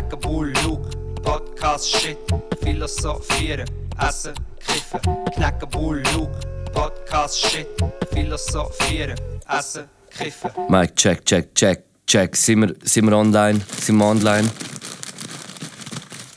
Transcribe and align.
Knacken, 0.00 0.20
Bull, 0.20 0.52
Luke, 0.64 0.88
Podcast, 1.22 1.90
Shit, 1.90 2.16
Philosophieren, 2.62 3.68
Essen, 3.98 4.32
Kiffen. 4.58 5.00
Knacken, 5.34 5.68
Bull, 5.68 6.02
Luke, 6.14 6.32
Podcast, 6.72 7.38
Shit, 7.38 7.66
Philosophieren, 8.10 9.14
Essen, 9.46 9.84
Kiffen. 10.10 10.50
Mike, 10.70 10.94
check, 10.94 11.22
check, 11.26 11.54
check, 11.54 11.84
check. 12.06 12.34
Sind 12.34 12.60
wir, 12.62 12.74
sind 12.82 13.10
wir 13.10 13.16
online? 13.16 13.60
Sind 13.78 13.98
wir 13.98 14.06
online? 14.06 14.48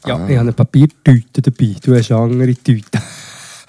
Ja, 0.06 0.16
ich 0.16 0.22
habe 0.22 0.40
eine 0.40 0.52
Papiertüte 0.52 1.42
dabei. 1.42 1.76
Du 1.82 1.96
hast 1.96 2.12
eine 2.12 2.20
andere 2.20 2.56
Tüte. 2.56 3.02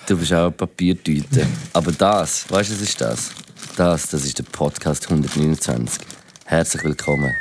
Du 0.08 0.18
bist 0.18 0.32
auch 0.32 0.42
eine 0.42 0.50
Papiertüte. 0.50 1.46
Aber 1.72 1.92
das, 1.92 2.50
weißt 2.50 2.70
du, 2.70 2.74
was 2.74 2.80
ist 2.82 3.00
das? 3.00 3.30
Das, 3.76 4.08
das 4.08 4.24
ist 4.24 4.40
der 4.40 4.44
Podcast 4.44 5.04
129. 5.04 6.04
Herzlich 6.46 6.82
willkommen. 6.82 7.32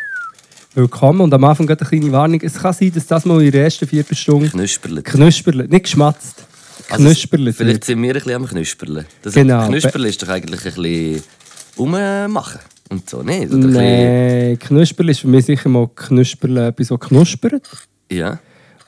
Willkommen 0.75 1.21
und 1.21 1.33
am 1.33 1.43
Anfang 1.43 1.67
gerade 1.67 1.81
eine 1.81 1.89
kleine 1.89 2.11
Warnung. 2.11 2.41
Es 2.41 2.55
kann 2.55 2.73
sein, 2.73 2.91
dass 2.93 3.05
das 3.05 3.25
mal 3.25 3.41
in 3.43 3.51
der 3.51 3.65
ersten 3.65 3.87
Viertelstunde 3.87 4.49
Knusperlet. 4.49 5.05
knusperlet, 5.05 5.71
nicht 5.71 5.83
geschmatzt, 5.83 6.45
Also, 6.89 7.03
knusperlet 7.03 7.55
Vielleicht 7.55 7.73
wird. 7.75 7.83
sind 7.85 8.01
wir 8.01 8.09
ein 8.09 8.13
bisschen 8.15 8.31
am 8.33 8.47
Knusperlen. 8.47 9.05
Das 9.21 9.33
Genau. 9.35 9.67
Knusperlen 9.67 10.09
ist 10.09 10.21
doch 10.23 10.29
eigentlich 10.29 10.65
ein 10.65 10.73
bisschen 10.73 11.23
rummachen 11.77 12.59
und 12.89 13.07
so, 13.07 13.21
nicht? 13.21 13.51
Ein 13.51 13.59
Nein, 13.71 14.57
Knusperl 14.59 15.09
ist 15.09 15.19
für 15.19 15.27
mich 15.27 15.45
sicher 15.45 15.69
mal 15.69 15.87
Knusperl, 15.95 16.57
etwas, 16.57 16.89
was 16.89 16.99
knuspert. 17.01 17.69
Ja. 18.11 18.39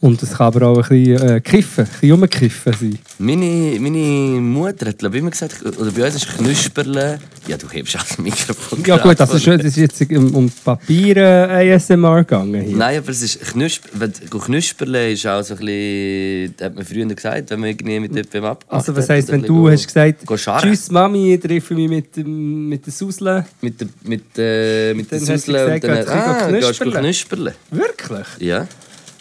Und 0.06 0.22
es 0.22 0.34
kann 0.38 0.48
aber 0.48 0.68
auch 0.68 0.78
ein 0.78 1.04
bisschen 1.04 1.30
äh, 1.30 1.42
kiffen, 1.42 1.84
ein 1.86 1.90
bisschen 2.00 2.12
rumkiffen 2.12 2.74
sein. 2.74 3.00
Meine, 3.18 3.80
meine 3.80 4.40
Mutter 4.40 4.90
hat 4.90 5.00
glaub 5.00 5.14
ich, 5.16 5.20
immer 5.20 5.32
gesagt, 5.32 5.56
oder 5.66 5.90
bei 5.92 6.06
uns 6.06 6.16
ist 6.16 6.28
Knusperle. 6.38 7.18
Ja, 7.48 7.58
du 7.58 7.68
hebst 7.70 7.96
auch 7.98 8.04
das 8.04 8.18
Mikrofon. 8.20 8.84
Ja 8.86 8.98
gut, 8.98 9.20
also 9.20 9.40
vor- 9.40 9.54
es 9.56 9.66
ist 9.66 9.78
jetzt 9.78 10.02
um, 10.12 10.36
um 10.36 10.52
Papier 10.64 11.18
äh, 11.18 11.74
ASMR 11.74 12.18
gegangen 12.24 12.62
hier. 12.62 12.78
Nein, 12.78 13.00
aber 13.00 13.10
es 13.10 13.24
ist 13.24 13.40
Knusper, 13.42 13.90
wenn 13.94 14.14
du 14.30 14.38
Knusperle 14.40 15.12
ist 15.12 15.26
auch 15.26 15.42
so 15.42 15.56
ein 15.56 15.60
bisschen, 15.66 16.54
das 16.58 16.66
hat 16.68 16.76
man 16.76 16.86
früher 16.86 17.06
gesagt, 17.08 17.50
wenn 17.50 17.60
man 17.62 17.70
irgendwie 17.70 18.00
mit 18.00 18.12
jemandem 18.12 18.44
abgemacht 18.46 18.66
Also 18.74 18.96
was 18.96 19.10
heisst, 19.10 19.32
wenn 19.32 19.42
du 19.42 19.64
bisschen 19.64 19.74
hast 19.74 19.88
gesagt, 19.88 20.26
go 20.28 20.36
tschüss 20.38 20.92
Mami, 20.92 21.40
treffe 21.40 21.74
mich 21.74 21.90
mit, 21.90 22.16
dem- 22.16 22.70
mit 22.70 22.86
der 22.86 22.94
Susle. 22.94 23.46
Mit 23.62 23.82
der, 23.82 23.88
mit, 24.04 24.22
äh, 24.38 24.94
mit 24.94 25.12
der 25.12 25.20
Susle 25.20 25.66
und 25.74 25.84
dann, 25.84 26.08
ah, 26.10 26.52
gehst 26.52 26.80
du 26.80 26.84
knusperle? 26.84 27.00
knusperle. 27.00 27.54
Wirklich? 27.72 28.28
Ja, 28.40 28.68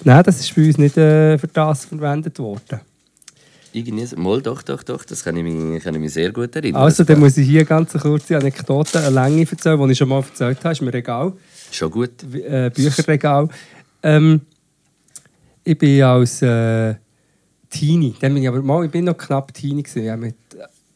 Nein, 0.02 0.22
das 0.24 0.40
ist 0.40 0.54
bei 0.54 0.66
uns 0.66 0.78
nicht 0.78 0.96
äh, 0.96 1.38
für 1.38 1.46
das 1.48 1.84
verwendet 1.84 2.38
worden. 2.38 2.80
irgendwie. 3.72 4.16
Mal, 4.16 4.42
doch, 4.42 4.62
doch, 4.62 4.82
doch, 4.82 5.04
das 5.04 5.22
kann 5.24 5.36
ich 5.36 5.42
mich, 5.44 5.82
kann 5.82 5.94
ich 5.94 6.00
mich 6.00 6.12
sehr 6.12 6.32
gut 6.32 6.54
erinnern. 6.56 6.82
Also, 6.82 7.04
dann 7.04 7.20
muss 7.20 7.36
ich 7.36 7.46
hier 7.46 7.64
ganz 7.64 7.94
eine 7.94 8.02
kurze 8.02 8.36
Anekdote, 8.36 8.98
eine 9.00 9.10
Länge 9.10 9.46
erzählen, 9.50 9.80
die 9.86 9.92
ich 9.92 9.98
schon 9.98 10.08
mal 10.08 10.22
erzählt 10.22 10.58
habe. 10.64 10.72
ist 10.72 10.80
im 10.80 10.88
Regal, 10.88 11.32
Schon 11.70 11.90
gut. 11.90 12.10
äh, 12.34 12.70
Bücherregal. 12.74 13.48
Ähm, 14.02 14.40
ich 15.64 15.78
bin 15.78 16.02
als 16.02 16.42
äh, 16.42 16.94
Teenie, 17.70 18.14
dann 18.20 18.34
bin 18.34 18.42
ich 18.42 18.48
aber 18.48 18.62
mal, 18.62 18.84
ich 18.84 18.90
bin 18.90 19.04
noch 19.04 19.16
knapp 19.16 19.52
Teenie 19.54 19.82
gewesen, 19.82 20.04
ja, 20.04 20.16
mit, 20.16 20.34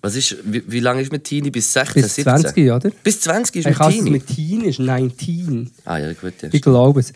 Was 0.03 0.15
ist, 0.15 0.37
wie, 0.45 0.63
wie 0.71 0.81
lange 0.81 1.01
ist 1.01 1.11
mit 1.11 1.25
Teenie? 1.25 1.51
Bis 1.51 1.73
16, 1.73 2.03
bis 2.03 2.15
17? 2.17 2.39
20, 2.43 2.71
oder? 2.71 2.91
Bis 3.03 3.21
20 3.23 3.57
ist 3.57 3.67
Ich 3.67 3.79
mit 3.79 3.89
Teenie? 3.89 4.11
mit 4.11 4.27
Teen 4.27 4.61
ist 4.65 4.79
19. 4.79 5.71
Ah 5.87 5.99
ja, 5.99 6.13
gut. 6.13 6.35
Ja. 6.43 6.49
Ich 6.53 6.63
glaube 6.63 7.01
es. 7.01 7.13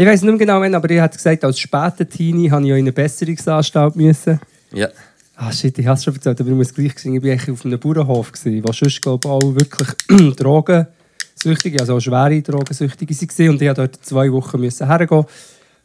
Ich 0.00 0.06
weiß 0.06 0.22
nicht 0.22 0.30
mehr 0.30 0.38
genau, 0.38 0.62
wann, 0.62 0.74
aber 0.74 0.88
ich 0.88 0.98
habe 0.98 1.14
gesagt, 1.14 1.44
als 1.44 1.60
später 1.60 2.08
Teenie 2.08 2.50
habe 2.50 2.64
ich 2.64 2.70
in 2.70 2.76
eine 2.76 2.90
Besserungsanstalt 2.90 3.96
müssen. 3.96 4.40
ja. 4.72 4.88
Ah 5.36 5.52
shit, 5.52 5.78
ich 5.78 5.86
habe 5.86 5.98
es 5.98 6.04
schon 6.04 6.14
erzählt, 6.14 6.40
aber 6.40 6.48
ich 6.48 6.56
muss 6.56 6.72
gleich 6.72 6.98
sagen, 6.98 7.16
ich 7.16 7.22
war 7.22 7.52
auf 7.52 7.66
einem 7.66 7.78
Bauernhof, 7.78 8.32
wo 8.32 8.72
sonst 8.72 9.02
glaube 9.02 9.28
ich, 9.28 9.30
auch 9.30 9.54
wirklich 9.54 9.88
Drogensüchtige, 10.36 11.80
also 11.80 11.96
auch 11.96 12.00
schwere 12.00 12.40
Drogensüchtige 12.40 13.14
waren. 13.14 13.48
Und 13.50 13.60
ich 13.60 13.68
musste 13.68 13.74
dort 13.74 13.96
zwei 14.02 14.32
Wochen 14.32 14.58
müssen 14.58 14.86
hergehen. 14.86 15.26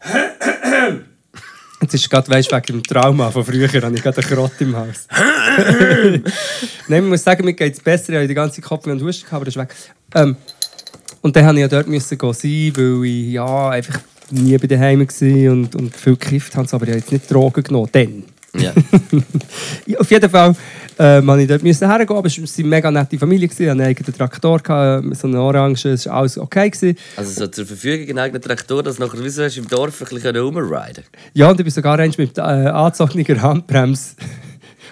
Jetzt 1.82 1.94
ist 1.94 2.10
gerade, 2.10 2.32
weißt, 2.32 2.54
wegen 2.54 2.66
dem 2.68 2.84
Trauma 2.84 3.32
von 3.32 3.44
früher, 3.44 3.68
habe 3.68 3.96
ich 3.96 4.02
gerade 4.02 4.22
einen 4.22 4.30
Krott 4.30 4.62
im 4.62 4.78
Haus. 4.78 5.10
Nein, 6.88 7.04
ich 7.04 7.10
muss 7.10 7.22
sagen, 7.22 7.44
mir 7.44 7.52
geht 7.52 7.74
es 7.74 7.82
besser. 7.82 8.14
Ich 8.14 8.16
habe 8.16 8.30
die 8.30 8.34
ganze 8.34 8.62
Kopf 8.62 8.88
und 8.88 9.02
Husten, 9.02 9.26
gehabt, 9.26 9.34
aber 9.34 9.44
das 9.44 9.58
ist 9.58 9.62
weg. 9.62 9.76
Ähm, 10.16 10.38
und 11.26 11.36
dann 11.36 11.44
musste 11.44 11.56
ich 11.56 11.62
ja 11.62 11.68
dort 11.68 11.88
müssen 11.88 12.20
sein, 12.20 12.74
weil 12.76 13.04
ich 13.04 13.32
ja, 13.32 13.70
einfach 13.70 14.00
nie 14.30 14.56
bei 14.60 14.68
daheim 14.68 15.00
war 15.00 15.52
und, 15.52 15.76
und 15.76 15.96
viel 15.96 16.16
gekifft 16.16 16.56
habe. 16.56 16.68
Aber 16.72 16.84
ich 16.84 16.90
habe 16.92 17.00
jetzt 17.00 17.12
nicht 17.12 17.32
Drogen 17.32 17.64
genommen. 17.64 17.90
Dann. 17.92 18.24
ja. 18.56 18.72
Ja, 19.88 20.00
auf 20.00 20.12
jeden 20.12 20.30
Fall 20.30 20.56
äh, 21.00 21.22
musste 21.22 21.42
ich 21.42 21.48
dort 21.48 21.64
müssen 21.64 21.90
hergehen, 21.90 22.16
aber 22.16 22.28
es 22.28 22.38
war 22.38 22.48
eine 22.60 22.68
mega 22.68 22.92
nette 22.92 23.18
Familie. 23.18 23.48
Ich 23.48 23.54
hatte 23.54 23.72
einen 23.72 23.82
eigenen 23.82 24.14
Traktor, 24.14 24.60
gehabt, 24.60 25.18
so 25.18 25.28
eine 25.28 25.42
Orange, 25.42 25.86
es 25.90 26.06
war 26.06 26.14
alles 26.14 26.38
okay. 26.38 26.70
Gewesen. 26.70 26.96
Also 27.16 27.32
so 27.32 27.48
zur 27.48 27.66
Verfügung 27.66 28.08
einen 28.08 28.20
eigenen 28.20 28.44
Traktor, 28.44 28.84
dass 28.84 28.98
du 28.98 29.02
nachher 29.04 29.24
wie 29.24 29.30
so 29.30 29.44
hast, 29.44 29.58
im 29.58 29.68
Dorf 29.68 30.00
ein 30.04 30.08
bisschen 30.08 30.38
rumriden 30.38 31.06
Ja, 31.34 31.50
und 31.50 31.60
ich 31.60 31.64
bin 31.64 31.74
sogar 31.74 31.98
eins 31.98 32.20
mit 32.20 32.38
äh, 32.38 32.42
angezogener 32.42 33.42
Handbremse. 33.42 34.16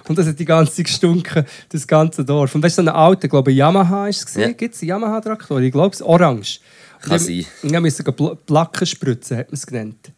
Und 0.08 0.18
das 0.18 0.28
hat 0.28 0.38
die 0.38 0.46
ganze 0.46 0.74
Zeit 0.74 0.86
gestunken, 0.86 1.46
das 1.70 1.88
ganze 1.88 2.26
Dorf. 2.26 2.54
Und 2.56 2.64
weißt 2.64 2.78
du, 2.78 2.84
so 2.84 2.90
ein 2.90 2.96
alter, 2.96 3.28
glaube 3.28 3.52
ich, 3.52 3.58
Yamaha 3.58 3.92
war 4.02 4.10
es. 4.10 4.26
Ja. 4.36 4.52
Gibt 4.52 4.76
es 4.76 4.82
einen 4.82 4.90
Yamaha-Traktor? 4.90 5.62
Ich 5.62 5.72
glaube, 5.72 5.94
es 5.94 6.02
ist 6.02 6.06
orange. 6.06 6.60
Kann 7.02 7.20
sein. 7.20 7.46
Wir 7.62 7.82
mussten 7.82 8.04
Pl 8.14 8.38
Placken 8.46 8.86
spritzen, 8.88 9.38
hat 9.38 9.48
man 9.48 9.54
es 9.56 9.66
genannt. 9.66 10.12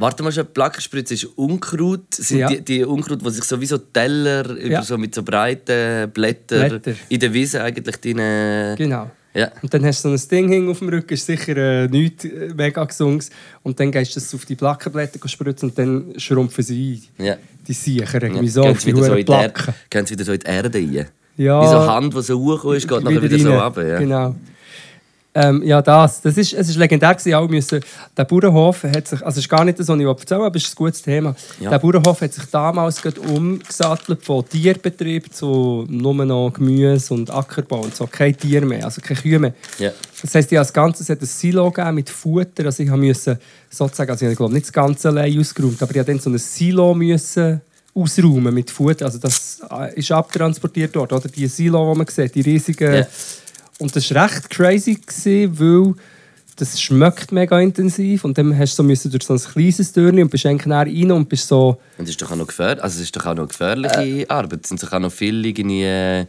Warte 0.00 0.22
mal 0.22 0.30
schon, 0.30 0.46
Plackenspritze 0.46 1.14
ist 1.14 1.24
Unkraut. 1.36 2.14
Sind 2.14 2.38
Ja. 2.38 2.48
die, 2.48 2.60
die 2.62 2.84
Unkraut, 2.84 3.20
die 3.24 3.30
sich 3.30 3.42
so 3.42 3.60
wie 3.60 3.66
so 3.66 3.78
Teller 3.78 4.48
über 4.50 4.68
Ja. 4.74 4.82
so 4.82 4.96
mit 4.96 5.12
so 5.12 5.24
breiten 5.24 6.08
Blättern 6.12 6.68
Blätter. 6.68 6.92
in 7.08 7.18
der 7.18 7.32
Wiese 7.32 7.62
eigentlich 7.64 7.96
deine... 7.96 8.76
Genau. 8.78 9.10
Ja. 9.34 9.50
Und 9.62 9.72
dann 9.72 9.84
hast 9.84 10.04
du 10.04 10.16
so 10.16 10.24
ein 10.24 10.28
Ding 10.30 10.48
hing 10.48 10.70
auf 10.70 10.78
dem 10.80 10.88
Rücken, 10.88 11.12
ist 11.14 11.26
sicher 11.26 11.56
äh, 11.56 11.86
nichts 11.88 12.24
äh, 12.24 12.50
mega 12.56 12.82
gesunges. 12.84 13.30
Und 13.62 13.78
dann 13.78 13.92
gehst 13.92 14.16
du 14.16 14.20
das 14.20 14.34
auf 14.34 14.44
die 14.46 14.56
Plackenblätter 14.56 15.28
spritzen 15.28 15.68
und 15.70 15.78
dann 15.78 16.14
schrumpfen 16.18 16.64
sie 16.64 17.02
ein. 17.18 17.24
Ja. 17.26 17.36
Die 17.66 17.72
Siecher, 17.74 18.20
Ja. 18.22 18.28
irgendwie 18.28 18.48
so, 18.48 18.62
Gehen 18.62 18.70
auf 18.72 18.78
die 18.82 18.86
wieder, 18.96 19.04
so 19.04 19.14
Placken. 19.24 19.74
gehen 19.90 20.06
sie 20.06 20.14
wieder 20.14 20.24
so 20.24 20.32
in 20.32 20.40
die 20.40 20.46
Erde 20.46 20.78
rein. 20.78 21.06
Ja, 21.36 21.62
Wie 21.62 21.66
so 21.68 21.76
eine 21.78 21.86
Hand, 21.92 22.14
die 22.14 22.22
so 22.22 22.38
hochgekommen 22.40 22.76
ist, 22.78 22.88
geht 22.88 23.04
nachher 23.04 23.22
wieder 23.22 23.38
so 23.38 23.50
rein. 23.50 23.58
runter. 23.60 23.86
Ja. 23.86 23.98
Genau. 23.98 24.34
Ähm, 25.34 25.62
ja, 25.62 25.82
das. 25.82 26.22
das 26.22 26.36
ist, 26.38 26.54
es 26.54 26.70
ist 26.70 26.76
legendär 26.76 27.14
gewesen, 27.14 27.34
auch 27.34 27.48
müssen, 27.48 27.80
der 28.16 28.24
Bauernhof 28.24 28.82
hat 28.84 29.06
sich, 29.06 29.20
also 29.24 29.38
es 29.38 29.44
ist 29.44 29.48
gar 29.48 29.64
nicht 29.64 29.78
das, 29.78 29.86
was 29.86 29.98
ich 29.98 30.06
erzählen 30.06 30.40
aber 30.40 30.56
es 30.56 30.64
ist 30.64 30.72
ein 30.72 30.76
gutes 30.76 31.02
Thema. 31.02 31.36
Ja. 31.60 31.70
Der 31.70 31.78
Bauernhof 31.78 32.22
hat 32.22 32.32
sich 32.32 32.44
damals 32.46 33.02
gerade 33.02 33.20
umgesattelt 33.20 34.24
von 34.24 34.48
Tierbetrieb 34.48 35.32
zu 35.32 35.86
nur 35.88 36.14
noch 36.24 36.50
Gemüse 36.54 37.12
und 37.12 37.30
Ackerbau 37.30 37.82
und 37.82 37.94
so. 37.94 38.06
Kein 38.06 38.36
Tier 38.36 38.64
mehr, 38.64 38.84
also 38.84 39.02
keine 39.02 39.20
Kühe 39.20 39.38
mehr. 39.38 39.52
Ja. 39.78 39.92
Das 40.20 40.34
heisst, 40.34 40.50
ich 40.50 40.58
als 40.58 40.72
Ganzes 40.72 41.08
hat 41.10 41.20
ein 41.20 41.26
Silo 41.26 41.70
gegeben 41.70 41.94
mit 41.94 42.08
Futter. 42.08 42.64
Also 42.64 42.82
ich 42.82 42.90
musste 42.90 43.38
sozusagen, 43.70 44.10
also 44.10 44.26
ich 44.26 44.36
glaube 44.36 44.54
nicht 44.54 44.66
das 44.66 44.72
Ganze 44.72 45.08
allein 45.08 45.38
ausgeräumt, 45.38 45.80
aber 45.82 45.90
ich 45.92 45.98
musste 45.98 46.12
dann 46.12 46.20
so 46.20 46.30
ein 46.30 46.38
Silo 46.38 46.94
müssen 46.94 47.60
ausräumen 47.94 48.54
mit 48.54 48.70
Futter. 48.70 49.04
Also 49.04 49.18
das 49.18 49.60
äh, 49.70 49.94
ist 49.98 50.10
abtransportiert 50.10 50.96
worden, 50.96 51.14
oder? 51.14 51.28
Die 51.28 51.46
Silo, 51.46 51.92
die 51.92 51.98
man 51.98 52.06
sieht, 52.06 52.34
die 52.34 52.40
riesigen... 52.40 52.94
Ja. 52.94 53.06
Und 53.78 53.94
das 53.94 54.12
war 54.14 54.24
recht 54.24 54.50
crazy, 54.50 54.94
gewesen, 54.94 55.58
weil 55.58 55.94
das 56.56 56.80
schmeckt 56.80 57.30
mega 57.30 57.60
intensiv 57.60 58.24
und 58.24 58.36
dann 58.36 58.56
hast 58.58 58.72
du 58.72 58.76
so 58.78 58.82
müssen 58.82 59.10
durch 59.12 59.22
so 59.22 59.34
ein 59.34 59.38
kleines 59.38 59.92
Türchen 59.92 60.22
und 60.22 60.30
bist 60.30 60.44
eigentlich 60.44 60.66
näher 60.66 60.78
rein 60.86 61.12
und 61.12 61.28
bist 61.28 61.46
so... 61.46 61.78
Und 61.96 62.04
es 62.04 62.10
ist 62.10 62.20
doch 62.22 62.32
auch 62.32 62.36
noch 62.36 62.48
gefährlich, 62.48 62.82
also 62.82 62.96
es 62.96 63.02
ist 63.02 63.16
doch 63.16 63.26
auch 63.26 63.34
noch 63.34 63.46
gefährliche 63.48 64.28
Arbeit. 64.28 64.60
Es 64.64 64.68
sind 64.70 64.82
doch 64.82 64.92
auch 64.92 64.98
noch 64.98 65.12
viele 65.12 65.46
irgendwie, 65.46 65.84
äh, 65.84 66.26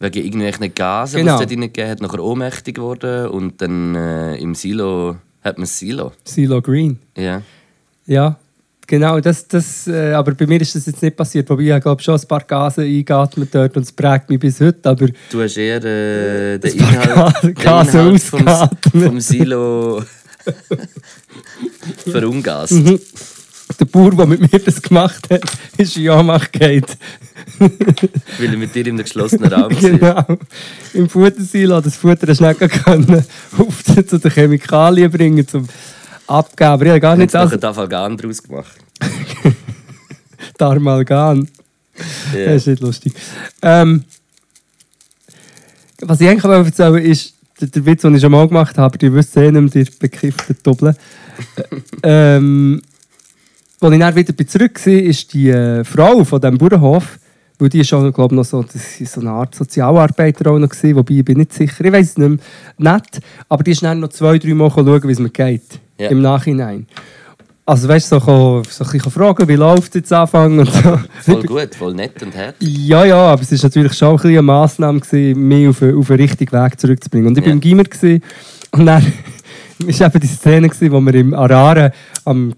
wegen 0.00 0.24
irgendwelchen 0.24 0.74
Gasen, 0.74 1.20
Genau. 1.20 1.38
die 1.38 1.44
es 1.44 1.48
dort 1.48 1.52
reingegeben 1.52 1.90
hat, 1.90 2.00
nachher 2.02 2.24
ohnmächtig 2.24 2.74
geworden. 2.74 3.28
Und 3.28 3.62
dann 3.62 3.94
äh, 3.94 4.34
im 4.38 4.56
Silo 4.56 5.16
hat 5.42 5.58
man 5.58 5.62
das 5.64 5.78
Silo. 5.78 6.10
Silo 6.24 6.60
Green. 6.60 6.98
Ja. 7.16 7.42
Ja, 8.06 8.36
genau. 8.86 9.20
Das, 9.20 9.46
das, 9.48 9.86
äh, 9.86 10.12
aber 10.12 10.32
bei 10.34 10.46
mir 10.46 10.60
ist 10.60 10.74
das 10.74 10.86
jetzt 10.86 11.02
nicht 11.02 11.16
passiert. 11.16 11.48
Wobei 11.50 11.62
ich 11.76 11.82
glaube 11.82 12.02
schon 12.02 12.18
ein 12.18 12.28
paar 12.28 12.42
Gase 12.44 12.82
eingeatmet 12.82 13.48
dort 13.52 13.76
und 13.76 13.82
es 13.82 13.92
prägt 13.92 14.28
mich 14.30 14.40
bis 14.40 14.60
heute. 14.60 14.88
Aber 14.88 15.08
Du 15.30 15.42
hast 15.42 15.56
eher 15.56 15.82
äh, 15.84 16.58
den 16.58 16.72
Inhalt, 16.74 17.42
den 17.42 17.50
Inhalt 17.50 18.22
vom, 18.22 18.46
vom 18.92 19.20
Silo 19.20 20.02
verungast. 22.10 22.72
Mhm. 22.72 23.00
der 23.78 23.84
Bauer, 23.86 24.10
der 24.12 24.26
mit 24.26 24.40
mir 24.52 24.58
das 24.58 24.82
gemacht 24.82 25.28
hat, 25.30 25.42
ist 25.76 25.96
in 25.96 26.10
Ohnmacht 26.10 26.52
gefallen. 26.52 26.84
Weil 27.58 28.50
er 28.50 28.56
mit 28.56 28.74
dir 28.74 28.86
in 28.86 28.94
einem 28.94 29.04
geschlossenen 29.04 29.52
Raum 29.52 29.72
war. 29.72 29.80
genau. 29.80 30.38
Im 30.94 31.08
Futtersilo 31.08 31.80
das 31.80 31.96
Futter 31.96 32.34
schnell 32.34 32.54
können 32.54 33.24
auf 33.58 33.84
zu 33.84 34.18
den 34.18 34.30
Chemikalien 34.30 35.10
bringen 35.10 35.46
zum 35.46 35.66
Abgeben. 36.32 36.70
Aber 36.70 36.84
ich 36.84 36.90
habe 36.90 37.00
gar 37.00 37.12
Haben 37.12 37.18
nicht 37.20 37.34
das 37.34 37.52
einen 37.52 37.60
Tafalgan 37.60 38.16
draus 38.16 38.42
gemacht. 38.42 38.76
Darmalgan. 40.58 41.48
Ja. 42.34 42.46
Das 42.46 42.56
ist 42.56 42.66
nicht 42.68 42.82
lustig. 42.82 43.12
Ähm, 43.60 44.04
was 46.00 46.20
ich 46.20 46.28
eigentlich 46.28 46.44
erzählen 46.44 46.94
will, 46.94 47.06
ist 47.06 47.34
der, 47.60 47.68
der 47.68 47.86
Witz, 47.86 48.02
den 48.02 48.14
ich 48.14 48.20
schon 48.20 48.32
mal 48.32 48.48
gemacht 48.48 48.76
habe, 48.76 48.86
aber 48.86 48.98
die 48.98 49.12
wisst 49.12 49.36
eh 49.36 49.50
nicht 49.50 49.74
mehr, 49.74 49.84
die 49.84 49.90
bekifften 49.98 50.56
Doppeln. 50.62 50.96
Äh, 52.02 52.36
ähm, 52.36 52.82
als 53.80 53.92
ich 53.92 53.98
dann 53.98 54.14
wieder 54.14 54.46
zurück 54.46 54.86
war, 54.86 54.92
ist 54.92 55.34
die 55.34 55.50
äh, 55.50 55.84
Frau 55.84 56.24
von 56.24 56.40
diesem 56.40 56.58
Bauernhof, 56.58 57.18
weil 57.58 57.68
die 57.68 57.80
ist 57.80 57.88
schon, 57.88 58.12
glaube 58.12 58.34
noch 58.34 58.44
so, 58.44 58.62
das 58.62 59.00
ist 59.00 59.12
so 59.12 59.20
eine 59.20 59.30
Art 59.30 59.54
Sozialarbeiter 59.54 60.50
auch 60.50 60.58
noch 60.58 60.68
gewesen, 60.68 60.96
wobei 60.96 61.14
ich 61.14 61.24
bin 61.24 61.38
nicht 61.38 61.52
sicher, 61.52 61.84
ich 61.84 61.92
weiß 61.92 62.10
es 62.10 62.18
nicht 62.18 62.28
mehr, 62.28 62.94
nett, 62.94 63.20
aber 63.48 63.62
die 63.62 63.72
ist 63.72 63.82
dann 63.82 64.00
noch 64.00 64.08
zwei, 64.08 64.38
drei 64.38 64.54
Mal 64.54 64.70
schauen, 64.70 65.02
wie 65.02 65.12
es 65.12 65.18
mir 65.18 65.30
geht. 65.30 65.80
Ja. 66.02 66.08
im 66.10 66.20
Nachhinein. 66.22 66.86
Also 67.64 67.86
weißt 67.88 68.10
du, 68.10 68.18
so, 68.18 68.62
so 68.68 68.84
ein 68.84 68.90
bisschen 68.90 69.10
fragen, 69.12 69.46
wie 69.46 69.54
läuft 69.54 69.90
es 69.90 69.94
jetzt 69.94 70.12
anfangen 70.12 70.58
und 70.60 70.72
so. 70.72 70.98
Voll 71.20 71.42
gut, 71.44 71.74
voll 71.76 71.94
nett 71.94 72.20
und 72.22 72.34
herzlich. 72.34 72.76
Ja, 72.88 73.04
ja, 73.04 73.16
aber 73.16 73.40
es 73.42 73.52
war 73.52 73.58
natürlich 73.62 73.94
schon 73.94 74.08
ein 74.08 74.16
bisschen 74.16 74.30
eine 74.30 74.42
Massnahme, 74.42 74.98
gewesen, 75.00 75.40
mich 75.46 75.68
auf, 75.68 75.80
auf 75.80 76.06
den 76.08 76.16
richtigen 76.16 76.52
Weg 76.52 76.80
zurückzubringen. 76.80 77.28
Und 77.28 77.38
ich 77.38 77.44
war 77.44 77.48
Ja. 77.48 77.52
im 77.54 77.60
Gimmer 77.60 77.84
und 78.72 78.86
dann 78.86 79.02
war 79.78 80.06
eben 80.06 80.20
die 80.20 80.26
Szene, 80.26 80.68
gewesen, 80.68 80.90
wo 80.92 81.00
wir 81.00 81.14
im 81.14 81.34
Araren 81.34 81.92
am 82.24 82.52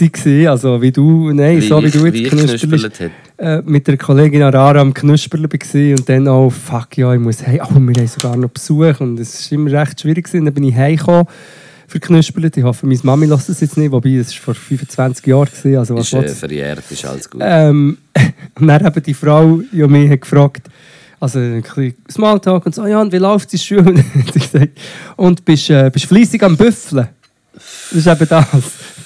Waren. 0.00 0.46
Also 0.48 0.82
wie 0.82 0.92
du, 0.92 1.32
nein, 1.32 1.60
so 1.60 1.82
wie 1.82 1.86
ich- 1.86 1.92
du 1.92 2.06
jetzt 2.06 2.70
wie 2.70 2.76
ich. 2.76 3.10
Äh, 3.36 3.62
mit 3.64 3.86
der 3.86 3.96
Kollegin 3.96 4.42
Arara 4.42 4.80
am 4.80 4.94
Knusperle 4.94 5.48
war 5.50 5.98
und 5.98 6.08
dann 6.08 6.28
auch, 6.28 6.50
fuck 6.50 6.96
ja, 6.96 7.12
ich 7.12 7.20
muss 7.20 7.44
heim. 7.46 7.60
Oh, 7.64 7.74
wir 7.74 7.94
haben 8.00 8.06
sogar 8.06 8.36
noch 8.36 8.50
Besuch 8.50 9.00
und 9.00 9.18
es 9.18 9.50
war 9.50 9.58
immer 9.58 9.72
recht 9.72 10.00
schwierig. 10.00 10.24
Gewesen. 10.26 10.44
Dann 10.44 10.54
bin 10.54 10.64
ich 10.64 10.74
heimgekommen 10.74 11.26
für 11.88 12.00
Knusperlet. 12.00 12.56
Ich 12.56 12.64
hoffe, 12.64 12.86
meine 12.86 13.00
Mami 13.02 13.26
lässt 13.26 13.48
das 13.48 13.60
jetzt 13.60 13.76
nicht, 13.76 13.92
wobei 13.92 14.10
es 14.16 14.32
vor 14.34 14.54
25 14.54 15.26
Jahren 15.26 15.48
war. 15.64 15.78
Also, 15.80 15.96
was 15.96 16.12
Ist 16.12 16.14
äh, 16.14 16.28
verjährt, 16.28 16.84
ist 16.90 17.04
alles 17.04 17.28
gut. 17.28 17.40
Ähm, 17.44 17.98
und 18.60 18.66
dann 18.66 18.86
eben 18.86 19.02
die 19.02 19.14
Frau 19.14 19.60
ja 19.72 19.86
mich 19.86 20.10
hat 20.10 20.20
gefragt, 20.20 20.68
also 21.20 21.38
ein 21.38 21.62
bisschen 21.62 21.94
Smalltalk 22.10 22.66
und 22.66 22.74
so, 22.74 22.86
ja, 22.86 23.00
und 23.00 23.12
wie 23.12 23.18
läuft 23.18 23.52
die 23.52 23.58
Schule? 23.58 23.82
Und 24.14 24.32
sie 24.32 24.38
gesagt, 24.40 24.78
und 25.16 25.44
bist, 25.44 25.70
äh, 25.70 25.90
bist 25.90 26.06
fleissig 26.06 26.42
am 26.42 26.56
Büffeln? 26.56 27.08
Das 27.54 27.92
ist 27.92 28.06
eben 28.06 28.28
das, 28.28 28.46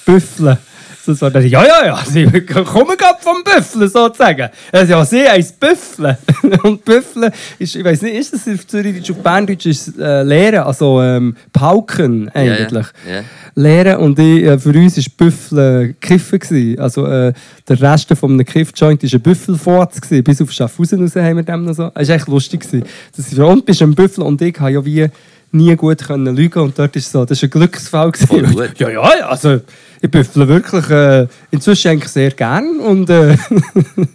Büffeln. 0.05 0.57
So, 1.05 1.13
so, 1.13 1.29
dann, 1.29 1.47
ja, 1.47 1.63
ja, 1.65 1.85
ja, 1.85 1.99
sie 2.05 2.25
kommen 2.25 2.97
gerade 2.97 3.19
vom 3.21 3.43
Büffeln 3.43 3.87
sozusagen. 3.89 4.49
Also, 4.71 4.91
ja, 4.91 5.05
sie 5.05 5.27
heisst 5.29 5.59
Büffeln. 5.59 6.17
Und 6.63 6.83
Büffeln 6.83 7.31
ist, 7.57 7.75
ich 7.75 7.83
weiß 7.83 8.01
nicht, 8.01 8.15
ist 8.15 8.33
das 8.33 8.47
auf 8.47 8.67
Zürichdeutsch, 8.67 9.11
auf 9.11 9.17
Berndeutsch 9.23 9.65
ist 9.65 9.97
äh, 9.97 10.23
Lehren, 10.23 10.59
also 10.59 11.01
ähm, 11.01 11.35
Pauken 11.53 12.29
Ja, 12.35 12.41
ja, 12.43 12.53
eigentlich. 12.55 12.87
ja. 13.09 13.23
Lehren 13.55 13.97
und 13.97 14.19
ich, 14.19 14.43
äh, 14.43 14.59
für 14.59 14.69
uns 14.69 14.97
war 14.97 15.03
Büffel 15.17 15.95
Kiffen. 15.99 16.39
gewesen. 16.39 16.79
Also 16.79 17.05
äh, 17.05 17.33
der 17.67 17.81
Rest 17.81 18.13
von 18.15 18.33
einem 18.33 18.45
Kiff-Joint 18.45 19.03
war 19.03 19.09
ein 19.13 19.21
Büffelfort. 19.21 19.93
Bis 20.23 20.41
auf 20.41 20.51
Schaffhausen 20.51 21.01
raus 21.01 21.15
haben 21.15 21.37
wir 21.37 21.43
dem 21.43 21.65
noch 21.65 21.73
so. 21.73 21.91
Es 21.95 22.09
war 22.09 22.15
echt 22.15 22.27
lustig. 22.27 22.61
gewesen. 22.61 22.83
Das 23.15 23.31
ist, 23.31 23.39
und 23.39 23.65
bist 23.65 23.81
ein 23.81 23.95
Büffel 23.95 24.23
und 24.23 24.41
ich 24.41 24.59
habe 24.59 24.71
ja 24.71 24.85
wie 24.85 25.07
nie 25.51 25.75
gut 25.75 26.05
können 26.05 26.35
lügen 26.35 26.59
und 26.59 26.77
dort 26.77 26.95
ist 26.95 27.11
so, 27.11 27.25
das 27.25 27.37
ist 27.37 27.43
ein 27.43 27.49
Glücksfall. 27.49 28.11
gewesen. 28.11 28.73
Ja, 28.77 28.89
ja, 28.89 29.01
also 29.01 29.61
ich 30.01 30.11
büffle 30.11 30.47
wirklich 30.47 30.89
äh, 30.89 31.27
inzwischen 31.51 31.91
eigentlich 31.91 32.11
sehr 32.11 32.31
gern 32.31 32.79
und 32.79 33.09
äh, 33.09 33.35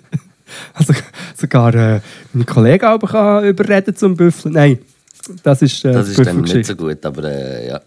also, 0.74 0.94
sogar 1.36 1.74
äh, 1.74 2.00
meine 2.32 2.44
Kollegen 2.44 2.84
aber 2.84 3.08
kann 3.08 3.44
überreden 3.44 3.94
zum 3.94 4.16
Büffeln. 4.16 4.54
Nein, 4.54 4.78
das 5.42 5.62
ist 5.62 5.84
äh, 5.84 5.92
Das 5.92 6.08
ist 6.08 6.18
dann 6.24 6.40
nicht 6.40 6.66
so 6.66 6.76
gut, 6.76 7.04
aber 7.04 7.24
äh, 7.24 7.68
ja. 7.68 7.80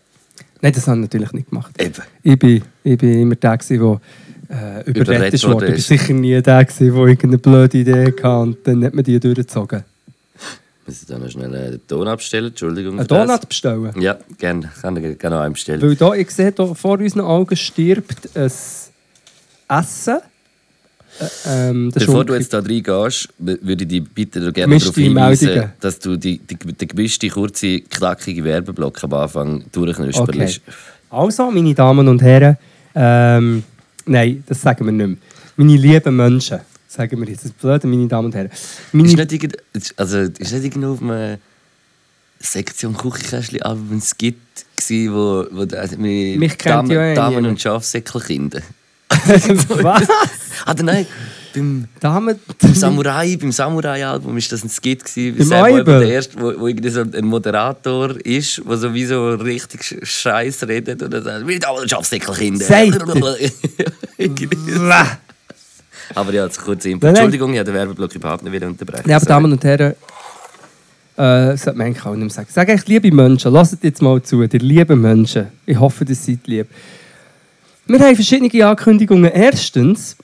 Nein, 0.61 0.73
das 0.73 0.87
habe 0.87 0.97
ich 0.97 1.03
natürlich 1.03 1.33
nicht 1.33 1.49
gemacht. 1.49 1.71
Eben. 1.79 2.01
Ich 2.23 2.39
bin, 2.39 2.61
ich 2.83 2.97
bin 2.97 3.19
immer 3.19 3.35
der, 3.35 3.57
der 3.57 4.01
äh, 4.49 4.89
überredet 4.89 5.43
wurde. 5.47 5.67
Ich 5.67 5.77
ist. 5.77 5.87
sicher 5.87 6.13
nie 6.13 6.41
der, 6.41 6.63
der 6.63 6.81
irgendeine 6.81 7.37
blöde 7.37 7.77
Idee 7.77 8.05
hatte 8.05 8.37
und 8.37 8.57
dann 8.63 8.83
hat 8.83 8.93
man 8.93 9.03
die 9.03 9.19
durchgezogen. 9.19 9.83
Müssen 10.87 11.09
wir 11.09 11.15
dann 11.15 11.23
noch 11.23 11.31
schnell 11.31 11.71
den 11.71 11.87
Ton 11.87 12.07
abstellen? 12.07 12.47
Entschuldigung. 12.47 12.97
Einen. 12.97 13.07
Donut 13.07 13.49
bestellen. 13.49 13.93
Ja, 13.99 14.17
gerne. 14.37 14.71
Kann 14.81 14.95
ich 15.03 15.19
gerne 15.19 15.39
einen 15.41 15.53
bestellen. 15.53 15.81
Weil 15.81 15.95
da, 15.95 16.13
ich 16.13 16.31
sehe, 16.31 16.51
da 16.53 16.73
vor 16.73 16.97
unseren 16.97 17.21
Augen 17.21 17.55
stirbt 17.57 18.29
ein 18.35 18.49
Essen. 19.67 20.17
Äh, 21.19 21.69
ähm, 21.69 21.91
Bevor 21.93 22.23
du 22.23 22.35
jetzt 22.35 22.53
da 22.53 22.59
reingehst, 22.59 23.29
würde 23.37 23.83
ich 23.83 23.87
dich 23.87 24.03
bitte 24.09 24.39
gerne 24.39 24.53
Gemischte 24.53 24.91
darauf 24.91 24.95
hinweisen, 24.95 25.45
Meldungen. 25.47 25.73
dass 25.79 25.99
du 25.99 26.15
die, 26.15 26.37
die, 26.37 26.55
den 26.55 26.87
gemischten, 26.87 27.29
kurzen, 27.31 27.89
knackigen 27.89 28.45
Werbeblock 28.45 29.03
am 29.03 29.13
Anfang 29.13 29.65
durchknusperst. 29.71 30.61
Okay. 30.65 30.77
Also, 31.09 31.51
meine 31.51 31.73
Damen 31.73 32.07
und 32.07 32.21
Herren, 32.21 32.57
ähm, 32.95 33.63
nein, 34.05 34.43
das 34.47 34.61
sagen 34.61 34.85
wir 34.85 34.91
nicht 34.91 35.07
mehr. 35.07 35.17
Meine 35.57 35.75
lieben 35.75 36.15
Menschen, 36.15 36.59
sagen 36.97 37.21
wir 37.21 37.27
jetzt. 37.29 37.43
Das 37.45 37.51
ist 37.51 37.59
blöd, 37.59 37.83
meine 37.83 38.07
Damen 38.07 38.25
und 38.25 38.35
Herren. 38.35 38.49
Meine 38.91 39.07
Ist 39.07 39.17
nicht, 39.17 39.31
irgend, 39.31 39.57
also, 39.95 40.17
ist 40.19 40.39
nicht 40.51 40.63
irgendwo 40.65 40.93
auf 40.93 41.01
einer 41.01 41.37
Sektion 42.39 42.97
Küchenkästchen 42.97 43.61
Album 43.61 43.93
ein 43.97 44.01
Skit 44.01 44.35
gsi, 44.75 45.09
wo, 45.11 45.45
wo 45.51 45.61
also, 45.75 45.97
mit 45.97 46.39
Mich 46.39 46.57
Damen, 46.57 46.91
ja 46.91 47.13
Damen 47.13 47.45
und 47.45 47.61
Schafsäckelkinder. 47.61 48.61
Was? 49.09 50.07
Ah, 50.65 50.75
nein, 50.81 51.07
beim, 51.53 51.87
Damen, 51.99 52.37
beim 52.61 52.73
Samurai, 52.75 53.37
beim 53.39 53.51
Samurai-Album 53.51 54.37
ist 54.37 54.51
das 54.51 54.63
ein 54.63 54.69
Skit 54.69 55.03
gsi. 55.05 55.29
Im 55.29 55.43
Sam, 55.45 55.61
wo, 55.63 55.67
eben 55.67 55.79
Eibel? 55.79 55.99
der 56.01 56.09
erste, 56.09 56.39
wo, 56.39 56.59
wo 56.59 56.67
irgendwie 56.67 56.89
so 56.89 57.01
ein 57.01 57.25
Moderator 57.25 58.15
ist, 58.25 58.61
der 58.67 58.77
sowieso 58.77 59.29
richtig 59.35 59.81
Sch- 59.81 60.05
Scheiß 60.05 60.67
redet 60.67 61.01
und 61.01 61.11
dann 61.11 61.23
sagt, 61.23 61.45
mit 61.45 61.63
Damen 61.63 61.79
und 61.79 61.89
Schafsäckelkinder. 61.89 62.65
Irgendwie. 64.17 64.49
Aber 66.15 66.33
ja, 66.33 66.45
jetzt 66.45 66.61
kurz 66.61 66.85
Info. 66.85 67.05
Entschuldigung, 67.07 67.53
ich 67.53 67.59
habe 67.59 67.71
den 67.71 67.75
Werbeblock 67.75 68.13
überhaupt 68.15 68.43
nicht 68.43 68.53
wieder 68.53 68.67
unterbrechen. 68.67 69.09
Ja, 69.09 69.17
aber. 69.17 69.25
Damen 69.25 69.51
und 69.51 69.63
Herren, 69.63 69.93
äh, 71.17 71.57
sollte 71.57 71.73
man 71.77 71.87
eigentlich 71.87 72.05
auch 72.05 72.11
nicht 72.11 72.19
mehr 72.21 72.29
sagen. 72.29 72.47
Sag 72.51 72.69
echt, 72.69 72.87
liebe 72.87 73.11
Menschen, 73.11 73.51
lasst 73.51 73.77
jetzt 73.83 74.01
mal 74.01 74.21
zu, 74.21 74.41
ihr 74.43 74.49
lieben 74.59 75.01
Menschen. 75.01 75.47
Ich 75.65 75.79
hoffe, 75.79 76.05
ihr 76.07 76.15
seid 76.15 76.45
lieb. 76.45 76.67
Wir 77.87 77.99
haben 77.99 78.15
verschiedene 78.15 78.65
Ankündigungen. 78.67 79.31
Erstens, 79.31 80.15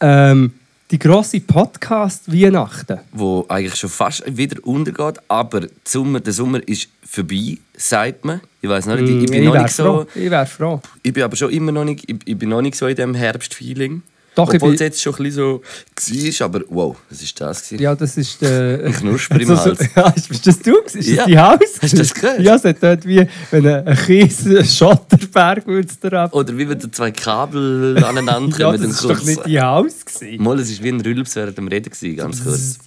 ähm, 0.00 0.52
die 0.90 0.98
grosse 1.00 1.40
Podcast-Weihnachten. 1.40 3.00
wo 3.12 3.44
eigentlich 3.48 3.74
schon 3.74 3.90
fast 3.90 4.22
wieder 4.36 4.64
untergeht, 4.64 5.16
aber 5.26 5.60
der 5.62 5.70
Sommer, 5.84 6.20
der 6.20 6.32
Sommer 6.32 6.60
ist 6.68 6.88
vorbei, 7.04 7.58
sagt 7.76 8.24
man. 8.24 8.40
Ich 8.60 8.68
weiß 8.68 8.86
nicht, 8.86 9.00
ich, 9.00 9.22
ich 9.24 9.30
bin 9.30 9.40
Mm, 9.40 9.42
ich 9.42 9.48
noch 9.54 9.62
nicht 9.62 9.74
so, 9.74 9.84
froh. 9.84 10.06
Ich 10.14 10.30
wäre 10.30 10.46
froh. 10.46 10.80
ich 11.02 11.12
bin 11.12 11.24
aber 11.24 11.34
schon 11.34 11.50
immer 11.50 11.72
noch 11.72 11.84
nicht, 11.84 12.08
ich, 12.08 12.16
ich 12.24 12.38
bin 12.38 12.50
noch 12.50 12.62
nicht 12.62 12.76
so 12.76 12.86
in 12.86 12.94
dem 12.94 13.14
Herbstfeeling. 13.14 14.02
Doch, 14.36 14.50
ich 14.52 14.56
Obwohl 14.62 14.74
es 14.74 14.80
jetzt 14.80 15.02
schon 15.02 15.14
ein 15.14 15.22
bisschen 15.24 15.60
so 16.04 16.40
war, 16.40 16.44
aber 16.46 16.60
wow, 16.68 16.96
was 17.10 17.22
ist 17.22 17.40
das? 17.40 17.64
Gewesen? 17.64 17.82
Ja, 17.82 17.94
das 17.96 18.16
ist 18.16 18.40
der... 18.42 18.84
Ein 18.84 18.92
Knusper 18.92 19.40
im 19.40 19.48
So- 19.48 19.56
so- 19.56 19.64
Hals. 19.70 19.88
Ja, 19.96 20.08
ist, 20.10 20.46
das 20.46 20.58
du? 20.60 20.76
Ist 20.84 21.08
Ja. 21.08 21.16
das 21.16 21.26
dein 21.26 21.38
Haus? 21.40 21.58
Hast 21.82 21.92
du 21.92 21.96
das 21.96 22.14
gehört? 22.14 22.40
Ja, 22.40 22.54
es 22.54 22.64
hat 22.64 22.76
dort 22.82 23.06
wie 23.06 23.26
wenn 23.50 23.66
ein 23.66 23.96
Kies, 23.96 24.44
Schotterberg 24.76 25.66
würde 25.66 25.88
es 25.88 25.98
da 25.98 26.24
ab. 26.24 26.34
Oder 26.34 26.56
wie 26.56 26.68
wenn 26.68 26.92
zwei 26.92 27.10
Kabel 27.10 27.96
aneinander 28.04 28.58
Ja, 28.58 28.66
kommen. 28.72 28.82
das 28.82 29.02
und 29.02 29.10
ist 29.10 29.20
doch 29.20 29.26
nicht 29.26 29.40
dein 29.46 29.62
Haus 29.64 30.04
gewesen. 30.04 30.42
Mal, 30.42 30.60
es 30.60 30.78
war 30.78 30.84
wie 30.84 30.88
ein 30.90 31.00
Rülps 31.00 31.34
während 31.36 31.56
dem 31.58 31.68
Reden, 31.68 31.90
gewesen, 31.90 32.16
ganz 32.16 32.44
kurz. 32.44 32.78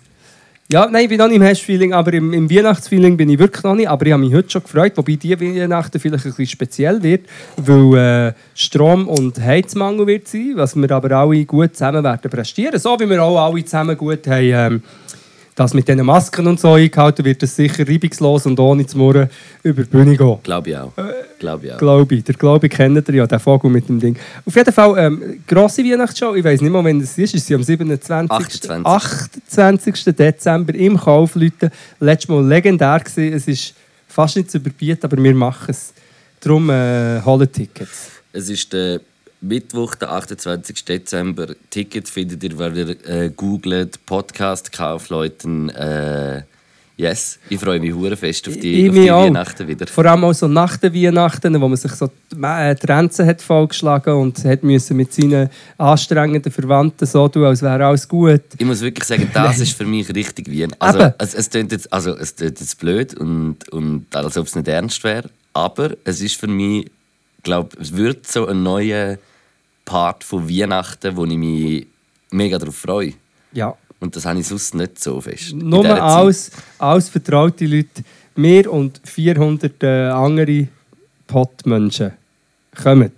Ja, 0.71 0.85
nein, 0.85 1.05
ich 1.05 1.09
bin 1.09 1.17
noch 1.17 1.27
nicht 1.27 1.37
im 1.37 1.41
Herbstfeeling, 1.41 1.93
aber 1.93 2.13
im, 2.13 2.31
im 2.31 2.47
Weihnachtsfeeling 2.47 3.17
bin 3.17 3.27
ich 3.27 3.39
wirklich 3.39 3.63
noch 3.63 3.73
nicht. 3.73 3.89
Aber 3.89 4.05
ich 4.05 4.11
habe 4.11 4.23
mich 4.23 4.35
heute 4.35 4.51
schon 4.51 4.61
gefreut, 4.61 4.91
wobei 4.97 5.15
die 5.15 5.41
Weihnachten 5.41 5.99
vielleicht 5.99 6.27
ein 6.27 6.29
bisschen 6.29 6.45
speziell 6.45 7.01
wird, 7.01 7.25
weil 7.57 7.97
äh, 7.97 8.33
Strom- 8.53 9.07
und 9.07 9.41
Heizmangel 9.41 10.05
wird 10.05 10.27
sein, 10.27 10.51
was 10.57 10.75
wir 10.75 10.91
aber 10.91 11.09
alle 11.09 11.43
gut 11.45 11.75
zusammen 11.75 12.03
werden 12.03 12.29
prestieren. 12.29 12.79
So 12.79 12.99
wie 12.99 13.09
wir 13.09 13.23
auch 13.23 13.47
alle 13.47 13.65
zusammen 13.65 13.97
gut 13.97 14.27
haben, 14.27 14.43
ähm, 14.43 14.83
das 15.55 15.73
mit 15.73 15.87
diesen 15.87 16.05
Masken 16.05 16.47
und 16.47 16.59
so 16.59 16.73
eingehalten, 16.73 17.25
wird 17.25 17.43
es 17.43 17.55
sicher 17.55 17.87
reibungslos 17.87 18.45
und 18.45 18.59
ohne 18.59 18.85
zu 18.85 18.97
murren 18.97 19.29
über 19.63 19.83
die 19.83 19.89
Bühne 19.89 20.15
gehen. 20.15 20.37
Glaube 20.43 20.69
ich 20.69 20.77
auch. 20.77 20.93
Glaube 21.39 21.65
ich 21.65 21.73
auch. 21.73 21.77
Glaube 21.77 22.15
ich. 22.15 22.23
Der 22.23 22.35
Glaube 22.35 22.67
ich 22.67 22.73
kennt 22.73 23.07
ihr 23.09 23.15
ja, 23.15 23.27
den 23.27 23.39
Vogel 23.39 23.69
mit 23.69 23.89
dem 23.89 23.99
Ding. 23.99 24.15
Auf 24.45 24.55
jeden 24.55 24.73
Fall, 24.73 24.97
ähm, 24.97 25.43
grosse 25.47 25.83
Weihnachtsshow, 25.83 26.35
ich 26.35 26.43
weiß 26.43 26.61
nicht 26.61 26.71
mal, 26.71 26.83
wann 26.83 27.01
es 27.01 27.17
ist, 27.17 27.35
ist 27.35 27.47
sie 27.47 27.55
am 27.55 27.63
27. 27.63 28.31
28. 28.31 28.85
28. 28.85 30.15
Dezember 30.15 30.73
im 30.75 30.97
Kaufleuten. 30.97 31.71
Letztes 31.99 32.29
Mal 32.29 32.45
legendär 32.45 32.99
gewesen. 32.99 33.33
Es 33.33 33.47
ist 33.47 33.73
fast 34.07 34.37
nicht 34.37 34.51
zu 34.51 34.57
überbieten, 34.57 35.01
aber 35.03 35.21
wir 35.21 35.35
machen 35.35 35.69
es. 35.69 35.93
Darum 36.39 36.69
äh, 36.69 37.21
holen 37.21 37.51
Tickets. 37.51 38.11
Es 38.31 38.49
ist 38.49 38.71
der 38.71 39.01
Mittwoch, 39.41 39.95
der 39.95 40.11
28. 40.11 40.83
Dezember. 40.83 41.47
Tickets 41.69 42.09
findet 42.09 42.43
ihr, 42.43 42.57
weil 42.57 42.77
ihr 42.77 43.07
äh, 43.07 43.29
googelt, 43.29 44.05
Podcast 44.05 44.71
Kaufleuten. 44.71 45.69
Äh, 45.69 46.43
yes, 46.97 47.39
ich 47.47 47.57
freue 47.57 47.79
mich 47.79 47.93
hure 47.93 48.17
fest 48.17 48.49
auf 48.49 48.57
die, 48.57 48.83
Ich 48.83 48.89
auf 48.89 48.95
die. 48.95 49.09
Weihnachten 49.09 49.65
wieder. 49.65 49.87
Vor 49.87 50.05
allem 50.05 50.25
auch 50.25 50.33
so 50.33 50.49
nach 50.49 50.75
den 50.75 50.93
Weihnachten, 50.93 51.53
wo 51.53 51.69
man 51.69 51.77
sich 51.77 51.93
so 51.93 52.11
die 52.31 52.35
äh, 52.35 52.75
die 52.75 52.85
Grenzen 52.85 53.25
hat 53.25 53.41
vollgeschlagen 53.41 54.13
und 54.13 54.43
hat 54.43 54.61
müssen 54.61 54.97
mit 54.97 55.13
seinen 55.13 55.49
anstrengenden 55.77 56.51
Verwandten 56.51 57.05
so 57.05 57.25
tun, 57.29 57.45
als 57.45 57.61
wäre 57.61 57.85
alles 57.85 58.09
gut. 58.09 58.41
Ich 58.57 58.65
muss 58.65 58.81
wirklich 58.81 59.05
sagen, 59.05 59.29
das 59.33 59.59
ist 59.59 59.77
für 59.77 59.85
mich 59.85 60.13
richtig 60.13 60.51
Wien. 60.51 60.75
Also, 60.79 60.99
Eben. 60.99 61.13
es, 61.17 61.33
es 61.33 61.49
klingt 61.49 61.71
jetzt, 61.71 61.93
also, 61.93 62.13
es 62.17 62.35
klingt 62.35 62.59
jetzt 62.59 62.77
blöd 62.77 63.13
und, 63.13 63.69
und 63.69 64.13
als 64.13 64.37
ob 64.37 64.47
es 64.47 64.55
nicht 64.55 64.67
ernst 64.67 65.01
wäre, 65.05 65.29
aber 65.53 65.91
es 66.03 66.19
ist 66.19 66.35
für 66.35 66.47
mich, 66.47 66.91
glaube 67.43 67.69
es 67.79 67.95
wird 67.95 68.27
so 68.27 68.45
ein 68.45 68.63
neuer 68.63 69.17
Part 69.89 70.23
von 70.23 70.47
Weihnachten, 70.47 71.17
wo 71.17 71.25
ich 71.25 71.35
mich 71.35 71.87
mega 72.29 72.59
darauf 72.59 72.75
freue. 72.75 73.13
Ja. 73.53 73.75
Und 73.99 74.15
das 74.15 74.23
habe 74.23 74.39
ich 74.39 74.45
sonst 74.45 74.75
nicht 74.75 74.99
so 74.99 75.19
fest. 75.19 75.53
Nur 75.53 75.83
als, 75.83 76.51
als 76.77 77.09
vertraute 77.09 77.65
Leute, 77.65 78.03
wir 78.35 78.71
und 78.71 79.01
400 79.03 79.81
äh, 79.81 79.87
andere 80.09 80.67
Pottmenschen 81.25 82.11
kommen. 82.83 83.11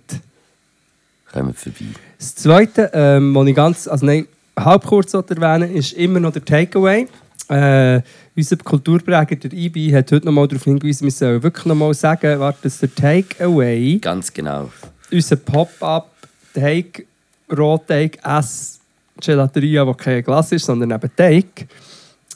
Kommen 1.30 1.52
vorbei. 1.52 1.84
Das 2.18 2.34
Zweite, 2.36 2.90
ähm, 2.94 3.34
was 3.34 3.46
ich 3.46 3.54
ganz, 3.54 3.86
also 3.86 4.06
nein, 4.06 4.26
halb 4.58 4.86
kurz 4.86 5.12
erwähnen 5.12 5.74
ist 5.74 5.92
immer 5.92 6.20
noch 6.20 6.32
der 6.32 6.42
Takeaway. 6.42 7.06
Äh, 7.48 8.00
unser 8.34 8.56
Kulturpräger, 8.56 9.36
der 9.36 9.52
IBI, 9.52 9.90
hat 9.90 10.10
heute 10.10 10.24
noch 10.24 10.32
mal 10.32 10.48
darauf 10.48 10.64
hingewiesen, 10.64 11.04
wir 11.04 11.12
sollen 11.12 11.42
wirklich 11.42 11.66
noch 11.66 11.74
mal 11.74 11.92
sagen, 11.92 12.40
warte, 12.40 12.60
dass 12.62 12.78
der 12.78 12.94
Takeaway, 12.94 13.98
Ganz 13.98 14.32
genau. 14.32 14.72
unser 15.10 15.36
Pop-up 15.36 16.11
Take, 16.52 17.04
Rohteig, 17.50 18.18
Ess, 18.24 18.80
Gelateria, 19.20 19.86
wo 19.86 19.94
kein 19.94 20.22
Glas 20.22 20.52
ist, 20.52 20.64
sondern 20.64 20.90
eben 20.90 21.10
Teig, 21.16 21.66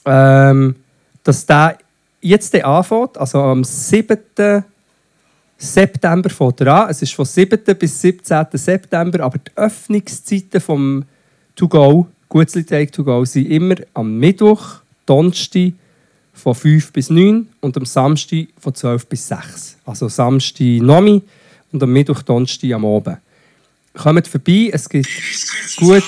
ähm, 0.04 0.76
dass 1.22 1.46
der 1.46 1.78
jetzt 2.20 2.52
der 2.52 2.66
anfängt, 2.66 3.18
also 3.18 3.40
am 3.42 3.64
7. 3.64 4.64
September 5.58 6.28
fängt 6.28 6.60
er 6.60 6.82
an. 6.82 6.90
Es 6.90 7.00
ist 7.02 7.14
von 7.14 7.24
7. 7.24 7.58
bis 7.78 8.00
17. 8.00 8.46
September, 8.52 9.20
aber 9.20 9.38
die 9.38 9.50
Öffnungszeiten 9.56 10.60
vom 10.60 11.04
To 11.54 11.68
Go, 11.68 12.06
Gutzli 12.28 12.64
Take 12.64 12.90
To 12.90 13.04
Go, 13.04 13.24
sind 13.24 13.50
immer 13.50 13.76
am 13.94 14.18
Mittwoch, 14.18 14.80
Donnerstag 15.06 15.72
von 16.34 16.54
5 16.54 16.92
bis 16.92 17.08
9 17.08 17.48
und 17.60 17.76
am 17.76 17.86
Samstag 17.86 18.48
von 18.58 18.74
12 18.74 19.06
bis 19.06 19.28
6. 19.28 19.78
Also 19.86 20.08
Samstag 20.08 20.82
Nomi 20.82 21.22
und 21.72 21.82
am 21.82 21.90
Mittwoch, 21.90 22.22
Donnerstag 22.22 22.72
am 22.72 22.84
Abend. 22.84 23.18
Kommt 23.96 24.28
vorbei, 24.28 24.70
es 24.72 24.88
gibt 24.88 25.08
gut, 25.78 26.02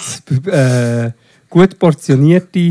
äh, 0.47 1.11
gut 1.49 1.79
portionierte, 1.79 2.71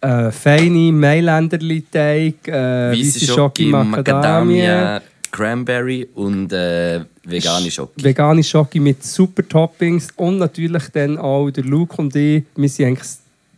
äh, 0.00 0.30
feine 0.30 0.92
Mailänderli-Teig, 0.92 2.46
äh, 2.48 2.94
Schoki, 3.34 3.64
Macadamia, 3.90 5.02
Cranberry 5.30 6.08
und 6.14 6.52
äh, 6.52 7.00
vegane 7.24 7.70
Schoki. 7.70 8.04
vegane 8.04 8.42
Schoki 8.44 8.78
mit 8.80 9.02
super 9.04 9.46
Toppings 9.48 10.08
und 10.16 10.38
natürlich 10.38 10.84
dann 10.92 11.18
auch 11.18 11.50
der 11.50 11.64
Luke 11.64 11.96
und 11.96 12.14
ich, 12.14 12.44
wir 12.54 12.68
sind 12.68 12.86
eigentlich 12.86 13.08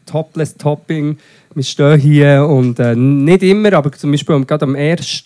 Topless 0.06 0.54
Topping. 0.56 1.16
Wir 1.54 1.62
stehen 1.64 1.98
hier 2.00 2.46
und 2.48 2.78
äh, 2.78 2.94
nicht 2.96 3.42
immer, 3.42 3.72
aber 3.74 3.90
zum 3.92 4.10
Beispiel 4.12 4.34
am- 4.34 4.46
gerade 4.46 4.64
am 4.64 4.74
1., 4.76 5.24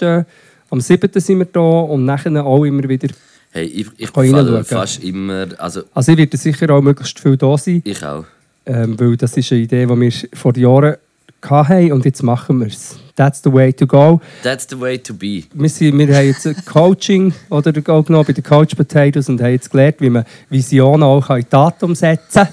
am 0.71 0.81
7. 0.81 1.11
sind 1.21 1.39
wir 1.39 1.47
da 1.47 1.61
und 1.61 2.05
nachher 2.05 2.45
auch 2.45 2.65
immer 2.65 2.89
wieder. 2.89 3.09
Hey, 3.51 3.65
ich, 3.65 3.87
ich 3.97 4.13
Kann 4.13 4.65
fast 4.65 5.03
immer, 5.03 5.47
also 5.59 5.83
Also 5.95 6.13
ich 6.13 6.19
werde 6.19 6.37
sicher 6.37 6.71
auch 6.71 6.83
möglichst 6.83 7.19
viel 7.19 7.37
da 7.37 7.57
sein, 7.57 7.83
ich 7.85 8.05
auch. 8.05 8.25
ähm, 8.67 8.99
weil 9.01 9.17
das 9.17 9.37
ist 9.37 9.51
eine 9.53 9.63
Idee, 9.63 9.87
die 9.87 10.01
wir 10.01 10.13
vor 10.35 10.57
Jahren 10.57 10.97
hatten 11.43 11.93
und 11.93 12.05
jetzt 12.05 12.23
machen 12.23 12.61
wir 12.61 12.67
es. 12.67 12.99
That's 13.17 13.41
the 13.43 13.53
way 13.53 13.73
to 13.73 13.87
go. 13.87 14.21
That's 14.43 14.67
the 14.69 14.79
way 14.79 14.99
to 14.99 15.15
be. 15.15 15.45
wir, 15.53 15.69
sind, 15.69 15.99
wir 15.99 16.15
haben 16.15 16.27
jetzt 16.27 16.67
Coaching 16.67 17.33
oder 17.51 17.73
genommen 17.73 18.25
bei 18.27 18.33
den 18.33 18.45
Coach 18.45 18.75
Potatoes 18.77 19.29
und 19.29 19.41
haben 19.41 19.53
jetzt 19.53 19.71
gelernt, 19.71 19.97
wie 20.01 20.11
man 20.11 20.25
Visionen 20.51 21.03
auch 21.03 21.29
in 21.31 21.49
Tat 21.49 21.83
umsetzen 21.83 22.45
kann. 22.45 22.49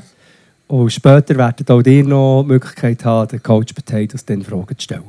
Und 0.67 0.91
später 0.91 1.35
werden 1.35 1.67
auch 1.67 1.83
ihr 1.85 2.03
noch 2.03 2.41
die 2.41 2.47
Möglichkeit 2.47 3.05
haben, 3.05 3.27
den 3.27 3.43
Coach 3.43 3.73
Potatoes 3.73 4.25
dann 4.25 4.41
Fragen 4.43 4.75
zu 4.77 4.83
stellen. 4.83 5.03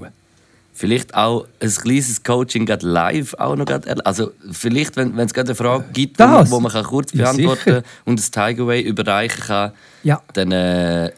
Vielleicht 0.79 1.15
auch 1.15 1.47
ein 1.59 1.71
kleines 1.71 2.23
Coaching 2.23 2.67
gerade 2.67 2.87
live 2.87 3.33
auch 3.39 3.57
noch 3.57 3.65
gerade, 3.65 4.05
also 4.05 4.33
vielleicht 4.53 4.95
wenn 4.97 5.17
wenn 5.17 5.25
es 5.27 5.33
gerade 5.33 5.49
eine 5.49 5.55
Frage 5.55 5.85
gibt, 5.95 6.19
wo 6.19 6.25
man, 6.25 6.33
Das? 6.43 6.51
wo 6.51 6.61
man 6.61 6.71
kann 6.71 6.85
kurz 6.85 7.13
Ja, 7.15 7.33
beantworten 7.33 7.63
sicher. 7.65 7.83
und 8.05 8.19
das 8.19 8.31
Takeaway 8.31 8.83
überreichen 8.83 9.43
kann, 9.43 9.73
Ja. 10.03 10.21
dann, 10.35 10.53
äh, 10.53 11.11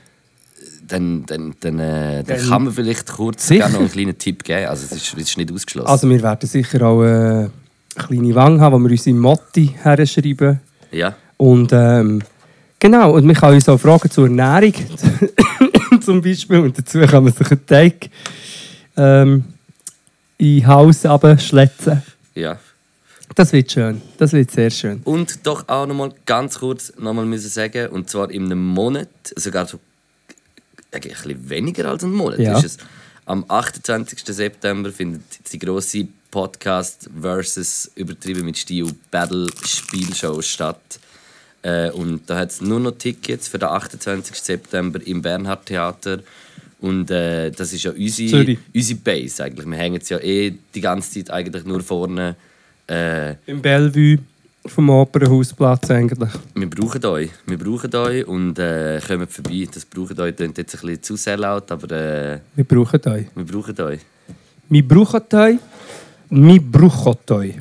dann, 0.87 1.27
dann, 1.27 1.55
dann, 1.59 1.79
äh, 1.81 2.23
dann 2.23 2.49
kann 2.49 2.65
man 2.65 2.73
vielleicht 2.73 3.09
kurz 3.13 3.51
noch 3.51 3.75
einen 3.81 3.91
kleinen 3.91 4.17
Tipp 4.17 4.45
geben. 4.45 4.67
Also 4.67 4.87
es 4.87 4.93
ist, 4.93 5.15
ist 5.15 5.37
nicht 5.37 5.53
ausgeschlossen. 5.53 5.89
Also 5.89 6.09
wir 6.09 6.23
werden 6.23 6.49
sicher 6.49 6.81
auch 6.87 7.03
äh, 7.03 7.07
eine 7.09 7.51
kleine 7.97 8.35
Wange 8.37 8.61
haben, 8.61 8.75
wo 8.81 8.85
wir 8.87 8.93
unsere 8.93 9.17
Motti 9.17 9.75
herschreiben. 9.83 10.61
ja. 10.93 11.15
Und 11.37 11.71
ähm, 11.73 12.23
genau, 12.79 13.13
und 13.15 13.25
man 13.25 13.35
kann 13.35 13.55
uns 13.55 13.69
auch 13.69 13.79
fragen 13.79 14.09
zur 14.11 14.27
Ernährung 14.27 14.73
zum 16.01 16.21
Beispiel. 16.23 16.59
Und 16.59 16.79
dazu 16.79 17.01
kann 17.01 17.25
man 17.25 17.33
sich 17.33 17.51
einen 17.51 17.67
Teig 17.67 18.09
ähm, 18.99 19.45
in 20.39 20.67
Haus 20.67 21.07
schletzen. 21.39 22.03
ja. 22.35 22.59
Das 23.35 23.53
wird 23.53 23.71
schön. 23.71 24.01
Das 24.17 24.33
wird 24.33 24.51
sehr 24.51 24.71
schön. 24.71 25.01
Und 25.05 25.47
doch 25.47 25.69
auch 25.69 25.87
noch 25.87 25.95
mal 25.95 26.13
ganz 26.25 26.59
kurz 26.59 26.93
noch 26.99 27.13
mal 27.13 27.27
müssen 27.27 27.51
sagen, 27.51 27.89
und 27.91 28.09
zwar 28.09 28.31
in 28.31 28.47
einem 28.47 28.65
Monat, 28.65 29.09
sogar 29.37 29.67
so 29.67 29.79
ein 30.91 31.01
bisschen 31.03 31.49
weniger 31.51 31.89
als 31.91 32.05
einen 32.05 32.15
Monat 32.15 32.39
Ja. 32.39 32.59
ist 32.59 32.65
es. 32.65 32.79
Am 33.27 33.45
28. 33.47 34.19
September 34.25 34.91
findet 34.91 35.23
die 35.53 35.59
große 35.59 36.09
Podcast 36.31 37.11
versus 37.21 37.91
übertrieben 37.95 38.47
mit 38.47 38.57
Stil 38.57 38.91
Battle 39.11 39.47
Spielshow 39.65 40.41
statt. 40.41 40.99
Äh, 41.63 41.91
und 41.91 42.23
da 42.31 42.39
hat 42.39 42.51
es 42.51 42.61
nur 42.63 42.81
noch 42.81 42.93
Tickets 42.93 43.47
für 43.49 43.59
den 43.59 43.69
28. 43.69 44.35
September 44.37 44.99
im 45.07 45.21
Bernhard 45.21 45.67
Theater. 45.67 46.21
Und 46.81 47.11
äh, 47.11 47.51
das 47.51 47.73
ist 47.73 47.83
ja 47.83 47.91
unsere, 47.91 48.57
unsere 48.75 49.01
Base 49.01 49.43
eigentlich. 49.43 49.67
Wir 49.67 49.77
hängen 49.77 50.01
ja 50.07 50.19
eh 50.19 50.55
die 50.75 50.81
ganze 50.81 51.11
Zeit 51.13 51.31
eigentlich 51.31 51.65
nur 51.65 51.81
vorne. 51.81 52.37
Äh, 52.89 53.35
Im 53.47 53.61
Bellevue 53.61 54.19
vom 54.65 54.91
Opernhausplatz 54.91 55.91
eigentlich. 55.91 56.31
wir 56.55 56.71
brauchen 56.71 57.05
euch. 57.05 57.31
Wir 57.47 57.59
brauchen 57.59 57.95
euch 57.95 58.27
und 58.27 58.59
äh, 58.59 59.01
kommt 59.07 59.33
vorbei. 59.33 59.67
Das 59.73 59.85
brauchen 59.85 60.21
euch 60.21 60.37
klingt 60.37 60.59
jetzt 60.59 60.75
ein 60.75 60.81
bisschen 60.81 61.03
zu 61.03 61.17
sellout, 61.17 61.65
aber 61.71 61.91
äh, 61.91 62.39
Wir 62.55 62.65
brauchen 62.65 63.01
euch. 63.07 63.27
wir 63.35 63.45
brauchen 63.45 63.81
euch. 63.81 64.01
Wir 64.69 64.87
brauchen 64.87 65.23
euch. 65.33 65.59
Wir 66.31 66.61
brauchen 66.63 67.17
euch. 67.31 67.55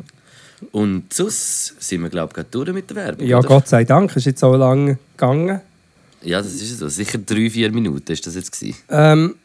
Und 0.72 1.14
sonst 1.14 1.82
sind 1.82 2.02
wir, 2.02 2.10
glaube 2.10 2.30
ich, 2.32 2.36
gerade 2.36 2.50
durch 2.52 2.74
mit 2.74 2.90
der 2.90 2.98
Werbung. 2.98 3.28
Ja, 3.28 3.40
oder? 3.40 3.48
Gott 3.48 3.68
sei 3.68 3.84
Dank. 3.84 4.12
Es 4.12 4.18
ist 4.18 4.26
jetzt 4.26 4.40
so 4.42 4.56
lange 4.56 4.98
gegangen. 5.16 5.62
Ja, 6.22 6.42
das 6.42 6.54
ist 6.54 6.80
so. 6.80 6.88
Sicher 6.88 7.20
drei, 7.20 7.50
vier 7.50 7.72
Minuten 7.72 8.12
ist 8.12 8.26
das 8.26 8.36
jetzt 8.36 8.52
gewesen. 8.52 8.78
Ähm, 8.90 9.36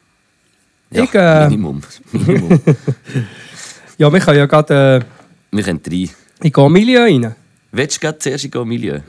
Ja, 0.91 1.05
Ich, 1.05 1.15
äh, 1.15 1.45
Minimum. 1.49 1.81
Minimum. 2.13 2.61
ja, 3.99 4.13
wir 4.13 4.21
können 4.21 4.39
ja 4.39 4.47
gerade 4.47 5.05
wir 5.51 5.63
können 5.65 5.83
drei. 5.83 5.97
äh, 5.97 6.09
in 6.43 6.53
Gomilio 6.53 7.03
rein. 7.03 7.35
Willst 7.71 7.97
du 7.97 8.01
gerade 8.01 8.19
zuerst 8.19 8.45
in 8.45 8.69
Milieu? 8.69 9.01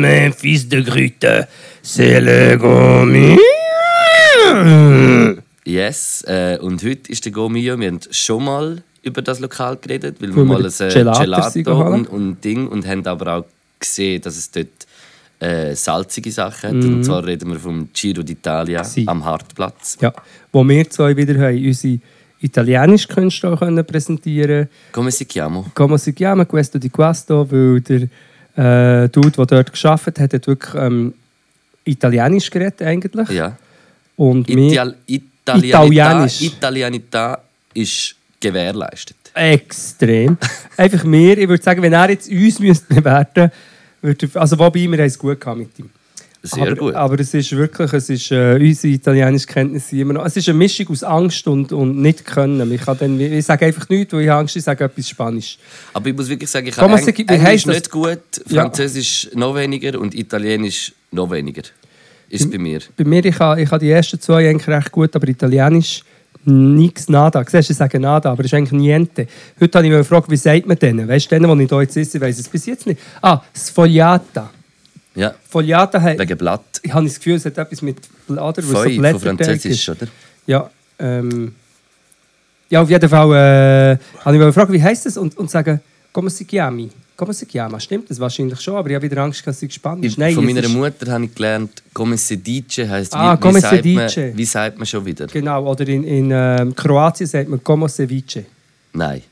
Memphis 0.00 0.68
de 0.68 0.82
Grüte, 0.82 1.48
c'est 1.82 2.20
le 2.20 2.56
Gomilio. 2.58 3.38
Yes. 5.64 6.22
Äh, 6.26 6.58
und 6.60 6.82
heute 6.82 7.10
ist 7.12 7.24
der 7.24 7.32
Go 7.32 7.48
Milieu. 7.48 7.78
Wir 7.78 7.88
haben 7.88 8.00
schon 8.10 8.44
mal 8.44 8.82
über 9.02 9.22
das 9.22 9.40
Lokal 9.40 9.76
geredet, 9.76 10.16
weil 10.20 10.34
wir 10.34 10.44
mal 10.44 10.64
ein 10.64 10.72
äh, 10.80 10.92
Gelato 10.92 11.20
Gelato, 11.20 11.92
und, 11.92 12.06
und 12.08 12.44
Ding 12.44 12.66
und 12.68 12.86
haben 12.86 13.06
aber 13.06 13.36
auch 13.36 13.44
gesehen, 13.78 14.20
dass 14.22 14.36
es 14.36 14.50
dort 14.50 14.68
äh, 15.40 15.74
salzige 15.74 16.30
Sachen 16.32 16.70
hat. 16.70 16.76
Mhm. 16.76 16.94
Und 16.94 17.04
zwar 17.04 17.24
reden 17.24 17.50
wir 17.50 17.58
vom 17.58 17.88
Giro 17.92 18.22
d'Italia 18.22 18.84
Si. 18.84 19.04
am 19.06 19.24
Hartplatz. 19.24 19.98
Ja, 20.00 20.12
wo 20.52 20.66
wir 20.66 20.88
zwei 20.90 21.16
wieder 21.16 21.38
haben, 21.38 21.64
unsere 21.64 22.00
italienische 22.40 23.08
Künstler 23.08 23.52
auch 23.54 23.58
können 23.60 23.84
präsentieren 23.84 24.68
Come 24.92 25.10
si 25.10 25.24
chiamo? 25.24 25.70
Come 25.74 25.98
si 25.98 26.12
chiama 26.12 26.44
questo 26.44 26.78
di 26.78 26.88
questo? 26.90 27.46
Weil 27.50 27.80
der 27.80 28.02
äh, 29.04 29.08
Dude, 29.08 29.30
der 29.30 29.46
dort 29.46 29.72
gearbeitet 29.72 30.20
hat, 30.20 30.34
hat 30.34 30.46
wirklich 30.46 30.74
ähm, 30.74 31.14
Italienisch 31.84 32.50
geredet 32.50 32.82
eigentlich. 32.82 33.28
Ja. 33.30 33.56
Und 34.16 34.48
Ital 34.50 34.96
Italianita, 35.06 35.84
Italienisch. 35.84 36.42
Italianita 36.42 37.40
ist 37.74 38.14
gewährleistet. 38.40 39.16
extrem. 39.34 40.36
Einfach 40.76 41.04
mehr, 41.04 41.38
ich 41.38 41.48
würde 41.48 41.62
sagen, 41.62 41.82
wenn 41.82 41.92
er 41.92 42.10
jetzt 42.10 42.28
uns 42.30 42.58
bewerten 42.58 43.42
müsste, 43.42 43.52
also 44.34 44.58
wobei, 44.58 44.80
wir 44.80 44.98
haben 44.98 45.06
es 45.06 45.18
gut 45.18 45.40
gehabt 45.40 45.58
mit 45.58 45.78
ihm. 45.78 45.90
Sehr 46.42 46.62
aber, 46.62 46.76
gut. 46.76 46.94
Aber 46.94 47.18
es 47.18 47.34
ist 47.34 47.50
wirklich, 47.52 47.92
es 47.92 48.08
ist, 48.10 48.30
äh, 48.30 48.54
unsere 48.54 48.94
italienische 48.94 49.46
Kenntnisse 49.46 49.96
immer 49.96 50.14
noch, 50.14 50.24
es 50.24 50.36
ist 50.36 50.48
eine 50.48 50.56
Mischung 50.56 50.88
aus 50.88 51.02
Angst 51.02 51.46
und, 51.48 51.72
und 51.72 52.00
nicht 52.00 52.24
können. 52.24 52.70
Ich, 52.72 52.80
kann 52.82 52.96
dann, 52.98 53.18
ich 53.20 53.44
sage 53.44 53.66
einfach 53.66 53.88
nichts, 53.88 54.12
weil 54.12 54.22
ich 54.22 54.28
habe 54.28 54.40
Angst, 54.40 54.54
ich 54.54 54.62
sage 54.62 54.84
etwas 54.84 55.08
Spanisch. 55.08 55.58
Aber 55.92 56.08
ich 56.08 56.16
muss 56.16 56.28
wirklich 56.28 56.48
sagen, 56.48 56.68
ich 56.68 56.74
Kann 56.76 56.90
habe 56.90 57.02
Eng 57.02 57.26
Englisch 57.26 57.64
das? 57.64 57.74
nicht 57.74 57.90
gut, 57.90 58.20
Ja. 58.48 58.62
Französisch 58.62 59.30
noch 59.34 59.54
weniger 59.56 59.98
und 59.98 60.14
Italienisch 60.14 60.92
noch 61.10 61.30
weniger. 61.30 61.62
Ist 62.30 62.50
bei 62.50 62.58
mir. 62.58 62.80
Bei 62.96 63.04
mir, 63.04 63.24
ich 63.24 63.38
habe, 63.38 63.60
ich 63.60 63.70
habe 63.70 63.84
die 63.84 63.90
ersten 63.90 64.20
zwei 64.20 64.48
eigentlich 64.48 64.68
recht 64.68 64.92
gut, 64.92 65.16
aber 65.16 65.26
Italienisch 65.28 66.02
nichts 66.48 67.08
nada. 67.08 67.44
Siehst 67.44 67.68
du, 67.68 67.72
ich 67.72 67.76
sage 67.78 68.00
nada, 68.00 68.32
aber 68.32 68.40
es 68.40 68.46
ist 68.46 68.54
eigentlich 68.54 68.72
niente. 68.72 69.26
Heute 69.60 69.78
habe 69.78 69.86
ich 69.86 69.92
mich 69.92 70.00
gefragt, 70.00 70.30
wie 70.30 70.36
sagt 70.36 70.66
man 70.66 70.78
denen? 70.78 71.06
Weißt 71.08 71.30
du, 71.30 71.38
denen, 71.38 71.58
die 71.58 71.64
ich 71.64 71.70
hier 71.70 71.80
jetzt 71.82 71.96
esse, 71.96 72.18
ich 72.18 72.38
es 72.38 72.48
bis 72.48 72.66
jetzt 72.66 72.86
nicht. 72.86 73.00
Ah, 73.22 73.40
Sfogliata. 73.54 74.50
Ja, 75.14 75.34
Sfogliata 75.48 76.00
hat, 76.00 76.18
wegen 76.18 76.38
Blatt. 76.38 76.62
ich 76.82 76.92
habe 76.92 77.04
das 77.04 77.16
Gefühl, 77.16 77.34
es 77.34 77.44
hat 77.44 77.58
etwas 77.58 77.82
mit 77.82 77.96
Blätter, 78.26 78.62
Feu 78.62 78.84
von 78.84 78.96
Blätterteig 78.96 79.36
Französisch, 79.36 79.88
ist. 79.88 79.88
oder? 79.88 80.10
Ja, 80.46 80.70
ähm, 80.98 81.54
ja, 82.70 82.82
auf 82.82 82.90
jeden 82.90 83.08
Fall 83.08 83.32
äh, 83.32 83.98
habe 84.24 84.36
ich 84.36 84.40
mich 84.40 84.48
gefragt, 84.48 84.72
wie 84.72 84.82
heisst 84.82 85.06
das? 85.06 85.16
Und, 85.16 85.36
und 85.36 85.50
sagen, 85.50 85.80
come 86.12 86.30
si 86.30 86.44
chiami? 86.44 86.90
Come? 87.18 87.80
Stimmt 87.80 88.08
das 88.08 88.20
wahrscheinlich 88.20 88.60
schon, 88.60 88.76
aber 88.76 88.90
ich 88.90 88.94
habe 88.94 89.10
wieder 89.10 89.20
Angst, 89.22 89.44
dass 89.44 89.56
es 89.60 89.66
gespannt 89.68 90.04
ist. 90.04 90.18
Nein, 90.18 90.36
Von 90.36 90.44
meiner 90.44 90.62
ist- 90.62 90.68
Mutter 90.68 91.10
habe 91.10 91.24
ich 91.24 91.34
gelernt, 91.34 91.82
come 91.92 92.16
se 92.16 92.36
dice 92.36 92.88
heisst, 92.88 93.12
Ah, 93.12 93.34
wie, 93.34 93.40
come 93.40 93.56
wie, 93.56 93.60
se 93.60 93.68
sagt 93.68 93.84
man, 93.84 94.36
wie 94.38 94.44
sagt 94.44 94.78
man 94.78 94.86
schon 94.86 95.04
wieder? 95.04 95.26
Genau, 95.26 95.68
oder 95.68 95.88
in, 95.88 96.04
in 96.04 96.30
ähm, 96.30 96.76
Kroatien 96.76 97.26
sagt 97.26 97.48
man 97.48 97.62
como 97.64 97.88
ceviche. 97.88 98.46
Nein, 98.92 99.22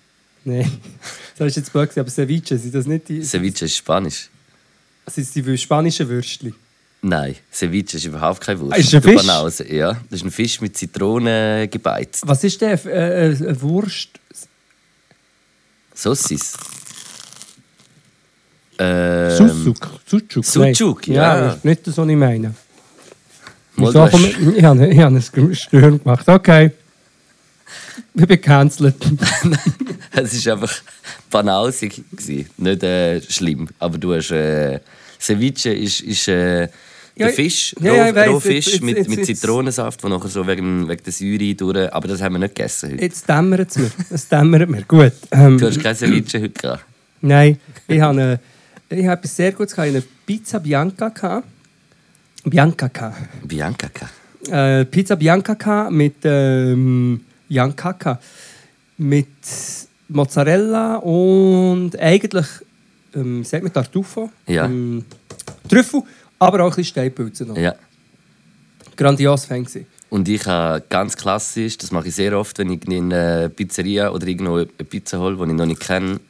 Nein, 0.45 0.69
das 1.39 1.47
ist 1.47 1.57
jetzt 1.59 1.73
blöd, 1.73 1.97
aber 1.97 2.11
ceviche, 2.11 2.59
sind 2.59 2.75
das 2.75 2.87
nicht 2.87 3.09
die, 3.09 3.23
Ceviche 3.23 3.67
ist 3.67 3.77
Spanisch. 3.77 4.31
sind 5.07 5.33
die 5.33 5.57
spanischen 5.57 6.09
Würstchen? 6.09 6.57
Nein, 7.03 7.37
Ceviche 7.53 7.99
ist 7.99 8.05
überhaupt 8.05 8.41
kein 8.41 8.59
Wurst. 8.59 8.79
Ist 8.79 8.95
ein 8.97 9.03
Fisch? 9.03 9.25
Banause, 9.25 9.73
ja. 9.73 9.93
Das 10.11 10.19
ist 10.19 10.25
ein 10.25 10.33
Fisch 10.33 10.61
mit 10.61 10.77
Zitrone 10.77 11.69
gebeizt. 11.69 12.25
Was 12.27 12.43
ist 12.43 12.61
der? 12.61 12.85
Äh, 12.85 13.31
äh, 13.31 13.61
Wurst? 13.63 14.09
Sossis. 15.95 16.55
Ähm, 18.79 19.37
Sucuk. 19.65 20.01
Sucuk. 20.07 20.45
Sucuk, 20.45 21.07
ja. 21.09 21.51
ist 21.53 21.65
nicht 21.65 21.87
das, 21.87 21.97
was 21.97 22.09
ich 22.09 22.17
meine. 22.17 22.55
Ich, 23.79 23.89
ich 23.89 23.95
habe 24.65 24.87
ich 24.89 24.99
habe 24.99 25.17
ein 25.17 25.55
Stören 25.55 26.03
gemacht. 26.03 26.29
Okay. 26.29 26.71
Ich 28.15 28.21
bin 28.27 28.29
gecancelt. 28.29 28.97
Es 30.19 30.47
war 30.47 30.55
einfach 30.55 30.75
banausig, 31.31 32.03
nicht 32.57 32.83
äh, 32.83 33.21
schlimm. 33.21 33.69
Aber 33.79 33.99
du 33.99 34.15
hast. 34.15 34.31
Äh, 34.31 34.81
Ceviche 35.21 35.71
ist, 35.75 36.01
ist 36.01 36.29
äh, 36.29 36.63
Ja, 36.63 36.69
der 37.17 37.29
Fisch, 37.31 37.75
ja, 37.81 37.95
ja, 37.95 38.07
roh, 38.09 38.15
weiss. 38.15 38.29
Rohfisch 38.31 38.55
Jetzt- 38.55 38.67
jetzt- 38.75 38.83
mit, 38.83 39.09
mit 39.09 39.19
jetzt- 39.19 39.41
Zitronensaft, 39.41 40.03
der 40.03 40.11
nachher 40.11 40.29
so 40.29 40.47
wegen, 40.47 40.89
wegen 40.89 41.03
der 41.03 41.13
Säure 41.13 41.55
durch. 41.55 41.93
Aber 41.93 42.09
das 42.09 42.23
haben 42.23 42.35
wir 42.35 42.39
nicht 42.39 42.55
gegessen 42.55 42.93
heute. 42.93 43.03
Jetzt 43.03 43.29
dämmert 43.29 43.71
es 43.71 43.77
mir. 43.77 43.91
Es 44.11 44.29
dämmert 44.29 44.69
mir. 44.71 44.83
Gut. 44.83 45.13
Ähm, 45.33 45.59
Du 45.59 45.67
hast 45.67 45.83
kein 45.83 45.95
Ceviche 45.97 46.41
heute 46.41 46.51
gehabt. 46.51 46.85
Nein, 47.21 47.59
ich 47.89 48.01
habe, 48.01 48.13
eine, 48.21 48.41
ich 48.89 49.07
habe 49.07 49.19
etwas 49.19 49.37
sehr 49.37 49.53
Gutes 49.53 49.75
gehabt. 49.75 49.89
Ich 49.89 49.97
hatte 49.97 50.07
eine 50.07 50.17
Pizza 50.27 50.59
Bianca. 50.61 51.09
Gehabt. 51.09 51.47
Bianca. 52.45 52.89
Gehabt. 52.89 53.17
Bianca. 53.43 53.89
gehabt. 53.93 54.13
Äh, 54.49 54.85
Pizza 54.85 55.17
Bianca 55.17 55.55
gehabt 55.55 55.93
mit 55.93 56.17
ähm. 56.25 57.21
Mit 58.99 59.27
Mozzarella 60.09 60.97
und 60.97 61.99
eigentlich, 61.99 62.47
ähm, 63.15 63.45
sagt 63.45 63.63
man 63.63 63.73
Tartufo. 63.73 64.31
Ja. 64.47 64.65
Ähm, 64.67 65.05
Trüffel, 65.69 66.03
aber 66.39 66.61
auch 66.61 66.65
ein 66.65 66.69
bisschen 66.71 66.85
Steinpilze 66.85 67.45
noch. 67.45 67.57
Ja. 67.57 67.75
Grandios 68.97 69.45
Fan. 69.45 69.67
Und 70.09 70.29
ich 70.29 70.47
habe 70.47 70.83
ganz 70.89 71.17
klassisch, 71.17 71.77
das 71.79 71.91
mache 71.91 72.09
ich 72.09 72.15
sehr 72.15 72.39
oft, 72.39 72.59
wenn 72.59 72.71
ich 72.71 72.87
in 72.89 73.13
eine 73.13 73.51
Pizzeria 73.51 74.11
oder 74.11 74.27
irgendwo 74.27 74.57
eine 74.57 74.67
Pizza 74.67 75.19
hole, 75.19 75.37
die 75.37 75.43
ich 75.43 75.59
noch 75.59 75.67
nicht 75.67 75.81
kenne, 75.81 76.21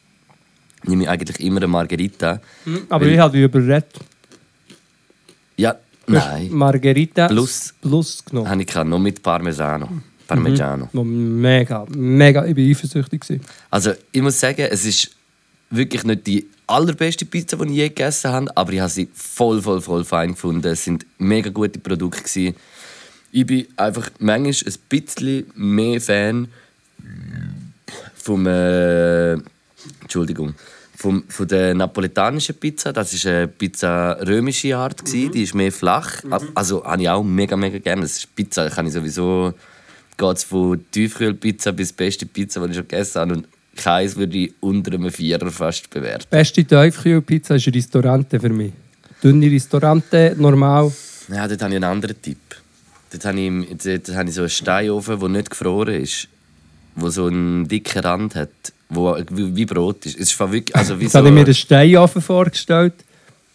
nehme 0.87 1.05
ich 1.05 1.09
eigentlich 1.09 1.41
immer 1.41 1.59
eine 1.59 1.67
Margherita. 1.67 2.41
Aber 2.89 3.05
Weil- 3.05 3.13
ich 3.13 3.19
habe 3.19 3.37
dich 3.37 3.45
überredet. 3.45 3.87
Ja, 5.57 5.77
nein. 6.07 6.51
Margherita 6.51 7.29
Plus. 7.29 7.75
Plus 7.81 8.25
genommen. 8.25 8.49
Habe 8.49 8.61
ich 8.61 8.67
gehabt, 8.67 8.89
noch 8.89 8.99
mit 8.99 9.23
Parmesano. 9.23 9.89
Parmigiano. 10.27 10.89
Noch 10.93 11.05
mega, 11.05 11.87
mega, 11.89 12.45
ich 12.45 12.57
war 12.57 12.65
eifersüchtig. 12.65 13.41
Also 13.71 13.93
ich 14.11 14.21
muss 14.23 14.39
sagen, 14.41 14.67
es 14.71 14.85
ist 14.85 15.11
wirklich 15.71 16.05
nicht 16.05 16.27
die 16.27 16.47
allerbeste 16.67 17.25
Pizza, 17.25 17.57
die 17.59 17.71
ich 17.71 17.77
je 17.77 17.89
gegessen 17.89 18.33
habe, 18.33 18.57
aber 18.57 18.73
ich 18.73 18.81
habe 18.81 18.91
sie 18.91 19.09
voll, 19.15 19.63
voll, 19.63 19.81
voll 19.81 20.05
fein 20.05 20.31
gefunden. 20.31 20.67
Es 20.67 20.85
sind 20.85 21.07
mega 21.19 21.51
gute 21.51 21.79
Produkte. 21.79 22.23
Gewesen. 22.23 22.57
Ich 23.31 23.47
bin 23.47 23.67
einfach 23.77 24.11
manchmal 24.19 24.73
ein 24.73 24.79
bisschen 24.89 25.47
mehr 25.55 26.01
Fan 26.01 26.49
vom... 28.17 28.47
Äh, 28.47 29.35
Entschuldigung. 30.03 30.55
Vom, 30.97 31.25
von 31.29 31.47
der 31.47 31.75
napoletanischen 31.75 32.55
Pizza, 32.55 32.93
das 32.93 33.13
ist 33.13 33.27
eine 33.27 33.49
Pizza 33.49 34.19
römische 34.27 34.77
Art, 34.77 35.05
gewesen. 35.05 35.31
die 35.31 35.43
ist 35.43 35.55
mehr 35.55 35.71
flach. 35.71 36.23
Also 36.55 36.85
habe 36.85 37.03
ich 37.03 37.09
auch 37.09 37.23
mega, 37.23 37.57
mega 37.57 37.79
gerne. 37.79 38.03
Das 38.03 38.19
ist 38.19 38.35
Pizza, 38.35 38.71
kann 38.71 38.87
ich 38.87 38.95
sowieso 38.95 39.53
geht 40.17 40.37
es 40.37 40.45
von 40.45 40.85
Tiefkühlpizza 40.91 41.73
bis 41.73 41.93
beste 41.93 42.27
Pizza, 42.27 42.61
die 42.61 42.71
ich 42.71 42.77
schon 42.77 42.89
gegessen 42.89 43.21
habe. 43.21 43.33
Und 43.35 43.49
keins 43.77 44.17
würde 44.17 44.37
ich 44.37 44.55
unter 44.61 44.95
einem 44.95 45.11
Vierer 45.11 45.51
fast 45.51 45.91
bewerten. 45.91 46.27
Beste 46.31 46.65
Tiefkühlpizza 46.65 47.57
ist 47.57 47.67
ein 47.67 47.75
Restaurante 47.75 48.41
für 48.41 48.49
mich. 48.49 48.73
Dünne 49.23 49.51
Restaurante, 49.51 50.35
normal. 50.39 50.93
Ja, 51.29 51.47
dort 51.49 51.63
habe 51.63 51.73
ich 51.73 51.77
einen 51.77 51.85
anderen 51.85 52.21
Tipp. 52.21 52.39
Dort 53.11 53.25
habe 53.25 53.41
ich, 53.41 53.77
dort 53.83 54.17
habe 54.17 54.29
ich 54.29 54.35
so 54.35 54.43
einen 54.43 54.51
Steinofen, 54.51 55.21
der 55.21 55.29
nicht 55.29 55.51
gefroren 55.51 56.03
ist. 56.03 56.29
Der 56.97 57.11
so 57.11 57.27
einen 57.27 57.69
dicken 57.69 58.01
Rand 58.01 58.35
hat, 58.35 58.51
wo 58.89 59.17
wie, 59.31 59.55
wie 59.57 59.67
Brot 59.67 60.07
ist. 60.07 60.17
Es 60.17 60.33
ist 60.33 60.41
wirklich, 60.41 60.75
also 60.75 60.99
wie 60.99 61.05
Jetzt 61.05 61.13
so, 61.13 61.19
habe 61.19 61.29
ich 61.29 61.35
mir 61.35 61.45
einen 61.45 61.55
Steinofen 61.55 62.23
vorgestellt, 62.23 62.95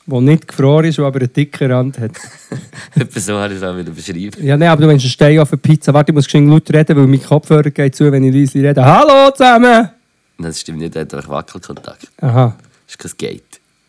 der 0.05 0.21
nicht 0.21 0.47
gefroren 0.47 0.85
ist, 0.85 0.97
der 0.97 1.05
aber 1.05 1.19
einen 1.19 1.31
dicken 1.33 1.71
Rand 1.71 1.99
hat. 1.99 2.11
Etwa 2.95 3.19
so 3.19 3.37
habe 3.37 3.53
ich 3.53 3.59
es 3.59 3.63
auch 3.63 3.77
wieder 3.77 3.91
beschrieben. 3.91 4.43
Ja, 4.45 4.57
nein, 4.57 4.69
aber 4.69 4.81
du 4.81 4.87
meinst 4.87 5.05
einen 5.05 5.11
Steinofen-Pizza. 5.11 5.93
Warte, 5.93 6.11
ich 6.11 6.15
muss 6.15 6.25
geschwind 6.25 6.49
laut 6.49 6.69
reden, 6.73 6.97
weil 6.97 7.07
mein 7.07 7.21
Kopfhörer 7.23 7.69
geht 7.69 7.95
zu, 7.95 8.11
wenn 8.11 8.23
ich 8.23 8.33
leise 8.33 8.67
rede. 8.67 8.83
Hallo 8.83 9.31
zusammen! 9.31 9.89
Das 10.39 10.59
stimmt 10.59 10.79
nicht, 10.79 10.95
er 10.95 11.03
hat 11.03 11.13
einfach 11.13 11.29
Wackelkontakt. 11.29 12.07
Aha, 12.19 12.57
Das 12.87 12.95
ist 12.95 13.17
kein 13.17 13.29
Gate. 13.29 13.43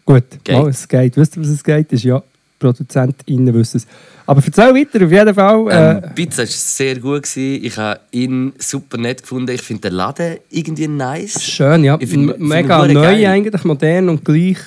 gut. 0.04 0.24
Geht. 0.44 0.54
Mal, 0.56 0.68
es 0.68 0.86
geht. 0.86 1.16
Wisst 1.16 1.36
ihr, 1.36 1.42
was 1.42 1.48
es 1.48 1.64
geht? 1.64 1.90
Ist 1.92 2.04
ja, 2.04 2.22
ProduzentInnen 2.58 3.54
wissen 3.54 3.78
es. 3.78 3.86
Aber 4.26 4.42
erzähl 4.44 4.74
weiter, 4.74 5.04
auf 5.04 5.10
jeden 5.10 5.34
Fall. 5.34 5.68
Äh, 5.70 5.90
Ähm, 6.06 6.14
Pizza 6.14 6.38
war 6.42 6.46
sehr 6.46 6.98
gut. 6.98 7.22
Gewesen. 7.24 7.64
Ich 7.64 7.76
habe 7.76 8.00
ihn 8.12 8.52
super 8.58 8.96
nett 8.98 9.22
gefunden. 9.22 9.50
Ich 9.54 9.62
finde 9.62 9.88
den 9.88 9.94
Laden 9.94 10.36
irgendwie 10.50 10.88
nice. 10.88 11.42
schön, 11.42 11.84
ja. 11.84 11.96
ich 12.00 12.08
find- 12.08 12.30
find 12.32 12.40
Mega 12.40 12.84
ihn 12.86 12.94
neu 12.94 13.02
geil. 13.02 13.26
eigentlich, 13.26 13.64
modern 13.64 14.08
und 14.08 14.24
gleich. 14.24 14.58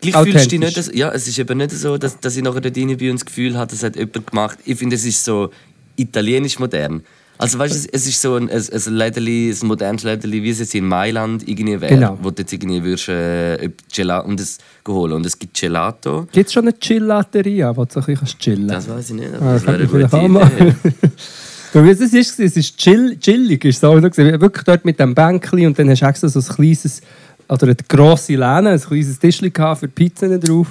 Gleich 0.00 0.16
fühlst 0.16 0.52
du 0.52 0.58
nicht, 0.58 0.76
dass, 0.76 0.90
ja, 0.92 1.10
es 1.12 1.26
ist 1.26 1.38
eben 1.38 1.56
nicht 1.58 1.70
so, 1.72 1.96
dass, 1.96 2.18
dass 2.20 2.36
ich 2.36 2.42
nachher 2.42 2.60
dort 2.60 2.76
rein 2.76 2.96
bin 2.96 3.10
und 3.10 3.16
das 3.20 3.24
Gefühl 3.24 3.56
habe, 3.56 3.70
das 3.70 3.82
hat 3.82 3.96
jemand 3.96 4.26
gemacht. 4.30 4.58
Ich 4.64 4.78
finde, 4.78 4.96
es 4.96 5.04
ist 5.06 5.24
so 5.24 5.50
italienisch 5.96 6.58
modern. 6.58 7.02
Also 7.38 7.58
weißt 7.58 7.74
du, 7.84 7.88
es, 7.92 8.06
ist 8.06 8.20
so 8.20 8.34
ein, 8.36 8.48
ein, 8.50 8.62
ein 8.72 8.94
Lädeli, 8.94 9.50
ein 9.50 9.66
modernes 9.66 10.02
Lädeli, 10.04 10.42
wie 10.42 10.50
es 10.50 10.58
jetzt 10.58 10.74
in 10.74 10.86
Mailand 10.86 11.46
irgendwie 11.46 11.80
wäre, 11.80 11.94
Genau. 11.94 12.18
wo 12.22 12.30
du 12.30 12.42
jetzt 12.42 12.52
irgendwie 12.52 12.82
würdest, 12.82 13.08
äh, 13.08 13.70
Gelato 13.94 14.28
und 14.28 14.40
es 14.40 14.58
holen. 14.88 15.12
Und 15.12 15.26
es 15.26 15.38
gibt 15.38 15.58
Gelato. 15.60 16.26
Gibt 16.32 16.46
es 16.46 16.52
schon 16.52 16.64
eine 16.64 16.78
Chillateria, 16.78 17.76
wo 17.76 17.84
du 17.84 17.98
ein 18.00 18.04
bisschen 18.06 18.38
chillen 18.38 18.68
Das 18.68 18.88
weiß 18.88 19.10
ich 19.10 19.16
nicht, 19.16 19.34
aber 19.34 19.46
Ah, 19.46 19.52
das 19.54 19.66
wäre 19.66 19.76
eine 19.76 19.86
gute 19.86 20.04
Idee. 20.16 20.74
Weil 21.72 21.84
wie 21.84 21.90
es 21.90 22.00
ist, 22.00 22.40
es 22.40 22.56
ist 22.56 22.78
chill, 22.78 23.18
chillig, 23.18 23.64
ist 23.64 23.80
so, 23.80 24.00
wirklich 24.02 24.64
dort 24.64 24.84
mit 24.84 24.98
dem 24.98 25.14
Bänkchen 25.14 25.66
und 25.66 25.78
dann 25.78 25.90
hast 25.90 26.00
du 26.00 26.06
extra 26.06 26.28
so 26.28 26.40
ein 26.40 26.46
kleines, 26.56 27.02
oder 27.48 27.64
eine 27.64 27.76
grosse 27.88 28.32
Lehne, 28.32 28.70
ein 28.70 28.80
kleines 28.80 29.18
Tischchen 29.18 29.52
für 29.52 29.88
Pizzen 29.88 30.40
drauf. 30.40 30.68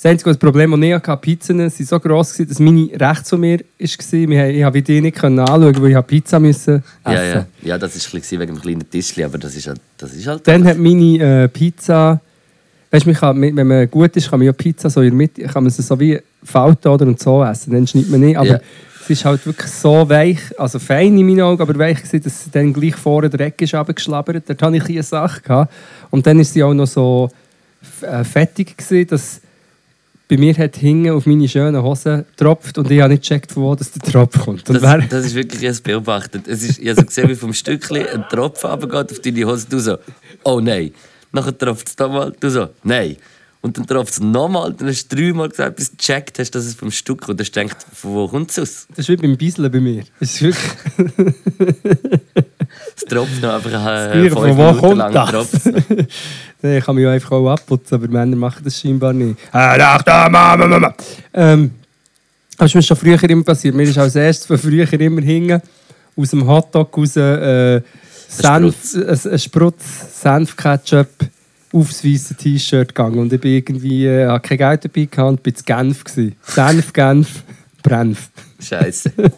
Das 0.00 0.06
einzige 0.06 0.30
das 0.30 0.38
Problem, 0.38 0.70
das 0.70 0.80
ich 0.80 0.94
hatte, 0.94 1.16
Pizzen 1.16 1.58
waren 1.58 1.70
so 1.70 1.98
gross, 1.98 2.32
gewesen, 2.32 2.48
dass 2.50 2.60
meine 2.60 2.88
rechts 3.00 3.30
von 3.30 3.40
mir 3.40 3.58
war. 3.58 3.64
Ich 3.80 4.62
konnte 4.62 4.82
die 4.82 5.00
nicht 5.00 5.24
anschauen, 5.24 5.82
weil 5.82 5.90
ich 5.90 6.06
Pizza 6.06 6.38
müssen 6.38 6.76
essen 6.76 6.84
Ja, 7.04 7.24
ja. 7.24 7.46
ja, 7.62 7.78
das 7.78 8.14
war 8.14 8.20
wegen 8.20 8.54
dem 8.54 8.60
kleinen 8.60 8.88
Tischchen, 8.88 9.24
aber 9.24 9.38
das 9.38 9.56
ist 9.56 9.66
halt, 9.66 9.80
das 9.96 10.14
ist 10.14 10.24
halt 10.28 10.46
Dann 10.46 10.64
hat 10.68 10.78
meine 10.78 11.42
äh, 11.42 11.48
Pizza, 11.48 12.20
weißt 12.92 13.06
du, 13.06 13.12
kann, 13.12 13.42
wenn 13.42 13.66
man 13.66 13.90
gut 13.90 14.16
ist, 14.16 14.30
kann 14.30 14.38
man 14.38 14.46
ja 14.46 14.52
Pizza 14.52 14.88
so 14.88 15.00
in 15.00 15.08
der 15.08 15.16
Mitte, 15.16 15.42
kann 15.42 15.64
man 15.64 15.70
sie 15.70 15.82
so 15.82 15.98
wie 15.98 16.20
falten 16.44 16.86
oder 16.86 17.04
und 17.04 17.18
so 17.18 17.42
essen. 17.42 17.72
Dann 17.72 17.84
schneidet 17.88 18.10
man 18.12 18.20
nicht. 18.20 18.36
Aber 18.38 18.46
Ja. 18.46 18.60
es 19.02 19.10
ist 19.10 19.24
halt 19.24 19.44
wirklich 19.46 19.72
so 19.72 20.08
weich, 20.08 20.38
also 20.60 20.78
fein 20.78 21.18
in 21.18 21.26
meinen 21.26 21.40
Augen, 21.40 21.60
aber 21.60 21.76
weich 21.76 21.98
gewesen, 22.04 22.22
dass 22.22 22.44
sie 22.44 22.50
dann 22.52 22.72
gleich 22.72 22.94
vorne 22.94 23.28
der 23.28 23.40
Ecke 23.48 23.64
ist 23.64 23.74
runtergeschlabbert. 23.74 24.48
Dort 24.48 24.62
hatte 24.62 24.76
ich 24.76 24.88
eine 24.88 25.02
Sache. 25.02 25.40
Gehabt. 25.40 25.72
Und 26.10 26.24
dann 26.24 26.38
ist 26.38 26.52
sie 26.52 26.62
auch 26.62 26.72
noch 26.72 26.86
so 26.86 27.28
äh, 28.02 28.22
fettig 28.22 28.76
gewesen, 28.76 29.08
dass 29.08 29.40
bei 30.28 30.36
mir 30.36 30.54
hat 30.58 30.76
hinten 30.76 31.10
auf 31.10 31.24
meine 31.24 31.48
schönen 31.48 31.82
Hosen 31.82 32.26
getropft 32.36 32.76
und 32.76 32.90
ich 32.90 33.00
habe 33.00 33.14
nicht 33.14 33.22
gecheckt, 33.22 33.50
von 33.50 33.62
wo 33.62 33.74
das 33.74 33.90
der 33.90 34.02
Tropf 34.02 34.38
kommt. 34.38 34.68
Das, 34.68 34.82
das 34.82 35.24
ist 35.24 35.34
wirklich 35.34 35.62
jetzt 35.62 35.82
beobachtet. 35.82 36.46
Es 36.46 36.62
ist, 36.62 36.78
ich 36.78 36.88
habe 36.88 37.00
so 37.00 37.06
gesehen, 37.06 37.28
wie 37.30 37.34
vom 37.34 37.54
Stückchen 37.54 38.06
ein 38.06 38.24
Tropfen 38.28 38.70
runtergeht 38.70 39.12
auf 39.12 39.20
deine 39.20 39.44
Hose. 39.46 39.66
Du 39.68 39.78
so, 39.78 39.96
oh 40.44 40.60
nein. 40.60 40.92
Nachher 41.32 41.56
tropft 41.56 41.88
es 41.88 41.98
nochmal. 41.98 42.34
Du 42.38 42.50
so, 42.50 42.68
nein. 42.82 43.16
Und 43.60 43.76
dann 43.76 43.86
tropft 43.86 44.12
es 44.12 44.20
nochmal. 44.20 44.72
Dann 44.72 44.88
hast 44.88 45.08
du 45.08 45.16
dreimal 45.16 45.48
gesagt, 45.48 45.76
bis 45.76 45.90
du 45.90 45.96
gecheckt 45.96 46.38
hast, 46.38 46.54
dass 46.54 46.64
es 46.64 46.74
vom 46.74 46.90
Stück 46.90 47.22
kommt. 47.22 47.40
Dann 47.40 47.46
hast 47.46 47.56
du 47.56 47.60
gedacht, 47.60 47.86
von 47.92 48.14
wo 48.14 48.28
kommt 48.28 48.50
es 48.50 48.58
aus? 48.58 48.86
das 48.90 49.00
ist 49.00 49.08
wie 49.08 49.16
beim 49.16 49.36
Bisseln 49.36 49.70
bei 49.70 49.80
mir. 49.80 50.04
Es 50.20 50.40
ist 50.40 50.42
wirklich... 50.42 51.34
Es 52.96 53.04
tropft 53.04 53.40
noch 53.40 53.54
einfach 53.54 53.86
äh, 53.86 54.12
fünf 54.12 54.32
von 54.32 54.56
wo 54.56 54.62
Minuten 54.62 54.78
kommt 54.78 54.96
lang. 54.96 55.32
das? 55.32 55.64
Nein, 55.64 56.78
ich 56.78 56.84
kann 56.84 56.94
mich 56.94 57.04
ja 57.04 57.12
einfach 57.12 57.32
auch 57.32 57.50
abputzen, 57.50 57.94
aber 57.94 58.08
Männer 58.08 58.36
machen 58.36 58.62
das 58.64 58.78
scheinbar 58.78 59.12
nicht. 59.12 59.38
Äh. 59.52 59.78
Ähm, 61.32 61.70
das 62.56 62.70
ist 62.70 62.74
mir 62.74 62.82
schon 62.82 62.96
früher 62.96 63.22
immer 63.22 63.44
passiert. 63.44 63.74
Mir 63.74 63.84
ist 63.84 63.96
als 63.96 64.16
erstes 64.16 64.46
von 64.46 64.58
früher 64.58 64.92
immer 64.92 65.22
hingen 65.22 65.62
aus 66.16 66.30
dem 66.30 66.46
Hotdog 66.46 66.96
raus 66.96 67.16
äh, 67.16 67.80
Senf, 68.28 68.94
ein, 68.94 69.38
Sprutz 69.38 70.22
Senf-Ketchup 70.22 71.08
aufs 71.72 72.04
weiße 72.04 72.34
T-Shirt 72.34 72.88
gegangen. 72.88 73.18
Und 73.18 73.32
ich 73.32 73.40
bin 73.40 73.52
irgendwie, 73.52 74.06
äh, 74.06 74.26
hatte 74.26 74.48
kein 74.48 74.58
Geld 74.58 74.84
dabei 74.84 75.04
gehabt 75.04 75.28
und 75.28 75.42
bin 75.42 75.54
zu 75.54 75.64
Genf. 75.64 76.04
Gewesen. 76.04 76.36
Senf, 76.42 76.92
Genf, 76.92 77.42
Brenf. 77.82 78.30
Scheiße. 78.60 79.12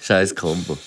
Scheiß 0.00 0.34
Kombo. 0.34 0.78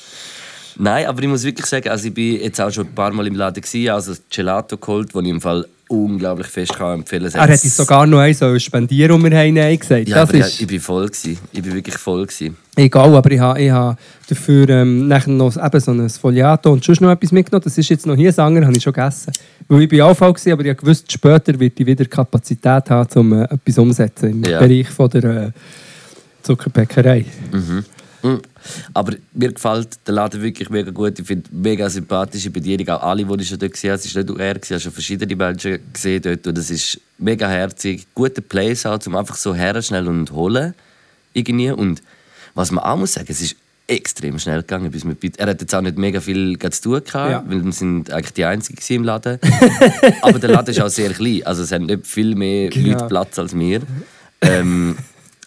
Nein, 0.76 1.06
aber 1.06 1.22
ich 1.22 1.28
muss 1.28 1.44
wirklich 1.44 1.68
sagen, 1.68 1.90
also 1.90 2.08
ich 2.08 2.14
bin 2.14 2.42
jetzt 2.42 2.60
auch 2.60 2.72
schon 2.72 2.88
ein 2.88 2.96
paar 2.96 3.12
Mal 3.12 3.28
im 3.28 3.36
Laden 3.36 3.62
gewesen, 3.62 3.90
also 3.90 4.12
das 4.12 4.24
Gelato 4.30 4.78
geholt, 4.78 5.14
wo 5.14 5.22
ich 5.22 5.28
im 5.28 5.40
Fall 5.40 5.68
unglaublich 5.88 6.48
fest 6.48 6.74
kann 6.74 7.00
empfehlen 7.00 7.30
Er 7.34 7.42
hätte 7.48 7.64
uns 7.64 7.78
sogar 7.78 8.06
noch 8.08 8.34
sollen 8.34 8.60
spendieren 8.60 9.16
und 9.16 9.24
wir 9.30 9.38
haben 9.38 9.54
Nein 9.54 9.78
gesagt. 9.78 10.08
Ja, 10.08 10.22
das 10.22 10.30
aber 10.30 10.40
ist 10.40 10.56
ich, 10.56 10.62
ich 10.62 10.68
bin 10.68 10.80
voll 10.80 11.06
gewesen. 11.08 11.38
Ich 11.52 11.62
bin 11.62 11.74
wirklich 11.74 11.98
voll 11.98 12.26
gewesen. 12.26 12.58
egal, 12.76 13.16
aber 13.16 13.32
ich 13.32 13.40
habe, 13.40 13.62
ich 13.62 13.70
habe 13.72 13.98
dafür 14.28 14.70
ähm, 14.70 15.08
nachher 15.08 15.30
noch 15.32 15.56
eben 15.56 15.80
so 15.80 15.92
ein 15.92 16.10
Foliato 16.10 16.72
und 16.72 16.84
sonst 16.84 17.02
noch 17.02 17.12
etwas 17.12 17.32
mitgenommen. 17.32 17.64
Das 17.64 17.78
ist 17.78 17.90
jetzt 17.90 18.06
noch 18.06 18.16
hier 18.16 18.32
Sanger, 18.34 18.66
habe 18.66 18.76
ich 18.76 18.84
schon 18.84 18.94
gegessen. 18.94 19.32
Weil 19.68 19.84
ich 19.84 19.90
bin 19.90 20.02
auch 20.02 20.16
voll 20.16 20.34
gewesen, 20.34 20.52
aber 20.54 20.66
ich 20.66 20.86
wusste, 20.86 21.12
später 21.12 21.60
wird 21.60 21.80
ich 21.80 21.86
wieder 21.86 22.06
Kapazität 22.06 22.90
haben, 22.90 23.20
um 23.20 23.34
äh, 23.34 23.44
etwas 23.44 23.78
umzusetzen 23.78 24.30
im 24.32 24.44
Ja. 24.44 24.60
Bereich 24.60 24.90
von 24.90 25.10
der 25.10 25.24
äh, 25.24 25.52
Zuckerbäckerei. 26.42 27.26
Mhm. 27.52 27.86
Aber 28.94 29.14
mir 29.34 29.52
gefällt 29.52 29.90
der 30.08 30.14
Laden 30.14 30.42
wirklich 30.42 30.70
mega 30.70 30.92
gut. 30.92 31.20
Ich 31.20 31.28
finde 31.28 31.50
mega 31.52 31.90
sympathische 31.90 32.50
Bedienung. 32.50 32.88
Auch 32.90 33.04
alle, 33.04 33.26
die 33.26 33.42
ich 33.44 33.50
schon 33.50 33.60
dort 33.60 33.74
gesehen 33.74 33.92
habe. 33.92 34.02
Es 34.02 34.16
war 34.16 34.22
nicht 34.22 34.30
nur 34.30 34.40
er, 34.40 34.56
ich 34.64 34.70
habe 34.72 34.80
schon 34.80 34.92
verschiedene 34.92 35.36
Menschen 35.36 35.80
gesehen 35.92 36.22
dort. 36.22 36.48
Und 36.48 36.58
es 36.58 36.70
ist 36.70 37.00
mega 37.18 37.48
herzig. 37.50 38.08
Guter 38.14 38.42
Place 38.42 38.86
auch, 38.86 39.00
um 39.06 39.16
einfach 39.16 39.36
so 39.36 39.54
her, 39.54 39.82
schnell 39.82 40.08
und 40.08 40.32
holen. 40.32 40.74
Irgendwie. 41.34 41.72
Und 41.72 42.02
was 42.54 42.72
man 42.72 42.84
auch 42.84 42.98
muss 42.98 43.14
sagen, 43.14 43.28
es 43.30 43.42
ist 43.42 43.56
extrem 43.88 44.40
schnell 44.40 44.62
gegangen. 44.62 44.90
Bis 44.92 45.04
wir, 45.04 45.16
er 45.38 45.48
hat 45.48 45.60
jetzt 45.62 45.76
auch 45.76 45.82
nicht 45.82 45.98
mega 45.98 46.22
viel 46.22 46.58
zu 46.58 46.82
tun 46.82 47.04
gehabt, 47.04 47.32
Ja. 47.32 47.44
weil 47.46 47.66
wir 47.66 47.72
sind 47.74 48.10
eigentlich 48.12 48.34
die 48.34 48.46
Einzigen 48.46 48.80
im 48.96 49.04
Laden. 49.04 49.40
Aber 50.22 50.40
der 50.40 50.50
Laden 50.52 50.70
ist 50.72 50.82
auch 50.82 50.88
sehr 50.90 51.12
klein. 51.12 51.42
Also 51.46 51.64
es 51.64 51.72
haben 51.72 51.88
nicht 51.88 52.08
viel 52.08 52.36
mehr 52.36 52.70
Genau. 52.70 52.94
Leute 52.94 53.06
Platz 53.08 53.38
als 53.40 53.58
wir. 53.58 53.82
Ähm, 54.42 54.96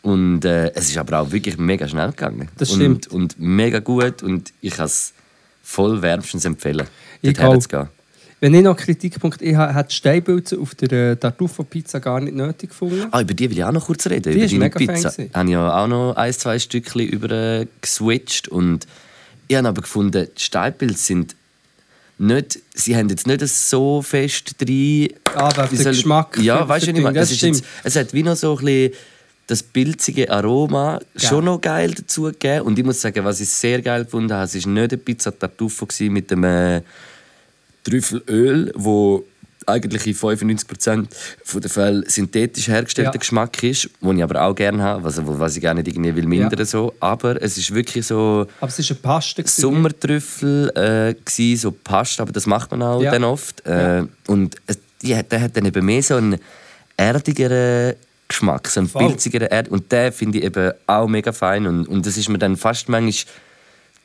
und 0.07 0.45
äh, 0.45 0.71
es 0.75 0.89
ist 0.89 0.99
aber 0.99 1.19
auch 1.19 1.33
wirklich 1.33 1.59
mega 1.59 1.89
schnell 1.89 2.11
gegangen. 2.11 2.49
Das 2.57 2.71
und, 2.71 2.77
stimmt. 2.77 3.09
Und 3.09 3.41
mega 3.41 3.81
gut. 3.81 4.23
Und 4.23 4.53
ich 4.61 4.75
kann 4.77 4.87
es 4.87 5.13
voll 5.65 6.01
wärmstens 6.01 6.45
empfehlen, 6.45 6.87
Ich 7.23 7.33
dorthin 7.37 7.61
zu 7.61 7.69
gehen. 7.69 7.89
Wenn 8.39 8.55
ich 8.55 8.63
noch 8.63 8.77
Kritikpunkt 8.77 9.43
ich 9.43 9.57
habe, 9.57 9.75
hat 9.75 9.91
die 9.91 9.97
Steinpilze 9.97 10.61
auf 10.61 10.77
der 10.77 10.93
äh, 10.93 11.17
Tartufo-Pizza 11.17 11.99
gar 11.99 12.21
nicht 12.21 12.37
nötig 12.37 12.71
gefunden. 12.71 13.07
Ah, 13.11 13.21
über 13.21 13.35
die 13.35 13.51
will 13.51 13.59
ich 13.59 13.65
auch 13.65 13.73
noch 13.73 13.85
kurz 13.85 14.07
reden. 14.07 14.31
Die 14.31 14.37
über 14.37 14.45
ist 14.45 14.53
deine 14.53 14.65
mega 14.67 14.79
Pizza. 14.79 15.11
gewesen. 15.11 15.31
habe 15.35 15.49
ich 15.49 15.53
ja 15.53 15.83
auch 15.85 15.89
noch 15.89 16.13
ein, 16.15 16.33
zwei 16.33 16.59
Stückchen 16.61 17.01
über 17.01 17.31
äh, 17.33 17.67
geswitcht. 17.81 18.47
Und 18.47 18.87
ich 19.49 19.57
habe 19.57 19.67
aber 19.67 19.83
gefunden, 19.83 20.29
die 20.39 20.41
Steilpilze 20.41 21.03
sind 21.03 21.35
nicht, 22.19 22.61
sie 22.75 22.97
haben 22.97 23.09
jetzt 23.09 23.27
nicht 23.27 23.45
so 23.49 24.03
fest 24.03 24.55
drin. 24.59 25.09
Ah, 25.35 25.53
der 25.53 25.69
ich- 25.73 25.83
Geschmack 25.83 26.39
Ja, 26.39 26.69
weißt 26.69 26.87
du 26.87 26.93
nicht 26.93 27.03
mehr. 27.03 27.13
Jetzt, 27.13 27.65
es 27.83 27.97
hat 27.97 28.13
wie 28.13 28.23
noch 28.23 28.37
so 28.37 28.57
ein 28.57 28.65
bisschen 28.65 28.93
das 29.49 29.63
pilzige 29.63 30.31
Aroma 30.31 30.99
schon 31.15 31.45
noch 31.45 31.61
geil 31.61 31.93
dazu 31.95 32.23
gegeben. 32.25 32.63
Und 32.63 32.79
ich 32.79 32.85
muss 32.85 33.01
sagen, 33.01 33.25
was 33.25 33.41
ich 33.41 33.49
sehr 33.49 33.81
geil 33.81 34.05
gefunden 34.05 34.33
habe, 34.33 34.45
es 34.45 34.55
war 34.67 34.73
nicht 34.73 34.93
eine 34.93 34.99
Pizza 34.99 35.37
Tartufo 35.39 35.87
gewesen 35.87 36.13
mit 36.13 36.31
dem 36.31 36.43
äh, 36.45 36.83
Trüffelöl, 37.85 38.73
wo 38.75 39.25
eigentlich 39.69 40.07
in 40.07 40.15
95% 40.15 41.07
von 41.45 41.61
den 41.61 41.69
Fällen 41.71 42.05
synthetisch 42.09 42.69
hergestellter 42.69 43.13
Ja. 43.15 43.19
Geschmack 43.19 43.61
ist, 43.65 43.89
den 44.01 44.17
ich 44.17 44.23
aber 44.23 44.43
auch 44.43 44.55
gerne 44.55 44.81
habe, 44.83 45.03
was, 45.05 45.21
was 45.25 45.57
ich 45.57 45.61
gerne 45.61 45.83
nicht 45.83 45.89
irgendwie 45.93 46.15
will 46.15 46.27
mindern 46.27 46.59
Ja. 46.59 46.65
so. 46.65 46.95
Aber 47.01 47.41
es 47.43 47.59
ist 47.59 47.75
wirklich 47.75 48.07
so 48.07 48.47
Aber 48.61 48.69
es 48.69 48.79
ist 48.79 48.91
eine 48.93 49.01
Paste. 49.01 49.43
gewesen. 49.43 49.61
Sommertrüffel 49.61 50.71
äh, 50.77 51.15
gsi, 51.25 51.57
so 51.57 51.73
Pasta, 51.73 52.23
aber 52.23 52.33
das 52.33 52.47
macht 52.47 52.71
man 52.71 52.83
auch 52.83 53.03
Ja. 53.03 53.11
dann 53.11 53.25
oft. 53.25 53.65
Äh, 53.67 54.05
Und 54.29 54.55
es, 54.69 54.79
die, 55.03 55.21
der 55.21 55.41
hat 55.41 55.57
dann 55.57 55.65
eben 55.67 55.85
mehr 55.85 56.03
so 56.03 56.15
einen 56.15 56.39
erdigeren 56.97 57.95
Geschmack, 58.29 58.69
so 58.69 58.81
einen 58.81 58.89
Voll. 58.89 59.07
pilzigeren 59.09 59.49
Erd 59.49 59.69
und 59.69 59.91
der 59.93 60.13
finde 60.13 60.39
ich 60.39 60.45
eben 60.45 60.73
auch 60.87 61.07
mega 61.09 61.33
fein 61.33 61.67
und, 61.67 61.87
und 61.87 62.05
das 62.07 62.17
ist 62.17 62.29
mir 62.29 62.39
dann 62.39 62.57
fast 62.57 62.89
manchmal 62.89 63.33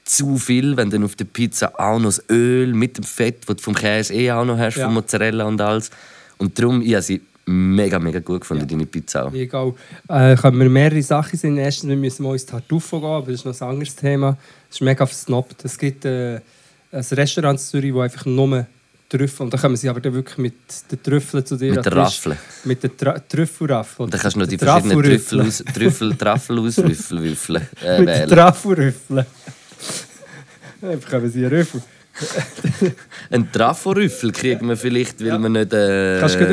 zu 0.03 0.37
viel, 0.37 0.77
wenn 0.77 0.89
dann 0.89 1.03
auf 1.03 1.15
der 1.15 1.25
Pizza 1.25 1.71
auch 1.79 1.97
noch 1.99 2.05
das 2.05 2.23
Öl 2.29 2.73
mit 2.73 2.97
dem 2.97 3.03
Fett, 3.03 3.47
das 3.47 3.57
du 3.57 3.63
vom 3.63 3.75
Käse 3.75 4.13
eh 4.13 4.31
auch 4.31 4.45
noch 4.45 4.57
hast, 4.57 4.77
Ja. 4.77 4.85
vom 4.85 4.95
Mozzarella 4.95 5.45
und 5.45 5.61
alles. 5.61 5.89
Und 6.37 6.57
darum, 6.59 6.81
ich 6.81 6.93
habe 6.93 7.01
sie 7.03 7.21
mega, 7.45 7.99
mega 7.99 8.19
gut 8.19 8.41
gefunden, 8.41 8.67
deine 8.67 8.85
Pizza 8.85 9.27
auch. 9.27 9.33
Egal. 9.33 9.73
Äh, 10.07 10.35
können 10.35 10.59
wir 10.59 10.69
mehrere 10.69 11.01
Sachen 11.01 11.37
sehen. 11.37 11.57
Erstens, 11.57 11.89
wir 11.89 11.95
müssen 11.97 12.23
mal 12.23 12.33
ins 12.33 12.45
Tartufo 12.45 12.99
gehen, 12.99 13.09
aber 13.09 13.25
das 13.31 13.35
ist 13.41 13.45
noch 13.45 13.61
ein 13.61 13.69
anderes 13.73 13.95
Thema. 13.95 14.37
Das 14.69 14.77
ist 14.77 14.81
mega 14.81 15.05
versnobbt. 15.05 15.63
Es 15.65 15.77
gibt 15.77 16.05
äh, 16.05 16.35
ein 16.91 17.05
Restaurant 17.11 17.59
in 17.59 17.65
Zürich, 17.65 17.93
das 17.93 18.01
einfach 18.03 18.25
nur 18.25 18.65
Trüffel, 19.11 19.43
und 19.43 19.53
da 19.53 19.57
kommen 19.57 19.75
sie 19.75 19.89
aber 19.89 19.99
dann 19.99 20.13
wirklich 20.13 20.37
mit 20.37 20.53
den 20.89 21.03
Trüffeln 21.03 21.45
zu 21.45 21.57
dir 21.57 21.73
Mit 21.73 21.85
der. 21.85 21.95
Raffel. 21.95 22.37
Mit 22.63 22.81
den 22.81 22.95
Tra 22.97 23.19
Trüffelraffel. 23.19 24.05
Und 24.05 24.13
dann 24.13 24.21
kannst 24.21 24.35
du 24.35 24.39
noch 24.39 24.47
die 24.47 24.57
Den 24.57 24.67
verschiedenen. 24.67 25.03
Trüffel, 25.03 25.41
aus, 25.41 25.63
Trüffel, 25.73 26.15
Traffel 26.17 26.59
auswürfeln, 26.59 27.23
würfeln, 27.23 27.67
äh, 27.83 27.99
Mit 27.99 28.07
wählen. 28.07 28.29
Traffelrüffeln. 28.29 29.25
Dann 30.81 30.99
bekommen 30.99 31.29
sie 31.29 31.45
einen 31.45 31.53
Rüffel. 31.53 31.81
Ein 33.29 33.51
Traforüffel 33.51 34.31
kriegen 34.31 34.67
wir 34.67 34.77
vielleicht, 34.77 35.19
weil 35.23 35.39
wir 35.39 35.49
nicht. 35.49 35.73
Äh, 35.73 36.17
Kannst 36.19 36.35
du 36.35 36.43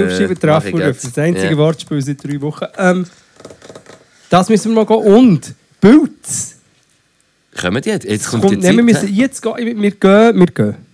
aufschreiben, 0.55 0.81
jetzt. 0.81 1.05
Das 1.05 1.19
einzige 1.19 1.51
Ja. 1.51 1.57
Wortspiel 1.57 2.03
seit 2.03 2.23
drei 2.23 2.41
Wochen. 2.41 2.67
Ähm, 2.77 3.07
das 4.31 4.49
müssen 4.49 4.75
wir 4.75 4.85
mal 4.85 4.87
gehen. 4.87 5.15
Und 5.15 5.55
Pilz. 5.81 6.57
Kommen 7.61 7.83
die 7.83 7.89
jetzt? 7.89 8.05
Jetzt 8.05 8.29
kommt, 8.29 8.43
Kommt, 8.43 8.53
die 8.53 8.57
nein, 8.59 8.67
Zeit. 8.67 8.77
wir 8.77 8.85
müssen 8.85 9.15
jetzt 9.15 9.43
gehen. 9.43 9.57
Wir 9.83 9.91
gehen. 9.91 10.39
Wir 10.39 10.47
gehen. 10.47 10.88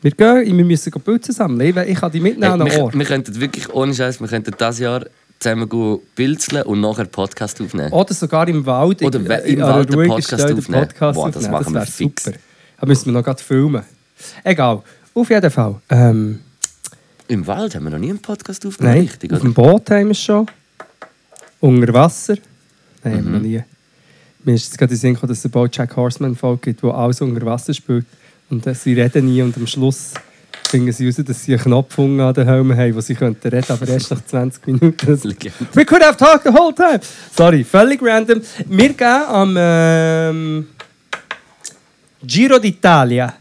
Wir 0.00 0.10
gehen. 0.12 0.56
Wir 0.56 0.64
müssen 0.64 0.92
Pilze 0.92 1.32
sammeln. 1.32 1.76
Ich, 1.76 1.76
ich 1.88 1.98
kann 1.98 2.12
die 2.12 2.20
mitnehmen 2.20 2.66
Hey, 2.66 2.78
wir, 2.80 2.92
wir 2.92 3.04
könnten 3.06 3.40
wirklich, 3.40 3.72
ohne 3.72 3.94
Scheiß, 3.94 4.20
wir 4.20 4.28
könnten 4.28 4.54
dieses 4.58 4.78
Jahr 4.78 5.04
zusammen 5.40 5.68
pilzeln 6.14 6.62
und 6.64 6.80
nachher 6.80 7.00
einen 7.00 7.10
Podcast 7.10 7.60
aufnehmen. 7.60 7.92
Oder 7.92 8.14
sogar 8.14 8.46
im 8.48 8.64
Wald. 8.66 9.02
Oder 9.02 9.18
im 9.18 9.30
einer 9.30 9.68
Wald 9.74 9.92
einen 9.92 10.08
Podcast 10.08 10.44
aufnehmen. 10.44 10.82
Podcast 10.88 11.14
Boah, 11.16 11.26
das 11.30 11.36
aufnehmen. 11.36 11.52
machen 11.52 11.74
wir 11.74 11.82
fix. 11.86 12.24
Super. 12.24 12.38
Da 12.80 12.86
müssen 12.86 13.06
wir 13.06 13.12
noch 13.12 13.24
gerade 13.24 13.42
filmen. 13.42 13.82
Egal. 14.44 14.82
Auf 15.14 15.30
jeden 15.30 15.50
Fall. 15.50 15.76
Ähm, 15.90 16.40
Im 17.26 17.46
Wald 17.46 17.74
haben 17.74 17.84
wir 17.84 17.90
noch 17.90 17.98
nie 17.98 18.10
einen 18.10 18.20
Podcast 18.22 18.64
aufgenommen, 18.66 18.96
nein, 18.96 19.06
richtig? 19.06 19.32
auf 19.32 19.40
dem 19.40 19.52
Boot 19.54 19.90
haben 19.90 20.04
wir 20.06 20.10
es 20.12 20.20
schon. 20.22 20.46
Unter 21.60 21.92
Wasser. 21.92 22.36
Nein, 23.02 23.14
haben 23.18 23.24
wir 23.24 23.30
Mhm. 23.30 23.32
noch 23.32 23.40
nie. 23.42 23.62
Mir 24.44 24.54
ist 24.54 24.66
jetzt 24.66 24.78
gerade 24.78 24.92
in 24.92 24.96
den 24.96 25.00
Sinn 25.00 25.14
gekommen, 25.14 25.30
dass 25.30 25.38
es 25.38 25.44
eine 25.44 25.50
Bojack 25.50 25.96
Horseman-Folge 25.96 26.60
gibt, 26.62 26.82
wo 26.84 26.90
alles 26.90 27.20
unter 27.20 27.44
Wasser 27.44 27.74
spielt. 27.74 28.06
Und 28.50 28.66
äh, 28.66 28.74
sie 28.74 28.94
reden 28.94 29.26
nie 29.26 29.42
und 29.42 29.56
am 29.56 29.66
Schluss 29.66 30.14
finden 30.68 30.92
sie 30.92 31.06
raus, 31.06 31.16
dass 31.16 31.44
sie 31.44 31.54
einen 31.54 31.62
Knopf 31.62 31.98
an 31.98 32.34
den 32.34 32.46
Helmen 32.46 32.76
haben, 32.76 32.94
wo 32.94 33.00
sie 33.00 33.14
könnten 33.14 33.48
reden, 33.48 33.72
aber 33.72 33.88
erst 33.88 34.10
nach 34.10 34.22
20 34.24 34.66
Minuten. 34.66 35.22
We 35.74 35.84
could 35.84 36.02
have 36.02 36.16
talked 36.16 36.44
the 36.44 36.50
whole 36.50 36.74
time. 36.74 37.00
Sorry, 37.34 37.64
völlig 37.64 38.00
random. 38.02 38.40
Wir 38.66 38.92
gehen 38.92 39.06
am 39.06 39.56
ähm, 39.58 40.68
Giro 42.22 42.56
d'Italia 42.56 43.32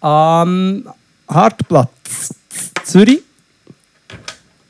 am 0.00 0.88
Hartplatz 1.28 2.34
Zürich. 2.84 3.22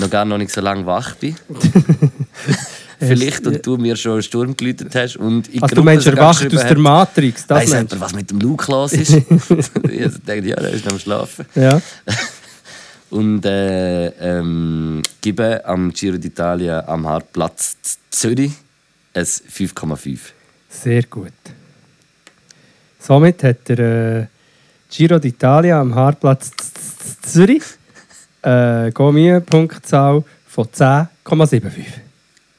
noch 0.00 0.08
gar 0.08 0.24
noch 0.24 0.38
nicht 0.38 0.50
so 0.50 0.62
lange 0.62 0.86
wach 0.86 1.14
bin. 1.16 1.36
Vielleicht 2.98 3.46
und 3.46 3.66
du 3.66 3.76
mir 3.76 3.94
schon 3.96 4.12
einen 4.12 4.22
Sturm 4.22 4.56
geläutet 4.56 4.94
hast 4.94 5.16
und 5.18 5.52
ich 5.52 5.62
Also 5.62 5.74
du 5.74 5.82
meinst 5.82 6.06
erwacht 6.06 6.46
aus 6.46 6.62
der 6.62 6.78
Matrix, 6.78 7.46
das 7.46 7.58
Weiss 7.58 7.68
jemand, 7.68 8.00
was 8.00 8.14
mit 8.14 8.30
dem 8.30 8.40
Luke 8.40 8.72
los 8.72 8.94
ist? 8.94 9.10
ich 9.12 9.24
dachte, 10.24 10.46
ja, 10.46 10.56
der 10.56 10.70
ist 10.70 10.86
noch 10.86 10.92
am 10.92 10.98
Schlafen. 10.98 11.44
Ja. 11.54 11.82
Und 13.10 13.44
äh, 13.46 14.06
ähm, 14.08 15.02
gebe 15.20 15.64
am 15.64 15.92
Giro 15.92 16.16
d'Italia 16.16 16.84
am 16.86 17.06
Hartplatz 17.06 17.76
Zürich 18.10 18.52
ein 19.14 19.24
5,5. 19.24 20.18
Sehr 20.68 21.02
gut. 21.04 21.32
Somit 22.98 23.42
hat 23.44 23.68
der 23.68 23.78
äh, 23.78 24.26
Giro 24.90 25.16
d'Italia 25.16 25.80
am 25.80 25.94
Haarplatz 25.94 26.50
Z- 26.56 26.74
Z- 26.74 27.26
Zürich 27.26 27.62
äh, 28.42 28.90
Gourmet-Punktzahl 28.90 30.24
von 30.48 30.64
10,75. 30.66 31.70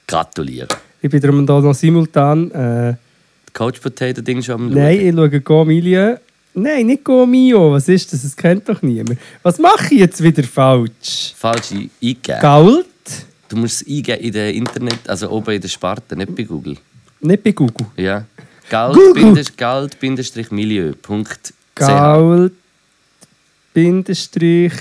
Gratuliere. 0.07 0.67
Ich 1.01 1.09
bin 1.09 1.19
darum 1.21 1.45
da 1.45 1.59
noch 1.59 1.73
simultan. 1.73 2.49
Äh, 2.51 2.95
Coach 3.53 3.79
Potato 3.79 4.21
Ding 4.21 4.41
schon 4.41 4.55
am 4.55 4.69
nein, 4.69 4.99
ich 5.01 5.13
schaue 5.15 5.41
Gourmilio. 5.41 6.17
Nein, 6.59 6.87
nicht 6.87 7.03
Gourmio. 7.03 7.73
Was 7.73 7.87
ist 7.87 8.11
das? 8.11 8.23
Das 8.23 8.35
kennt 8.35 8.67
doch 8.67 8.81
niemand. 8.81 9.19
Was 9.43 9.59
mache 9.59 9.93
ich 9.93 9.99
jetzt 9.99 10.23
wieder 10.23 10.41
falsch? 10.43 11.35
Falsch 11.37 11.71
eingegeben. 11.71 12.41
Gold? 12.41 12.87
Du 13.47 13.57
musst 13.57 13.83
es 13.83 13.87
eingeben 13.87 14.23
in 14.23 14.31
der 14.33 14.51
Internet, 14.51 15.07
also 15.07 15.29
oben 15.29 15.53
in 15.53 15.61
der 15.61 15.67
Sparte, 15.67 16.15
nicht 16.15 16.35
bei 16.35 16.41
Google. 16.43 16.75
Nicht 17.21 17.43
bei 17.43 17.51
Google. 17.51 17.85
Ja. 17.95 18.25
Galt-milieu.ch 18.71 19.55
Gold 21.75 22.53
Bindestrich 23.73 24.73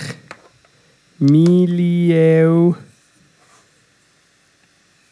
Milieu. 1.19 2.73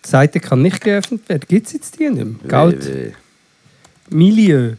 Die 0.03 0.09
Seite 0.09 0.41
kann 0.41 0.63
nicht 0.63 0.81
geöffnet 0.81 1.29
werden. 1.29 1.45
Gibt 1.47 1.67
es 1.67 1.75
jetzt 1.75 1.99
die 1.99 2.09
nicht 2.09 2.43
mehr? 2.43 2.73
Weh. 2.87 3.13
Milieu. 4.09 4.77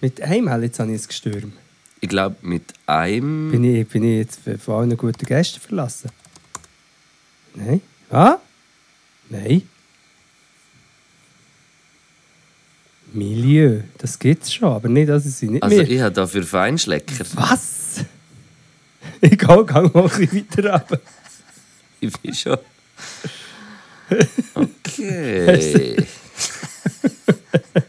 Mit 0.00 0.20
einem 0.20 0.48
Hell, 0.48 0.64
jetzt 0.64 0.78
habe 0.78 0.92
ich 0.92 1.02
ein 1.02 1.06
Gestürm. 1.06 1.52
Ich 2.00 2.08
glaube, 2.08 2.36
mit 2.42 2.64
einem. 2.86 3.50
Bin 3.50 3.64
ich, 3.64 3.88
bin 3.88 4.04
ich 4.04 4.18
jetzt 4.18 4.40
von 4.62 4.74
allen 4.74 4.96
guten 4.96 5.24
Gästen 5.24 5.60
verlassen? 5.60 6.10
Nein. 7.54 7.80
Ah? 8.10 8.36
Nein. 9.30 9.62
Milieu, 13.12 13.80
das 13.98 14.18
gibt's 14.18 14.52
schon, 14.52 14.72
aber 14.72 14.88
nicht, 14.88 15.08
dass 15.08 15.24
es 15.24 15.38
sie 15.38 15.48
nicht 15.48 15.62
Also, 15.62 15.76
mehr. 15.76 15.88
ich 15.88 16.00
habe 16.00 16.12
dafür 16.12 16.42
Feinschlecker. 16.42 17.24
Was? 17.34 18.04
Ich 19.20 19.38
gehe 19.38 19.64
gang 19.64 19.94
mal 19.94 20.04
ein 20.04 20.08
bisschen 20.08 20.46
weiter 20.50 20.72
runter. 20.72 21.00
Ich 22.00 22.12
bin 22.20 22.34
schon. 22.34 22.58
Okay. 24.54 25.96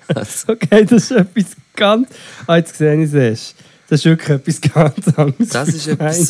Okay, 0.48 0.86
das 0.86 1.04
ist 1.04 1.12
etwas 1.12 1.46
ganz. 1.76 2.10
Ah, 2.48 2.58
jetzt 2.58 2.78
sehe 2.78 3.04
ich 3.04 3.14
es. 3.14 3.56
Das 3.88 4.00
ist 4.00 4.06
wirklich 4.06 4.30
etwas 4.30 4.62
ganz 4.62 5.08
anderes. 5.18 5.50
das 5.50 5.70
ist 5.70 5.88
etwas. 5.88 6.30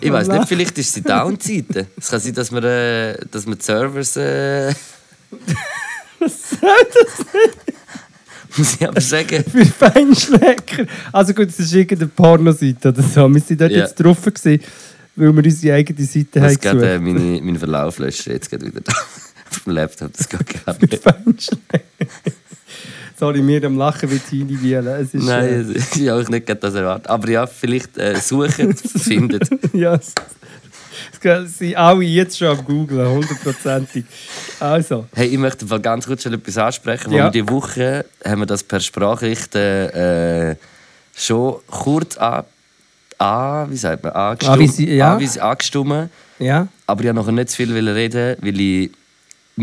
ich 0.00 0.12
weiß 0.12 0.28
nicht, 0.28 0.48
vielleicht 0.48 0.78
ist 0.78 0.88
es 0.88 0.92
die 0.94 1.02
Down-Seite. 1.02 1.86
Es 1.96 2.10
kann 2.10 2.20
sein, 2.20 2.34
dass 2.34 2.52
wir, 2.52 2.64
äh, 2.64 3.18
dass 3.30 3.46
wir 3.46 3.54
die 3.56 3.62
Servers. 3.64 4.16
Äh, 4.16 4.74
Was 6.18 6.50
soll 6.50 6.60
das 6.92 7.26
muss 8.58 8.74
ich 8.74 8.88
aber 8.88 9.00
sagen. 9.00 9.44
für 9.44 9.64
Feinschlecker? 9.64 10.86
Also 11.12 11.32
gut, 11.34 11.48
es 11.48 11.60
ist 11.60 11.72
irgendeine 11.72 12.10
Pornoseite 12.10 12.88
oder 12.88 13.02
so. 13.02 13.28
Wir 13.28 13.40
waren 13.40 13.58
dort 13.58 13.70
Ja. 13.72 13.78
jetzt 13.78 13.94
drauf, 13.94 14.22
gewesen, 14.22 14.62
weil 15.16 15.36
wir 15.36 15.44
unsere 15.44 15.76
eigene 15.76 16.04
Seite 16.04 16.26
Ich 16.34 16.36
haben 16.36 16.48
muss 16.50 16.60
gerade 16.60 16.94
äh, 16.94 16.98
meine, 16.98 17.40
meinen 17.40 17.58
Verlauf 17.58 17.98
löschen. 17.98 18.32
Jetzt 18.32 18.50
geht 18.50 18.64
wieder 18.64 18.80
da. 18.80 18.92
Auf 19.50 19.64
dem 19.64 19.72
Laptop. 19.74 20.12
Das 20.16 20.28
geht 20.28 20.64
gar 20.64 20.76
nicht. 21.26 21.50
Sorry, 23.18 23.46
wir 23.46 23.64
am 23.64 23.76
Lachen 23.76 24.10
wie 24.10 24.18
Tini 24.18 24.60
Wielen. 24.62 25.08
Nein, 25.12 25.44
es 25.76 25.94
ist 25.94 26.08
auch 26.10 26.26
nicht 26.28 26.46
gerade 26.46 26.60
das 26.60 26.74
erwartet. 26.74 27.08
Aber 27.10 27.28
ja, 27.28 27.46
vielleicht 27.46 27.98
äh, 27.98 28.16
suchen, 28.16 28.74
findet. 28.74 29.50
Äh, 29.52 29.58
ja, 29.78 29.94
es, 29.94 30.14
es 31.22 31.58
sind 31.58 31.76
alle 31.76 32.02
jetzt 32.04 32.38
schon 32.38 32.48
am 32.48 32.64
Googlen, 32.64 33.06
hundertprozentig. 33.06 34.06
Also, 34.58 35.06
Hey, 35.14 35.28
ich 35.28 35.36
möchte 35.38 35.66
im 35.66 35.68
Fall 35.68 35.80
ganz 35.80 36.06
kurz 36.06 36.22
schon 36.22 36.32
etwas 36.32 36.56
ansprechen. 36.56 37.10
Ja. 37.12 37.24
Ja. 37.24 37.30
Die 37.30 37.46
Woche 37.46 38.06
haben 38.24 38.40
wir 38.40 38.46
das 38.46 38.62
per 38.62 38.80
Sprachrichten 38.80 39.60
äh, 39.60 40.56
schon 41.14 41.56
kurz 41.66 42.16
an, 42.16 42.44
an, 43.18 43.70
wie 43.70 43.76
sagt 43.76 44.02
man, 44.02 44.12
angestimmt. 44.12 44.58
Anvisi- 44.62 44.94
ja. 44.94 45.14
anvis- 45.18 45.38
angestimmt. 45.38 46.08
ja. 46.38 46.68
Aber 46.86 47.00
ich 47.02 47.06
wollte 47.06 47.20
nachher 47.20 47.32
nicht 47.32 47.50
zu 47.50 47.56
viel 47.56 47.88
reden, 47.88 48.36
weil 48.40 48.58
ich 48.60 48.90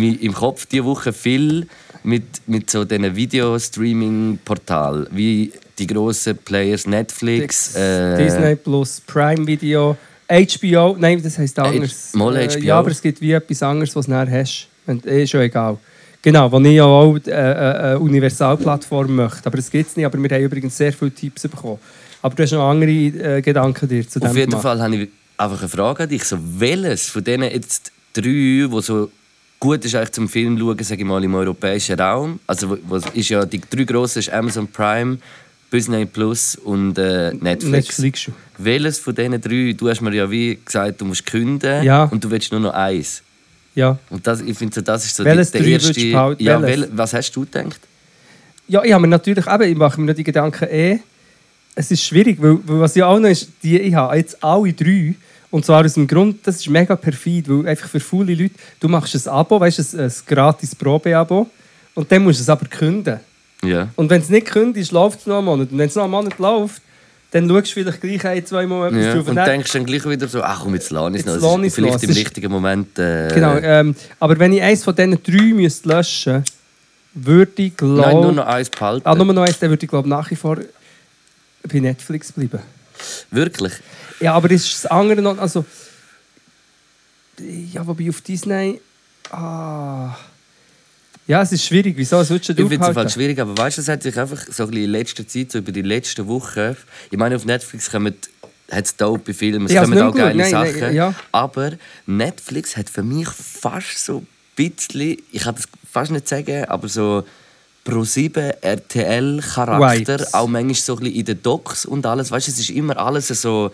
im 0.04 0.34
Kopf 0.34 0.66
diese 0.66 0.86
Woche 0.86 1.14
viel 1.14 1.68
mit, 2.04 2.24
mit 2.48 2.70
so 2.70 2.86
diesen 2.86 3.16
Video-Streaming-Portalen 3.16 5.08
wie 5.12 5.52
die 5.78 5.88
grossen 5.88 6.38
Players 6.38 6.88
Netflix, 6.88 7.76
äh, 7.76 8.18
Disney 8.18 8.56
Plus, 8.56 9.02
Prime 9.06 9.46
Video, 9.46 9.98
HBO. 10.30 10.96
Nein, 11.00 11.22
das 11.22 11.38
heisst 11.38 11.58
anders. 11.60 12.14
mal 12.14 12.36
Äh, 12.36 12.48
HBO. 12.50 12.60
Ja, 12.60 12.80
aber 12.80 12.92
es 12.92 13.02
gibt 13.02 13.22
wie 13.22 13.32
etwas 13.32 13.64
anderes, 13.64 13.96
was 13.96 14.06
du 14.06 14.12
nachher 14.12 14.42
hast. 14.42 14.68
Und, 14.86 15.06
eh, 15.06 15.28
schon 15.28 15.42
egal. 15.42 15.78
Genau, 16.22 16.52
wo 16.52 16.60
ich 16.60 16.74
ja 16.74 16.84
auch 16.84 17.18
äh, 17.26 17.32
eine 17.32 18.00
Universalplattform 18.00 19.16
möchte. 19.16 19.46
Aber 19.46 19.58
das 19.58 19.70
gibt 19.70 19.90
es 19.90 19.96
nicht. 19.96 20.06
Aber 20.06 20.22
wir 20.22 20.30
haben 20.30 20.44
übrigens 20.44 20.76
sehr 20.76 20.92
viele 20.92 21.12
Tipps 21.12 21.44
bekommen. 21.44 21.80
Aber 22.22 22.36
du 22.36 22.44
hast 22.44 22.52
noch 22.52 22.70
andere 22.70 22.92
äh, 22.92 23.42
Gedanken 23.42 23.88
dir 23.88 24.08
zu 24.08 24.20
dem 24.20 24.30
Auf 24.30 24.36
jeden 24.36 24.50
gemacht. 24.50 24.64
Fall 24.64 24.82
habe 24.82 24.96
ich 24.96 25.10
einfach 25.38 25.60
eine 25.60 25.70
Frage 25.70 26.04
an 26.04 26.10
dich. 26.10 26.24
So, 26.24 26.38
welches 26.42 27.10
von 27.10 27.24
diesen 27.24 27.44
jetzt 27.44 27.92
drei, 28.14 28.66
wo 28.70 28.82
so 28.82 29.10
gut 29.60 29.84
ist 29.86 29.96
eigentlich 29.96 30.12
zum 30.12 30.30
Film 30.30 30.58
schauen, 30.58 30.78
sage 30.80 31.02
ich 31.02 31.08
mal, 31.08 31.24
im 31.24 31.34
europäischen 31.36 32.00
Raum, 32.00 32.40
also 32.48 32.78
was 32.88 33.04
ist 33.14 33.30
ja 33.30 33.46
die 33.46 33.62
drei 33.62 33.84
grossen 33.84 34.20
ist 34.20 34.32
Amazon 34.32 34.68
Prime, 34.68 35.18
Disney 35.72 36.06
Plus 36.06 36.56
und 36.56 36.98
äh, 36.98 37.34
Netflix. 37.34 38.00
Netflix. 38.00 38.32
Welches 38.58 39.00
von 39.00 39.14
diesen 39.16 39.42
drei, 39.42 39.74
du 39.78 39.90
hast 39.90 40.02
mir 40.02 40.14
ja 40.14 40.30
wie 40.30 40.58
gesagt, 40.64 41.02
du 41.02 41.06
musst 41.06 41.26
künden 41.26 41.84
Ja. 41.84 42.06
und 42.06 42.24
du 42.24 42.30
willst 42.32 42.52
nur 42.52 42.62
noch 42.62 42.74
eins. 42.74 43.22
Ja. 43.76 43.98
Und 44.10 44.26
das, 44.26 44.42
ich 44.42 44.58
finde, 44.58 44.74
so, 44.76 44.82
das 44.82 45.06
ist 45.06 45.16
so 45.16 45.24
Welches 45.24 45.52
die, 45.52 45.60
der 45.60 45.68
erste... 45.68 46.02
Ja, 46.40 46.62
wel, 46.62 46.90
was 46.94 47.14
hast 47.14 47.32
du 47.36 47.42
gedacht? 47.42 47.80
Ja, 48.68 48.84
ich 48.84 48.92
habe 48.92 49.02
mir 49.02 49.08
natürlich 49.08 49.46
eben, 49.46 49.64
ich 49.64 49.78
mache 49.78 50.02
mir 50.02 50.08
noch 50.08 50.16
die 50.16 50.24
Gedanken 50.24 50.68
eh. 50.70 51.00
Es 51.76 51.92
ist 51.92 52.04
schwierig, 52.04 52.42
weil, 52.42 52.58
weil 52.66 52.80
was 52.80 52.96
ja 52.96 53.06
auch 53.06 53.20
noch 53.20 53.30
ist, 53.30 53.50
die, 53.62 53.80
ich 53.80 53.94
habe 53.94 54.18
jetzt 54.18 54.44
alle 54.44 54.74
drei. 54.74 55.14
Und 55.50 55.66
zwar 55.66 55.86
aus 55.86 55.94
dem 55.94 56.08
Grund, 56.08 56.46
das 56.46 56.58
ist 56.58 56.70
mega 56.70 56.96
perfid, 56.96 57.48
weil 57.50 57.68
einfach 57.68 57.88
für 57.90 58.00
viele 58.00 58.36
Leute, 58.36 58.56
du 58.80 58.88
machst 58.90 59.16
ein 59.16 59.32
Abo, 59.32 59.60
weißt 59.60 59.94
du, 59.94 59.98
ein, 59.98 60.06
ein 60.06 60.14
gratis 60.26 60.76
Probeabo. 60.76 61.50
Und 61.96 62.12
dann 62.12 62.24
musst 62.24 62.40
du 62.40 62.44
es 62.44 62.50
aber 62.50 62.66
künden. 62.68 63.20
Ja. 63.64 63.88
Und 63.96 64.10
wenn 64.10 64.22
es 64.22 64.30
nicht 64.30 64.48
kündigt, 64.48 64.92
läuft 64.92 65.22
es 65.22 65.26
noch 65.26 65.38
einen 65.38 65.46
Monat. 65.46 65.72
Und 65.72 65.78
wenn 65.78 65.88
es 65.88 65.96
noch 65.96 66.04
einen 66.04 66.12
Monat 66.12 66.38
läuft, 66.38 66.82
dann 67.32 67.50
schaust 67.50 67.68
du 67.68 67.72
vielleicht 67.74 68.02
gleich 68.02 68.26
ein, 68.26 68.46
zwei 68.46 68.66
Mal 68.68 68.88
etwas 68.88 69.06
ja. 69.06 69.16
drauf. 69.16 69.28
Und 69.28 69.36
dann- 69.36 69.46
denkst 69.46 69.72
dann 69.72 69.86
gleich 69.86 70.06
wieder 70.08 70.28
so, 70.28 70.42
ach 70.42 70.62
komm, 70.64 70.76
jetzt 70.76 70.92
lass 70.92 71.14
ich 71.14 71.26
es 71.26 71.42
noch. 71.42 71.60
Vielleicht 71.70 71.96
noch. 71.96 72.04
im 72.04 72.12
richtigen 72.12 72.52
Moment... 72.52 73.00
Äh, 73.00 73.30
Genau, 73.34 73.56
ähm, 73.58 73.96
aber 74.20 74.38
wenn 74.40 74.54
ich 74.54 74.62
eins 74.62 74.84
von 74.84 74.96
diesen 74.96 75.22
drei 75.24 75.54
müsste 75.54 75.90
löschen 75.90 76.44
würde 77.14 77.64
ich 77.64 77.74
Nein, 77.82 77.90
nur 77.90 77.98
glaube 77.98 78.34
noch 78.34 78.46
eins 78.46 78.70
behalten. 78.70 79.08
ah, 79.08 79.16
nur 79.16 79.34
noch 79.34 79.42
eins, 79.42 79.58
dann 79.60 79.70
würde 79.72 79.84
ich 79.84 79.90
glaube 79.90 80.08
nach 80.08 80.30
wie 80.30 80.36
vor 80.36 80.58
bei 81.64 81.80
Netflix 81.80 82.32
bleiben. 82.32 82.60
Wirklich? 83.32 83.74
Ja, 84.20 84.34
aber 84.34 84.50
ist 84.52 84.72
das 84.72 84.86
andere 84.86 85.22
noch. 85.22 85.38
Also. 85.38 85.66
Ja, 87.40 87.86
wobei 87.86 88.10
auf 88.10 88.22
Disney. 88.22 88.82
Ah. 89.30 90.16
Ja, 91.28 91.42
es 91.42 91.52
ist 91.52 91.66
schwierig. 91.66 91.96
Wieso 91.98 92.24
sollst 92.24 92.50
du 92.50 92.54
Ich 92.54 92.70
finde 92.70 92.90
es 92.90 92.96
halt 92.96 93.12
schwierig, 93.12 93.40
aber 93.40 93.58
weißt 93.58 93.78
du, 93.78 93.82
es 93.82 93.90
hat 93.90 94.02
sich 94.02 94.18
einfach 94.18 94.42
so 94.50 94.64
ein 94.64 94.70
bisschen 94.70 94.86
in 94.86 94.92
letzter 94.92 95.28
Zeit, 95.28 95.52
so 95.52 95.58
über 95.60 95.74
die 95.74 95.82
letzten 95.82 96.26
Wochen, 96.28 96.76
ich 97.12 97.18
meine, 97.18 97.36
auf 97.36 97.46
Netflix 97.46 97.92
kommen 97.92 98.16
hat 98.72 98.86
es 98.86 98.96
dope 98.96 99.34
Filme, 99.34 99.66
es 99.66 99.76
hab's 99.76 99.90
kommen 99.90 100.02
auch 100.02 100.14
geile 100.14 100.38
nein, 100.38 100.52
Sachen. 100.52 100.80
nein, 100.80 100.96
ja. 100.96 101.14
Aber 101.32 101.72
Netflix 102.06 102.76
hat 102.76 102.90
für 102.90 103.04
mich 103.04 103.30
fast 103.30 104.04
so 104.04 104.20
ein 104.20 104.28
bisschen, 104.56 105.18
ich 105.32 105.42
kann 105.42 105.56
das 105.56 105.66
fast 105.90 106.12
nicht 106.12 106.28
sagen, 106.28 106.66
aber 106.66 106.90
so 106.90 107.24
Pro7 107.86 108.56
RTL-Charakter, 108.62 110.20
Vibes. 110.20 110.34
auch 110.34 110.48
manchmal 110.48 110.76
so 110.76 110.94
ein 110.96 111.00
bisschen 111.00 111.16
in 111.16 111.26
den 111.26 111.44
Docs 111.44 111.86
und 111.86 112.06
alles. 112.06 112.32
Weißt 112.32 112.48
du, 112.48 112.52
es 112.52 112.60
ist 112.60 112.70
immer 112.70 112.98
alles 112.98 113.28
so. 113.28 113.72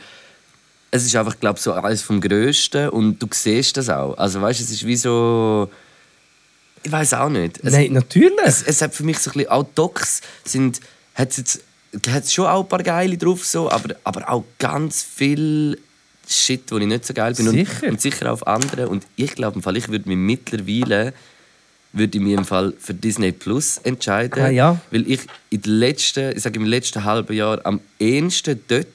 Es 0.95 1.03
ist 1.03 1.15
einfach, 1.15 1.39
glaube 1.39 1.59
so 1.59 1.73
alles 1.73 2.03
vom 2.03 2.21
Größten 2.21 2.89
und 2.89 3.17
du 3.17 3.27
siehst 3.31 3.77
das 3.77 3.89
auch. 3.89 4.15
Also 4.15 4.39
weißt 4.39 4.59
du, 4.59 4.63
es 4.63 4.69
ist 4.69 4.85
wie 4.85 4.95
so. 4.95 5.67
Ich 6.83 6.91
weiß 6.91 7.15
auch 7.15 7.29
nicht. 7.29 7.59
Es, 7.63 7.73
Nein, 7.73 7.93
natürlich. 7.93 8.31
es, 8.43 8.61
es 8.61 8.79
hat 8.81 8.93
für 8.93 9.03
mich 9.03 9.17
so 9.17 9.31
ein 9.31 9.33
bisschen, 9.33 9.49
auch 9.49 9.65
Docs 9.73 10.21
sind, 10.43 10.81
hat 11.15 11.35
jetzt 11.35 11.63
hat 12.07 12.29
schon 12.29 12.45
auch 12.45 12.61
ein 12.61 12.67
paar 12.67 12.83
geile 12.83 13.17
drauf, 13.17 13.43
so, 13.43 13.71
aber, 13.71 13.95
aber 14.03 14.29
auch 14.29 14.43
ganz 14.59 15.03
viel 15.03 15.79
Shit, 16.27 16.71
wo 16.71 16.77
ich 16.77 16.85
nicht 16.85 17.05
so 17.05 17.13
geil 17.13 17.33
bin. 17.33 17.49
Sicher. 17.49 17.83
Und, 17.83 17.89
und 17.89 18.01
sicher 18.01 18.31
auf 18.31 18.45
andere. 18.45 18.87
Und 18.87 19.05
ich 19.15 19.33
glaube, 19.33 19.55
im 19.55 19.63
Fall, 19.63 19.77
ich 19.77 19.89
würde 19.89 20.07
mich 20.07 20.17
mittlerweile 20.17 21.13
würde 21.95 22.17
ich 22.17 22.23
mich 22.23 22.33
im 22.33 22.45
Fall 22.45 22.73
für 22.79 22.93
Disney 22.93 23.31
Plus 23.31 23.77
entscheiden. 23.77 24.43
Ah, 24.43 24.49
ja. 24.49 24.79
Weil 24.91 25.09
ich 25.09 25.21
in 25.49 25.61
den 25.61 25.73
letzten, 25.73 26.35
ich 26.35 26.41
sage 26.41 26.59
im 26.59 26.65
letzten 26.65 27.03
halben 27.03 27.33
Jahr 27.33 27.59
am 27.65 27.79
ehesten 27.99 28.59
dort 28.67 28.87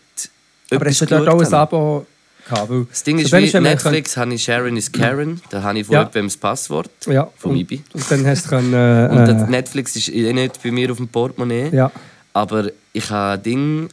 aber 0.70 0.90
du 0.90 1.06
dort 1.06 1.28
auch 1.28 1.40
ein. 1.40 1.54
Abo 1.54 2.06
gehabt? 2.48 2.70
Weil 2.70 2.84
Das 2.84 3.02
Ding 3.04 3.18
ist, 3.18 3.32
wie 3.32 3.60
Netflix 3.60 4.16
habe 4.16 4.34
ich 4.34 4.42
Sharon 4.42 4.76
is 4.76 4.90
Karen, 4.90 5.40
da 5.50 5.62
habe 5.62 5.78
ich 5.78 5.86
vorher 5.86 6.04
Ja. 6.04 6.10
beim 6.12 6.26
das 6.26 6.36
Passwort 6.36 6.90
ja, 7.06 7.28
vom 7.36 7.52
und, 7.52 7.58
Ibi. 7.58 7.82
Und 7.92 8.10
dann 8.10 8.26
hast 8.26 8.46
du 8.46 8.48
können, 8.50 8.72
äh, 8.74 9.08
Und 9.12 9.26
das 9.26 9.42
äh, 9.42 9.50
Netflix 9.50 9.96
ist 9.96 10.08
eh 10.08 10.32
nicht 10.32 10.62
bei 10.62 10.70
mir 10.70 10.90
auf 10.90 10.96
dem 10.96 11.08
Portemonnaie. 11.08 11.70
Ja. 11.72 11.90
Aber 12.32 12.70
ich 12.92 13.10
habe 13.10 13.38
Ding 13.42 13.88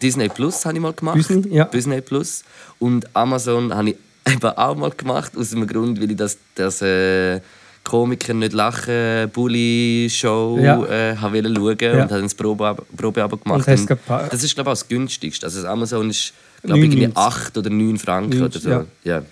Disney 0.00 0.28
Plus 0.28 0.64
habe 0.64 0.76
ich 0.76 0.80
mal 0.80 0.92
gemacht. 0.92 1.18
Disney, 1.18 1.54
ja. 1.54 1.64
Disney 1.64 2.00
Plus. 2.00 2.44
Und 2.78 3.04
Amazon 3.14 3.74
habe 3.74 3.90
ich 3.90 3.96
eben 4.32 4.42
auch 4.44 4.76
mal 4.76 4.90
gemacht, 4.90 5.32
aus 5.36 5.50
dem 5.50 5.66
Grund, 5.66 6.00
weil 6.00 6.10
ich 6.10 6.16
das, 6.16 6.38
das 6.54 6.82
äh, 6.82 7.40
Komiker 7.84 8.34
nicht 8.34 8.52
lachen, 8.52 9.28
Bully-Show 9.32 10.58
Ja. 10.62 10.84
äh, 10.86 11.16
habe 11.16 11.42
schauen 11.42 11.76
Ja. 11.80 11.92
und 12.02 12.10
habe 12.10 12.16
ein 12.22 12.28
Probeabo 12.30 12.82
Probeabo 12.96 13.36
gemacht. 13.36 13.66
Und 13.66 13.90
Und 13.90 14.32
das 14.32 14.42
ist 14.44 14.54
glaube 14.54 14.68
ich 14.70 14.72
auch 14.72 14.80
das 14.80 14.88
günstigste. 14.88 15.46
Also 15.46 15.62
das 15.62 15.68
Amazon 15.70 16.10
ist 16.10 16.32
glaube 16.62 16.78
ich 16.78 16.84
irgendwie 16.84 17.06
99. 17.08 17.16
8 17.16 17.58
oder 17.58 17.70
9 17.70 17.98
Franken 17.98 18.38
90, 18.38 18.66
oder 18.66 18.80
so. 18.82 18.86
Ja. 19.08 19.22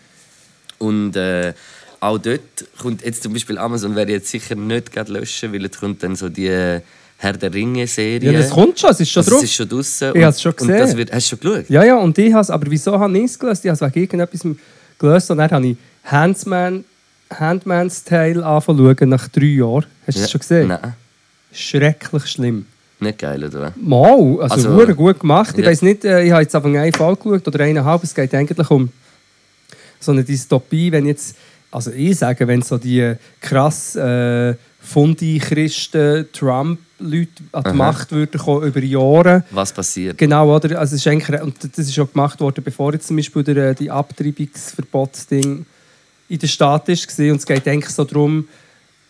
Und 0.78 1.16
äh, 1.16 1.52
auch 2.00 2.18
dort 2.18 2.40
kommt 2.80 3.04
jetzt 3.04 3.22
zum 3.22 3.32
Beispiel 3.32 3.58
Amazon 3.58 3.94
werde 3.96 4.12
ich 4.12 4.18
jetzt 4.18 4.30
sicher 4.30 4.54
nicht 4.54 4.92
gerade 4.92 5.12
löschen, 5.12 5.52
weil 5.52 5.62
jetzt 5.62 5.78
kommt 5.80 6.02
dann 6.02 6.16
so 6.16 6.28
die 6.28 6.48
Herr 7.20 7.32
der 7.32 7.52
Ringe-Serie. 7.52 8.30
ja, 8.32 8.38
das 8.38 8.50
kommt 8.50 8.78
schon, 8.78 8.90
es 8.90 9.00
ist 9.00 9.10
schon 9.10 9.20
also, 9.22 9.30
drauf. 9.32 9.42
es 9.42 9.50
ist 9.50 9.56
schon 9.56 9.68
draußen. 9.68 10.12
Ich 10.16 10.22
hab's 10.24 10.40
schon 10.40 10.52
Und 10.52 10.68
das 10.68 10.80
gesehen. 10.82 10.98
wird, 10.98 11.12
hast 11.12 11.32
du 11.32 11.36
schon 11.36 11.40
geschaut? 11.52 11.68
Ja, 11.70 11.82
ja, 11.84 11.96
und 11.96 12.16
ich 12.16 12.32
habe 12.32 12.52
aber 12.54 12.70
wieso 12.70 12.96
habe 12.98 13.18
ich 13.18 13.24
es 13.24 13.38
gelöst? 13.38 13.64
Ich 13.64 13.70
habe 13.70 13.74
es 13.86 13.94
wegen 13.94 14.00
irgendetwas 14.20 14.46
gelöst 14.98 15.30
und 15.32 15.38
dann 15.38 15.50
habe 15.50 15.66
ich 15.66 15.76
Handsman, 16.04 16.84
Handman's 17.30 18.04
Tale 18.04 18.40
schauen 18.42 19.08
nach 19.08 19.28
drei 19.28 19.46
Jahren. 19.46 19.86
Hast 20.06 20.18
du 20.18 20.22
das 20.22 20.30
schon 20.30 20.40
gesehen? 20.40 20.68
Nein, 20.68 20.94
Schrecklich 21.52 22.26
schlimm. 22.26 22.66
nicht 23.00 23.18
geil, 23.18 23.42
oder? 23.44 23.72
Mal, 23.76 24.40
also, 24.42 24.70
Also, 24.70 24.94
gut 24.94 25.20
gemacht. 25.20 25.54
Ich 25.56 25.64
ja. 25.64 25.70
weiß 25.70 25.82
nicht, 25.82 26.04
äh, 26.04 26.22
ich 26.24 26.30
habe 26.30 26.42
jetzt 26.42 26.54
einfach 26.54 26.68
eine 26.68 26.92
Folge 26.92 27.22
geschaut 27.22 27.48
oder 27.48 27.64
eineinhalb. 27.64 28.02
Es 28.04 28.14
geht 28.14 28.34
eigentlich 28.34 28.70
um 28.70 28.90
so 30.00 30.12
eine 30.12 30.24
Dystopie, 30.24 30.92
wenn 30.92 31.06
jetzt, 31.06 31.36
also 31.70 31.90
ich 31.90 32.16
sage, 32.16 32.46
wenn 32.46 32.62
so 32.62 32.78
die 32.78 33.14
krass 33.40 33.96
äh, 33.96 34.54
Fundi-Christen, 34.80 36.28
Trump-Leute 36.32 37.30
an 37.52 37.62
die 37.62 37.68
Aha. 37.68 37.72
Macht 37.74 38.12
würden 38.12 38.40
kommen 38.40 38.66
über 38.66 38.80
Jahre. 38.80 39.44
Was 39.50 39.72
passiert? 39.72 40.16
Genau, 40.18 40.54
oder? 40.54 40.78
Also 40.78 40.94
es 40.94 41.04
ist 41.04 41.06
eigentlich, 41.08 41.42
und 41.42 41.56
das 41.62 41.78
ist 41.78 41.94
schon 41.94 42.10
gemacht 42.12 42.40
worden, 42.40 42.62
bevor 42.64 42.92
jetzt 42.92 43.08
zum 43.08 43.16
Beispiel 43.16 43.42
der, 43.42 43.74
die 43.74 43.90
Abtreibungsverbotsding 43.90 45.66
in 46.28 46.38
der 46.38 46.46
Stadt 46.46 46.86
gewesen. 46.86 47.30
und 47.30 47.36
es 47.38 47.46
geht 47.46 47.66
eigentlich 47.66 47.90
so 47.94 48.04
darum, 48.04 48.46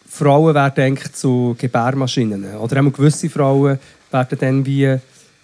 Frauen 0.08 0.54
werden 0.54 0.84
eigentlich 0.84 1.12
zu 1.12 1.54
Gebärmaschinen 1.58 2.56
oder 2.56 2.80
auch 2.82 2.92
gewisse 2.92 3.28
Frauen 3.28 3.78
werden 4.10 4.38
dann 4.38 4.64
wie 4.66 4.96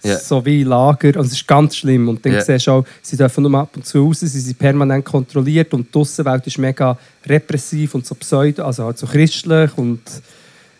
Ja. 0.03 0.19
so 0.19 0.43
wie 0.45 0.63
Lager 0.63 1.19
und 1.19 1.25
es 1.25 1.31
ist 1.33 1.47
ganz 1.47 1.77
schlimm 1.77 2.07
und 2.09 2.23
dann 2.25 2.33
Ja. 2.33 2.41
siehst 2.41 2.67
du 2.67 2.71
auch, 2.71 2.85
sie 3.01 3.17
dürfen 3.17 3.43
nur 3.43 3.59
ab 3.59 3.69
und 3.75 3.85
zu 3.85 4.03
raus, 4.05 4.19
sie 4.19 4.27
sind 4.27 4.57
permanent 4.59 5.03
kontrolliert 5.05 5.73
und 5.73 5.93
die 5.93 5.97
Aussenwelt 5.99 6.45
ist 6.47 6.57
mega 6.59 6.97
repressiv 7.25 7.95
und 7.95 8.05
so 8.05 8.13
pseudo, 8.15 8.65
also 8.65 8.85
halt 8.85 8.97
so 8.97 9.07
christlich 9.07 9.71
und 9.77 10.01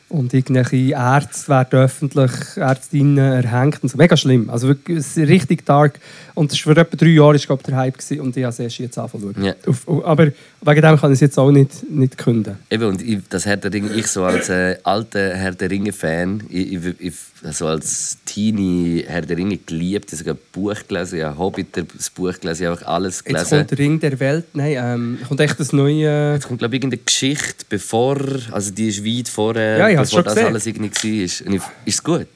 und 0.07 0.31
irgendwelche 0.35 0.91
Ärzte 0.93 1.47
werden 1.49 1.79
öffentlich, 1.79 2.31
Ärztinnen 2.57 3.17
erhängt 3.17 3.81
und 3.81 3.89
so. 3.89 3.97
Mega 3.97 4.15
schlimm. 4.15 4.51
Also 4.51 4.67
wirklich 4.67 5.03
richtig 5.17 5.65
dark. 5.65 5.99
Und 6.35 6.51
das 6.51 6.65
war 6.65 6.73
vor 6.73 6.81
etwa 6.83 6.95
drei 6.97 7.07
Jahren 7.07 7.35
ist, 7.35 7.47
glaub, 7.47 7.61
ich, 7.61 7.65
der 7.65 7.77
Hype 7.77 7.97
gewesen, 7.97 8.19
und 8.19 8.35
ich 8.37 8.43
habe 8.43 8.51
es 8.51 8.59
erst 8.59 8.77
jetzt 8.77 8.97
angefangen. 8.97 9.43
Ja. 9.43 9.55
Auf, 9.65 9.87
aber 10.05 10.25
wegen 10.25 10.81
dem 10.81 10.97
kann 10.97 11.11
ich 11.11 11.15
es 11.15 11.19
jetzt 11.21 11.39
auch 11.39 11.49
nicht, 11.49 11.89
nicht 11.89 12.17
künden. 12.17 12.57
Eben, 12.69 12.83
und 12.85 13.01
ich, 13.01 13.19
das 13.29 13.45
Herr 13.45 13.57
der 13.57 13.71
Ringe, 13.71 13.93
ich 13.93 14.07
so 14.07 14.23
als 14.25 14.49
äh, 14.49 14.77
alter 14.83 15.33
Herr 15.35 15.53
der 15.53 15.71
Ringe-Fan, 15.71 16.43
ich, 16.49 16.73
ich, 16.73 16.81
ich, 16.99 17.13
so 17.51 17.67
als 17.67 18.17
Teenie 18.25 19.05
Herr 19.07 19.21
der 19.21 19.37
Ringe 19.37 19.57
geliebt, 19.57 20.11
ich 20.11 20.19
habe 20.19 20.35
sogar 20.35 20.35
ein 20.35 20.39
Buch 20.51 20.87
gelesen, 20.87 21.19
ja, 21.19 21.37
Hobbit, 21.37 21.67
das 21.95 22.09
Buch 22.09 22.37
gelesen, 22.39 22.63
ich 22.63 22.69
habe 22.69 22.85
alles 22.87 23.15
Jetzt 23.17 23.25
gelesen. 23.25 23.57
kommt 23.59 23.71
der 23.71 23.77
Ring 23.77 23.99
der 24.01 24.19
Welt. 24.19 24.45
Nein, 24.53 24.75
ähm, 24.77 25.17
kommt 25.27 25.39
echt 25.39 25.59
das 25.59 25.71
neue... 25.71 26.33
Jetzt 26.33 26.47
kommt, 26.47 26.59
glaube 26.59 26.75
ich, 26.75 26.81
irgendeine 26.81 27.01
Geschichte, 27.03 27.65
bevor, 27.69 28.17
also 28.51 28.71
die 28.71 28.89
ist 28.89 29.05
weit 29.05 29.29
vorher, 29.29 29.77
Ja, 29.77 29.89
ich 29.89 29.97
hab's 29.97 30.09
bevor 30.09 30.23
das 30.23 30.33
gesehen. 30.33 30.47
alles 30.47 30.65
irgendwie 30.65 31.21
war. 31.21 31.47
Und 31.47 31.53
ich, 31.53 31.61
ist 31.85 31.95
es 31.95 32.03
gut? 32.03 32.27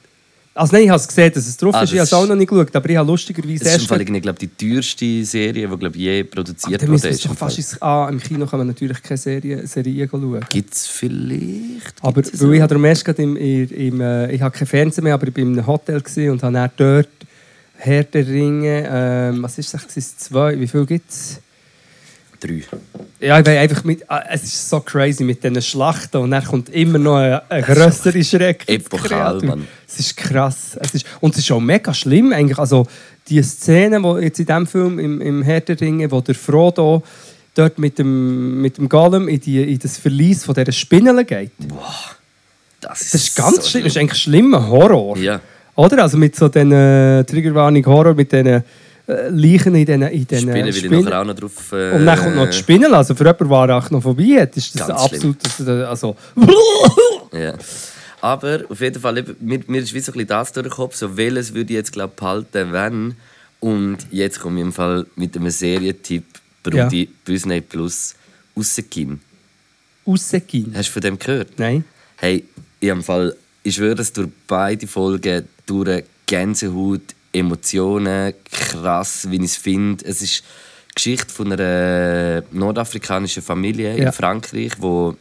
Also 0.52 0.74
nein, 0.74 0.84
ich 0.84 0.90
habe 0.90 1.00
es 1.00 1.06
gesehen, 1.06 1.32
dass 1.32 1.46
es 1.46 1.56
drauf 1.56 1.74
Ah, 1.74 1.82
ist. 1.82 1.90
Ich 1.92 1.98
habe 1.98 2.00
das 2.00 2.08
es 2.08 2.12
auch 2.12 2.22
ist- 2.24 2.28
noch 2.28 2.34
nicht 2.36 2.48
geschaut, 2.48 2.74
aber 2.74 2.90
ich 2.90 2.96
habe 2.96 3.08
lustigerweise 3.10 3.54
ist 3.54 3.66
erst... 3.66 3.86
Fall, 3.86 4.00
irgendwie, 4.00 4.20
glaube 4.20 4.38
die 4.38 4.48
teuerste 4.48 5.24
Serie, 5.24 5.68
die 5.68 5.76
glaube 5.76 5.96
ich, 5.96 6.02
je 6.02 6.24
produziert 6.24 6.82
dann 6.82 6.88
wurde. 6.90 7.08
ist 7.08 7.24
doch 7.24 7.30
im 7.30 7.36
fast 7.36 7.58
ins... 7.58 7.80
Ah, 7.80 8.08
im 8.10 8.18
Kino 8.20 8.46
kann 8.46 8.58
man 8.58 8.66
natürlich 8.66 9.00
keine 9.02 9.16
Serie, 9.18 9.66
Serie 9.66 10.08
schauen. 10.10 10.40
Gibt 10.50 10.74
es 10.74 10.86
vielleicht? 10.88 11.94
Aber 12.02 12.20
Gibt's 12.20 12.42
weil 12.42 12.54
ich 12.54 12.60
habe 12.60 12.74
erst 12.88 13.04
gerade 13.04 13.22
im, 13.22 13.36
im, 13.36 13.70
im 13.70 14.00
äh, 14.00 14.32
ich 14.32 14.42
habe 14.42 14.56
kein 14.56 14.66
Fernsehen 14.66 15.04
mehr, 15.04 15.14
aber 15.14 15.28
ich 15.28 15.36
war 15.36 15.42
in 15.42 15.52
einem 15.56 15.66
Hotel 15.66 16.02
und 16.30 16.42
habe 16.42 16.70
dort 16.76 17.08
Herr 17.76 18.04
der 18.04 18.26
Ringe, 18.26 18.88
ähm, 18.90 19.42
was 19.42 19.56
ist 19.56 19.72
das, 19.72 19.86
zwei, 20.18 20.58
wie 20.60 20.66
viel 20.66 20.84
gibt 20.84 21.10
es? 21.10 21.38
Drei. 22.40 22.62
Ja, 23.20 23.38
ich 23.38 23.48
einfach 23.48 23.84
mit, 23.84 24.10
ah, 24.10 24.24
es 24.30 24.44
ist 24.44 24.70
so 24.70 24.80
crazy 24.80 25.24
mit 25.24 25.44
diesen 25.44 25.60
Schlachten 25.60 26.16
und 26.16 26.30
dann 26.30 26.42
kommt 26.42 26.70
immer 26.70 26.98
noch 26.98 27.16
ein, 27.16 27.38
ein 27.50 27.62
grösserer 27.62 28.24
Schreck. 28.24 28.64
Epochal. 28.66 29.40
Mann. 29.42 29.68
Es 29.86 30.00
ist 30.00 30.16
krass. 30.16 30.78
Es 30.80 30.94
ist, 30.94 31.06
und 31.20 31.34
es 31.34 31.40
ist 31.40 31.50
auch 31.52 31.60
mega 31.60 31.92
schlimm 31.92 32.32
eigentlich. 32.32 32.58
Also 32.58 32.86
die 33.28 33.42
Szene, 33.42 34.02
wo 34.02 34.16
jetzt 34.16 34.40
in 34.40 34.46
diesem 34.46 34.66
Film, 34.66 34.98
im, 34.98 35.20
im 35.20 35.42
Herr 35.42 35.60
der 35.60 36.10
wo 36.10 36.22
der 36.22 36.34
Frodo 36.34 37.02
dort 37.54 37.78
mit 37.78 37.98
dem, 37.98 38.62
mit 38.62 38.78
dem 38.78 38.88
Golem 38.88 39.28
in, 39.28 39.40
die, 39.40 39.62
in 39.62 39.78
das 39.78 39.98
Verlies 39.98 40.44
von 40.44 40.54
dieser 40.54 40.72
Spinne 40.72 41.24
geht. 41.24 41.52
Das 42.80 43.02
ist, 43.02 43.14
Das 43.14 43.22
ist 43.22 43.36
ganz 43.36 43.56
so 43.56 43.62
schlimm. 43.62 43.84
Das 43.84 43.92
ist 43.92 44.00
eigentlich 44.00 44.22
schlimmer 44.22 44.66
Horror. 44.66 45.18
Ja. 45.18 45.40
Oder? 45.76 46.02
Also 46.02 46.16
mit 46.16 46.36
so 46.36 46.48
diesen 46.48 46.72
äh, 46.72 47.22
Triggerwarnung 47.24 47.84
Horror, 47.84 48.14
mit 48.14 48.32
diesen 48.32 48.64
Leichen 49.30 49.74
in 49.74 49.86
diesen 49.86 50.02
in 50.02 50.26
diesen 50.26 50.48
Spinnen 50.48 50.64
will 50.64 50.68
ich 50.68 50.76
Spinnen. 50.78 51.04
nachher 51.04 51.20
auch 51.20 51.24
noch 51.24 51.34
drauf. 51.34 51.72
Äh, 51.72 51.92
Und 51.92 52.06
dann 52.06 52.18
kommt 52.18 52.36
noch 52.36 52.46
die 52.46 52.56
Spinne. 52.56 52.92
Also 52.94 53.14
für 53.14 53.24
jemanden, 53.24 53.48
der 53.48 53.58
Arachnophobie 53.58 54.40
hat, 54.40 54.56
ist 54.56 54.78
das 54.78 54.90
absolut... 54.90 55.36
Äh, 55.66 55.70
also, 55.84 56.16
Ja. 57.32 57.54
Aber 58.20 58.60
auf 58.68 58.80
jeden 58.80 59.00
Fall, 59.00 59.24
mir, 59.40 59.60
mir 59.66 59.80
ist 59.80 59.94
wie 59.94 60.00
so 60.00 60.12
ein 60.12 60.14
bisschen 60.14 60.28
das 60.28 60.52
durch 60.52 60.66
den 60.66 60.72
Kopf, 60.72 60.94
so 60.96 61.16
welches 61.16 61.54
würde 61.54 61.72
ich 61.72 61.76
jetzt 61.76 61.92
glaub, 61.92 62.16
behalten, 62.16 62.72
wenn. 62.72 63.14
Und 63.60 63.98
jetzt 64.10 64.40
komme 64.40 64.60
ich 64.60 64.66
im 64.66 64.72
Fall 64.72 65.06
mit 65.16 65.36
einem 65.36 65.50
Serientipp 65.50 66.24
Brudi 66.62 67.08
Disney 67.26 67.60
Plus 67.62 68.14
rausgehen. 68.56 69.20
rausgehen. 70.06 70.72
Hast 70.74 70.88
du 70.88 70.92
von 70.92 71.02
dem 71.02 71.18
gehört? 71.18 71.58
Nein. 71.58 71.84
Hey, 72.16 72.44
ich, 72.78 72.88
im 72.88 73.02
Fall, 73.02 73.34
ich 73.62 73.74
schwöre 73.76 74.00
es 74.02 74.12
durch 74.12 74.28
beide 74.46 74.86
Folgen, 74.86 75.48
durch 75.64 76.04
Gänsehaut, 76.26 77.00
Emotionen, 77.32 78.34
krass, 78.50 79.26
wie 79.30 79.36
ich 79.36 79.42
es 79.42 79.56
finde. 79.56 80.04
Es 80.04 80.20
ist 80.22 80.42
die 80.90 80.94
Geschichte 80.94 81.32
von 81.32 81.52
einer 81.52 82.42
nordafrikanischen 82.50 83.42
Familie 83.42 83.96
Ja. 83.96 84.06
in 84.06 84.12
Frankreich, 84.12 84.72
wo 84.78 85.16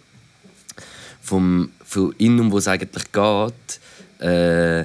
vom, 1.21 1.71
von 1.85 2.13
innen, 2.17 2.51
wo 2.51 2.57
es 2.57 2.67
eigentlich 2.67 3.11
geht, 3.11 3.79
äh, 4.27 4.81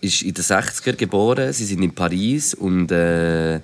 ist 0.00 0.22
in 0.22 0.34
den 0.34 0.44
60er 0.44 0.94
geboren. 0.96 1.52
Sie 1.52 1.64
sind 1.64 1.82
in 1.82 1.94
Paris 1.94 2.54
und 2.54 2.90
äh, 2.90 3.60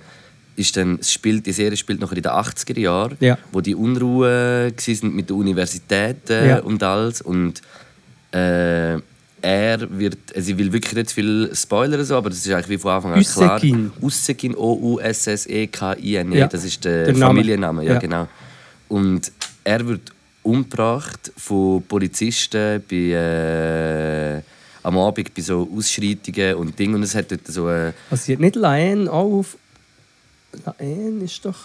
ist 0.55 0.77
dann, 0.77 0.99
es 0.99 1.11
spielt, 1.11 1.45
die 1.45 1.51
Serie 1.53 1.77
spielt 1.77 1.99
noch 1.99 2.11
in 2.11 2.21
den 2.21 2.31
80er 2.31 2.79
Jahren, 2.79 3.17
Ja. 3.19 3.37
wo 3.51 3.61
die 3.61 3.73
Unruhe 3.75 4.71
sind 4.77 5.15
mit 5.15 5.29
der 5.29 5.35
Universität 5.37 6.29
äh, 6.29 6.49
Ja. 6.49 6.59
und 6.59 6.83
alles. 6.83 7.21
Und 7.21 7.61
äh, 8.31 8.97
er 9.41 9.79
wird, 9.99 10.17
also 10.35 10.51
ich 10.51 10.57
will 10.57 10.71
wirklich 10.71 10.93
nicht 10.93 11.11
viel 11.11 11.49
spoilern, 11.55 12.03
so, 12.05 12.15
aber 12.15 12.29
das 12.29 12.39
ist 12.45 12.51
eigentlich 12.51 12.69
wie 12.69 12.77
von 12.77 12.91
Anfang 12.91 13.13
an 13.13 13.23
klar. 13.23 13.55
Ussekin. 13.55 13.91
Ussekin, 14.01 14.55
O-U-S-S-E-K-I-N-E, 14.55 16.37
Ja. 16.37 16.45
E. 16.45 16.49
das 16.49 16.63
ist 16.63 16.83
der, 16.85 17.05
Der 17.05 17.13
Name. 17.13 17.25
Familienname, 17.27 17.83
ja, 17.83 17.93
Ja. 17.93 17.99
genau. 17.99 18.27
Und 18.89 19.31
er 19.63 19.87
wird 19.87 20.11
umgebracht 20.43 21.31
von 21.37 21.83
Polizisten 21.83 22.81
bei, 22.89 22.95
äh, 22.95 24.41
am 24.83 24.97
Abend 24.97 25.33
bei 25.33 25.41
so 25.41 25.67
Ausschreitungen 25.75 26.55
und 26.55 26.77
Dingen. 26.77 26.95
Und 26.95 27.03
es 27.03 27.13
hat 27.15 27.31
dort 27.31 27.45
so 27.47 27.69
äh, 27.69 27.93
Passiert 28.09 28.39
nicht 28.39 28.55
Laen 28.55 29.07
auf... 29.07 29.57
Laen 30.65 31.21
ist 31.21 31.45
doch... 31.45 31.57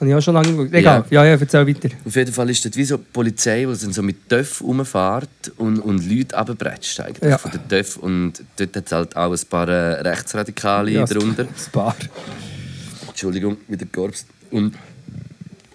Habe 0.00 0.08
ich 0.10 0.14
auch 0.16 0.20
schon 0.20 0.34
lange 0.34 0.48
geschaut. 0.52 0.72
Egal. 0.74 1.04
Ja, 1.10 1.24
ja, 1.24 1.36
erzähl 1.36 1.66
weiter. 1.68 1.88
Auf 2.04 2.16
jeden 2.16 2.32
Fall 2.32 2.50
ist 2.50 2.64
dort 2.64 2.76
wie 2.76 2.84
so 2.84 2.96
die 2.96 3.04
Polizei, 3.12 3.64
die 3.64 3.74
so 3.74 4.02
mit 4.02 4.28
Töff 4.28 4.60
rumfährt 4.60 5.52
und, 5.56 5.78
und 5.78 6.04
Leute 6.10 6.36
runterbretscht 6.36 6.98
eigentlich 7.00 7.30
Ja. 7.30 7.38
von 7.38 7.52
den 7.52 7.68
Töff. 7.68 7.96
Und 7.98 8.42
dort 8.56 8.76
hat 8.76 8.86
es 8.86 8.92
halt 8.92 9.16
auch 9.16 9.32
ein 9.32 9.46
paar 9.48 9.68
äh, 9.68 10.00
Rechtsradikale 10.00 10.90
Ja, 10.90 11.04
drunter. 11.04 11.44
Das 11.44 11.68
Paar. 11.68 11.94
Entschuldigung, 13.08 13.56
mit 13.68 13.80
der 13.80 13.88
Korps. 13.88 14.26
Und, 14.50 14.74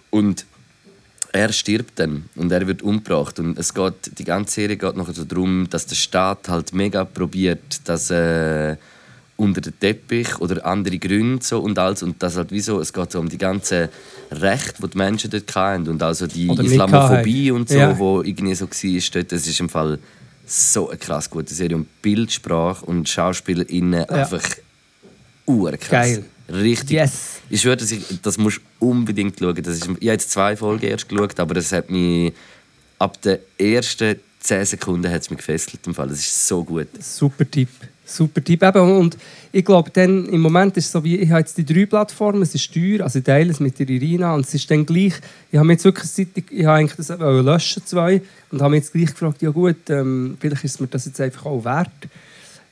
und 0.09 0.45
er 1.31 1.53
stirbt 1.53 1.99
dann 1.99 2.25
und 2.35 2.51
er 2.51 2.67
wird 2.67 2.81
umgebracht. 2.81 3.39
Und 3.39 3.57
es 3.57 3.73
geht, 3.73 4.17
die 4.19 4.23
ganze 4.25 4.55
Serie 4.55 4.75
geht 4.77 4.97
noch 4.97 5.13
so 5.13 5.23
darum, 5.23 5.67
dass 5.69 5.85
der 5.85 5.95
Staat 5.95 6.49
halt 6.49 6.73
mega 6.73 7.05
probiert, 7.05 7.81
dass 7.85 8.09
äh, 8.11 8.75
unter 9.39 9.61
den 9.61 9.79
Teppich 9.79 10.39
oder 10.39 10.65
andere 10.65 10.97
Gründe 10.99 11.43
so 11.43 11.59
und 11.59 11.79
alles 11.79 12.03
und 12.03 12.21
das 12.21 12.35
halt 12.35 12.51
wie 12.51 12.59
so, 12.59 12.79
es 12.81 12.91
geht 12.91 13.11
so 13.11 13.19
um 13.19 13.29
die 13.29 13.37
ganzen 13.37 13.87
Rechte, 14.31 14.81
die 14.83 14.89
die 14.89 14.97
Menschen 14.97 15.31
dort 15.31 15.55
hatten 15.55 15.87
und 15.87 16.03
also 16.03 16.27
die 16.27 16.49
Oder 16.49 16.63
Islamophobie 16.63 17.51
und 17.51 17.69
so, 17.69 17.77
Ja. 17.77 17.97
wo 17.97 18.21
irgendwie 18.21 18.53
so 18.53 18.65
war 18.67 19.01
dort. 19.13 19.31
Das 19.31 19.47
ist 19.47 19.59
im 19.59 19.69
Fall 19.69 19.97
so 20.45 20.89
eine 20.89 20.97
krass 20.97 21.29
gute 21.29 21.53
Serie 21.53 21.77
und 21.77 21.87
Bildsprache 22.01 22.85
und 22.85 23.07
SchauspielerInnen 23.07 24.05
einfach 24.09 24.43
urkrass. 25.45 25.89
Geil. 25.89 26.25
Richtig. 26.51 26.91
Yes. 26.91 27.11
Ich 27.49 27.61
schwöre, 27.61 27.77
dass 27.77 27.91
ich, 27.91 28.03
das 28.21 28.37
musst 28.37 28.57
du 28.79 28.87
unbedingt 28.87 29.39
schauen. 29.39 29.55
Das 29.55 29.75
ist, 29.75 29.83
ich 29.83 29.89
habe 29.89 29.99
jetzt 30.01 30.31
zwei 30.31 30.55
Folgen 30.57 30.85
erst 30.85 31.07
geschaut, 31.07 31.39
aber 31.39 31.55
es 31.57 31.71
hat 31.71 31.89
mich 31.89 32.33
ab 32.97 33.21
den 33.21 33.37
ersten 33.57 34.19
10 34.41 34.65
Sekunden 34.65 35.11
hat's 35.11 35.29
mich 35.29 35.37
gefesselt. 35.37 35.85
Im 35.85 35.93
Fall. 35.93 36.07
Das 36.09 36.19
ist 36.19 36.47
so 36.47 36.63
gut. 36.63 36.87
Super 36.99 37.49
Tipp. 37.49 37.69
Super 38.09 38.43
Tipp. 38.43 38.63
Eben, 38.63 38.97
und 38.97 39.17
ich 39.51 39.63
glaube, 39.63 39.89
dann 39.91 40.25
im 40.27 40.41
Moment 40.41 40.77
ist 40.77 40.87
es 40.87 40.91
so 40.91 41.03
wie, 41.03 41.17
ich 41.17 41.29
habe 41.29 41.39
jetzt 41.39 41.57
die 41.57 41.65
drei 41.65 41.85
Plattformen, 41.85 42.41
es 42.41 42.55
ist 42.55 42.73
teuer, 42.73 43.03
also 43.03 43.19
ich 43.19 43.25
teile 43.25 43.51
es 43.51 43.59
mit 43.59 43.77
der 43.79 43.89
Irina 43.89 44.33
und 44.33 44.45
es 44.45 44.53
ist 44.53 44.69
dann 44.69 44.85
gleich, 44.85 45.13
ich 45.51 45.57
habe 45.57 45.65
mir 45.65 45.73
jetzt 45.73 45.85
wirklich 45.85 46.09
seit, 46.09 46.27
ich, 46.35 46.65
habe 46.65 46.77
eigentlich 46.77 46.97
das 46.97 47.19
wollen 47.19 47.45
löschen 47.45 47.83
zwei 47.85 48.21
und 48.51 48.61
habe 48.61 48.71
mich 48.71 48.83
jetzt 48.83 48.93
gleich 48.93 49.07
gefragt, 49.07 49.41
ja 49.41 49.49
gut, 49.49 49.89
ähm, 49.89 50.37
vielleicht 50.39 50.63
ist 50.63 50.81
mir 50.81 50.87
das 50.87 51.05
jetzt 51.05 51.21
einfach 51.21 51.45
auch 51.45 51.63
wert. 51.63 51.89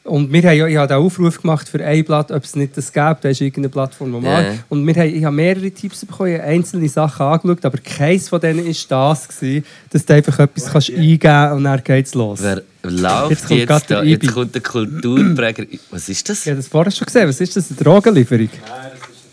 Und 0.08 0.32
wir 0.32 0.42
haben 0.44 0.58
ja, 0.58 0.68
ich 0.68 0.78
habe 0.78 0.88
den 0.88 0.98
Aufruf 0.98 1.42
gemacht 1.42 1.68
für 1.68 1.84
ein 1.84 2.04
Blatt, 2.06 2.32
ob 2.32 2.44
es 2.44 2.56
nicht 2.56 2.78
das 2.78 2.94
gäbe, 2.94 3.18
da 3.22 3.30
ist 3.30 3.42
irgendeine 3.42 3.70
Plattform 3.70 4.12
normal. 4.12 4.44
Ja. 4.44 4.54
Und 4.70 4.88
wir 4.88 4.96
haben, 4.96 5.14
ich 5.14 5.24
habe 5.24 5.36
mehrere 5.36 5.70
Tipps 5.70 6.06
bekommen, 6.06 6.40
einzelne 6.40 6.88
Sachen 6.88 7.26
angeschaut, 7.26 7.66
aber 7.66 7.78
keins 7.80 8.30
von 8.30 8.40
denen 8.40 8.66
war 8.66 9.10
das, 9.10 9.28
gewesen, 9.28 9.66
dass 9.90 10.06
du 10.06 10.14
einfach 10.14 10.40
etwas 10.40 10.72
kannst 10.72 10.92
eingeben 10.92 11.20
kannst 11.20 11.56
und 11.58 11.64
dann 11.66 11.84
geht 11.84 12.06
es 12.06 12.14
los. 12.16 12.40
Wer 12.42 12.64
läuft 12.90 13.30
Jetzt 13.32 13.50
jetzt, 13.50 13.68
kommt 13.70 13.90
der 13.90 13.98
da? 13.98 14.04
Jetzt 14.04 14.32
kommt 14.34 14.54
der 14.56 14.62
Kulturpräger. 14.62 15.66
Was 15.92 16.10
ist 16.10 16.28
das? 16.30 16.42
Ich 16.42 16.48
habe 16.48 16.58
das 16.58 16.68
vorher 16.68 16.92
schon 16.92 17.06
gesehen. 17.06 17.28
Was 17.28 17.40
ist 17.42 17.56
das? 17.56 17.70
Eine 17.72 17.78
Drogenlieferung? 17.80 18.50
Nein, 18.52 18.62
das 19.00 19.10
ist 19.10 19.26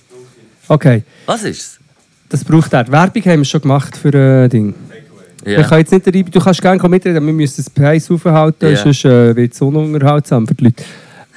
das 0.62 0.70
Okay, 0.70 1.02
Was 1.26 1.42
ist 1.44 1.78
das 2.30 2.42
braucht 2.44 2.72
er. 2.72 2.84
Die 2.84 2.90
Werbung 2.92 3.22
haben 3.26 3.40
wir 3.40 3.44
schon 3.44 3.60
gemacht 3.60 3.96
für 3.96 4.12
ein 4.44 4.50
Ding. 4.50 4.74
es? 5.44 5.60
Ich 5.60 5.68
kann 5.68 5.78
jetzt 5.78 5.92
nicht 5.92 6.06
dabei, 6.06 6.22
du 6.22 6.40
kannst 6.40 6.60
gerne 6.62 6.88
mitreden, 6.88 7.18
aber 7.18 7.26
wir 7.26 7.32
müssen 7.32 7.56
das 7.58 7.70
Preis 7.70 8.10
aufhalten, 8.10 8.70
Ja. 8.72 8.76
sonst 8.76 9.04
äh, 9.04 9.36
wird 9.36 9.52
es 9.52 9.60
ununterhaltsam 9.60 10.46
für 10.46 10.54
die 10.54 10.64
Leute. 10.64 10.82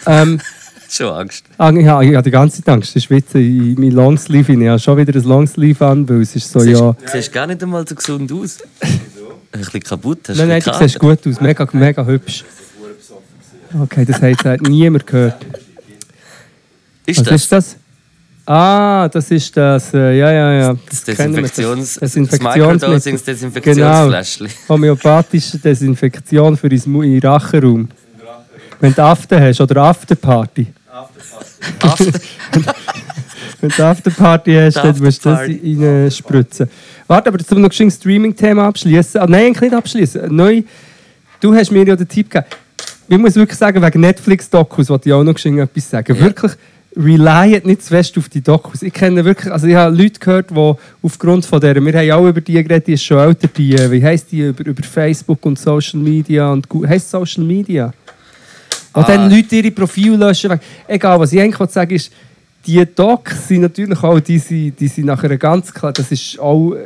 Ähm, 0.08 0.40
Schon 0.90 1.08
Angst. 1.14 1.44
ah, 1.58 1.70
ja, 1.72 2.02
ich 2.02 2.16
habe 2.16 2.24
die 2.24 2.32
ganze 2.32 2.64
Zeit 2.64 2.70
Angst. 2.74 2.96
Das 2.96 3.04
ist 3.04 3.10
witzig. 3.10 3.46
Ich- 3.46 3.78
Mein 3.78 3.92
Longsleeve, 3.92 4.54
ich 4.54 4.68
habe 4.70 4.80
schon 4.80 4.98
wieder 4.98 5.14
ein 5.14 5.24
Longsleeve 5.24 5.86
an, 5.86 6.08
weil 6.08 6.22
es 6.22 6.34
ist 6.36 6.50
so, 6.50 6.60
Siehst, 6.62 6.80
ja... 6.80 6.96
siehst 7.12 7.34
gar 7.34 7.46
nicht 7.46 7.62
einmal 7.62 7.86
so 7.86 7.94
gesund 7.94 8.32
aus. 8.32 8.60
Ein 9.52 9.62
bisschen 9.62 9.82
kaputt? 9.82 10.30
Hast 10.30 10.38
Nein, 10.38 10.48
nein, 10.50 10.62
du 10.62 10.74
siehst 10.74 11.00
gut 11.00 11.26
aus. 11.28 11.42
Mega, 11.42 11.68
mega 11.72 12.06
hübsch. 12.06 12.44
Okay, 13.82 14.06
das 14.06 14.22
hat 14.22 14.44
jetzt 14.44 14.62
niemand 14.64 15.06
gehört. 15.06 15.46
Ist 17.06 17.20
Was 17.20 17.28
das? 17.28 17.42
ist 17.42 17.52
das? 17.52 17.78
Ah, 18.46 19.10
das 19.10 19.30
ist 19.30 19.58
das. 19.58 19.94
Äh, 19.94 20.18
ja, 20.18 20.32
ja, 20.32 20.54
ja. 20.54 20.76
Das 20.90 21.04
kennen 21.04 21.36
wir. 21.36 21.42
Desinfektions... 21.44 21.96
Das 22.00 22.14
Genau. 22.14 23.18
Desinfektionsfläschchen. 23.26 24.48
Homöopathische 24.70 25.58
Desinfektion 25.58 26.56
für 26.56 26.70
den 26.70 27.20
Rachenraum. 27.20 27.90
Wenn 28.80 28.94
du 28.94 29.04
After 29.04 29.42
hast 29.42 29.60
oder 29.60 29.84
Afterparty. 29.84 30.68
Wenn 33.60 33.70
du 33.70 33.84
Afterparty 33.84 34.54
hast, 34.54 34.78
dann 34.78 34.98
musst 35.00 35.26
du 35.26 35.30
das 35.30 35.40
Afterparty. 35.40 35.78
reinspritzen. 35.84 36.70
Warte, 37.08 37.30
aber 37.30 37.40
zum 37.40 37.62
noch 37.62 37.72
ein 37.80 37.92
Streaming-Thema 37.92 38.68
abschließen. 38.68 39.22
Ah, 39.22 39.26
nein, 39.28 39.48
eigentlich 39.48 39.62
nicht 39.62 39.74
abschließen. 39.74 40.36
Neu, 40.36 40.64
du 41.40 41.56
hast 41.56 41.72
mir 41.72 41.86
ja 41.86 41.96
den 41.96 42.08
Tipp 42.08 42.30
gegeben. 42.30 42.48
Ich 43.08 43.18
muss 43.18 43.36
wirklich 43.36 43.58
sagen, 43.58 43.82
wegen 43.82 44.02
Netflix-Dokus 44.02 44.90
wollte 44.90 45.10
ich 45.10 45.14
auch 45.14 45.24
noch 45.24 45.38
etwas 45.38 45.90
sagen. 45.90 46.16
Ja. 46.16 46.22
Wirklich, 46.22 46.52
relyen 46.98 47.62
nicht 47.66 47.84
zu 47.84 47.90
fest 47.90 48.18
auf 48.18 48.28
die 48.28 48.42
Dokus. 48.42 48.82
Ich 48.82 48.94
kenne 48.94 49.24
wirklich, 49.24 49.52
also 49.52 49.68
ich 49.68 49.76
habe 49.76 49.96
Leute 49.96 50.20
gehört, 50.20 50.50
die 50.52 50.74
aufgrund 51.02 51.46
von 51.46 51.62
der, 51.62 51.76
wir 51.76 51.94
haben 51.94 52.12
auch 52.12 52.28
über 52.28 52.42
die 52.42 52.54
geredet, 52.54 52.88
die 52.88 52.94
ist 52.94 53.04
schon 53.04 53.20
älter, 53.20 53.48
die, 53.48 53.76
äh, 53.76 53.90
wie 53.92 54.04
heisst 54.04 54.32
die, 54.32 54.42
über, 54.42 54.66
über 54.66 54.84
Facebook 54.84 55.46
und 55.46 55.60
Social 55.60 56.00
Media 56.00 56.52
und 56.52 56.68
heisst 56.88 57.12
Social 57.12 57.44
Media? 57.44 57.94
Wo 58.94 59.02
Ah. 59.02 59.04
dann 59.04 59.30
Leute 59.30 59.56
ihre 59.58 59.72
Profile 59.72 60.18
löschen. 60.18 60.60
Egal, 60.88 61.20
was 61.20 61.32
ich 61.32 61.40
eigentlich 61.40 61.70
sagen 61.70 61.96
ist, 61.96 62.12
die 62.68 62.86
Docs 62.86 63.48
sind 63.48 63.62
natürlich 63.62 64.04
auch, 64.04 64.20
die 64.20 64.38
sind, 64.40 64.78
die 64.80 64.88
sind 64.90 65.06
nachher 65.06 65.36
ganz 65.38 65.74
klar, 65.74 65.94
das 65.94 66.12
ist 66.12 66.38
auch, 66.38 66.74
äh, 66.74 66.80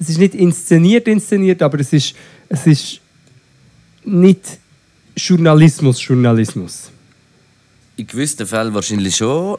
es 0.00 0.08
ist 0.08 0.18
nicht 0.18 0.34
inszeniert, 0.34 1.06
inszeniert, 1.06 1.60
aber 1.62 1.78
es 1.80 1.92
ist, 1.92 2.14
es 2.48 2.66
ist 2.66 3.00
nicht 4.04 4.40
Journalismus, 5.14 6.04
Journalismus. 6.04 6.90
In 7.96 8.06
gewissen 8.06 8.46
Fällen 8.46 8.72
wahrscheinlich 8.72 9.16
schon. 9.16 9.58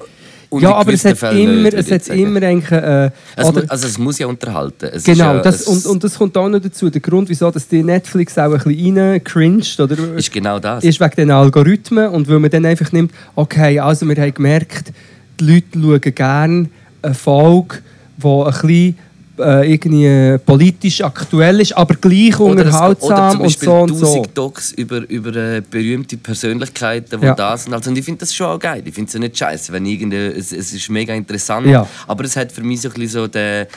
Und 0.49 0.63
ja, 0.63 0.73
aber 0.73 0.91
es 0.93 1.05
hat 1.05 1.17
Fällen 1.19 1.59
immer, 1.59 1.73
es 1.73 1.91
hat 1.91 2.05
sagen. 2.05 2.19
immer 2.19 2.41
eigentlich, 2.41 2.71
äh, 2.71 3.11
Es 3.35 3.45
oder- 3.45 3.65
also 3.67 3.85
es 3.85 3.99
muss 3.99 4.17
ja 4.17 4.25
unterhalten. 4.25 4.89
Es 4.91 5.03
Genau, 5.03 5.35
ja, 5.35 5.41
das, 5.41 5.67
und, 5.67 5.85
und 5.85 6.03
das 6.03 6.17
kommt 6.17 6.35
auch 6.35 6.49
noch 6.49 6.59
dazu. 6.59 6.89
Der 6.89 7.01
Grund, 7.01 7.29
wieso 7.29 7.51
dass 7.51 7.67
die 7.67 7.83
Netflix 7.83 8.35
auch 8.39 8.51
ein 8.53 8.57
bisschen 8.57 8.97
rein 8.97 9.23
cringed, 9.23 9.79
oder? 9.79 10.15
ist 10.15 10.31
genau 10.31 10.57
das. 10.57 10.83
ist 10.83 10.99
wegen 10.99 11.15
den 11.15 11.29
Algorithmen 11.31 12.09
und 12.09 12.27
weil 12.27 12.39
man 12.39 12.49
dann 12.49 12.65
einfach 12.65 12.91
nimmt, 12.91 13.11
okay, 13.35 13.79
also 13.79 14.07
wir 14.07 14.15
haben 14.15 14.33
gemerkt, 14.33 14.91
die 15.39 15.45
Leute 15.45 15.79
schauen 15.79 16.15
gerne 16.15 16.69
eine 17.01 17.13
Folge, 17.13 17.79
die 18.17 18.27
ein 18.27 18.45
bisschen 18.45 18.97
äh, 19.39 19.73
irgendwie 19.73 20.37
politisch 20.45 21.01
aktuell 21.01 21.61
ist, 21.61 21.71
aber 21.77 21.95
gleich 21.95 22.37
Oder, 22.39 22.51
unterhaltsam 22.51 23.07
oder 23.09 23.29
zum 23.31 23.39
und 23.39 23.45
Beispiel 23.45 23.67
so 23.67 23.79
und 23.79 23.95
so. 23.95 24.25
Docs 24.33 24.71
über, 24.73 25.09
über 25.09 25.35
äh, 25.35 25.61
berühmte 25.61 26.17
Persönlichkeiten, 26.17 27.19
die 27.21 27.25
Ja. 27.25 27.35
da 27.35 27.55
sind. 27.55 27.73
Also, 27.73 27.89
und 27.89 27.97
ich 27.97 28.03
finde 28.03 28.19
das 28.19 28.33
schon 28.33 28.47
auch 28.47 28.59
geil. 28.59 28.81
Ich 28.85 28.93
finde 28.93 29.07
es 29.07 29.13
ja 29.13 29.19
nicht 29.19 29.37
scheiße, 29.37 29.71
wenn 29.71 29.85
irgendeine, 29.85 30.27
es, 30.33 30.51
es 30.51 30.73
ist 30.73 30.89
mega 30.89 31.13
interessant. 31.13 31.67
Ja. 31.67 31.87
Aber 32.07 32.25
es 32.25 32.35
hat 32.35 32.51
für 32.51 32.63
mich 32.63 32.81
so 32.81 32.89
ein 32.89 32.93
bisschen 32.95 33.21
so 33.21 33.27
den 33.27 33.67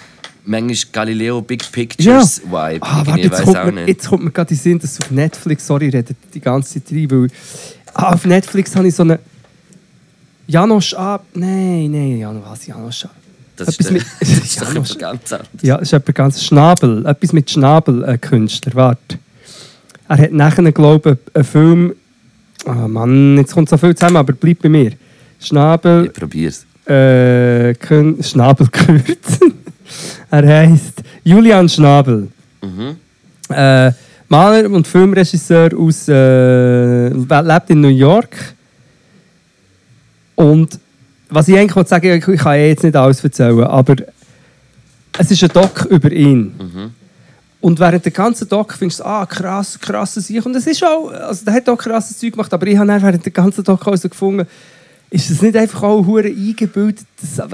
manchmal 0.45 0.77
Galileo 0.91 1.41
Big 1.41 1.71
Pictures 1.71 2.43
Vibe. 2.45 2.79
Ah, 2.81 3.03
warte, 3.07 3.21
ich 3.21 3.27
jetzt 3.27 3.43
kommt, 3.45 3.75
mir, 3.75 3.87
jetzt 3.87 4.09
kommt 4.09 4.25
mir 4.25 4.31
gerade 4.33 4.51
in 4.51 4.57
den 4.57 4.63
Sinn, 4.63 4.79
dass 4.81 5.01
auf 5.01 5.11
Netflix, 5.13 5.67
sorry, 5.67 5.89
ich 5.89 5.95
rede 5.95 6.15
die 6.35 6.41
ganze 6.41 6.83
Zeit 6.83 6.93
rein, 6.93 7.09
weil 7.11 7.29
ah, 7.95 8.15
auf 8.15 8.25
Netflix 8.25 8.75
habe 8.75 8.89
ich 8.89 8.95
so 8.97 9.05
eine 9.05 9.21
Janosch 10.53 10.93
Ab... 10.95 11.25
Nein, 11.35 11.91
nein, 11.91 12.19
Janosch, 12.19 12.43
was 12.47 12.67
Janosch 12.67 13.05
Ab... 13.07 13.15
Das 13.57 13.69
etwas 13.69 13.87
ist, 13.87 13.93
mit- 13.93 14.07
das 14.21 14.29
ist 14.29 14.61
Janosch. 14.61 14.99
ganz 14.99 15.33
anderes. 15.33 15.49
Ja, 15.63 15.77
es 15.77 15.83
ist 15.83 15.93
etwas 15.95 16.15
ganz 16.15 16.43
Schnabel. 16.45 17.07
Etwas 17.07 17.33
mit 17.33 17.51
Schnabel, 17.51 18.05
ein 18.05 18.21
Künstler. 18.21 18.73
Warte. 18.75 19.19
Er 20.09 20.19
hat 20.19 20.33
nachher, 20.33 20.73
glaube 20.73 21.19
ich, 21.27 21.37
einen 21.37 21.45
Film. 21.45 21.95
Oh 22.67 22.89
Mann, 22.89 23.37
jetzt 23.39 23.55
kommt 23.55 23.69
so 23.69 23.77
viel 23.77 23.95
zusammen, 23.95 24.17
aber 24.19 24.33
bleib 24.35 24.61
bei 24.63 24.69
mir. 24.69 24.93
Schnabel. 25.41 26.07
Ich 26.07 26.13
probier's. 26.13 26.67
Äh, 26.87 27.75
Kün 27.75 28.23
Schnabel 28.23 28.67
kürzen. 28.69 29.55
er 30.31 30.47
heißt 30.47 31.03
Julian 31.25 31.69
Schnabel. 31.69 32.29
Mhm. 32.63 32.97
Äh, 33.49 33.93
Maler 34.29 34.69
und 34.71 34.87
Filmregisseur 34.87 35.71
aus. 35.79 36.09
Äh, 36.09 37.09
lebt 37.09 37.71
in 37.71 37.81
New 37.81 37.89
York. 37.89 38.37
Und 40.35 40.79
was 41.29 41.49
ich 41.49 41.57
eigentlich 41.57 41.89
sagen 41.89 42.19
ich 42.19 42.29
ich 42.29 42.41
kann 42.41 42.57
ja 42.57 42.67
jetzt 42.67 42.85
nicht 42.85 42.97
alles 42.97 43.23
erzählen, 43.23 43.65
aber 43.65 43.97
es 45.19 45.31
ist 45.31 45.43
ein 45.43 45.51
Doc 45.51 45.87
über 45.87 46.11
ihn. 46.11 46.55
Und 47.61 47.79
während 47.79 48.05
der 48.05 48.13
ganzen 48.13 48.49
Doc 48.49 48.73
findest 48.73 49.01
du, 49.01 49.05
ah, 49.05 49.25
krass, 49.25 49.79
krasses 49.79 50.27
Sieg. 50.27 50.45
Und 50.45 50.57
es 50.57 50.67
ist 50.67 50.85
auch, 50.85 51.11
also 51.13 51.45
der 51.45 51.55
hat 51.55 51.69
auch 51.69 51.77
krasses 51.77 52.19
Zeug 52.19 52.33
gemacht, 52.33 52.53
aber 52.53 52.67
ich 52.67 52.77
habe 52.77 52.89
während 52.89 53.25
der 53.25 53.33
ganzen 53.33 53.63
Doc 53.63 53.87
auch 53.87 53.97
so 53.97 54.09
gefunden, 54.09 54.47
ist 55.13 55.31
das 55.31 55.43
nicht 55.43 55.55
einfach 55.57 55.83
auch 55.83 56.07
hure 56.07 56.27
eingebildet? 56.27 57.07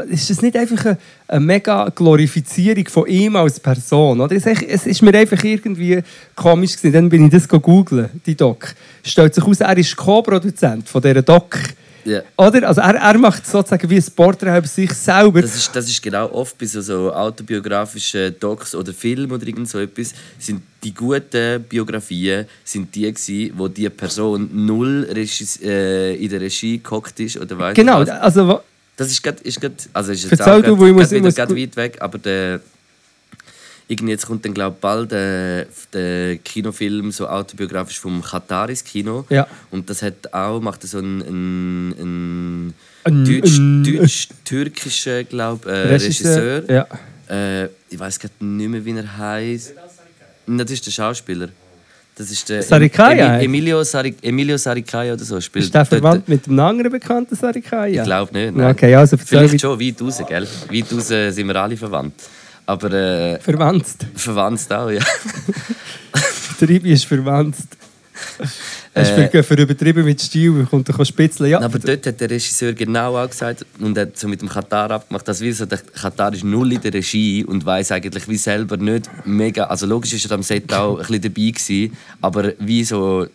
Ist 0.09 0.31
das 0.31 0.43
nicht 0.43 0.57
einfach 0.57 0.87
eine, 0.87 0.99
eine 1.27 1.41
mega 1.41 1.89
Glorifizierung 1.89 2.87
von 2.87 3.07
ihm 3.09 3.35
als 3.35 3.59
Person? 3.59 4.21
Oder? 4.21 4.37
Es, 4.37 4.47
es 4.47 4.87
ist 4.87 5.03
mir 5.03 5.13
einfach 5.13 5.43
irgendwie 5.43 6.01
komisch 6.37 6.77
gewesen. 6.77 6.93
Dann 6.93 7.09
bin 7.09 7.27
ich 7.27 7.33
das 7.33 7.49
googeln, 7.49 8.09
die 8.25 8.37
Doc. 8.37 8.73
Stellt 9.03 9.35
sich 9.35 9.43
heraus, 9.43 9.61
er 9.61 9.77
ist 9.77 9.97
Co-Produzent 9.97 10.89
von 10.89 11.03
dieser 11.03 11.23
Doc. 11.23 11.59
Ja. 12.09 12.23
Oder? 12.37 12.67
Also 12.69 12.81
er, 12.81 12.95
er 12.95 13.19
macht 13.19 13.47
sozusagen 13.47 13.89
wie 13.91 13.97
ein 13.97 14.05
Porträt 14.17 14.57
über 14.59 14.67
sich 14.67 14.93
selber. 14.93 15.43
Das 15.43 15.55
ist, 15.55 15.77
das 15.77 15.87
ist 15.89 16.03
genau 16.03 16.31
oft 16.33 16.57
bei 16.59 16.67
so, 16.67 16.81
so 16.81 17.13
autobiografischen 17.13 18.35
Docs 18.41 18.75
oder 18.75 18.93
Filmen 18.93 19.31
oder 19.33 19.47
irgend 19.47 19.69
so 19.69 19.79
etwas, 19.79 20.15
sind 20.39 20.63
die 20.83 20.95
guten 20.95 21.63
Biografien 21.65 22.47
sind 22.65 22.95
die 22.95 23.03
gewesen, 23.13 23.53
wo 23.57 23.69
die 23.69 23.89
Person 23.91 24.49
null 24.53 25.07
Regis, 25.13 25.61
äh, 25.63 26.15
in 26.15 26.31
der 26.31 26.41
Regie 26.41 26.79
gehockt 26.83 27.19
ist 27.21 27.37
oder 27.37 27.59
weiss 27.59 27.75
genau, 27.75 28.01
was. 28.01 28.09
also 28.11 28.61
Das 28.97 29.09
ist 29.11 29.23
grad, 29.23 29.41
ist 29.43 29.61
grad, 29.61 29.73
also 29.93 30.13
ist 30.13 30.31
jetzt 30.31 30.41
auch 30.43 30.57
du, 30.57 30.63
grad, 30.63 30.79
wo 30.79 30.87
ich 30.87 30.93
muss- 30.93 31.03
grad 31.03 31.13
ich 31.13 31.17
wieder 31.19 31.25
muss 31.27 31.35
grad 31.35 31.49
gut- 31.49 31.59
weit 31.59 31.77
weg, 31.77 31.97
aber 32.01 32.19
der, 32.19 32.61
irgendwie 33.91 34.13
jetzt 34.13 34.27
kommt 34.27 34.45
dann 34.45 34.53
glaub 34.55 34.81
bald 34.81 35.11
der, 35.13 35.67
der 35.93 36.37
Kinofilm 36.39 37.11
so 37.11 37.27
autobiografisch 37.27 37.99
vom 37.99 38.23
Kataris 38.23 38.85
Kino 38.85 39.25
Ja. 39.31 39.47
und 39.71 39.89
das 39.89 40.03
hat 40.03 40.33
auch 40.33 40.61
macht 40.61 40.83
so 40.83 40.99
ein, 40.99 41.21
ein, 41.23 41.89
ein 41.93 42.75
Ein- 43.05 43.25
deutsch, 43.25 43.59
ein- 43.59 43.85
deutsch 43.85 44.29
türkischer 44.45 45.25
glaub 45.25 45.65
äh, 45.67 45.71
Regisseur, 45.71 46.63
Ja. 46.71 46.87
Äh, 47.31 47.67
ich 47.91 47.99
weiß 47.99 48.19
gerade 48.19 48.35
nicht 48.45 48.69
mehr 48.71 48.85
wie 48.85 48.93
er 48.97 49.17
heißt 49.19 49.75
das 50.47 50.71
ist 50.71 50.87
der 50.87 50.91
Schauspieler 50.93 51.49
das 52.15 52.31
ist 52.33 52.49
der 52.49 52.63
Sarikaya? 52.65 53.37
Emi- 53.37 53.45
Emilio, 53.45 53.85
Sari, 53.85 54.13
Emilio 54.23 54.57
Sarikaya 54.59 55.13
oder 55.15 55.25
so 55.25 55.41
spielt 55.41 55.67
Ist 55.67 55.75
der 55.75 55.83
dort- 55.85 55.89
verwandt 56.01 56.29
mit 56.29 56.47
einem 56.49 56.59
anderen 56.61 56.91
bekannten 56.93 57.37
Sarikaya? 57.37 58.03
ich 58.03 58.05
glaube 58.05 58.33
nicht. 58.37 58.57
Nein. 58.57 58.73
Okay, 58.73 58.93
also 58.97 59.17
Vielleicht 59.17 59.61
schon 59.61 59.79
weit 59.81 60.03
raus, 60.03 60.21
gell? 60.29 60.47
Weit 60.73 60.93
raus 60.93 61.07
sind 61.09 61.47
wir 61.47 61.57
alle 61.57 61.77
verwandt. 61.77 62.15
Aber 62.69 62.93
äh, 62.93 63.41
Verwandt. 63.41 63.87
verwandt 64.15 64.71
auch, 64.71 64.91
ja. 64.91 65.01
Der 66.61 66.69
Ibi 66.69 66.93
ist 66.93 67.07
verwandt. 67.07 67.57
Er 68.93 69.03
ist 69.03 69.11
Äh. 69.13 69.29
für, 69.31 69.43
für 69.43 69.55
übertrieben 69.55 70.05
mit 70.05 70.21
Stil, 70.21 70.67
kommt 70.69 70.87
er 70.87 71.05
spitzeln. 71.07 71.49
Ja, 71.51 71.61
Aber 71.63 71.79
dort 71.79 72.07
hat 72.07 72.21
der 72.21 72.29
Regisseur 72.29 72.75
genau 72.75 73.17
auch 73.17 73.31
gesagt 73.31 73.65
und 73.81 73.97
hat 73.97 74.19
so 74.19 74.29
mit 74.29 74.43
dem 74.43 74.51
Katar 74.51 74.91
abgemacht, 74.91 75.27
dass 75.27 75.41
wir 75.41 75.55
so, 75.55 75.65
der 75.65 75.79
Katar 75.79 76.35
ist 76.35 76.45
null 76.45 76.71
in 76.75 76.81
der 76.83 76.93
Regie 76.93 77.43
und 77.43 77.65
weiß 77.65 77.93
eigentlich 77.93 78.29
wie 78.29 78.37
selber 78.37 78.77
nicht 78.77 79.09
mega. 79.25 79.65
Also 79.65 79.87
logisch 79.87 80.13
ist 80.13 80.27
er 80.27 80.33
am 80.33 80.43
Set 80.43 80.71
auch 80.75 80.99
ein 80.99 81.07
bisschen 81.07 81.23
dabei 81.23 81.51
gewesen, 81.53 81.97
aber 82.21 82.53
wie 82.59 82.85
so, 82.85 83.27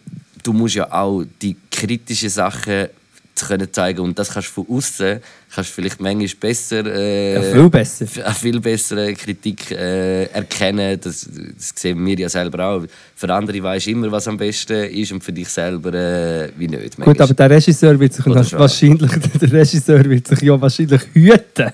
du 0.43 0.53
musst 0.53 0.75
ja 0.75 0.91
auch 0.91 1.23
die 1.41 1.55
kritischen 1.71 2.29
Sachen 2.29 2.87
zu 3.35 3.45
können 3.47 3.71
zeigen. 3.71 3.99
Und 3.99 4.17
das 4.17 4.31
kannst 4.31 4.49
du 4.49 4.63
von 4.63 4.77
außen 4.77 5.19
kannst 5.53 5.69
du 5.69 5.73
vielleicht 5.73 6.01
manchmal 6.01 6.29
besser 6.39 6.85
äh, 6.85 7.35
Ja, 7.35 7.41
viel 7.41 7.69
besser. 7.69 8.05
eine 8.25 8.33
viel 8.35 8.59
bessere 8.59 9.13
Kritik 9.13 9.71
äh, 9.71 10.25
erkennen. 10.25 10.99
Das, 11.01 11.29
das 11.55 11.73
sehen 11.75 12.05
wir 12.05 12.17
ja 12.17 12.29
selber 12.29 12.65
auch. 12.65 12.83
Für 13.15 13.33
andere 13.33 13.61
weißt 13.61 13.87
immer 13.87 14.11
was 14.11 14.27
am 14.27 14.37
besten 14.37 14.85
ist 14.85 15.11
und 15.11 15.23
für 15.23 15.33
dich 15.33 15.49
selber 15.49 15.93
äh, 15.93 16.49
wie 16.57 16.67
nicht 16.67 16.99
Gut, 16.99 17.21
aber 17.21 17.33
der 17.33 17.49
Regisseur 17.49 17.99
wird 17.99 18.13
sich 18.13 18.25
wahrscheinlich, 18.25 19.11
der 19.41 19.51
Regisseur 19.51 20.03
wird 20.05 20.27
sich 20.27 20.41
ja 20.41 20.59
wahrscheinlich 20.59 21.01
hüten. 21.13 21.71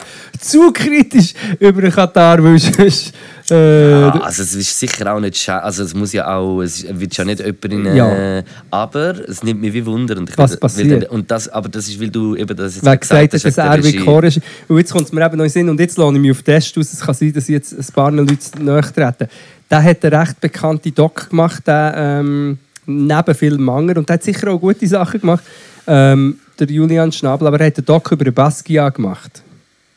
Zu 0.40 0.72
kritisch 0.72 1.34
über 1.58 1.82
den 1.82 1.92
Katar, 1.92 2.42
weil 2.42 2.58
sonst, 2.58 3.12
äh, 3.50 4.00
Ja, 4.00 4.10
also 4.20 4.42
es 4.42 4.54
ist 4.54 4.78
sicher 4.78 5.12
auch 5.14 5.20
nicht. 5.20 5.48
Also 5.48 5.82
es 5.84 5.94
muss 5.94 6.12
ja 6.12 6.34
auch, 6.36 6.60
es 6.62 6.84
wird 6.88 7.16
ja 7.16 7.24
nicht 7.24 7.40
jemand 7.40 7.64
in, 7.64 7.86
äh, 7.86 7.96
Ja. 7.96 8.42
aber 8.70 9.28
es 9.28 9.42
nimmt 9.42 9.60
mich 9.60 9.72
wie 9.72 9.84
Wunder. 9.86 10.16
Und 10.16 10.30
ich 10.30 10.38
Was 10.38 10.52
will- 10.52 10.58
passiert? 10.58 10.88
will- 11.02 11.08
und 11.08 11.30
das, 11.30 11.48
aber 11.48 11.68
das 11.68 11.88
ist, 11.88 12.00
weil 12.00 12.10
du 12.10 12.36
eben 12.36 12.56
das 12.56 12.76
jetzt 12.76 12.84
Wer 12.84 12.96
gesagt 12.96 13.22
hat, 13.22 13.32
hast, 13.34 13.44
dass 13.44 13.58
er 13.58 13.70
der 13.76 13.84
wie 13.84 13.88
Regie. 13.88 14.04
Chor 14.04 14.24
ist. 14.24 14.40
Und 14.68 14.78
jetzt 14.78 14.92
kommt 14.92 15.06
es 15.06 15.12
mir 15.12 15.24
eben 15.24 15.36
noch 15.36 15.44
in 15.44 15.50
Sinn, 15.50 15.68
und 15.68 15.78
jetzt 15.80 15.96
lohne 15.98 16.18
ich 16.18 16.22
mich 16.22 16.30
auf 16.32 16.42
Test 16.42 16.76
aus. 16.78 16.92
Es 16.92 17.00
kann 17.00 17.14
sein, 17.14 17.32
dass 17.32 17.44
ich 17.44 17.54
jetzt 17.54 17.72
ein 17.72 17.86
paar 17.94 18.10
Leute 18.10 18.36
nachtreten. 18.60 19.28
Der 19.70 19.82
hat 19.82 20.04
eine 20.04 20.20
recht 20.20 20.40
bekannte 20.40 20.90
Doc 20.92 21.30
gemacht, 21.30 21.62
der, 21.66 21.94
ähm, 21.96 22.58
neben 22.86 23.34
vielen 23.34 23.62
Manger. 23.62 23.96
Und 23.98 24.08
der 24.08 24.14
hat 24.14 24.22
sicher 24.24 24.48
auch 24.50 24.58
gute 24.60 24.86
Sachen 24.86 25.20
gemacht. 25.20 25.44
Ähm, 25.86 26.38
der 26.58 26.68
Julian 26.68 27.10
Schnabel, 27.12 27.46
aber 27.46 27.60
er 27.60 27.66
hat 27.68 27.78
einen 27.78 27.86
Doc 27.86 28.10
über 28.12 28.30
Basquiat 28.30 28.94
gemacht. 28.96 29.42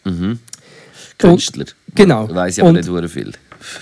Mhm. 0.06 0.40
Künstler. 1.18 1.66
Genau. 1.96 2.28
Weiß 2.34 2.58
ich 2.58 2.64
aber 2.64 2.70
Und- 2.78 2.88
nicht 3.02 3.12
viel. 3.12 3.32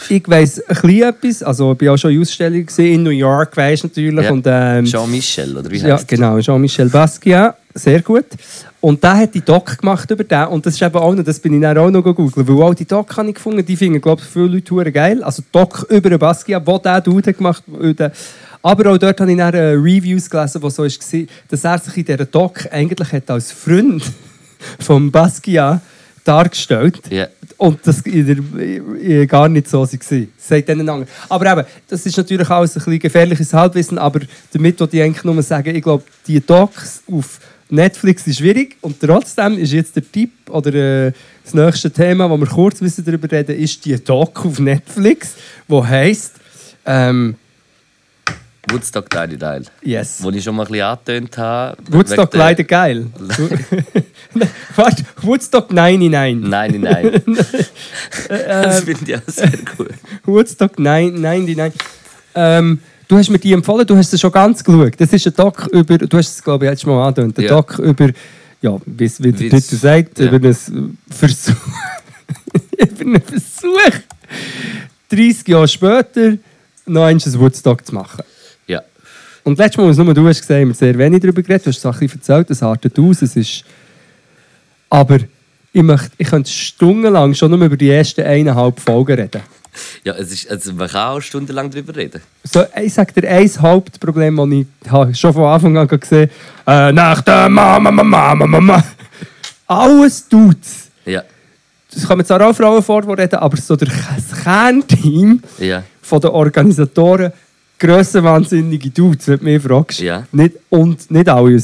Ich 0.09 0.27
weiss 0.27 0.59
ein 0.59 0.75
bisschen 0.75 1.03
etwas. 1.03 1.43
Also, 1.43 1.75
ich 1.79 1.85
war 1.85 1.93
auch 1.93 1.97
schon 1.97 2.11
in 2.11 2.21
Ausstellungen 2.21 2.67
in 2.77 3.03
New 3.03 3.09
York, 3.09 3.55
du 3.55 3.61
natürlich. 3.61 4.25
Ja. 4.25 4.31
Und, 4.31 4.45
ähm, 4.47 4.85
Jean-Michel, 4.85 5.57
oder 5.57 5.69
wie 5.69 5.77
ja, 5.77 5.95
heißt 5.95 6.07
genau, 6.07 6.39
Jean-Michel 6.39 6.89
Basquiat, 6.89 7.55
sehr 7.73 8.01
gut. 8.01 8.25
Und 8.79 9.03
der 9.03 9.17
hat 9.17 9.35
die 9.35 9.41
Doc 9.41 9.77
gemacht 9.77 10.09
über 10.09 10.23
den. 10.23 10.47
Und 10.47 10.65
das 10.65 10.73
ist 10.73 10.81
eben 10.81 10.95
auch 10.95 11.13
noch, 11.13 11.23
das 11.23 11.39
bin 11.39 11.53
ich 11.53 11.61
dann 11.61 11.77
auch 11.77 11.91
noch 11.91 12.03
gegoogelt, 12.03 12.47
weil 12.47 12.63
auch 12.63 12.73
die 12.73 12.85
Doc 12.85 13.15
habe 13.15 13.29
ich 13.29 13.35
gefunden, 13.35 13.63
die 13.63 13.77
finden, 13.77 14.01
glaube 14.01 14.21
ich, 14.21 14.27
viele 14.27 14.47
Leute 14.47 14.91
geil. 14.91 15.23
Also 15.23 15.43
Doc 15.51 15.85
über 15.89 16.09
den 16.09 16.19
Basquiat, 16.19 16.65
wo 16.65 16.77
der 16.79 16.99
Dude 17.01 17.29
hat 17.29 17.37
gemacht 17.37 17.63
hat. 17.99 18.13
Aber 18.63 18.91
auch 18.91 18.97
dort 18.97 19.19
habe 19.19 19.31
ich 19.31 19.37
dann 19.37 19.53
äh, 19.53 19.71
Reviews 19.73 20.29
gelesen, 20.29 20.61
wo 20.61 20.69
so 20.69 20.83
war, 20.83 21.25
dass 21.49 21.63
er 21.63 21.77
sich 21.79 21.97
in 21.97 22.05
dieser 22.05 22.25
Doc 22.25 22.67
eigentlich 22.71 23.11
hat 23.11 23.29
als 23.29 23.51
Freund 23.51 24.03
von 24.79 25.11
Basquiat 25.11 25.81
dargestellt 26.23 27.01
Ja. 27.09 27.27
Und 27.61 27.79
das 27.85 28.01
in, 28.01 29.27
gar 29.27 29.47
nicht 29.47 29.69
so 29.69 29.81
war. 29.81 29.87
Sagt 29.87 30.67
denen 30.67 30.89
anderen. 30.89 31.07
Aber 31.29 31.51
eben, 31.51 31.67
das 31.87 32.03
ist 32.07 32.17
natürlich 32.17 32.49
alles 32.49 32.71
ein 32.75 32.83
bisschen 32.83 32.99
gefährliches 32.99 33.53
Halbwissen, 33.53 33.99
aber 33.99 34.21
damit 34.51 34.79
wollte 34.79 34.97
ich 34.97 35.03
eigentlich 35.03 35.23
nur 35.23 35.39
sagen, 35.43 35.75
ich 35.75 35.83
glaube, 35.83 36.03
die 36.25 36.43
Docs 36.43 37.03
auf 37.11 37.39
Netflix 37.69 38.23
sind 38.23 38.35
schwierig 38.35 38.77
und 38.81 38.99
trotzdem 38.99 39.59
ist 39.59 39.73
jetzt 39.73 39.95
der 39.95 40.11
Tipp 40.11 40.31
oder 40.49 40.73
äh, 40.73 41.11
das 41.43 41.53
nächste 41.53 41.91
Thema, 41.91 42.27
wo 42.31 42.37
wir 42.37 42.47
kurz 42.47 42.79
darüber 42.79 43.31
reden 43.31 43.55
ist 43.55 43.85
die 43.85 44.03
Doc 44.03 44.43
auf 44.43 44.59
Netflix, 44.59 45.35
wo 45.67 45.85
heisst 45.85 46.33
ähm, 46.87 47.35
Woodstock 48.69 49.09
Tiny 49.09 49.37
Teil. 49.37 49.63
Yes. 49.81 50.17
Wo 50.21 50.29
ich 50.29 50.43
schon 50.43 50.55
mal 50.55 50.63
ein 50.63 50.71
bisschen 50.71 50.85
angetönt 50.85 51.37
habe. 51.37 51.77
Woodstock 51.89 52.33
leider 52.33 52.63
geil. 52.63 53.07
Warte, 54.75 55.03
Woodstock 55.21 55.73
99. 55.73 56.47
Nein, 56.49 56.79
nein, 56.79 56.81
nein. 56.81 57.37
Äh, 58.29 58.63
das 58.63 58.81
finde 58.81 59.11
ich 59.11 59.15
auch 59.15 59.21
sehr 59.27 59.51
gut. 59.77 59.89
Woodstock 60.25 60.77
99. 60.77 61.73
Ähm, 62.35 62.79
du 63.07 63.17
hast 63.17 63.29
mir 63.29 63.39
die 63.39 63.51
empfohlen, 63.51 63.85
du 63.85 63.97
hast 63.97 64.13
es 64.13 64.21
schon 64.21 64.31
ganz 64.31 64.63
geschaut. 64.63 64.93
Das 64.97 65.11
ist 65.11 65.27
ein 65.27 65.33
Doc 65.33 65.67
über, 65.71 65.97
du 65.97 66.17
hast 66.17 66.29
es 66.29 66.43
glaube 66.43 66.65
ich 66.65 66.71
jetzt 66.71 66.85
mal 66.85 67.07
angedeutet, 67.07 67.39
ein 67.39 67.43
Ja. 67.43 67.49
Doc 67.49 67.79
über, 67.79 68.09
ja, 68.61 68.77
wie 68.85 69.05
es 69.05 69.17
der 69.17 69.35
Titel 69.35 69.75
sagt, 69.75 70.19
ja. 70.19 70.27
über 70.27 70.35
einen 70.35 70.97
Versuch. 71.09 71.53
über 72.77 73.01
einen 73.01 73.21
Versuch, 73.21 73.99
30 75.09 75.47
Jahre 75.47 75.67
später 75.67 76.37
noch 76.85 77.05
ein 77.05 77.19
Woodstock 77.19 77.85
zu 77.85 77.95
machen. 77.95 78.23
Und 79.43 79.57
letztes 79.57 79.77
Mal, 79.77 79.89
was 79.89 79.97
nur 79.97 80.13
du 80.13 80.27
hast 80.27 80.41
gesagt, 80.41 80.59
haben 80.61 80.67
wir 80.69 80.75
sehr 80.75 80.97
wenig 80.97 81.21
darüber 81.21 81.41
geredet. 81.41 81.65
Du 81.65 81.69
hast 81.69 81.77
es 81.77 81.85
ein 81.85 81.91
bisschen 81.99 82.19
erzählt, 82.19 82.49
es 82.51 82.61
artet 82.63 82.97
aus. 82.99 83.21
Es 83.21 83.35
ist... 83.35 83.63
Aber 84.89 85.19
ich, 85.73 85.81
möchte, 85.81 86.11
ich 86.17 86.27
könnte 86.29 86.49
stundenlang 86.49 87.33
schon 87.33 87.51
nur 87.51 87.65
über 87.65 87.77
die 87.77 87.89
ersten 87.89 88.21
eineinhalb 88.21 88.79
Folgen 88.79 89.19
reden. 89.19 89.41
Ja, 90.03 90.13
es 90.15 90.31
ist, 90.31 90.51
also 90.51 90.73
man 90.73 90.89
kann 90.89 91.17
auch 91.17 91.21
stundenlang 91.21 91.71
darüber 91.71 91.95
reden. 91.95 92.21
So, 92.43 92.65
ich 92.83 92.93
sage 92.93 93.21
dir 93.21 93.29
ein 93.29 93.49
Hauptproblem, 93.61 94.35
das 94.35 94.49
ich 94.49 94.91
habe 94.91 95.15
schon 95.15 95.33
von 95.33 95.45
Anfang 95.45 95.77
an 95.77 95.87
gesehen 95.87 96.29
habe. 96.65 96.89
Äh, 96.89 96.91
nach 96.91 97.21
der 97.21 97.47
Mama, 97.47 97.89
Mama, 97.89 98.03
Mama, 98.35 98.47
Mama. 98.47 98.83
Alles 99.67 100.27
tut's. 100.27 100.89
Ja. 101.05 101.23
Kann 102.05 102.17
man 102.17 102.25
zwar 102.25 102.41
auch 102.41 102.53
Frauen 102.53 102.83
vorreden, 102.83 103.39
aber 103.39 103.55
so 103.57 103.77
das 103.77 103.89
Kernteam 104.43 105.41
Ja. 105.57 105.83
von 106.01 106.19
den 106.19 106.31
Organisatoren, 106.31 107.31
grössenwahnsinnige 107.81 108.89
Dudes, 108.91 109.27
wenn 109.27 109.39
du 109.39 109.43
mich 109.45 109.61
fragst. 109.63 109.99
Ja. 109.99 110.25
Nicht, 110.31 110.55
und 110.69 111.09
nicht 111.11 111.27
alle. 111.29 111.61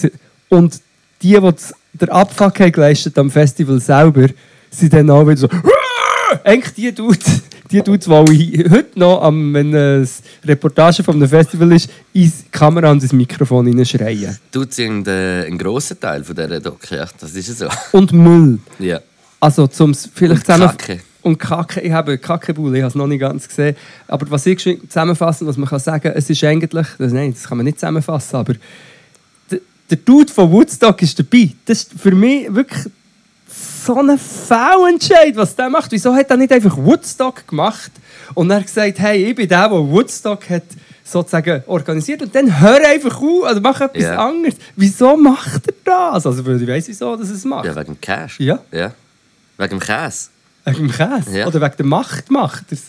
Und 0.49 0.79
die, 1.21 1.33
die 1.33 1.39
das- 1.39 1.73
der 1.93 2.11
Abfuck 2.13 2.59
haben 2.59 2.71
geleistet 2.71 3.17
am 3.17 3.31
Festival 3.31 3.79
selber, 3.79 4.27
sind 4.69 4.93
dann 4.93 5.09
auch 5.09 5.23
wieder 5.25 5.37
so. 5.37 5.49
Eigentlich 6.43 6.73
die 6.75 6.91
Dudes, 6.93 7.41
die 7.71 7.81
Dudes, 7.81 8.05
die 8.29 8.61
ich 8.61 8.69
heute 8.69 8.99
noch, 8.99 9.21
am, 9.23 9.53
wenn 9.53 9.73
eine 9.73 10.07
Reportage 10.45 11.03
von 11.03 11.15
einem 11.15 11.27
Festival 11.29 11.71
ist, 11.71 11.89
in 12.13 12.23
die 12.23 12.31
Kamera 12.51 12.91
und 12.91 13.01
ins 13.01 13.13
Mikrofon 13.13 13.65
hineinschreien. 13.67 14.37
Du 14.51 14.65
ziehst 14.65 14.89
einen, 14.89 15.07
einen 15.07 15.57
grossen 15.57 15.99
Teil 15.99 16.23
von 16.23 16.35
dieser 16.35 16.59
Doc, 16.59 16.79
ja, 16.91 17.07
das 17.19 17.33
ist 17.33 17.57
so. 17.57 17.67
Und 17.93 18.11
Müll. 18.11 18.59
Ja. 18.79 18.99
Also 19.39 19.67
zum 19.67 19.93
vielleicht 19.93 20.41
Und 20.41 20.45
zusammen 20.45 20.77
Kacke. 20.77 20.99
Und 21.27 21.37
Kacke. 21.37 21.81
Ich 21.81 21.91
habe 21.91 22.17
Kackebulle, 22.17 22.77
ich 22.77 22.81
habe 22.83 22.89
es 22.89 22.95
noch 22.95 23.07
nicht 23.07 23.19
ganz 23.19 23.47
gesehen. 23.47 23.75
Aber 24.07 24.29
was 24.31 24.45
ich 24.45 24.57
zusammenfassen, 24.87 25.45
was 25.45 25.57
man 25.57 25.67
kann 25.69 25.79
sagen, 25.79 26.11
es 26.15 26.29
ist 26.29 26.43
eigentlich, 26.43 26.69
das, 26.97 27.11
nein, 27.11 27.33
das 27.33 27.43
kann 27.47 27.57
man 27.57 27.65
nicht 27.65 27.79
zusammenfassen, 27.79 28.37
aber 28.37 28.53
der, 29.51 29.59
der 29.89 29.97
Dude 29.97 30.31
von 30.31 30.51
Woodstock 30.51 31.01
ist 31.01 31.19
dabei. 31.19 31.51
Das 31.65 31.79
ist 31.83 31.93
für 31.99 32.11
mich 32.15 32.53
wirklich 32.53 32.85
so 33.85 33.99
ein 33.99 34.17
Fehlentscheid, 34.17 35.35
was 35.35 35.55
der 35.55 35.69
macht. 35.69 35.91
Wieso 35.91 36.13
hat 36.15 36.29
er 36.29 36.37
nicht 36.37 36.51
einfach 36.51 36.75
Woodstock 36.77 37.47
gemacht 37.47 37.91
und 38.33 38.49
er 38.49 38.61
gesagt, 38.61 38.99
hey, 38.99 39.25
ich 39.29 39.35
bin 39.35 39.47
der, 39.47 39.69
der 39.69 39.77
Woodstock 39.77 40.49
hat 40.49 40.63
sozusagen 41.03 41.63
organisiert 41.67 42.21
und 42.21 42.35
dann 42.35 42.59
hör 42.59 42.85
einfach 42.85 43.21
auf, 43.21 43.45
also 43.45 43.61
mach 43.61 43.79
etwas 43.79 44.03
Ja. 44.03 44.27
anderes. 44.27 44.55
Wieso 44.75 45.15
macht 45.15 45.67
er 45.67 45.73
das? 45.85 46.25
Also 46.25 46.41
ich 46.55 46.67
weiß, 46.67 46.87
wieso 46.89 47.15
dass 47.15 47.29
er 47.29 47.35
es 47.35 47.45
macht. 47.45 47.65
Ja, 47.65 47.75
wegen 47.75 47.99
Cash. 47.99 48.39
Ja. 48.41 48.59
ja. 48.71 48.91
Wegen 49.57 49.79
Käse. 49.79 50.29
Wegen 50.67 50.87
dem 50.87 50.91
Käse? 50.91 51.37
Ja. 51.37 51.47
Oder 51.47 51.61
wegen 51.61 51.77
der 51.77 51.85
Macht 51.85 52.29
macht 52.29 52.65
er 52.69 52.73
es? 52.73 52.83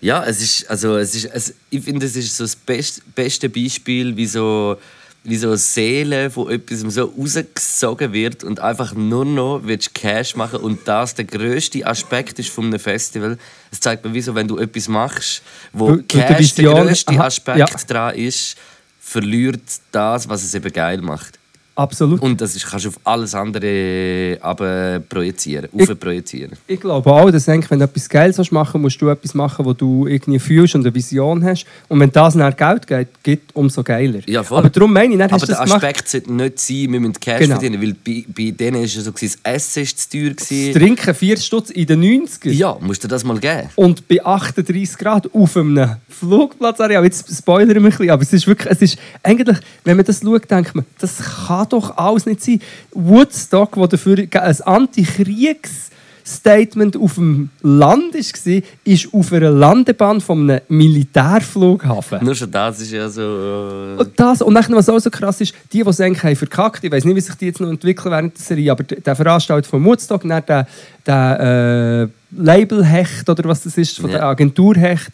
Ja, 0.00 0.24
es 0.24 0.42
ist, 0.42 0.70
also 0.70 0.96
es 0.96 1.14
ist, 1.14 1.24
es, 1.32 1.54
ich 1.70 1.82
finde, 1.82 2.06
es 2.06 2.14
ist 2.14 2.36
so 2.36 2.44
das 2.44 2.54
best, 2.54 3.02
beste 3.14 3.48
Beispiel, 3.48 4.16
wie 4.16 4.26
so, 4.26 4.76
wie 5.22 5.36
so 5.36 5.48
eine 5.48 5.56
Seele 5.56 6.30
von 6.30 6.50
etwas 6.50 6.80
so 6.80 7.04
rausgesogen 7.04 8.12
wird 8.12 8.44
und 8.44 8.60
einfach 8.60 8.94
nur 8.94 9.24
noch 9.24 9.62
willst 9.64 9.94
Cash 9.94 10.36
machen 10.36 10.60
und 10.60 10.80
das 10.86 11.14
der 11.14 11.24
grösste 11.24 11.86
Aspekt 11.86 12.38
ist 12.38 12.50
von 12.50 12.66
einem 12.66 12.78
Festival. 12.78 13.38
Es 13.72 13.80
zeigt 13.80 14.04
mir, 14.04 14.12
wie 14.12 14.20
so, 14.20 14.34
wenn 14.34 14.46
du 14.46 14.58
etwas 14.58 14.88
machst, 14.88 15.42
wo 15.72 15.96
die 15.96 16.02
Cash 16.02 16.54
der 16.54 16.72
grösste 16.72 17.12
Aha, 17.12 17.24
Aspekt 17.24 17.58
ja. 17.58 17.66
dran 17.66 18.14
ist, 18.14 18.56
verliert 19.00 19.62
das, 19.90 20.28
was 20.28 20.44
es 20.44 20.54
eben 20.54 20.72
geil 20.72 21.00
macht. 21.00 21.38
Absolut. 21.76 22.20
Und 22.22 22.40
das 22.40 22.54
ist, 22.54 22.66
kannst 22.66 22.84
du 22.84 22.90
auf 22.90 23.00
alles 23.02 23.34
andere 23.34 24.38
aber 24.40 25.00
projizieren, 25.08 25.68
Ich- 25.76 25.98
projizieren. 25.98 26.52
Ich 26.68 26.80
glaube 26.80 27.10
auch, 27.12 27.30
dass 27.30 27.48
eigentlich, 27.48 27.70
wenn 27.70 27.80
du 27.80 27.84
etwas 27.86 28.08
Geiles 28.08 28.38
willst 28.38 28.52
machen 28.52 28.80
musst 28.80 29.00
du 29.02 29.08
etwas 29.08 29.34
machen, 29.34 29.64
wo 29.64 29.72
du 29.72 30.06
irgendwie 30.06 30.38
fühlst 30.38 30.74
und 30.76 30.82
eine 30.82 30.94
Vision 30.94 31.42
hast. 31.44 31.66
Und 31.88 31.98
wenn 32.00 32.12
das 32.12 32.34
dann 32.34 32.54
Geld 32.56 32.86
gibt, 32.86 33.24
gibt 33.24 33.56
umso 33.56 33.82
geiler. 33.82 34.20
Ja, 34.26 34.42
voll. 34.44 34.58
Aber 34.58 34.70
darum 34.70 34.92
meine 34.92 35.14
ich, 35.14 35.18
dann 35.18 35.30
Aber 35.32 35.44
der 35.46 35.56
das. 35.56 35.70
Aspekt 35.72 36.08
sollte 36.08 36.32
nicht 36.32 36.58
sein, 36.60 36.92
wir 36.92 37.00
müssen 37.00 37.14
Cash 37.14 37.40
Genau. 37.40 37.58
verdienen, 37.58 37.82
weil 37.82 37.94
bei, 38.04 38.24
bei 38.28 38.50
denen 38.52 38.76
war 38.78 38.84
es 38.84 38.94
so, 38.94 39.10
das 39.10 39.38
Essen 39.42 39.82
war 39.82 39.96
zu 39.96 40.08
teuer. 40.10 40.30
Das 40.34 40.48
Gewesen. 40.48 40.74
Trinken 40.78 41.14
4 41.14 41.36
Stutz 41.38 41.70
in 41.70 41.86
den 41.86 42.00
90ern. 42.02 42.50
Ja, 42.52 42.76
musst 42.80 43.02
du 43.02 43.08
das 43.08 43.24
mal 43.24 43.38
geben. 43.38 43.68
Und 43.74 44.06
bei 44.06 44.24
38 44.24 44.96
Grad 44.98 45.28
auf 45.34 45.56
einem 45.56 45.96
Flugplatzareal, 46.08 47.04
jetzt 47.04 47.36
spoilern 47.36 47.68
wir 47.70 47.76
ein 47.76 47.82
bisschen, 47.84 48.10
aber 48.10 48.22
es 48.22 48.32
ist 48.32 48.46
wirklich, 48.46 48.70
es 48.70 48.82
ist 48.82 48.98
eigentlich, 49.22 49.58
wenn 49.84 49.96
man 49.96 50.06
das 50.06 50.20
schaut, 50.20 50.48
denkt 50.50 50.74
man, 50.74 50.84
das 50.98 51.16
kann 51.46 51.63
doch 51.66 51.96
alles 51.96 52.26
nicht 52.26 52.42
sein. 52.42 52.60
Woodstock, 52.92 53.76
wo 53.76 53.86
dafür 53.86 54.18
ein 54.18 54.28
Antikriegsstatement 54.62 56.96
auf 56.96 57.14
dem 57.14 57.50
Land 57.62 58.14
war, 58.14 58.62
ist 58.84 59.08
auf 59.12 59.32
einer 59.32 59.50
Landebahn 59.50 60.20
von 60.20 60.50
einem 60.50 60.60
Militärflughafen. 60.68 62.24
Nur 62.24 62.34
schon 62.34 62.50
das 62.50 62.80
ist 62.80 62.92
ja 62.92 63.08
so. 63.08 63.22
Äh, 63.22 63.96
Und 64.00 64.10
das, 64.18 64.42
und 64.42 64.54
dann, 64.54 64.64
was 64.70 64.88
auch 64.88 64.98
so 64.98 65.10
krass 65.10 65.40
ist, 65.40 65.54
die, 65.72 65.82
die 65.82 65.88
es 65.88 66.00
eigentlich 66.00 66.22
haben 66.22 66.36
verkackt, 66.36 66.84
ich 66.84 66.92
weiß 66.92 67.04
nicht, 67.04 67.16
wie 67.16 67.20
sich 67.20 67.34
die 67.36 67.46
jetzt 67.46 67.60
noch 67.60 67.68
entwickeln 67.70 68.10
während 68.12 68.36
der 68.38 68.44
Serie, 68.44 68.72
aber 68.72 68.84
der 68.84 69.16
Veranstalter 69.16 69.68
von 69.68 69.84
Woodstock, 69.84 70.22
der, 70.22 70.66
der 71.06 71.40
äh, 71.40 72.08
Labelhecht 72.36 73.28
oder 73.28 73.44
was 73.44 73.62
das 73.62 73.78
ist, 73.78 73.98
von 74.00 74.10
Ja. 74.10 74.18
der 74.18 74.26
Agenturhecht, 74.26 75.10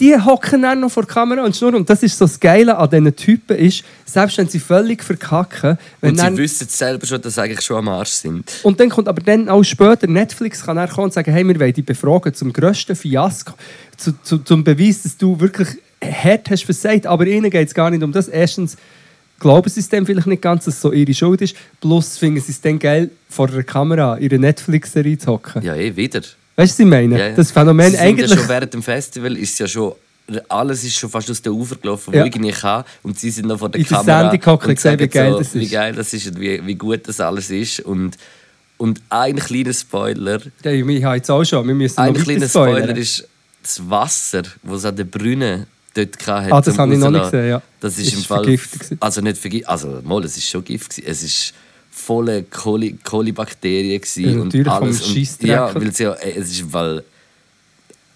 die 0.00 0.16
hocken 0.16 0.62
dann 0.62 0.80
noch 0.80 0.90
vor 0.90 1.02
der 1.02 1.12
Kamera 1.12 1.44
und 1.44 1.56
schnurren. 1.56 1.76
Und 1.76 1.90
das 1.90 2.02
ist 2.02 2.16
so 2.16 2.24
das 2.24 2.38
Geile 2.38 2.76
an 2.76 2.88
diesen 2.88 3.16
Typen, 3.16 3.56
ist, 3.56 3.84
selbst 4.04 4.38
wenn 4.38 4.48
sie 4.48 4.60
völlig 4.60 5.02
verkacken, 5.02 5.76
wenn 6.00 6.10
und 6.10 6.18
dann, 6.18 6.36
sie 6.36 6.42
wissen 6.42 6.68
selber 6.68 7.06
schon, 7.06 7.20
dass 7.20 7.34
sie 7.34 7.42
eigentlich 7.42 7.62
schon 7.62 7.78
am 7.78 7.88
Arsch 7.88 8.10
sind. 8.10 8.60
und 8.62 8.78
dann 8.78 8.88
kommt 8.88 9.08
aber 9.08 9.20
dann 9.20 9.48
auch 9.48 9.62
später 9.64 10.06
Netflix 10.06 10.64
kann 10.64 10.76
dann 10.76 10.88
kommen 10.88 11.06
und 11.06 11.12
sagen, 11.12 11.32
hey, 11.32 11.46
wir 11.46 11.58
wollen 11.58 11.72
dich 11.72 11.84
befragen 11.84 12.32
zum 12.32 12.52
grössten 12.52 12.94
Fiasko, 12.94 13.54
zu, 13.96 14.12
zu, 14.22 14.38
zum 14.38 14.62
Beweis, 14.62 15.02
dass 15.02 15.16
du 15.16 15.38
wirklich 15.40 15.68
hart 16.02 16.50
hast 16.50 16.64
versagt. 16.64 17.06
Aber 17.06 17.26
ihnen 17.26 17.50
geht 17.50 17.68
es 17.68 17.74
gar 17.74 17.90
nicht 17.90 18.02
um 18.02 18.12
das. 18.12 18.28
Erstens 18.28 18.76
glauben 19.40 19.68
sie 19.68 19.80
es 19.80 19.88
dann 19.88 20.06
vielleicht 20.06 20.26
nicht 20.26 20.42
ganz, 20.42 20.64
dass 20.64 20.74
es 20.74 20.80
so 20.80 20.92
ihre 20.92 21.14
Schuld 21.14 21.40
ist. 21.40 21.56
Plus 21.80 22.18
finden 22.18 22.40
sie 22.40 22.52
es 22.52 22.60
dann 22.60 22.78
geil, 22.78 23.10
vor 23.28 23.48
der 23.48 23.64
Kamera 23.64 24.18
ihre 24.18 24.38
Netflix-Serie 24.38 25.18
zu 25.18 25.32
hocken. 25.32 25.62
Ja, 25.62 25.74
eh, 25.74 25.96
wieder. 25.96 26.22
Weißt 26.58 26.78
du, 26.78 26.82
was 26.82 26.86
ich 26.86 26.86
meine? 26.86 27.18
Ja, 27.18 27.28
ja. 27.28 27.34
Das 27.36 27.52
Phänomen 27.52 27.90
Sie 27.92 27.98
eigentlich... 27.98 28.30
Ja 28.30 28.36
schon 28.36 28.48
während 28.48 28.74
dem 28.74 28.82
Festival 28.82 29.36
ist 29.36 29.58
ja 29.60 29.68
schon. 29.68 29.92
Alles 30.48 30.82
ist 30.84 30.96
schon 30.98 31.08
fast 31.08 31.30
aus 31.30 31.40
den 31.40 31.52
Ufer 31.52 31.76
gelaufen, 31.76 32.12
Ja. 32.12 32.20
wo 32.22 32.26
irgendwie 32.26 32.50
kann. 32.50 32.84
Und 33.04 33.18
sie 33.18 33.30
sind 33.30 33.46
noch 33.46 33.58
vor 33.60 33.68
der 33.70 33.80
In 33.80 33.86
der 33.86 33.96
Kamera. 33.98 34.32
Hocken 34.32 34.50
und 34.50 34.68
und 34.70 34.80
sehen, 34.80 34.98
wie 34.98 35.06
geil 35.08 35.32
so, 35.32 35.38
das 35.38 35.54
Wie 35.54 35.62
ist. 35.64 35.70
geil 35.72 35.94
das 35.94 36.12
ist 36.12 36.26
und 36.26 36.40
wie, 36.40 36.66
wie 36.66 36.74
gut 36.74 37.06
das 37.08 37.20
alles 37.20 37.48
ist. 37.50 37.80
Und, 37.80 38.16
und 38.76 39.00
ein 39.08 39.36
kleiner 39.36 39.72
Spoiler. 39.72 40.40
Ja, 40.64 40.72
ich 40.72 41.04
habe 41.04 41.16
jetzt 41.16 41.30
auch 41.30 41.44
schon. 41.44 41.66
Wir 41.66 41.74
müssen 41.74 41.96
Ein 41.98 42.12
kleiner 42.12 42.48
Spoiler 42.48 42.78
spoilern. 42.80 42.96
ist 42.96 43.26
das 43.62 43.88
Wasser, 43.88 44.42
das 44.42 44.72
es 44.78 44.84
an 44.84 44.96
den 44.96 45.08
Brunnen 45.08 45.66
dort 45.94 46.26
hatte. 46.26 46.52
Ah, 46.52 46.60
das 46.60 46.76
habe 46.76 46.92
ich 46.92 46.98
noch 47.00 47.10
nicht 47.10 47.22
gesehen, 47.24 47.48
ja. 47.48 47.62
Das 47.80 47.96
ist, 47.98 48.08
Ist 48.08 48.14
im 48.14 48.24
Fall. 48.24 48.42
vergiftet. 48.44 48.98
Also 49.00 49.20
nicht 49.20 49.38
vergiftet. 49.38 49.68
Also, 49.68 50.00
mal, 50.04 50.24
es 50.24 50.36
ist 50.36 50.48
schon 50.50 50.64
Gift. 50.64 50.98
Es 50.98 51.22
ist 51.22 51.54
volle 51.98 52.44
Coli 52.44 52.96
Kolibakterien 53.02 54.00
Ja, 54.16 54.40
und 54.40 54.68
alles. 54.68 55.02
Und, 55.02 55.42
ja, 55.42 55.74
weil 55.74 55.88
es 55.88 55.98
ja, 55.98 56.12
äh, 56.12 56.38
es 56.38 56.50
ist, 56.50 56.72
weil 56.72 57.02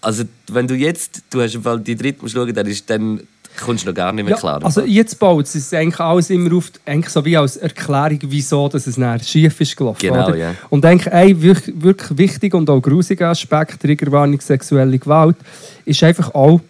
Also, 0.01 0.23
wenn 0.51 0.67
du 0.67 0.75
jetzt, 0.75 1.23
du 1.29 1.41
hast 1.41 1.55
Fall 1.55 1.79
die 1.79 1.95
dritte 1.95 2.21
musst 2.21 2.33
schauen, 2.33 2.53
dann, 2.53 2.67
ist, 2.67 2.89
dann 2.89 3.21
kommst 3.59 3.83
du 3.83 3.89
noch 3.89 3.95
gar 3.95 4.11
nicht 4.11 4.25
mehr 4.25 4.35
klar. 4.35 4.63
also 4.63 4.81
jetzt 4.81 5.19
baut 5.19 5.45
es 5.45 5.55
ist 5.55 5.73
eigentlich 5.73 5.99
alles 5.99 6.29
immer 6.29 6.55
auf, 6.55 6.71
eigentlich 6.85 7.09
so 7.09 7.23
wie 7.23 7.37
als 7.37 7.57
Erklärung, 7.57 8.19
wieso 8.23 8.67
dass 8.67 8.87
es 8.87 8.97
nachher 8.97 9.23
schief 9.23 9.59
ist 9.61 9.75
gelaufen. 9.77 9.99
Genau, 10.01 10.27
oder? 10.27 10.35
ja. 10.35 10.55
Und 10.69 10.85
eigentlich 10.85 11.13
ein 11.13 11.41
wirklich, 11.41 11.75
wirklich 11.81 12.17
wichtiger 12.17 12.57
und 12.57 12.69
auch 12.69 12.81
grusiger 12.81 13.29
Aspekt, 13.29 13.81
Triggerwarnung 13.81 14.41
sexuelle 14.41 14.97
Gewalt, 14.97 15.37
ist 15.85 16.03
einfach 16.03 16.33
auch 16.33 16.61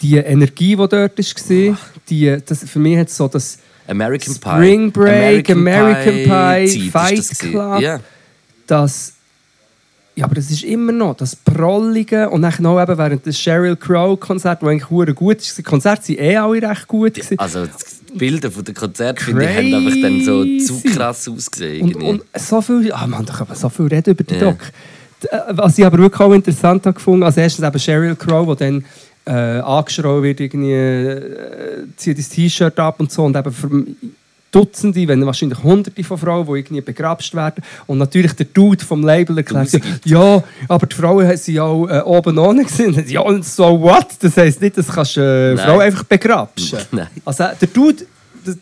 die 0.00 0.16
Energie, 0.16 0.76
die 0.76 0.88
dort 0.88 1.18
war. 1.18 1.78
Die, 2.08 2.38
das, 2.46 2.64
für 2.64 2.78
mich 2.78 2.96
hat 2.96 3.08
es 3.08 3.16
so 3.16 3.28
das 3.28 3.58
American 3.88 4.34
Pie. 4.34 4.50
Spring 4.50 4.92
Break, 4.92 5.50
American 5.50 6.14
Pie, 6.24 6.28
Zeit 6.28 6.74
ist 6.76 6.90
Fight 6.90 7.18
das. 7.18 7.38
Club. 7.38 7.80
Ja. 7.80 8.00
das 8.66 9.14
ja, 10.14 10.24
aber 10.24 10.34
das 10.34 10.50
ist 10.50 10.64
immer 10.64 10.90
noch 10.90 11.14
das 11.16 11.36
Prollige 11.36 12.28
und 12.28 12.42
dann 12.42 12.52
noch 12.58 12.82
eben 12.82 12.98
während 12.98 13.24
des 13.24 13.38
Sheryl 13.38 13.76
Crow 13.76 14.18
Konzert, 14.18 14.60
wo 14.62 14.66
eigentlich 14.66 14.90
hure 14.90 15.14
gut 15.14 15.36
ist, 15.36 15.56
die 15.56 15.62
Konzerte 15.62 16.08
waren 16.08 16.18
eh 16.18 16.36
alle 16.36 16.60
recht 16.70 16.88
gut. 16.88 17.14
gewesen. 17.14 17.38
Also 17.38 17.66
die 17.66 18.18
Bilder 18.18 18.50
von 18.50 18.64
den 18.64 18.74
Konzerten 18.74 19.20
finde 19.22 19.44
ich, 19.44 19.56
haben 19.56 19.74
einfach 19.86 20.00
dann 20.02 20.24
so 20.24 20.44
zu 20.58 20.82
krass 20.90 21.28
ausgesehen. 21.28 21.94
Und, 21.94 22.02
und 22.02 22.22
so 22.34 22.60
viel, 22.60 22.92
ah 22.92 23.06
man, 23.06 23.24
da 23.26 23.32
kann 23.32 23.46
man 23.46 23.56
so 23.56 23.68
viel 23.68 23.86
reden 23.86 24.10
über 24.10 24.24
die 24.24 24.34
Ja. 24.34 24.40
Doc. 24.40 24.56
Äh, 25.30 25.38
Was 25.50 25.78
ich 25.78 25.86
aber 25.86 25.98
wirklich 25.98 26.20
auch 26.20 26.32
interessant 26.32 26.84
habe 26.84 26.94
gefunden, 26.94 27.22
also 27.22 27.40
erstens 27.40 27.64
eben 27.64 27.78
Sheryl 27.78 28.16
Crow, 28.16 28.44
wo 28.44 28.56
dann 28.56 28.84
äh, 29.28 29.60
angeschrien 29.60 30.22
wird, 30.22 30.40
irgendwie, 30.40 30.72
äh, 30.72 31.86
zieht 31.96 32.18
das 32.18 32.28
T-Shirt 32.30 32.78
ab 32.78 32.98
und 32.98 33.12
so 33.12 33.24
und 33.24 33.36
eben 33.36 33.52
für 33.52 33.68
Dutzende, 34.50 35.06
wenn 35.06 35.24
wahrscheinlich 35.26 35.62
Hunderte 35.62 36.02
von 36.02 36.16
Frauen, 36.16 36.46
die 36.46 36.60
irgendwie 36.60 36.80
begrapscht 36.80 37.34
werden. 37.34 37.62
Und 37.86 37.98
natürlich 37.98 38.32
der 38.32 38.46
Dude 38.46 38.82
vom 38.82 39.04
Label 39.04 39.36
erklärt, 39.36 39.70
ja, 40.04 40.36
ja, 40.36 40.44
aber 40.68 40.86
die 40.86 40.96
Frauen 40.96 41.36
sind 41.36 41.58
auch 41.58 41.86
äh, 41.86 42.00
oben 42.00 42.38
ohne 42.38 42.64
gesehen. 42.64 43.04
Ja, 43.08 43.20
und 43.20 43.44
so 43.44 43.80
what? 43.80 44.06
Das 44.20 44.36
heisst 44.36 44.60
nicht, 44.60 44.78
dass 44.78 44.88
kannst 44.88 45.16
äh, 45.18 45.54
Nein. 45.54 45.58
Frauen 45.58 45.80
einfach 45.82 46.04
begrapschen. 46.04 46.78
Nein. 46.92 47.08
Also 47.24 47.44
der 47.60 47.68
Dude, 47.68 48.06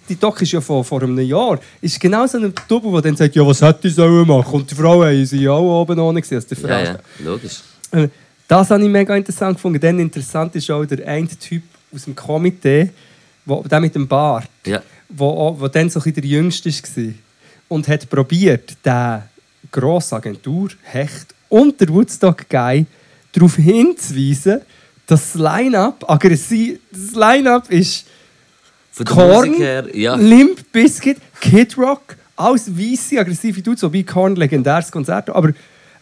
die 0.09 0.17
Doc 0.17 0.43
ist 0.43 0.53
ja 0.53 0.61
vor, 0.61 0.85
vor 0.85 1.03
einem 1.03 1.19
Jahr, 1.21 1.61
ist 1.81 2.01
genau 2.01 2.27
so 2.27 2.39
ein 2.39 2.53
Double, 2.67 2.91
der 2.93 3.03
dann 3.03 3.17
sagt, 3.17 3.37
ja, 3.37 3.47
was 3.47 3.63
hätte 3.63 3.87
ich 3.87 3.95
sollen 3.95 4.27
machen? 4.27 4.55
Und 4.55 4.71
die 4.71 4.75
Frauen 4.75 5.25
sind 5.25 5.41
ja 5.41 5.53
auch 5.53 5.83
oben 5.83 5.99
ohne 6.01 6.21
gesehen. 6.21 6.45
Ja, 6.51 6.57
Frau. 6.57 6.69
ja, 6.69 6.99
logisch. 7.25 7.61
Äh, 7.93 8.09
Das 8.49 8.71
habe 8.71 8.83
ich 8.83 8.89
mega 8.89 9.17
interessant 9.17 9.57
gefunden. 9.57 9.81
Dann 9.81 9.99
interessant 9.99 10.55
ist 10.55 10.71
auch 10.71 10.85
der 10.85 11.07
eine 11.07 11.29
Typ 11.29 11.63
aus 11.93 12.05
dem 12.05 12.15
Komitee, 12.15 12.91
wo, 13.45 13.63
der 13.63 13.81
mit 13.81 13.95
dem 13.95 14.07
Bart, 14.07 14.49
Ja. 14.65 14.83
wo, 15.09 15.57
wo 15.59 15.69
dann 15.69 15.91
so 15.91 16.01
ein 16.01 16.15
der 16.15 16.25
Jüngste 16.25 16.71
war. 16.71 17.15
Und 17.69 17.89
hat 17.89 18.09
probiert, 18.09 18.77
den 18.85 19.23
grosse 19.73 20.15
Agentur, 20.15 20.71
Hecht 20.85 21.35
und 21.49 21.81
der 21.81 21.89
Woodstock 21.89 22.49
Guy 22.49 22.87
darauf 23.33 23.57
hinzuweisen, 23.57 24.61
dass 25.07 25.33
das 25.33 25.35
Line-Up 25.35 26.09
aggressiv, 26.09 26.79
das 26.91 27.13
Line-Up 27.15 27.71
ist 27.71 28.07
Von 28.93 29.07
Korn, 29.07 29.55
her, 29.55 29.87
ja. 29.97 30.15
Limp 30.15 30.73
Bizkit, 30.73 31.19
Kid 31.41 31.77
Rock, 31.77 32.17
alles 32.37 32.71
weisse, 32.77 33.19
aggressive 33.19 33.63
Dudes, 33.63 33.81
so 33.81 33.93
wie 33.93 34.05
Korn, 34.05 34.37
legendäres 34.37 34.91
Konzert. 34.91 35.31
Aber 35.31 35.53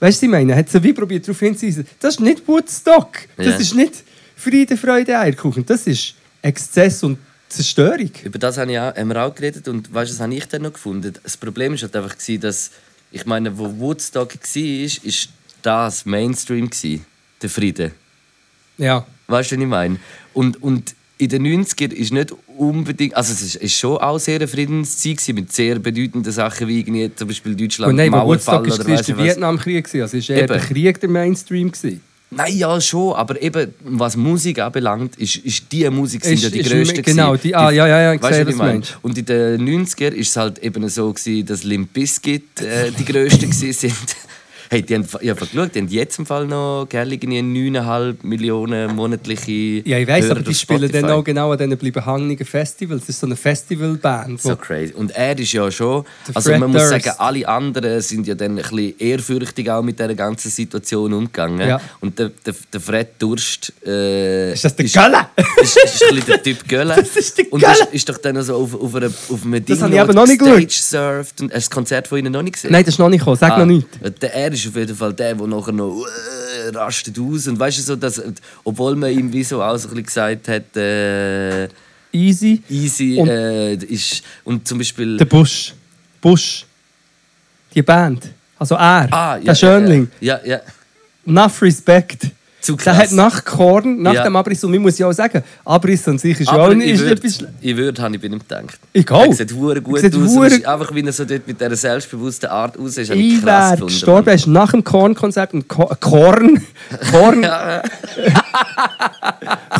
weißt 0.01 0.23
du, 0.23 0.27
ich 0.27 0.31
meine? 0.33 0.55
Hat 0.57 0.69
sie 0.69 0.83
wie 0.83 0.93
probiert 0.93 1.27
darauf 1.27 1.39
hinzuweisen, 1.41 1.87
das 2.01 2.15
ist 2.15 2.21
nicht 2.21 2.47
Woodstock, 2.47 3.13
das 3.37 3.47
Ja. 3.47 3.57
ist 3.57 3.75
nicht 3.75 3.95
Friede, 4.37 4.77
Freude, 4.77 5.19
Eierkuchen, 5.19 5.65
das 5.65 5.87
ist 5.87 6.15
Exzess 6.43 7.03
und 7.03 7.19
Zerstörung. 7.49 8.11
Über 8.25 8.39
das 8.39 8.59
habe 8.59 8.73
ich 8.73 8.79
auch, 8.79 8.95
haben 8.95 9.09
wir 9.09 9.23
auch 9.25 9.35
geredet 9.35 9.69
und 9.69 9.93
weißt, 9.93 10.11
du, 10.11 10.15
was 10.15 10.21
habe 10.21 10.35
ich 10.35 10.47
dann 10.47 10.63
noch 10.63 10.73
gefunden? 10.73 11.13
Das 11.23 11.37
Problem 11.37 11.73
war 11.73 11.79
halt 11.81 11.97
einfach, 11.97 12.17
dass, 12.41 12.71
ich 13.13 13.27
meine, 13.27 13.57
wo 13.57 13.73
Woodstock 13.79 14.35
war, 14.35 14.63
ist, 14.63 15.05
ist 15.05 15.29
das 15.63 16.05
Mainstream, 16.05 16.69
der 17.41 17.51
Frieden. 17.51 17.93
Ja. 18.79 19.07
Weißt 19.29 19.53
du, 19.53 19.57
was 19.57 19.63
ich 19.63 19.69
meine? 19.69 19.97
Und, 20.33 20.63
und 20.63 20.95
in 21.19 21.29
den 21.29 21.47
90ern 21.65 21.93
ist 21.93 22.13
nicht 22.13 22.35
unbedingt, 22.59 23.17
also 23.17 23.33
es 23.33 23.43
ist, 23.43 23.57
ist 23.57 23.79
schon 23.79 23.97
auch 23.99 24.19
sehr 24.19 24.37
eine 24.37 24.49
Friedenszeit 24.49 25.17
gewesen, 25.19 25.35
mit 25.35 25.53
sehr 25.53 25.79
bedeutenden 25.79 26.33
Sachen 26.33 26.69
wie 26.69 26.81
irgendwie 26.81 27.11
zum 27.15 27.29
Beispiel 27.29 27.55
Deutschland, 27.55 27.91
Und 27.91 27.97
nein, 27.97 28.11
Mauerfall 28.11 28.61
oder 28.63 28.71
war, 28.71 28.79
war 28.79 28.87
weißt 28.99 29.09
du 29.09 29.13
der. 29.15 29.25
Vietnamkrieg, 29.25 29.85
gewesen, 29.85 30.03
also 30.03 30.17
ist 30.17 30.31
eher 30.31 30.39
Eben. 30.39 30.49
der 30.49 30.59
Krieg 30.61 31.01
der 31.01 31.09
Mainstream. 31.09 31.71
Gewesen. 31.73 32.01
Nein, 32.31 32.57
ja 32.57 32.81
schon, 32.81 33.13
aber 33.15 33.41
eben, 33.41 33.73
was 33.85 34.17
Musik 34.17 34.59
anbelangt, 34.59 35.15
ist, 35.17 35.37
ist 35.37 35.71
die 35.71 35.89
Musik 35.89 36.25
sind 36.25 36.35
Ist- 36.35 36.43
ja 36.43 36.51
die 36.51 36.59
ist 36.61 36.71
grössten. 36.71 37.03
genau, 37.03 37.37
die- 37.37 37.55
ah, 37.55 37.71
ja, 37.71 37.87
ja, 37.87 38.01
ja, 38.03 38.15
ich 38.15 38.23
weißt 38.23 38.35
sehe, 38.35 38.47
was 38.47 38.53
ich 38.55 38.59
meine? 38.59 38.83
Und 39.03 39.19
in 39.19 39.25
den 39.25 39.61
90er 39.87 40.11
war 40.13 40.19
es 40.21 40.37
halt 40.37 40.59
eben 40.59 40.89
so, 40.89 41.13
gewesen, 41.13 41.47
dass 41.47 41.63
Limp 41.63 41.93
Bizkit 41.93 42.61
äh, 42.61 42.91
die 42.99 43.05
grössten 43.05 43.51
gewesen 43.51 43.73
sind. 43.73 43.95
Hey, 44.75 44.83
die 44.83 44.95
haben, 44.97 45.07
ich 45.21 45.31
habe 45.31 45.47
geschaut, 45.47 45.73
die 45.73 45.79
haben 45.79 45.87
jetzt 45.89 46.19
im 46.19 46.27
Fall 46.27 46.47
noch 46.49 46.87
gell, 46.89 47.13
irgendwie 47.13 47.39
9,5 47.39 48.17
Millionen 48.25 48.97
monatliche 48.97 49.53
Ja, 49.89 49.99
ich 49.99 50.09
weiß, 50.09 50.31
aber 50.31 50.41
die 50.41 50.53
spielen 50.53 50.91
dann 50.91 51.09
auch 51.11 51.23
genau 51.23 51.53
an 51.53 51.59
diesen 51.59 51.77
bleiben 51.79 52.05
hängigen 52.05 52.45
Festivals. 52.45 53.03
Das 53.03 53.11
ist 53.11 53.21
so 53.21 53.27
eine 53.27 53.37
Festivalband. 53.37 54.41
So 54.43 54.57
crazy. 54.57 54.93
Und 54.95 55.13
er 55.13 55.39
ist 55.39 55.53
ja 55.53 55.71
schon. 55.71 56.05
Also 56.35 56.51
Fred 56.51 56.59
man 56.59 56.73
muss 56.73 56.89
sagen, 56.89 57.13
alle 57.19 57.47
anderen 57.47 58.01
sind 58.01 58.27
ja 58.27 58.35
dann 58.35 58.53
ein 58.59 58.65
bisschen 58.65 58.95
ehrfürchtig 58.99 59.71
auch 59.71 59.81
mit 59.83 59.97
dieser 60.01 60.13
ganzen 60.17 60.51
Situation 60.51 61.13
umgegangen. 61.13 61.69
Ja. 61.69 61.81
Und 62.01 62.19
der, 62.19 62.31
der, 62.45 62.55
der 62.73 62.81
Fred 62.81 63.11
Durst. 63.21 63.73
Äh, 63.87 64.55
Ist 64.55 64.65
das 64.65 64.75
der 64.75 64.87
Gölle? 64.87 65.27
Ist, 65.63 65.77
ist, 65.85 66.03
ein 66.11 66.17
bisschen 66.17 66.27
der 66.27 66.43
Typ 66.43 66.69
Gölle. 66.69 66.97
Das 66.97 67.17
ist 67.17 67.39
der 67.39 67.53
Und 67.53 67.61
Gölle. 67.61 67.73
ist, 67.75 67.89
ist 67.93 68.09
doch 68.09 68.19
dann 68.19 68.43
so 68.43 68.57
auf, 68.57 68.75
auf, 68.75 68.95
einer, 68.97 69.07
auf 69.07 69.45
einem 69.45 69.65
Ding 69.65 69.81
habe 69.81 69.95
ich 69.95 70.01
eben 70.01 70.15
noch 70.15 70.27
nicht 70.27 70.41
Stage 70.43 70.65
geschaut. 70.67 70.73
surft. 70.73 71.41
Und 71.43 71.47
hast 71.53 71.67
du 71.67 71.69
das 71.69 71.71
Konzert 71.71 72.09
von 72.09 72.19
ihnen 72.19 72.33
noch 72.33 72.43
nicht 72.43 72.55
gesehen? 72.55 72.73
Nein, 72.73 72.85
das 72.85 72.95
ist 72.95 72.99
noch 72.99 73.09
nicht 73.09 73.21
gekommen. 73.21 73.37
Sag 73.37 73.53
Ah, 73.53 73.59
noch 73.59 73.67
nichts. 73.67 73.89
Der, 74.21 74.35
er 74.35 74.53
ist 74.53 74.64
auf 74.69 74.77
jeden 74.77 74.97
Fall 74.97 75.13
der, 75.13 75.35
der 75.35 75.47
nachher 75.47 75.73
noch 75.73 76.05
äh, 76.07 76.69
rastet 76.77 77.19
aus. 77.19 77.47
Und 77.49 77.59
weißt 77.59 77.79
du, 77.79 77.83
so, 77.83 77.97
dass, 77.97 78.23
obwohl 78.65 78.97
man 78.97 79.11
ihm 79.11 79.33
wie 79.33 79.45
so 79.45 79.63
auch 79.63 79.77
so 79.77 79.89
ein 79.89 80.03
bisschen 80.03 80.07
gesagt 80.07 80.49
hat, 80.49 80.77
äh, 80.77 81.69
Easy. 82.13 82.63
easy 82.71 83.19
Und- 83.19 83.29
äh, 83.29 83.75
ist. 83.75 84.23
Und 84.45 84.67
zum 84.69 84.79
Beispiel. 84.79 85.17
Der 85.17 85.25
Busch. 85.25 85.75
Busch. 86.21 86.65
Die 87.75 87.83
Band. 87.83 88.29
Also 88.59 88.77
er. 88.77 89.13
Ah, 89.13 89.39
der 89.39 89.55
Schönling. 89.55 90.09
Ja, 90.21 90.39
ja. 90.45 90.61
Enough 91.27 91.61
Respect. 91.63 92.27
Zu 92.65 92.77
Der 92.77 92.85
krass. 92.95 92.97
hat 92.99 93.13
nach 93.13 93.45
Korn, 93.45 94.01
nach 94.01 94.15
Ja. 94.15 94.23
dem 94.25 94.35
Abriss, 94.37 94.65
und 94.65 94.71
man 94.71 94.81
muss 94.81 94.97
ja 94.99 95.07
auch 95.07 95.13
sagen, 95.13 95.43
Abriss 95.67 96.09
an 96.09 96.17
sich 96.17 96.41
ist 96.41 96.49
Aber 96.49 96.63
auch 96.65 96.71
ich 96.71 96.77
nicht 96.79 96.99
würde, 96.99 97.13
etwas... 97.13 97.45
ich 97.61 97.77
würde, 97.77 98.01
habe 98.03 98.15
ich 98.17 98.21
bei 98.23 98.27
ihm 98.29 98.39
gedacht. 98.39 98.79
Ich 98.95 99.11
auch. 99.11 99.27
Er 99.27 99.33
sieht 99.35 99.53
gut 99.85 99.99
sieht 100.01 100.15
aus. 100.17 100.47
ist 100.47 100.65
einfach, 100.67 100.95
wie 100.95 101.05
er 101.05 101.13
so 101.13 101.27
dort 101.27 101.47
mit 101.47 101.61
dieser 101.61 101.77
selbstbewussten 101.77 102.49
Art 102.49 102.79
aus 102.79 102.97
ist, 102.97 103.11
habe 103.11 103.21
ich 103.21 103.35
Ich 103.35 103.43
krass 103.43 103.47
wäre 103.47 103.71
gefunden. 103.73 103.87
gestorben, 103.93 104.29
er 104.29 104.35
ist 104.35 104.47
nach 104.47 104.71
dem 104.71 104.83
Korn-Konzert 104.83 105.53
Ko 105.69 105.91
Korn, 106.01 106.63
Korn, 107.11 107.47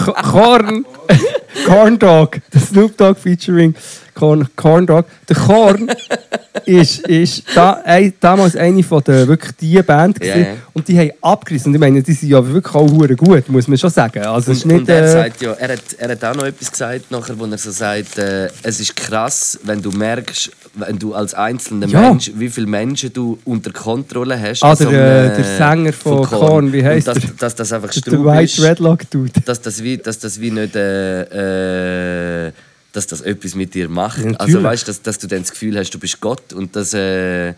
Ko- 0.05 0.13
Korn, 0.23 0.85
Corn 1.67 1.99
Dog, 1.99 2.39
der 2.53 2.61
Snoop 2.61 2.97
Dogg 2.97 3.19
featuring 3.19 3.75
Corn, 4.15 4.49
Corn 4.57 4.87
Dog. 4.87 5.07
Der 5.29 5.37
Korn 5.37 5.89
ist, 6.67 7.01
ist 7.07 7.45
da, 7.55 7.81
ein, 7.85 8.13
damals 8.21 8.57
eine 8.57 8.83
von 8.83 9.03
der 9.05 9.27
wirklich 9.27 9.53
die 9.61 9.83
Band 9.83 10.21
gewesen. 10.21 10.41
ja. 10.41 10.47
und 10.73 10.87
die 10.89 10.99
haben 10.99 11.11
abgerissen. 11.21 11.69
Und 11.69 11.75
ich 11.75 11.81
meine, 11.81 12.03
die 12.03 12.13
sind 12.13 12.29
ja 12.29 12.47
wirklich 12.47 12.75
auch 12.75 12.89
hure 12.91 13.17
gut, 13.17 13.49
muss 13.49 13.69
man 13.69 13.79
schon 13.79 13.91
sagen. 13.91 14.25
Also 14.25 14.53
es 14.53 14.59
ist 14.59 14.65
Und, 14.65 14.73
nicht, 14.73 14.81
und 14.83 14.89
er, 14.89 15.05
äh, 15.05 15.13
sagt 15.13 15.43
ja, 15.43 15.53
er, 15.53 15.73
hat, 15.73 15.81
er 15.99 16.09
hat 16.11 16.25
auch 16.25 16.35
noch 16.35 16.45
etwas 16.45 16.71
gesagt, 16.71 17.11
nachher, 17.11 17.39
wo 17.39 17.45
er 17.45 17.59
so 17.59 17.71
sagt, 17.71 18.19
äh, 18.19 18.49
es 18.63 18.81
ist 18.81 18.95
krass, 18.97 19.59
wenn 19.65 19.83
du 19.83 19.91
merkst, 19.91 20.51
wenn 20.77 20.99
du 20.99 21.15
als 21.15 21.35
einzelner 21.35 21.87
Ja. 21.87 22.11
Mensch, 22.11 22.31
wie 22.35 22.49
viele 22.51 22.67
Menschen 22.67 23.13
du 23.13 23.39
unter 23.45 23.71
Kontrolle 23.73 24.41
hast. 24.41 24.63
Ah, 24.63 24.73
in 24.73 24.77
so 24.77 24.91
der, 24.91 25.01
äh, 25.01 25.27
einem- 25.29 25.37
der 25.37 25.45
Sänger 25.57 25.93
von 25.93 26.23
Korn, 26.25 26.73
wie 26.73 26.85
heisst 26.85 27.09
und 27.09 27.17
dass, 27.17 27.37
dass 27.37 27.55
das 27.55 27.73
einfach 27.73 27.91
der 27.91 28.25
White. 28.25 28.63
Redlock 28.63 29.11
Dude. 29.11 29.33
dass 29.45 29.61
das 29.61 29.83
wie, 29.83 29.97
dass 29.99 30.19
das 30.19 30.41
wie 30.41 30.51
nicht 30.51 30.75
äh, 30.77 32.49
äh, 32.49 32.53
dass 32.93 33.07
das 33.09 33.21
etwas 33.23 33.55
mit 33.57 33.75
dir 33.75 33.89
macht. 33.89 34.19
Also 34.19 34.29
natürlich. 34.31 34.63
weißt, 34.63 34.89
dass, 34.89 35.03
dass 35.03 35.19
du 35.19 35.27
dann 35.27 35.41
das 35.41 35.51
Gefühl 35.51 35.77
hast, 35.79 35.91
du 35.91 35.99
bist 35.99 36.21
Gott 36.21 36.53
und 36.53 36.75
das, 36.77 36.95
äh, 36.95 37.53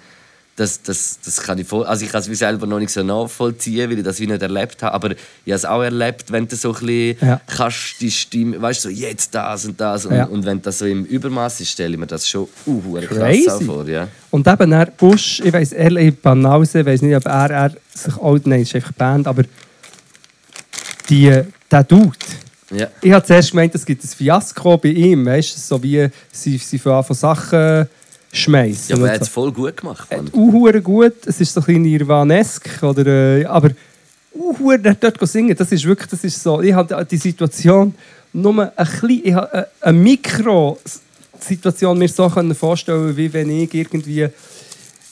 das, 0.56 0.80
das, 0.82 1.18
das 1.22 1.36
kann 1.42 1.58
ich 1.58 1.68
voll, 1.68 1.84
also 1.84 2.04
ich 2.04 2.10
kann 2.10 2.22
es 2.22 2.30
wie 2.30 2.34
selber 2.34 2.66
noch 2.66 2.78
nicht 2.78 2.90
so 2.90 3.02
nachvollziehen, 3.02 3.90
weil 3.90 3.98
ich 3.98 4.04
das 4.04 4.18
wie 4.20 4.26
nicht 4.26 4.40
erlebt 4.40 4.82
habe, 4.82 4.94
aber 4.94 5.10
ich 5.10 5.18
habe 5.52 5.54
es 5.54 5.64
auch 5.66 5.82
erlebt, 5.82 6.32
wenn 6.32 6.48
du 6.48 6.56
so 6.56 6.74
ein 6.74 6.80
bisschen 6.86 7.16
Ja. 7.20 7.40
kannst 7.46 8.00
die 8.00 8.10
Stimme, 8.10 8.60
weißt 8.60 8.80
so 8.82 8.88
jetzt 8.88 9.34
das 9.34 9.66
und 9.66 9.78
das 9.78 10.06
und, 10.06 10.14
Ja. 10.14 10.24
und 10.24 10.46
wenn 10.46 10.62
das 10.62 10.78
so 10.78 10.86
im 10.86 11.04
Übermaß 11.04 11.60
ist, 11.60 11.72
stelle 11.72 11.92
ich 11.92 11.98
mir 12.00 12.06
das 12.06 12.26
schon 12.26 12.48
uh, 12.66 12.98
krass 13.02 13.48
auch 13.48 13.62
vor, 13.62 13.86
ja. 13.86 14.08
Und 14.30 14.48
eben 14.48 14.72
er 14.72 14.86
Busch, 14.86 15.40
ich 15.44 15.52
weiss 15.52 15.72
ehrlich, 15.72 16.16
Banause, 16.18 16.80
ich 16.80 16.86
weiss 16.86 17.02
nicht, 17.02 17.14
ob 17.16 17.26
er, 17.26 17.50
er 17.50 17.72
sich 17.94 18.16
auch, 18.16 18.38
nein, 18.44 18.62
ist 18.62 18.74
einfach 18.74 18.92
Band, 18.92 19.28
aber 19.28 19.42
die, 21.10 21.42
der 21.70 21.84
Dude, 21.84 22.16
ja. 22.74 22.88
ich 23.02 23.12
habe 23.12 23.24
zuerst 23.26 23.50
gemeint, 23.50 23.74
es 23.74 23.84
gibt 23.84 24.02
ein 24.02 24.08
Fiasko 24.08 24.78
bei 24.78 24.88
ihm, 24.88 25.26
weißt 25.26 25.54
du, 25.54 25.60
so 25.60 25.82
wie 25.82 26.08
sie, 26.32 26.56
sie 26.56 26.78
von 26.78 27.04
von 27.04 27.14
Sachen 27.14 27.86
schmeißen. 28.36 28.90
Ja, 28.90 28.96
aber 28.96 29.08
er 29.08 29.14
hat 29.14 29.22
es 29.22 29.28
so. 29.28 29.32
voll 29.32 29.52
gut 29.52 29.76
gemacht. 29.76 30.10
Mann. 30.10 30.30
Uhuere 30.32 30.80
gut, 30.80 31.26
es 31.26 31.40
ist 31.40 31.52
so 31.52 31.60
ein 31.60 31.66
bisschen 31.66 31.82
Nirvanesk, 31.82 32.82
oder, 32.82 33.06
äh, 33.06 33.44
aber 33.44 33.70
Uhuere 34.32 34.78
dort, 34.78 35.02
dort 35.02 35.28
singen, 35.28 35.56
das 35.56 35.72
ist 35.72 35.84
wirklich, 35.84 36.08
das 36.08 36.24
ist 36.24 36.42
so, 36.42 36.60
ich 36.60 36.72
habe 36.72 37.04
die 37.04 37.16
Situation 37.16 37.94
nur 38.32 38.62
ein 38.62 38.70
bisschen, 38.76 39.20
ich 39.24 39.34
habe 39.34 39.52
eine, 39.52 39.66
eine 39.80 39.98
Mikro-Situation 39.98 41.98
mir 41.98 42.08
so 42.08 42.28
können 42.28 42.54
vorstellen 42.54 43.16
wie 43.16 43.32
wenn 43.32 43.50
ich 43.50 43.72
irgendwie 43.72 44.22
äh, 44.22 44.30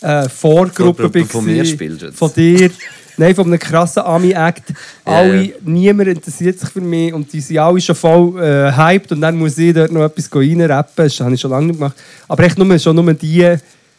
Vorgruppe 0.01 0.29
Vorgruppe 0.29 1.09
bin 1.09 1.27
von 1.27 1.45
mir 1.45 1.65
spielst 1.65 2.03
jetzt. 2.03 2.19
von 2.19 2.33
dir 2.33 2.71
Nein, 3.17 3.35
von 3.35 3.47
einem 3.47 3.59
krassen 3.59 4.03
Ami-Act. 4.03 4.73
Alle, 5.05 5.43
ja. 5.43 5.55
niemand 5.65 6.09
interessiert 6.09 6.59
sich 6.59 6.69
für 6.69 6.81
mich 6.81 7.13
und 7.13 7.33
die 7.33 7.41
sind 7.41 7.59
alle 7.59 7.81
schon 7.81 7.95
voll 7.95 8.43
äh, 8.43 8.73
hyped 8.73 9.13
und 9.13 9.21
dann 9.21 9.37
muss 9.37 9.57
ich 9.59 9.73
dort 9.73 9.93
noch 9.93 10.05
etwas 10.05 10.29
reinrappen. 10.35 11.05
Das 11.05 11.21
habe 11.21 11.35
ich 11.35 11.41
schon 11.41 11.51
lange 11.51 11.69
nicht 11.69 11.79
gemacht. 11.79 11.97
Aber 12.29 12.43
echt 12.43 12.59
nur, 12.59 12.79
schon 12.79 12.97
nur 12.97 13.15
die, 13.15 13.57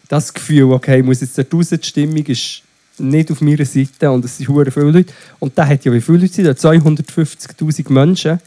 das 0.08 0.34
Gefühl, 0.34 0.72
okay, 0.72 1.02
muss 1.02 1.22
jetzt 1.22 1.38
dort 1.38 1.54
raus, 1.54 1.70
die 1.70 1.80
Stimmung 1.82 2.26
ist 2.26 2.62
nicht 2.98 3.32
auf 3.32 3.42
meiner 3.42 3.66
Seite 3.66 4.12
und 4.12 4.24
es 4.26 4.38
sind 4.38 4.48
hure 4.48 4.72
viele 4.72 4.92
Leute. 4.92 5.14
Und 5.40 5.58
da 5.58 5.66
hat 5.66 5.84
ja 5.86 5.92
wie 5.92 6.02
viele 6.02 6.20
Leute 6.20 6.34
sind, 6.34 6.46
da 6.46 6.52
250'000 6.52 7.92
Menschen. 7.92 8.40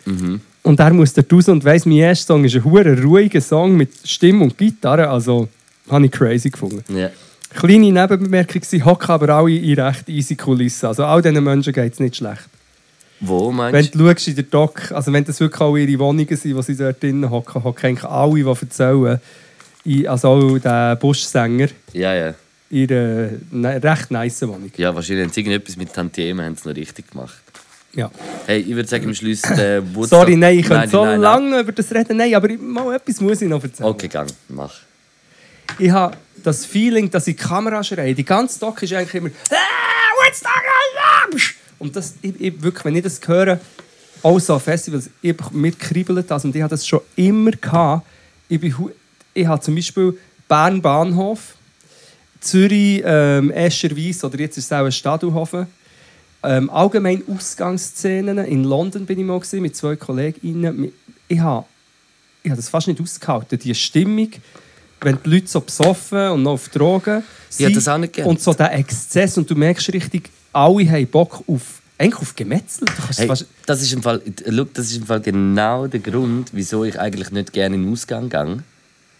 Und 0.62 0.80
er 0.80 0.92
muss 0.92 1.12
dort 1.14 1.32
raus 1.32 1.48
und 1.48 1.64
weiss, 1.64 1.86
mein 1.86 1.98
erster 1.98 2.34
Song 2.34 2.44
ist 2.44 2.54
ein 2.54 2.64
hure 2.64 3.02
ruhiger 3.02 3.40
Song 3.40 3.76
mit 3.76 3.90
Stimme 4.04 4.44
und 4.44 4.58
Gitarre. 4.58 5.08
Also, 5.08 5.48
habe 5.88 6.06
ich 6.06 6.12
crazy 6.12 6.50
gefunden. 6.50 6.82
Ja. 6.94 7.10
Kleine 7.54 7.92
Nebenbemerkung, 7.92 8.62
sie 8.62 8.82
hocken 8.82 9.10
aber 9.10 9.30
alle 9.30 9.56
in 9.56 9.78
recht 9.78 10.08
easy 10.08 10.36
Kulissen. 10.36 10.86
Also 10.86 11.04
all 11.04 11.22
diesen 11.22 11.42
Menschen 11.42 11.72
geht 11.72 11.94
es 11.94 12.00
nicht 12.00 12.16
schlecht. 12.16 12.44
Wo 13.20 13.48
Wenn 13.48 13.56
meinst 13.72 13.94
du 13.94 14.06
schaust 14.06 14.28
in 14.28 14.34
der 14.36 14.44
Doc, 14.44 14.92
also 14.92 15.12
wenn 15.12 15.24
das 15.24 15.40
wirklich 15.40 15.60
auch 15.60 15.76
ihre 15.76 15.98
Wohnungen 15.98 16.36
sind, 16.36 16.54
wo 16.54 16.62
sie 16.62 16.76
dort 16.76 17.02
drinnen 17.02 17.28
hocken, 17.28 17.64
hocken 17.64 17.86
eigentlich 17.86 18.04
alle, 18.04 18.34
die 18.34 18.44
erzählen, 18.44 19.20
also 20.06 20.28
auch 20.28 20.58
der 20.58 20.96
Buschsänger, 20.96 21.68
du? 21.68 21.98
Ja, 21.98 22.14
ja. 22.14 22.34
in 22.70 22.88
ihrer 22.88 23.30
ne, 23.50 23.82
recht 23.82 24.10
nice 24.10 24.42
Wohnung. 24.42 24.70
Ja, 24.76 24.94
wahrscheinlich 24.94 25.24
haben 25.24 25.32
sie 25.32 25.40
irgendetwas 25.40 25.76
mit 25.76 25.92
Tantiemen 25.92 26.44
haben 26.44 26.54
sie 26.54 26.68
noch 26.68 26.76
richtig 26.76 27.10
gemacht. 27.10 27.42
Ja. 27.94 28.10
Hey, 28.46 28.60
ich 28.60 28.74
würde 28.76 28.88
sagen, 28.88 29.06
am 29.06 29.14
Schluss 29.14 29.40
der 29.42 29.82
Woodstock... 29.94 30.20
Sorry, 30.20 30.36
nein, 30.36 30.58
ich 30.58 30.66
könnte 30.66 30.82
Nein, 30.82 30.90
so 30.90 31.04
nein, 31.04 31.20
nein. 31.20 31.20
lange 31.20 31.60
über 31.60 31.72
das 31.72 31.92
reden. 31.92 32.18
Nein, 32.18 32.34
aber 32.34 32.48
mal 32.58 32.94
etwas 32.94 33.20
muss 33.20 33.40
ich 33.40 33.48
noch 33.48 33.62
erzählen. 33.62 33.88
Okay, 33.88 34.08
gang, 34.08 34.30
mach. 34.48 34.74
Ich 35.78 35.90
habe 35.90 36.16
das 36.42 36.64
Feeling, 36.64 37.10
dass 37.10 37.26
ich 37.26 37.36
die 37.36 37.42
Kamera 37.42 37.82
schreie. 37.82 38.14
Die 38.14 38.24
ganze 38.24 38.58
Doc 38.60 38.82
ist 38.82 38.92
eigentlich 38.92 39.14
immer 39.14 39.30
«Ah, 39.50 39.54
ah, 39.54 40.50
ah!» 40.50 41.36
Und 41.78 41.94
das, 41.94 42.14
ich, 42.22 42.40
ich, 42.40 42.62
wirklich, 42.62 42.84
wenn 42.84 42.96
ich 42.96 43.02
das 43.02 43.20
höre, 43.26 43.60
auch 44.22 44.38
so 44.40 44.58
Festivals, 44.58 45.10
ich, 45.22 45.34
mir 45.52 45.72
kribbelt 45.72 46.30
das 46.30 46.44
und 46.44 46.54
ich 46.54 46.62
habe 46.62 46.70
das 46.70 46.86
schon 46.86 47.00
immer 47.14 47.52
gehabt. 47.52 48.06
Ich, 48.48 48.60
bin, 48.60 48.74
ich 49.34 49.46
habe 49.46 49.60
zum 49.60 49.74
Beispiel 49.74 50.18
Bern 50.48 50.82
Bahnhof, 50.82 51.54
Zürich 52.40 53.02
ähm, 53.04 53.50
Escherwies 53.50 54.24
oder 54.24 54.38
jetzt 54.40 54.58
ist 54.58 54.66
es 54.66 54.72
auch 54.72 54.84
ein 54.84 54.92
Stadthofen. 54.92 55.66
Ähm, 56.42 56.70
allgemein 56.70 57.22
Ausgangsszenen. 57.28 58.38
In 58.38 58.64
London 58.64 59.06
bin 59.06 59.18
ich 59.18 59.24
mal 59.24 59.38
gewesen, 59.38 59.60
mit 59.60 59.76
zwei 59.76 59.96
Kolleginnen. 59.96 60.92
Ich 61.26 61.40
habe 61.40 61.66
ich 62.42 62.50
habe 62.50 62.56
das 62.56 62.68
fast 62.68 62.86
nicht 62.86 63.00
ausgehalten. 63.00 63.58
Die 63.58 63.74
Stimmung, 63.74 64.30
wenn 65.00 65.18
die 65.24 65.30
Leute 65.30 65.46
so 65.48 65.60
besoffen 65.60 66.30
und 66.30 66.42
noch 66.42 66.52
auf 66.52 66.68
Drogen 66.68 67.22
Ich 67.56 67.64
habe 67.64 67.74
das 67.74 67.88
auch 67.88 67.98
nicht 67.98 68.12
gern. 68.14 68.26
Und 68.28 68.40
so 68.40 68.52
der 68.52 68.72
Exzess 68.74 69.38
und 69.38 69.48
du 69.50 69.54
merkst 69.54 69.92
richtig, 69.92 70.30
alle 70.52 70.90
haben 70.90 71.06
Bock 71.06 71.42
auf, 71.46 71.62
eigentlich 71.96 72.20
auf 72.20 72.34
Gemetzel. 72.34 72.86
Hey, 73.16 73.28
das 73.66 73.82
ist 73.82 73.92
im 73.92 74.02
Fall, 74.02 74.20
look, 74.46 74.74
das 74.74 74.86
ist 74.86 74.96
im 74.98 75.06
Fall 75.06 75.20
genau 75.20 75.86
der 75.86 76.00
Grund, 76.00 76.50
wieso 76.52 76.84
ich 76.84 76.98
eigentlich 76.98 77.30
nicht 77.30 77.52
gerne 77.52 77.76
in 77.76 77.84
den 77.84 77.92
Ausgang 77.92 78.28
gehe. 78.28 78.58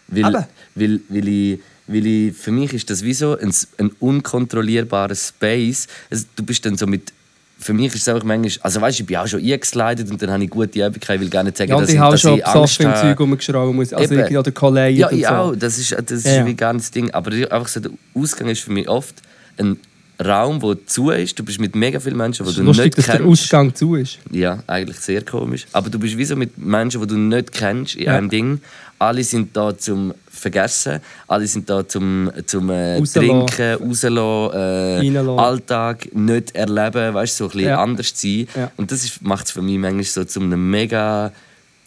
Weil, 0.09 0.24
Aber- 0.24 0.49
weil, 0.74 1.01
weil, 1.09 1.29
ich, 1.29 1.61
weil 1.87 2.07
ich, 2.07 2.35
für 2.37 2.51
mich 2.51 2.72
ist 2.72 2.89
das 2.91 3.03
wie 3.03 3.14
so 3.14 3.37
ein, 3.39 3.53
ein 3.79 3.91
unkontrollierbarer 4.01 5.14
Space. 5.14 5.87
Also, 6.11 6.24
du 6.37 6.43
bist 6.43 6.64
dann 6.66 6.76
so 6.76 6.87
mit... 6.87 7.12
Für 7.61 7.72
mich 7.74 7.92
ist 7.94 8.02
es 8.02 8.09
einfach 8.09 8.22
manchmal... 8.24 8.52
Also 8.62 8.80
weißt, 8.80 9.00
ich 9.00 9.06
bin 9.06 9.16
auch 9.16 9.26
schon 9.26 9.40
eingeslidet 9.42 10.09
und 10.11 10.22
dann 10.22 10.30
habe 10.30 10.44
ich 10.44 10.48
gute 10.50 10.78
Übung, 10.78 10.94
ich 11.02 11.09
will 11.20 11.28
gar 11.28 11.42
nicht 11.42 11.56
sagen, 11.56 11.70
ja, 11.70 11.80
dass 11.80 11.88
ich 11.88 11.94
ich, 11.96 12.00
habe 12.00 12.12
dass 12.12 12.20
schon 12.20 12.34
ich 12.38 12.46
Angst 12.46 12.84
habe. 12.84 13.00
Zeug 13.00 13.20
rumgeschraubt. 13.20 13.74
muss- 13.74 13.92
Also 13.92 14.04
Eben. 14.04 14.20
irgendwie 14.20 14.38
oder 14.38 14.52
Kollegen 14.52 14.98
Ja, 14.98 15.11
ich 15.11 15.24
so. 15.26 15.28
auch. 15.34 15.56
Das 15.56 15.76
ist, 15.76 15.90
das 15.92 16.11
ist 16.12 16.26
Ja, 16.26 16.44
wie 16.46 16.50
nicht 16.50 16.61
das 16.61 16.90
Ding. 16.92 17.11
Aber 17.12 17.32
einfach 17.32 17.66
so, 17.66 17.80
der 17.80 17.90
Ausgang 18.14 18.48
ist 18.48 18.61
für 18.61 18.70
mich 18.72 18.88
oft 18.88 19.16
ein 19.59 19.76
Raum, 20.24 20.61
der 20.61 20.76
zu 20.86 21.11
ist. 21.11 21.38
Du 21.38 21.44
bist 21.44 21.61
mit 21.61 21.74
mega 21.74 21.98
vielen 22.00 22.16
Menschen, 22.16 22.46
die 22.46 22.54
du 22.54 22.62
lustig, 22.62 22.84
nicht 22.86 22.98
dass 22.98 23.04
kennst. 23.06 23.20
der 23.20 23.26
Ausgang 23.26 23.74
zu 23.74 23.94
ist. 23.96 24.18
Ja, 24.30 24.62
eigentlich 24.68 24.98
sehr 24.98 25.22
komisch. 25.24 25.66
Aber 25.72 25.90
du 25.90 25.98
bist 25.98 26.16
wie 26.16 26.24
so 26.24 26.36
mit 26.36 26.59
Menschen, 26.59 27.00
die 27.00 27.06
du 27.09 27.16
nicht 27.16 27.52
kennst 27.52 27.96
in 27.96 28.04
Ja. 28.04 28.16
einem 28.16 28.28
Ding. 28.30 28.61
Alle 29.01 29.22
sind 29.22 29.57
da 29.57 29.76
zum 29.78 30.12
Vergessen, 30.30 31.01
alle 31.28 31.46
sind 31.46 31.68
da 31.70 31.86
zum, 31.86 32.30
zum 32.46 32.68
äh, 32.70 32.96
Rauslassen. 32.96 33.46
Trinken, 33.46 33.74
rauslassen, 33.88 35.14
äh. 35.16 35.18
Alltag 35.40 36.09
nicht 36.14 36.55
erleben, 36.55 37.14
weißt 37.14 37.36
so 37.36 37.44
ein 37.44 37.51
bisschen 37.51 37.68
Ja. 37.68 37.82
anders 37.82 38.12
sein. 38.14 38.49
Ja. 38.57 38.70
Und 38.76 38.90
das 38.90 39.20
macht 39.20 39.46
es 39.46 39.53
für 39.53 39.62
mich 39.62 39.78
manchmal 39.78 40.05
so 40.05 40.24
zu 40.24 40.40
einem 40.40 40.68
mega 40.70 41.32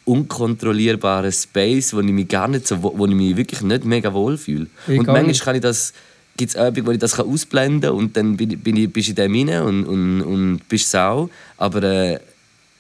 unkontrollierbaren 0.06 1.32
Space, 1.32 1.94
wo 1.94 2.00
ich 2.00 2.12
mich 2.12 2.28
gar 2.28 2.48
nicht 2.48 2.68
so, 2.68 2.82
wo, 2.82 2.94
wo 2.98 3.06
ich 3.06 3.14
mich 3.14 3.36
wirklich 3.38 3.62
nicht 3.62 3.86
mega 3.86 4.14
wohl 4.14 4.38
fühle. 4.38 4.68
Ich 4.88 5.00
Und 5.00 5.08
manchmal 5.08 5.24
nicht. 5.26 5.44
kann 5.44 5.56
ich 5.56 5.62
das 5.62 5.94
gibt 6.38 6.56
es 6.56 6.56
Übungen, 6.56 6.88
wo 6.88 6.92
ich 6.92 6.98
das 7.00 7.20
ausblenden 7.20 7.90
kann 7.90 8.00
und 8.00 8.16
dann 8.18 8.38
bin, 8.38 8.52
ich- 8.52 8.60
bin 8.64 8.78
ich, 8.78 8.92
bist 8.92 9.10
du 9.10 9.12
in 9.12 9.16
dem 9.34 9.50
rein 9.50 9.62
und, 9.64 9.86
und, 9.86 10.22
und 10.22 10.62
bist 10.70 10.90
sau. 10.90 11.30
Aber 11.58 11.84
äh, 11.84 12.20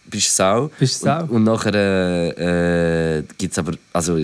bist 0.05 0.35
sau. 0.35 0.69
Bist 0.79 1.01
sau. 1.01 1.21
Und, 1.23 1.29
und 1.31 1.43
nachher 1.43 1.73
äh, 1.75 3.19
äh, 3.19 3.23
gibt 3.37 3.53
es 3.53 3.59
aber, 3.59 3.73
also 3.93 4.17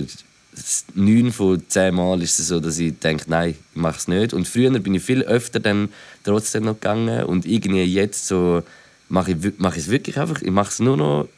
neun 0.94 1.32
von 1.32 1.62
zehn 1.68 1.94
Mal 1.94 2.22
ist 2.22 2.38
es 2.38 2.48
so, 2.48 2.60
dass 2.60 2.78
ich 2.78 2.98
denke, 2.98 3.24
nein, 3.28 3.50
ich 3.50 3.56
mache 3.80 3.98
es 3.98 4.08
nicht. 4.08 4.32
Und 4.34 4.46
früher 4.48 4.70
bin 4.78 4.94
ich 4.94 5.02
viel 5.02 5.22
öfter 5.22 5.60
dann 5.60 5.88
trotzdem 6.24 6.64
noch 6.64 6.74
gegangen 6.74 7.24
und 7.24 7.46
irgendwie 7.46 7.84
jetzt 7.84 8.26
so 8.26 8.62
mache 9.08 9.32
ich, 9.32 9.58
mache 9.58 9.78
ich 9.78 9.84
es 9.84 9.90
wirklich 9.90 10.18
einfach, 10.18 10.42
ich 10.42 10.50
mache 10.50 10.70
es 10.70 10.80
nur 10.80 10.96
noch, 10.96 11.28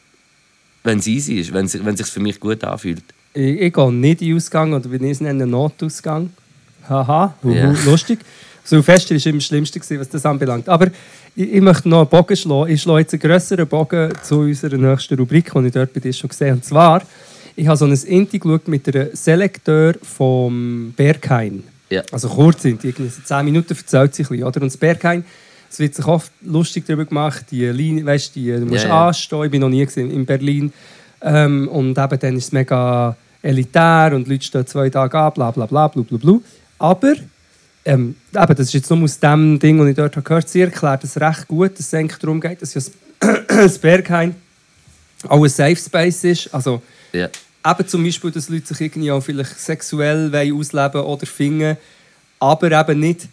wenn 0.82 0.98
es 0.98 1.06
easy 1.06 1.34
ist, 1.34 1.52
wenn 1.52 1.66
es 1.66 1.74
wenn 1.84 1.94
es 1.94 2.00
sich 2.00 2.06
für 2.08 2.20
mich 2.20 2.40
gut 2.40 2.64
anfühlt. 2.64 3.04
Ich, 3.34 3.60
ich 3.60 3.72
gehe 3.72 3.92
nicht 3.92 4.22
in 4.22 4.28
den 4.28 4.36
Ausgang 4.36 4.72
oder 4.72 4.90
wie 4.90 4.96
ich 4.96 5.12
es 5.12 5.20
nenne, 5.20 5.46
Notausgang. 5.46 6.30
Haha, 6.88 7.34
Ja. 7.44 7.70
lustig. 7.84 8.20
So 8.64 8.82
Fest 8.82 9.10
war 9.10 9.26
immer 9.26 9.38
das 9.38 9.46
Schlimmste, 9.46 9.80
was 10.00 10.08
das 10.08 10.26
anbelangt. 10.26 10.68
Aber 10.68 10.88
ich, 11.34 11.54
ich 11.54 11.60
möchte 11.60 11.88
noch 11.88 12.00
einen 12.00 12.08
Bogen 12.08 12.36
schlagen. 12.36 12.70
Ich 12.72 12.82
schlage 12.82 13.00
jetzt 13.00 13.14
einen 13.14 13.20
grösseren 13.20 13.66
Bogen 13.66 14.12
zu 14.22 14.40
unserer 14.40 14.76
nächsten 14.76 15.18
Rubrik, 15.18 15.52
die 15.54 15.66
ich 15.66 15.72
dort 15.72 15.92
bei 15.92 16.00
dir 16.00 16.12
schon 16.12 16.28
gesehen 16.28 16.48
habe. 16.48 16.56
Und 16.56 16.64
zwar, 16.64 17.02
ich 17.56 17.66
habe 17.66 17.76
so 17.76 17.84
ein 17.84 17.92
Inti 17.92 18.38
geschaut 18.38 18.68
mit 18.68 18.94
einem 18.94 19.08
Selekteur 19.14 19.94
vom 20.02 20.92
Berghain. 20.96 21.64
Ja. 21.88 22.02
Also 22.12 22.28
kurz 22.28 22.62
sind 22.62 22.84
irgendwie 22.84 23.10
so 23.10 23.20
10 23.22 23.44
Minuten 23.44 23.74
erzählt 23.76 24.14
sich 24.14 24.26
ein 24.26 24.30
bisschen, 24.36 24.46
oder? 24.46 24.62
Und 24.62 24.68
das 24.68 24.76
Berghain, 24.76 25.24
es 25.68 25.78
wird 25.78 25.94
sich 25.94 26.06
oft 26.06 26.32
lustig 26.42 26.84
darüber 26.86 27.04
gemacht, 27.04 27.46
die 27.50 27.66
Linie, 27.66 28.04
weißt, 28.04 28.34
die, 28.34 28.52
du 28.52 28.66
musst 28.66 28.84
Ja, 28.84 28.88
ja. 28.90 29.06
anstehen, 29.08 29.44
ich 29.44 29.50
bin 29.50 29.60
noch 29.60 29.68
nie 29.68 29.84
gewesen 29.84 30.10
in 30.10 30.24
Berlin. 30.24 30.72
Ähm, 31.22 31.68
und 31.68 31.98
eben 31.98 32.18
dann 32.18 32.36
ist 32.36 32.44
es 32.44 32.52
mega 32.52 33.16
elitär 33.42 34.12
und 34.14 34.26
die 34.26 34.32
Leute 34.32 34.44
stehen 34.44 34.66
zwei 34.66 34.88
Tage 34.90 35.18
an, 35.18 35.32
bla 35.32 35.50
bla 35.50 35.66
bla 35.66 35.88
bla 35.88 36.02
bla 36.02 36.18
bla. 36.18 36.38
Aber 36.78 37.14
ähm, 37.84 38.14
eben, 38.34 38.54
das 38.54 38.60
ist 38.60 38.74
jetzt 38.74 38.90
nur 38.90 39.02
aus 39.02 39.18
dem 39.18 39.58
Ding, 39.58 39.78
das 39.78 39.88
ich 39.88 39.96
dort 39.96 40.16
habe 40.16 40.24
gehört 40.24 40.44
habe, 40.44 40.50
sie 40.50 40.60
erklärt 40.60 41.02
das 41.02 41.20
recht 41.20 41.48
gut, 41.48 41.72
dass 41.78 41.86
es 41.86 41.94
eigentlich 41.94 42.18
darum 42.18 42.40
geht, 42.40 42.60
dass 42.60 42.74
ja 42.74 42.82
das, 43.20 43.78
Berghain 43.78 44.34
auch 45.28 45.42
ein 45.42 45.48
Safe 45.48 45.76
Space 45.76 46.24
ist. 46.24 46.54
Also 46.54 46.82
Ja. 47.12 47.28
eben 47.66 47.88
zum 47.88 48.04
Beispiel, 48.04 48.30
dass 48.30 48.48
Leute 48.48 48.66
sich 48.66 48.80
irgendwie 48.80 49.10
auch 49.10 49.20
vielleicht 49.20 49.58
sexuell 49.58 50.34
ausleben 50.34 51.00
oder 51.02 51.26
finden, 51.26 51.76
aber 52.38 52.70
eben 52.80 53.00
nicht 53.00 53.28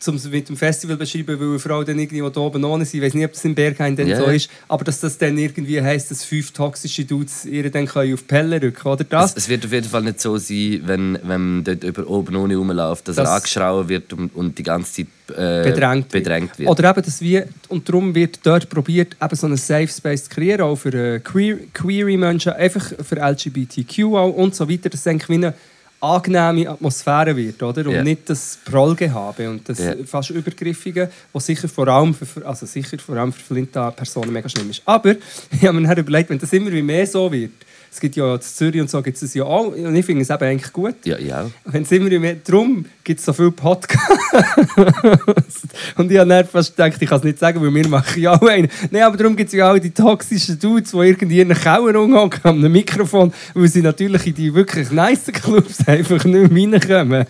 zum 0.00 0.20
mit 0.30 0.48
dem 0.48 0.56
Festival 0.56 0.96
beschreiben, 0.96 1.38
weil 1.40 1.48
eine 1.48 1.58
Frau 1.58 1.82
dann 1.84 1.98
irgendwo 1.98 2.28
da 2.28 2.40
oben 2.40 2.64
ohne 2.64 2.82
ist. 2.82 2.94
Ich 2.94 3.02
weiß 3.02 3.14
nicht, 3.14 3.24
ob 3.24 3.32
das 3.32 3.44
im 3.44 3.54
Berghain 3.54 3.96
dann 3.96 4.06
Ja, 4.08 4.16
so 4.18 4.26
ist, 4.26 4.50
aber 4.68 4.84
dass 4.84 5.00
das 5.00 5.18
dann 5.18 5.36
irgendwie 5.38 5.80
heisst, 5.80 6.10
dass 6.10 6.24
fünf 6.24 6.50
toxische 6.52 7.04
Dudes 7.04 7.44
ihr 7.44 7.70
dann 7.70 7.86
können 7.86 8.12
auf 8.14 8.20
die 8.20 8.26
Pelle 8.26 8.60
rücken 8.62 8.88
oder 8.88 9.04
das? 9.04 9.32
Es, 9.32 9.36
es 9.44 9.48
wird 9.48 9.64
auf 9.64 9.72
jeden 9.72 9.88
Fall 9.88 10.02
nicht 10.02 10.20
so 10.20 10.36
sein, 10.38 10.80
wenn, 10.84 11.18
wenn 11.24 11.64
dort 11.64 11.84
über 11.84 12.06
oben 12.08 12.36
ohne 12.36 12.56
rumläuft, 12.56 13.08
dass 13.08 13.16
Das- 13.16 13.28
er 13.28 13.34
angeschrien 13.34 13.88
wird 13.88 14.12
und, 14.12 14.34
und 14.34 14.58
die 14.58 14.62
ganze 14.62 14.92
Zeit 14.92 15.06
äh, 15.36 15.62
bedrängt, 15.70 16.08
bedrängt 16.08 16.58
wird. 16.58 16.68
Oder 16.70 16.90
eben, 16.90 17.02
dass 17.02 17.20
wir, 17.20 17.48
und 17.68 17.86
darum 17.88 18.14
wird 18.14 18.40
dort 18.44 18.68
probiert, 18.70 19.16
eben 19.22 19.36
so 19.36 19.46
einen 19.46 19.56
Safe 19.56 19.88
Space 19.88 20.24
zu 20.24 20.30
kreieren, 20.30 20.62
auch 20.62 20.76
für 20.76 20.94
äh, 20.94 21.20
queer, 21.20 21.58
queere 21.74 22.16
Menschen, 22.16 22.52
einfach 22.52 22.92
für 23.02 23.16
LGBTQ 23.16 23.98
auch 24.14 24.30
und 24.34 24.54
so 24.54 24.68
weiter, 24.68 24.88
dass 24.88 25.00
es 25.00 25.06
eigentlich 25.06 25.28
wie 25.28 25.34
eine 25.34 25.54
angenehme 26.00 26.68
Atmosphäre 26.70 27.36
wird, 27.36 27.62
oder? 27.62 27.86
Und 27.86 27.92
Ja. 27.94 28.04
nicht 28.04 28.28
das 28.30 28.58
Prallgehabe 28.64 29.48
und 29.50 29.68
das 29.68 29.78
Ja. 29.78 29.94
fast 30.06 30.30
Übergriffige, 30.30 31.10
was 31.32 31.46
sicher 31.46 31.68
vor 31.68 31.88
allem 31.88 32.14
für, 32.14 32.46
also 32.46 32.66
sicher 32.66 32.98
vor 32.98 33.16
allem 33.16 33.32
für 33.32 33.42
flinte 33.42 33.92
Personen 33.96 34.32
mega 34.32 34.48
schlimm 34.48 34.70
ist. 34.70 34.82
Aber 34.84 35.16
ich 35.50 35.64
habe 35.66 35.80
mir 35.80 35.88
dann 35.88 35.98
überlegt, 35.98 36.30
wenn 36.30 36.38
das 36.38 36.52
immer 36.52 36.70
wie 36.70 36.82
mehr 36.82 37.06
so 37.06 37.30
wird, 37.32 37.50
es 37.90 38.00
gibt 38.00 38.16
ja 38.16 38.34
in 38.34 38.40
Zürich 38.40 38.80
und 38.80 38.90
so 38.90 39.02
gibt 39.02 39.20
es 39.20 39.34
ja 39.34 39.44
auch, 39.44 39.66
und 39.68 39.94
ich 39.94 40.04
finde 40.04 40.22
es 40.22 40.30
eben 40.30 40.44
eigentlich 40.44 40.72
gut, 40.72 40.94
ja, 41.04 41.18
ja. 41.18 41.50
wenn 41.64 41.82
es 41.82 41.92
immer 41.92 42.10
mehr. 42.18 42.36
Darum 42.44 42.84
gibt 43.02 43.20
es 43.20 43.26
so 43.26 43.32
viele 43.32 43.50
Podcasts. 43.50 44.06
und 45.96 46.10
ich 46.12 46.18
habe 46.18 46.28
dann 46.28 46.46
fast 46.46 46.76
gedacht, 46.76 47.00
ich 47.00 47.08
kann 47.08 47.18
es 47.18 47.24
nicht 47.24 47.38
sagen, 47.38 47.60
weil 47.62 47.74
wir 47.74 47.88
machen 47.88 48.20
ja 48.20 48.32
auch 48.32 48.46
einen. 48.46 48.68
Nein, 48.90 49.02
aber 49.02 49.16
darum 49.16 49.36
gibt 49.36 49.48
es 49.48 49.54
ja 49.54 49.72
auch 49.72 49.78
die 49.78 49.90
toxischen 49.90 50.58
Dudes, 50.58 50.90
die 50.92 50.98
irgendwie 50.98 51.40
in 51.40 51.50
einer 51.50 51.58
Keller 51.58 51.94
rumhocken 51.94 52.40
an 52.44 52.56
einem 52.58 52.72
Mikrofon, 52.72 53.32
weil 53.54 53.68
sie 53.68 53.82
natürlich 53.82 54.26
in 54.26 54.34
die 54.34 54.54
wirklich 54.54 54.90
nice 54.90 55.26
Clubs 55.32 55.86
einfach 55.86 56.24
nicht 56.24 56.50
mehr 56.50 56.72
reinkommen. 56.72 57.26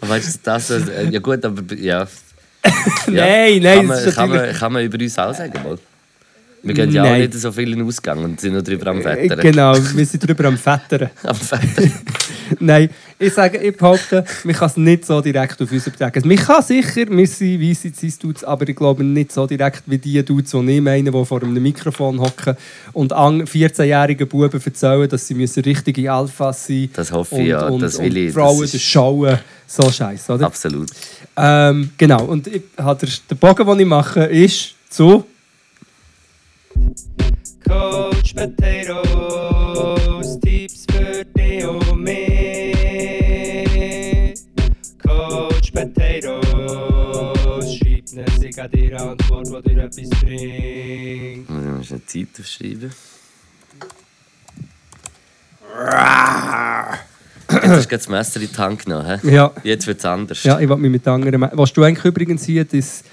Aber 0.00 0.10
weißt 0.10 0.36
du, 0.36 0.38
das, 0.42 0.70
äh, 0.70 1.08
ja 1.10 1.20
gut, 1.20 1.44
aber 1.44 1.62
ja. 1.74 2.06
ja. 3.06 3.26
Nein, 3.26 3.62
nein, 3.62 3.76
kann 3.76 3.86
man, 3.86 3.98
ist 3.98 4.14
kann, 4.14 4.30
man, 4.30 4.52
kann 4.52 4.72
man 4.72 4.84
über 4.84 4.98
uns 4.98 5.18
auch 5.18 5.34
sagen, 5.34 5.52
mal. 5.62 5.78
Wir 6.64 6.74
gehen 6.74 6.90
ja 6.92 7.04
auch 7.04 7.16
nicht 7.18 7.34
so 7.34 7.52
viel 7.52 7.72
in 7.72 7.78
den 7.78 7.86
Ausgang 7.86 8.24
und 8.24 8.40
sind 8.40 8.54
noch 8.54 8.62
drüber 8.62 8.86
am 8.88 9.00
Äh, 9.00 9.04
Wettern. 9.04 9.40
Genau, 9.40 9.74
wir 9.94 10.06
sind 10.06 10.26
drüber 10.26 10.46
am 10.46 10.56
Fettern. 10.56 11.10
Am 11.22 11.36
Wettern. 11.36 11.92
Nein, 12.60 12.90
ich 13.18 13.32
sage, 13.32 13.58
ich 13.58 13.76
behaupte, 13.76 14.24
man 14.44 14.54
kann 14.54 14.68
es 14.68 14.76
nicht 14.76 15.04
so 15.06 15.20
direkt 15.20 15.60
auf 15.60 15.70
uns 15.72 15.86
übertragen. 15.86 16.26
Man 16.26 16.36
kann 16.36 16.62
sicher, 16.62 17.06
wir 17.08 17.26
sind 17.26 17.60
weisse 17.62 17.90
Cis-Dudes, 17.94 18.44
aber 18.44 18.68
ich 18.68 18.76
glaube 18.76 19.02
nicht 19.04 19.32
so 19.32 19.46
direkt 19.46 19.82
wie 19.86 19.98
die 19.98 20.22
Dudes, 20.24 20.50
die 20.50 20.70
ich 20.76 20.80
meine, 20.80 21.10
die 21.10 21.24
vor 21.24 21.42
einem 21.42 21.62
Mikrofon 21.62 22.20
hocken 22.20 22.56
und 22.92 23.12
an 23.12 23.42
14-jährigen 23.44 24.28
Buben 24.28 24.60
erzählen, 24.64 25.08
dass 25.08 25.26
sie 25.26 25.34
müssen 25.34 25.62
richtige 25.64 26.10
Alphas 26.12 26.66
sein 26.66 26.90
Das 26.92 27.12
hoffe 27.12 27.34
ich, 27.36 27.40
und, 27.42 27.46
ja, 27.46 27.66
Und, 27.66 27.80
das 27.82 27.96
und 27.96 28.04
will 28.04 28.16
ich, 28.16 28.26
das 28.26 28.34
Frauen 28.34 28.64
ist- 28.64 28.74
das 28.74 28.82
schauen, 28.82 29.38
so 29.66 29.90
scheiße, 29.90 30.32
oder? 30.32 30.46
Absolut. 30.46 30.90
Ähm, 31.36 31.90
genau, 31.96 32.24
und 32.24 32.46
ich, 32.46 32.62
der, 32.76 33.34
Bogen, 33.36 33.66
den 33.66 33.80
ich 33.80 33.86
mache, 33.86 34.24
ist 34.24 34.74
zu... 34.90 35.24
Coach 37.66 38.34
Potatoes, 38.34 40.38
Tipps 40.40 40.84
für 40.90 41.24
dich 41.24 41.66
und 41.66 42.02
mich. 42.02 42.74
Coach 45.02 45.72
Potatoes, 45.72 47.74
schreibt 47.76 48.12
ne 48.14 48.24
sich 48.38 48.60
an 48.60 48.70
dir 48.70 49.00
Antwort, 49.00 49.46
die 49.46 49.62
dir 49.74 49.84
etwas 49.84 50.10
bringt. 50.20 51.48
Muss 51.50 51.62
ich 51.62 51.68
mal 51.70 51.84
schnell 51.84 52.04
Zeit 52.06 52.28
aufschreiben. 52.38 52.90
Jetzt 57.50 57.68
hast 57.68 57.84
du 57.84 57.88
gerade 57.88 57.98
das 57.98 58.08
Messer 58.08 58.40
in 58.40 58.48
die 58.48 58.56
Hand 58.56 58.84
genommen. 58.84 59.20
hä? 59.20 59.34
Ja. 59.34 59.52
Jetzt 59.62 59.86
wird 59.86 59.98
es 59.98 60.04
anders. 60.04 60.42
Ja, 60.44 60.58
ich 60.60 60.68
will 60.68 60.76
mich 60.76 60.90
mit 60.90 61.06
anderen... 61.06 61.48
Willst 61.52 61.76
du 61.76 61.82
eigentlich 61.82 62.04
übrigens 62.04 62.44
hier 62.44 62.64
das, 62.64 63.04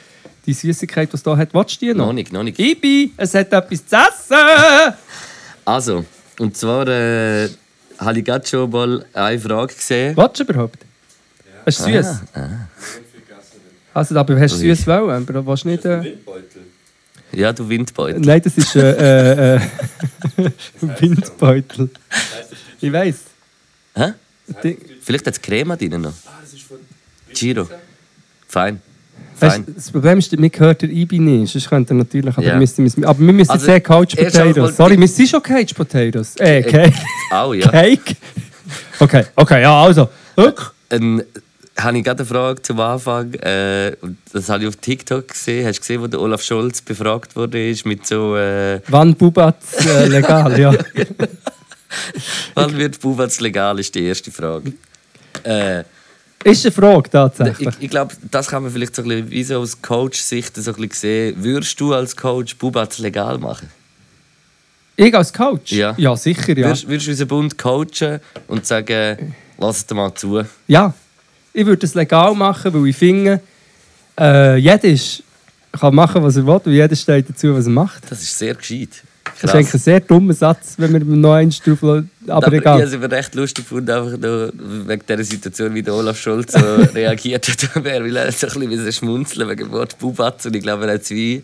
die 0.45 0.53
Süßigkeit, 0.53 1.11
die 1.11 1.15
es 1.15 1.23
hier 1.23 1.37
hat, 1.37 1.53
willst 1.53 1.81
du 1.81 1.85
die 1.85 1.93
noch? 1.93 2.07
Noch 2.07 2.13
nicht, 2.13 2.31
noch 2.33 2.43
nicht. 2.43 2.59
Ibi, 2.59 3.11
es 3.17 3.33
hat 3.33 3.51
etwas 3.53 3.85
zu 3.85 3.95
essen! 3.95 4.93
Also, 5.65 6.05
und 6.39 6.57
zwar 6.57 6.87
äh, 6.87 7.49
habe 7.99 8.19
ich 8.19 8.25
gerade 8.25 8.47
schon 8.47 8.69
mal 8.69 9.05
eine 9.13 9.39
Frage 9.39 9.73
gesehen. 9.73 10.17
Willst 10.17 10.39
du 10.39 10.43
überhaupt? 10.43 10.79
Es 11.65 11.79
ist 11.79 11.85
süß. 11.85 12.05
Ah, 12.33 12.49
Also, 13.93 14.15
aber 14.17 14.39
hast 14.39 14.53
du 14.53 14.57
süß 14.57 14.87
wollen, 14.87 15.27
aber 15.27 15.45
willst 15.45 15.63
du 15.63 15.69
nicht... 15.69 15.85
Äh... 15.85 16.17
Ja, 17.33 17.53
du 17.53 17.67
Windbeutel. 17.69 18.19
Nein, 18.19 18.41
das 18.43 18.57
ist 18.57 18.75
äh, 18.75 19.55
äh, 19.55 19.55
äh, 19.55 19.61
Windbeutel. 20.81 21.89
Ich 22.81 22.91
weiß. 22.91 23.15
Hä? 23.95 24.13
Vielleicht 25.01 25.27
hat 25.27 25.33
es 25.35 25.41
Creme 25.41 25.77
drin 25.77 26.01
noch. 26.01 26.13
Giro. 27.33 27.69
Fein. 28.47 28.81
Weißt, 29.41 29.61
das 29.75 29.91
Problem 29.91 30.19
ist, 30.19 30.37
mir 30.37 30.49
gehört 30.49 30.81
der 30.81 30.89
Ibi 30.89 31.19
nicht. 31.19 31.51
Sonst 31.53 31.69
könnte 31.69 31.93
natürlich, 31.93 32.35
aber, 32.35 32.45
Ja. 32.45 32.55
müsste, 32.57 32.81
müssen- 32.81 33.03
aber 33.05 33.19
wir 33.19 33.33
müssen 33.33 33.51
Also, 33.51 33.65
sehr 33.65 33.81
Couch 33.81 34.15
Potatoes. 34.15 34.75
Sorry, 34.77 34.99
wir 34.99 35.07
sind 35.07 35.29
schon 35.29 35.41
Cage 35.43 35.73
Potatoes. 35.73 36.35
Äh, 36.37 36.61
Cake. 36.63 36.93
Auch, 37.31 37.53
ja. 37.53 37.69
Cake. 37.69 38.15
Okay, 38.99 39.25
okay, 39.35 39.61
ja, 39.61 39.83
also. 39.83 40.09
Dann 40.89 41.23
habe 41.77 41.97
ich 41.97 42.03
gerade 42.03 42.19
eine 42.19 42.25
Frage 42.27 42.61
zum 42.61 42.79
Anfang. 42.79 43.33
Äh, 43.35 43.93
das 44.31 44.49
habe 44.49 44.63
ich 44.63 44.69
auf 44.69 44.75
TikTok 44.75 45.27
gesehen. 45.29 45.65
Hast 45.67 45.77
du 45.77 45.81
gesehen, 45.81 46.01
wo 46.01 46.07
der 46.07 46.19
Olaf 46.21 46.43
Scholz 46.43 46.81
befragt 46.81 47.35
wurde 47.35 47.73
mit 47.85 48.05
so 48.05 48.35
äh, 48.35 48.79
Wann 48.87 49.15
Bubatz 49.15 49.85
äh, 49.85 50.07
legal, 50.07 50.59
ja. 50.59 50.73
Wann 52.55 52.77
wird 52.77 52.99
Bubatz 52.99 53.39
legal, 53.39 53.79
ist 53.79 53.95
die 53.95 54.03
erste 54.05 54.31
Frage. 54.31 54.73
Äh, 55.43 55.83
Ist 56.43 56.65
eine 56.65 56.71
Frage 56.71 57.03
ich 57.05 57.11
tatsächlich. 57.11 57.75
ich 57.79 57.89
glaube, 57.89 58.15
das 58.29 58.47
kann 58.47 58.63
man 58.63 58.71
vielleicht 58.71 58.95
so 58.95 59.01
ein 59.03 59.07
bisschen, 59.07 59.29
wie 59.29 59.43
so 59.43 59.59
aus 59.59 59.81
Coach-Sicht 59.81 60.55
so 60.55 60.71
ein 60.71 60.75
bisschen 60.75 60.91
sehen. 60.91 61.43
Würdest 61.43 61.79
du 61.79 61.93
als 61.93 62.15
Coach 62.15 62.55
Bubatz 62.57 62.97
legal 62.99 63.37
machen? 63.37 63.69
Ich 64.95 65.15
als 65.15 65.31
Coach? 65.31 65.71
Ja. 65.71 65.93
Ja, 65.97 66.15
sicher, 66.15 66.57
ja. 66.57 66.67
Würdest, 66.67 66.87
würdest 66.87 67.07
du 67.07 67.11
unseren 67.11 67.27
Bund 67.27 67.57
coachen 67.57 68.19
und 68.47 68.65
sagen, 68.65 69.35
lass 69.57 69.85
es 69.85 69.89
mal 69.95 70.13
zu? 70.13 70.43
Ja, 70.67 70.93
ich 71.53 71.65
würde 71.65 71.85
es 71.85 71.95
legal 71.95 72.33
machen, 72.35 72.73
weil 72.73 72.87
ich 72.87 72.95
finde, 72.95 73.41
äh, 74.19 74.57
jeder 74.57 74.83
ist, 74.83 75.23
kann 75.71 75.95
machen, 75.95 76.21
was 76.23 76.35
er 76.37 76.45
will, 76.45 76.61
und 76.63 76.71
jeder 76.71 76.95
steht 76.95 77.29
dazu, 77.29 77.53
was 77.55 77.65
er 77.65 77.71
macht. 77.71 78.03
Das 78.09 78.21
ist 78.21 78.37
sehr 78.37 78.55
gescheit. 78.55 79.03
Das 79.41 79.51
ist 79.51 79.55
eigentlich 79.55 79.73
ein 79.73 79.79
sehr 79.79 79.99
dummer 80.01 80.33
Satz, 80.33 80.75
wenn 80.77 80.93
wir 80.93 80.99
noch 81.03 81.33
eins 81.33 81.59
drauf 81.61 81.81
lassen. 81.81 82.09
Aber, 82.27 82.47
Aber 82.47 82.53
egal. 82.55 82.79
ich 82.87 82.93
habe 82.93 83.05
es 83.05 83.11
recht 83.11 83.35
lustig 83.35 83.65
gefunden, 83.65 83.89
einfach 83.91 84.17
nur 84.17 84.51
wegen 84.87 85.01
dieser 85.07 85.23
Situation, 85.23 85.73
wie 85.73 85.81
der 85.81 85.93
Olaf 85.95 86.17
Scholz 86.19 86.53
so 86.53 86.59
reagiert 86.95 87.47
hat. 87.47 87.69
Er 87.85 88.03
will 88.03 88.13
so 88.31 88.47
ein 88.47 88.69
bisschen 88.69 88.91
schmunzeln 88.91 89.49
wegen 89.49 89.65
dem 89.65 89.71
Wort 89.71 89.97
Bubatz. 89.99 90.45
Und 90.45 90.55
ich 90.55 90.61
glaube, 90.61 90.85
er 90.87 90.93
hat 90.93 91.01
es 91.01 91.09
wie, 91.11 91.41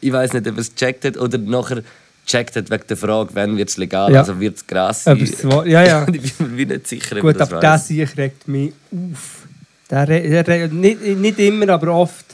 ich 0.00 0.12
weiß 0.12 0.32
nicht, 0.34 0.46
ob 0.46 0.54
er 0.56 0.60
es 0.60 0.74
gecheckt 0.74 1.04
hat 1.04 1.16
oder 1.16 1.38
nachher 1.38 1.82
gecheckt 2.26 2.56
hat 2.56 2.70
wegen 2.70 2.82
der 2.88 2.96
Frage, 2.96 3.30
wann 3.34 3.56
wird 3.56 3.70
es 3.70 3.76
legal, 3.78 4.12
Ja. 4.12 4.20
also 4.20 4.38
wird 4.38 4.56
es 4.56 4.66
Gras 4.66 5.04
sein. 5.04 5.26
ja, 5.64 5.82
ja. 5.84 6.06
Ich 6.12 6.34
bin 6.34 6.54
mir 6.54 6.66
nicht 6.66 6.86
sicher, 6.86 7.20
Gut, 7.20 7.36
er 7.36 7.38
das 7.38 7.50
aber 7.52 7.60
der 7.60 7.70
weiss. 7.72 7.86
Sieg 7.88 8.16
regt 8.18 8.46
mich 8.48 8.72
auf. 8.92 9.46
Der, 9.90 10.04
der, 10.04 10.46
re- 10.46 10.68
nicht, 10.68 11.02
nicht 11.02 11.38
immer, 11.38 11.70
aber 11.70 11.94
oft 11.94 12.26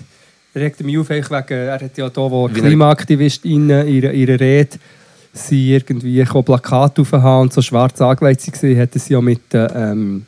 regt 0.57 0.81
er 0.81 0.87
mich 0.87 0.99
auf, 0.99 1.09
wegen, 1.09 1.25
er 1.33 1.75
hat 1.81 1.97
ja 1.97 2.09
da, 2.09 2.21
wo 2.23 2.51
Wie 2.53 2.59
er- 2.59 2.67
KlimaaktivistInnen 2.67 3.87
ihre, 3.87 4.12
ihre 4.12 4.41
Rede 4.41 4.77
sie 5.35 5.74
irgendwie 5.74 6.24
Plakate 6.24 7.03
aufhaben 7.03 7.43
und 7.43 7.53
so 7.53 7.61
schwarz 7.61 8.01
angelegt 8.01 8.47
waren, 8.47 8.78
hat 8.78 8.95
er 8.95 9.01
sie 9.01 9.12
ja 9.12 9.20
mit, 9.20 9.53
den, 9.53 9.68
ähm, 9.74 10.26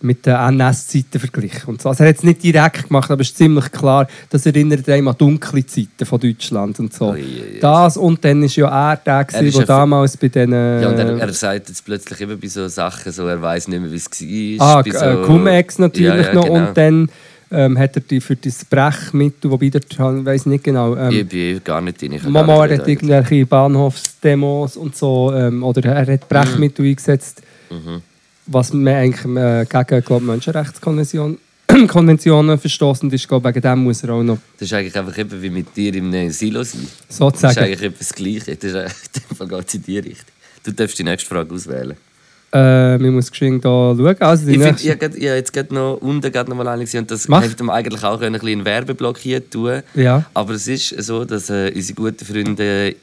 mit 0.00 0.24
den 0.24 0.34
NS-Zeiten 0.34 1.18
verglichen. 1.18 1.62
Und 1.66 1.82
so. 1.82 1.88
Also 1.88 2.04
er 2.04 2.10
hat 2.10 2.16
es 2.16 2.22
nicht 2.22 2.42
direkt 2.42 2.88
gemacht, 2.88 3.10
aber 3.10 3.20
es 3.20 3.30
ist 3.30 3.36
ziemlich 3.36 3.70
klar, 3.72 4.06
das 4.30 4.46
erinnert 4.46 4.88
einem 4.88 5.08
an 5.08 5.16
dunkle 5.18 5.66
Zeiten 5.66 6.06
von 6.06 6.20
Deutschland 6.20 6.78
und 6.78 6.94
so. 6.94 7.10
Ui, 7.10 7.20
ui. 7.20 7.60
Das 7.60 7.96
und 7.96 8.24
dann 8.24 8.42
war 8.42 8.48
ja 8.48 8.92
er 8.92 8.96
der, 8.96 9.14
Er 9.14 9.24
gewesen, 9.24 9.58
der 9.58 9.66
damals 9.66 10.16
bei 10.16 10.28
den... 10.28 10.52
Ja, 10.52 10.88
und 10.88 10.98
er, 10.98 11.18
er 11.18 11.32
sagt 11.32 11.68
jetzt 11.68 11.84
plötzlich 11.84 12.20
eben 12.20 12.38
bei 12.38 12.48
so 12.48 12.68
Sachen, 12.68 13.10
so, 13.10 13.26
er 13.26 13.42
weiß 13.42 13.68
nicht 13.68 13.80
mehr, 13.80 13.90
wie 13.90 13.96
es 13.96 14.60
war. 14.60 14.78
Ah, 14.78 14.82
bei 14.82 14.90
äh, 14.90 15.26
Cum-Ex 15.26 15.78
natürlich 15.78 16.08
Ja, 16.08 16.16
ja, 16.16 16.34
noch 16.34 16.44
genau. 16.44 16.68
und 16.68 16.76
dann 16.76 17.10
ähm, 17.52 17.78
hat 17.78 17.96
er 17.96 18.02
die 18.02 18.20
für 18.20 18.34
das 18.36 18.64
Brechmittel, 18.64 19.50
wobei 19.50 19.68
der, 19.68 19.82
ich 19.82 19.98
weiß 19.98 20.46
nicht 20.46 20.64
genau, 20.64 20.94
Ich 21.08 21.18
ähm, 21.20 21.28
bin 21.28 21.60
gar 21.64 21.80
nicht 21.80 22.00
drin. 22.00 22.12
ich 22.12 22.22
Mama 22.24 22.62
hat 22.62 22.88
irgendwelche 22.88 23.46
Bahnhofsdemos 23.46 24.76
und 24.76 24.96
so, 24.96 25.32
ähm, 25.34 25.62
oder 25.62 25.84
er 25.92 26.12
hat 26.14 26.28
Brechmittel 26.28 26.86
eingesetzt, 26.86 27.42
Mhm. 27.70 28.02
was 28.46 28.72
man 28.72 28.88
eigentlich 28.94 29.24
äh, 29.36 29.64
gegen 29.64 30.04
glaub, 30.04 30.22
Menschenrechtskonventionen 30.22 31.38
Konventionen 31.88 32.58
verstoßend 32.58 33.12
ist, 33.14 33.26
glaub, 33.28 33.44
wegen 33.44 33.60
dem 33.62 33.78
muss 33.84 34.02
er 34.04 34.10
auch 34.10 34.22
noch 34.22 34.38
Das 34.58 34.68
ist 34.68 34.74
eigentlich 34.74 34.96
einfach 34.96 35.16
eben 35.16 35.40
wie 35.42 35.48
mit 35.48 35.74
dir 35.74 35.94
im 35.94 36.12
äh, 36.12 36.28
Silo 36.30 36.62
sein. 36.64 36.82
Das 36.82 37.10
ist 37.10 37.16
sozusagen. 37.16 37.58
eigentlich 37.60 37.82
etwas 37.82 38.08
das 38.08 38.14
Gleiche. 38.14 38.56
Das 38.56 38.64
ist 38.70 38.76
eigentlich, 38.76 38.92
in 39.14 39.22
dem 39.30 39.36
Fall 39.36 39.48
geht 39.48 39.68
es 39.68 39.74
in 39.74 39.82
die 39.84 39.98
Richtung. 39.98 40.26
Du 40.64 40.72
darfst 40.72 40.98
die 40.98 41.04
nächste 41.04 41.28
Frage 41.28 41.54
auswählen. 41.54 41.96
Äh, 42.52 42.98
man 42.98 43.14
muss 43.14 43.30
geschwind 43.30 43.64
da 43.64 43.94
schauen. 43.96 44.16
Also 44.20 44.46
die 44.46 44.56
Ich, 44.56 44.84
ich, 44.84 44.90
habe 44.90 45.18
jetzt 45.18 45.52
gerade 45.52 45.74
noch 45.74 45.96
unten 46.02 46.30
gerade 46.30 46.50
noch 46.50 46.56
mal 46.56 46.68
eine 46.68 46.82
gesehen 46.82 47.00
und 47.00 47.10
das 47.10 47.26
Mach. 47.26 47.42
hätte 47.42 47.64
man 47.64 47.76
eigentlich 47.76 48.04
auch 48.04 48.20
ein 48.20 48.32
bisschen 48.32 48.64
Werbeblock 48.64 49.18
hier 49.18 49.48
tun 49.48 49.82
Ja. 49.94 50.24
Aber 50.34 50.52
es 50.54 50.68
ist 50.68 50.88
so, 51.02 51.24
dass 51.24 51.48
äh, 51.48 51.72
unsere 51.74 51.94
guten 51.94 52.24
Freunde 52.24 52.94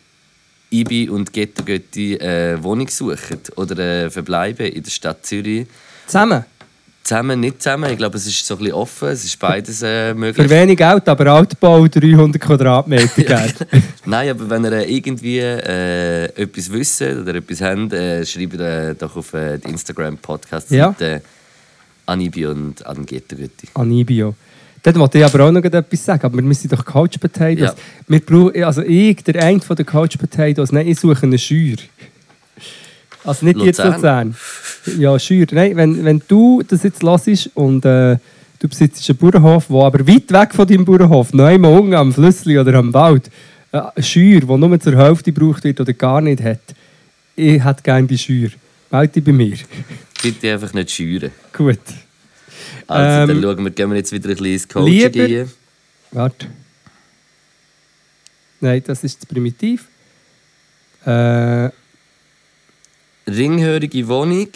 Ibi 0.70 1.10
und 1.10 1.34
Ghetto 1.34 1.64
Götti 1.64 2.14
äh, 2.16 2.62
Wohnung 2.62 2.88
suchen 2.90 3.40
oder 3.56 3.78
äh, 3.80 4.10
verbleiben 4.12 4.68
in 4.68 4.84
der 4.84 4.92
Stadt 4.92 5.26
Zürich. 5.26 5.66
Zusammen. 6.06 6.46
Zusammen, 7.10 7.40
nicht 7.40 7.60
zusammen. 7.60 7.90
Ich 7.90 7.98
glaube, 7.98 8.18
es 8.18 8.28
ist 8.28 8.46
so 8.46 8.54
ein 8.54 8.60
bisschen 8.60 8.74
offen. 8.76 9.08
Es 9.08 9.24
ist 9.24 9.40
beides 9.40 9.82
äh, 9.82 10.14
möglich. 10.14 10.46
Für 10.46 10.48
wenig 10.48 10.78
Geld, 10.78 11.10
aber 11.10 11.26
Altbau 11.26 11.88
300 11.88 12.40
Quadratmeter. 12.40 13.08
gell? 13.24 13.52
Nein, 14.06 14.30
aber 14.30 14.48
wenn 14.48 14.64
ihr 14.66 14.88
irgendwie 14.88 15.40
äh, 15.40 16.26
etwas 16.26 16.72
wisst 16.72 17.02
oder 17.02 17.34
etwas 17.34 17.62
habt, 17.62 17.94
äh, 17.94 18.24
schreibt 18.24 18.60
äh, 18.60 18.94
doch 18.94 19.16
auf 19.16 19.34
äh, 19.34 19.58
die 19.58 19.72
Instagram-Podcast-Seite 19.72 21.24
an 22.06 22.22
Ibi 22.22 22.46
und 22.46 22.86
an 22.86 23.04
Ghetto 23.08 23.36
Götti. 23.36 23.70
Anibio. 23.74 24.36
Dort 24.84 25.00
wollte 25.00 25.18
ich 25.18 25.26
aber 25.26 25.46
auch 25.46 25.52
noch 25.52 25.64
etwas 25.64 26.06
sagen, 26.06 26.24
aber 26.24 26.44
wir 26.44 26.54
sind 26.54 26.72
doch 26.72 26.86
Couch 26.86 27.20
Potatoes. 27.20 27.70
Ja. 27.70 27.76
Wir 28.08 28.20
brauchen, 28.20 28.64
also 28.64 28.84
ich, 28.84 29.24
der 29.24 29.44
eine 29.44 29.62
von 29.62 29.76
den 29.76 29.88
Couch 29.88 30.16
Potatoes, 30.20 30.72
nein, 30.72 30.88
ich 30.88 31.00
suche 31.00 31.24
eine 31.24 31.40
Schür. 31.40 31.78
Also 33.24 33.46
nicht 33.48 33.60
jetzt 33.62 33.84
Luzern? 33.84 34.36
Ja, 34.98 35.18
Schür. 35.20 35.46
Nein, 35.52 35.76
wenn, 35.76 36.04
wenn 36.06 36.22
du 36.28 36.62
das 36.68 36.84
jetzt 36.84 37.04
hörst 37.04 37.50
und 37.56 37.86
äh, 37.86 38.18
du 38.60 38.68
besitzt 38.68 39.08
einen 39.10 39.18
Bauernhof, 39.18 39.68
der 39.68 39.78
aber 39.78 40.08
weit 40.08 40.32
weg 40.32 40.54
von 40.54 40.68
deinem 40.68 40.86
Bauernhof, 40.86 41.34
noch 41.34 41.46
einmal 41.46 41.78
unten 41.80 41.94
am 41.94 42.14
Flüssli 42.14 42.58
oder 42.58 42.74
am 42.76 42.94
Wald, 42.94 43.30
eine 43.72 43.92
Schür, 44.04 44.40
die 44.42 44.46
nur 44.58 44.80
zur 44.80 44.96
Hälfte 44.98 45.32
gebraucht 45.32 45.64
wird 45.64 45.80
oder 45.80 45.94
gar 45.94 46.22
nicht 46.22 46.42
hat, 46.42 46.62
ich 47.36 47.64
hätte 47.64 47.84
gerne 47.84 48.08
die 48.08 48.18
Schür. 48.18 48.50
Meld 48.92 49.16
dich 49.16 49.24
bei 49.24 49.32
mir. 49.32 49.58
Bitte 50.24 50.52
einfach 50.54 50.74
nicht 50.74 50.92
scheuren. 50.92 51.32
Gut. 51.56 51.80
Also, 52.88 53.32
Ähm, 53.32 53.42
dann 53.42 53.42
schauen 53.56 53.64
wir, 53.64 53.72
gehen 53.72 53.90
wir 53.92 53.98
jetzt 53.98 54.12
wieder 54.12 54.30
ein 54.30 54.36
bisschen 54.36 54.46
ins 54.54 54.68
Coaching 54.68 54.94
lieber- 54.94 55.10
gehen. 55.28 55.52
Warte. 56.12 56.48
Nein, 58.62 58.82
das 58.86 59.04
ist 59.04 59.22
zu 59.22 59.28
primitiv. 59.28 59.88
Äh, 61.06 61.70
Ringhörige 63.30 64.08
Wohnung, 64.08 64.48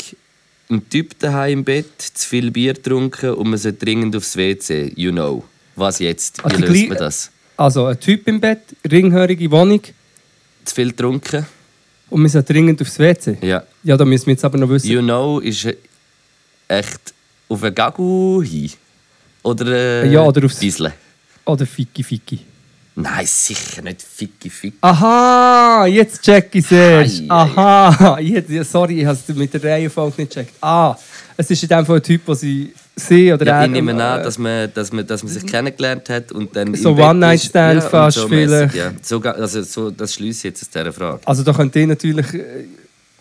ein 0.69 0.89
Typ 0.89 1.17
daheim 1.19 1.59
im 1.59 1.63
Bett, 1.63 2.01
zu 2.01 2.27
viel 2.27 2.51
Bier 2.51 2.73
getrunken 2.73 3.31
und 3.31 3.49
man 3.49 3.59
sollte 3.59 3.85
dringend 3.85 4.15
aufs 4.15 4.35
WC. 4.35 4.91
You 4.95 5.11
know. 5.11 5.43
Was 5.75 5.99
jetzt? 5.99 6.39
Wie 6.39 6.43
Also 6.43 6.57
löst 6.59 6.89
man 6.89 6.97
das? 6.97 7.31
also 7.57 7.85
ein 7.85 7.99
Typ 7.99 8.27
im 8.27 8.39
Bett, 8.39 8.59
ringhörige 8.89 9.49
Wohnung, 9.51 9.81
zu 10.65 10.75
viel 10.75 10.89
getrunken. 10.89 11.45
Und 12.09 12.21
wir 12.21 12.29
sind 12.29 12.47
dringend 12.47 12.81
aufs 12.81 12.99
WC. 12.99 13.37
Ja. 13.41 13.63
Ja, 13.83 13.97
da 13.97 14.05
müssen 14.05 14.27
wir 14.27 14.33
jetzt 14.33 14.45
aber 14.45 14.57
noch 14.57 14.69
wissen. 14.69 14.87
You 14.91 15.01
know 15.01 15.39
ist 15.39 15.67
echt 16.67 17.13
auf 17.49 17.63
einen 17.63 17.73
Gagu 17.75 18.41
hin. 18.43 18.71
Oder 19.41 20.03
äh, 20.03 20.11
Ja, 20.13 20.21
oder 20.23 20.45
aufs- 20.45 20.59
Bisle. 20.59 20.93
Oder 21.45 21.65
Fiki 21.65 22.03
Fiki. 22.03 22.39
Nein, 22.95 23.25
sicher 23.25 23.81
nicht 23.81 24.01
Ficki 24.03 24.49
Ficki. 24.49 24.77
Aha, 24.81 25.87
jetzt 25.87 26.21
check 26.21 26.49
ich 26.53 26.71
es 26.71 27.23
Aha, 27.27 28.19
jetzt, 28.19 28.49
ja, 28.49 28.63
sorry, 28.63 29.01
ich 29.01 29.05
habe 29.05 29.17
es 29.17 29.35
mit 29.35 29.53
der 29.53 29.63
Reihenfolge 29.63 30.21
nicht 30.21 30.33
gecheckt. 30.33 30.53
Ah, 30.61 30.95
es 31.35 31.49
ist 31.49 31.63
in 31.63 31.69
dem 31.69 31.85
Fall 31.85 31.95
ein 31.95 32.03
Typ, 32.03 32.25
den 32.25 32.35
sie 32.35 32.73
sie 32.95 33.33
oder 33.33 33.45
Ja, 33.45 33.59
er... 33.61 33.65
ich 33.65 33.71
nehme 33.71 33.93
äh, 33.93 34.01
an, 34.01 34.23
dass 34.23 34.37
man, 34.37 34.71
dass, 34.73 34.91
man, 34.91 35.07
dass 35.07 35.23
man 35.23 35.31
sich 35.31 35.45
kennengelernt 35.45 36.09
hat 36.09 36.31
und 36.31 36.55
dann. 36.55 36.73
So 36.75 36.95
One-Night-Stand 36.95 37.83
und 37.83 37.89
fast 37.89 38.17
so 38.17 38.27
vielleicht. 38.27 38.75
Ja. 38.75 38.91
So, 39.01 39.19
also, 39.21 39.63
so, 39.63 39.89
das 39.89 40.13
schließe 40.13 40.39
ich 40.39 40.43
jetzt 40.43 40.61
aus 40.61 40.69
dieser 40.69 40.93
Frage. 40.93 41.19
Also 41.25 41.43
da 41.43 41.53
könnte 41.53 41.79
ich 41.79 41.87
natürlich... 41.87 42.33
Äh, 42.33 42.65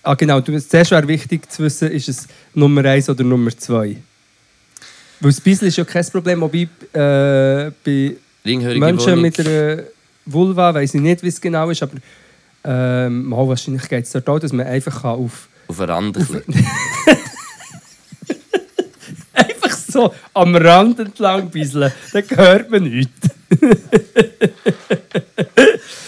ah 0.02 0.14
genau, 0.14 0.40
zuerst 0.40 0.90
wäre 0.90 1.08
wichtig 1.08 1.50
zu 1.50 1.62
wissen, 1.62 1.90
ist 1.90 2.08
es 2.08 2.26
Nummer 2.54 2.84
1 2.84 3.08
oder 3.08 3.24
Nummer 3.24 3.56
2. 3.56 3.96
Weil 5.20 5.30
das 5.30 5.40
Bissel 5.40 5.68
ist 5.68 5.76
ja 5.76 5.84
kein 5.84 6.04
Problem, 6.06 6.40
wobei 6.40 6.68
äh, 6.92 7.70
bei 7.84 8.16
Ringhörige 8.44 8.80
Menschen 8.80 9.06
Wohnung. 9.12 9.22
mit 9.22 9.40
einer 9.40 9.82
Vulva, 10.26 10.74
weiß 10.74 10.94
ich 10.94 11.00
nicht, 11.00 11.22
wie 11.22 11.28
es 11.28 11.40
genau 11.40 11.70
ist, 11.70 11.82
aber 11.82 11.94
ähm, 12.64 13.24
mal, 13.24 13.46
wahrscheinlich 13.48 13.88
geht 13.88 14.04
es 14.04 14.12
dort 14.12 14.28
auch, 14.28 14.38
dass 14.38 14.52
man 14.52 14.66
einfach 14.66 15.02
kann 15.02 15.18
auf 15.18 15.48
Auf 15.68 15.80
Rand. 15.80 16.16
so 19.92 20.12
am 20.34 20.54
Rand 20.56 20.98
entlang 21.00 21.48
bisseln, 21.50 21.92
dann 22.12 22.24
hört 22.30 22.70
man 22.70 22.82
nichts. 22.84 23.28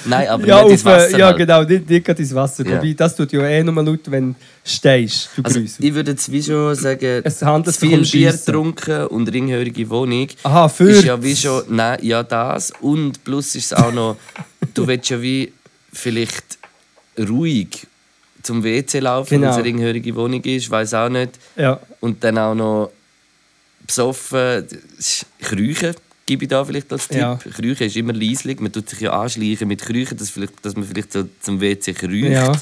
Nein, 0.06 0.28
aber 0.28 0.46
Ja, 0.46 0.62
nicht 0.62 0.72
ins 0.72 0.82
äh, 0.82 0.84
Wasser. 0.86 1.18
ja 1.18 1.26
halt. 1.26 1.36
genau, 1.38 1.62
nicht, 1.62 1.88
nicht 1.88 2.08
ins 2.08 2.34
Wasser. 2.34 2.66
Ja. 2.66 2.76
Wobei, 2.78 2.92
das 2.92 3.16
tut 3.16 3.32
ja 3.32 3.42
eh 3.42 3.62
nur 3.62 3.82
laut, 3.82 4.00
wenn 4.10 4.32
du 4.32 4.36
stehst, 4.64 5.30
du 5.36 5.42
Also, 5.42 5.60
ich 5.60 5.94
würde 5.94 6.12
jetzt 6.12 6.30
wie 6.30 6.42
schon 6.42 6.74
sagen, 6.74 7.22
Es 7.24 7.42
handelt 7.42 7.76
viel 7.76 8.02
Bier 8.02 8.32
getrunken 8.32 9.06
und 9.06 9.32
ringhörige 9.32 9.88
Wohnung. 9.90 10.28
Aha, 10.42 10.68
für 10.68 10.90
Ist 10.90 11.04
ja 11.04 11.22
wie 11.22 11.34
schon, 11.36 11.62
nein, 11.68 11.98
ja 12.02 12.22
das. 12.22 12.72
Und 12.80 13.22
plus 13.24 13.54
ist 13.54 13.66
es 13.66 13.72
auch 13.72 13.92
noch, 13.92 14.16
du 14.74 14.86
willst 14.86 15.10
ja 15.10 15.20
wie 15.20 15.52
vielleicht 15.92 16.58
ruhig 17.18 17.86
zum 18.42 18.62
WC 18.62 18.98
laufen, 19.00 19.30
Genau. 19.30 19.42
wenn 19.42 19.50
es 19.50 19.56
eine 19.56 19.64
ringhörige 19.64 20.14
Wohnung 20.16 20.42
ist, 20.44 20.70
weiß 20.70 20.92
auch 20.94 21.08
nicht. 21.08 21.30
Ja, 21.56 21.80
Und 22.00 22.22
dann 22.22 22.36
auch 22.38 22.54
noch 22.54 22.90
besoffen, 23.86 24.66
Krüchen 25.40 25.94
gebe 26.26 26.44
ich 26.44 26.48
da 26.48 26.64
vielleicht 26.64 26.92
als 26.92 27.08
Tipp. 27.08 27.18
Ja. 27.18 27.36
Krüchen 27.36 27.86
ist 27.86 27.96
immer 27.96 28.12
leislich, 28.12 28.58
man 28.60 28.72
tut 28.72 28.88
sich 28.88 29.00
ja 29.00 29.12
anschleichen 29.20 29.68
mit 29.68 29.82
Krüchen, 29.82 30.16
dass, 30.16 30.30
vielleicht, 30.30 30.64
dass 30.64 30.74
man 30.74 30.84
vielleicht 30.86 31.12
so 31.12 31.28
zum 31.40 31.60
WC 31.60 31.92
krücht, 31.92 32.30
Ja. 32.30 32.52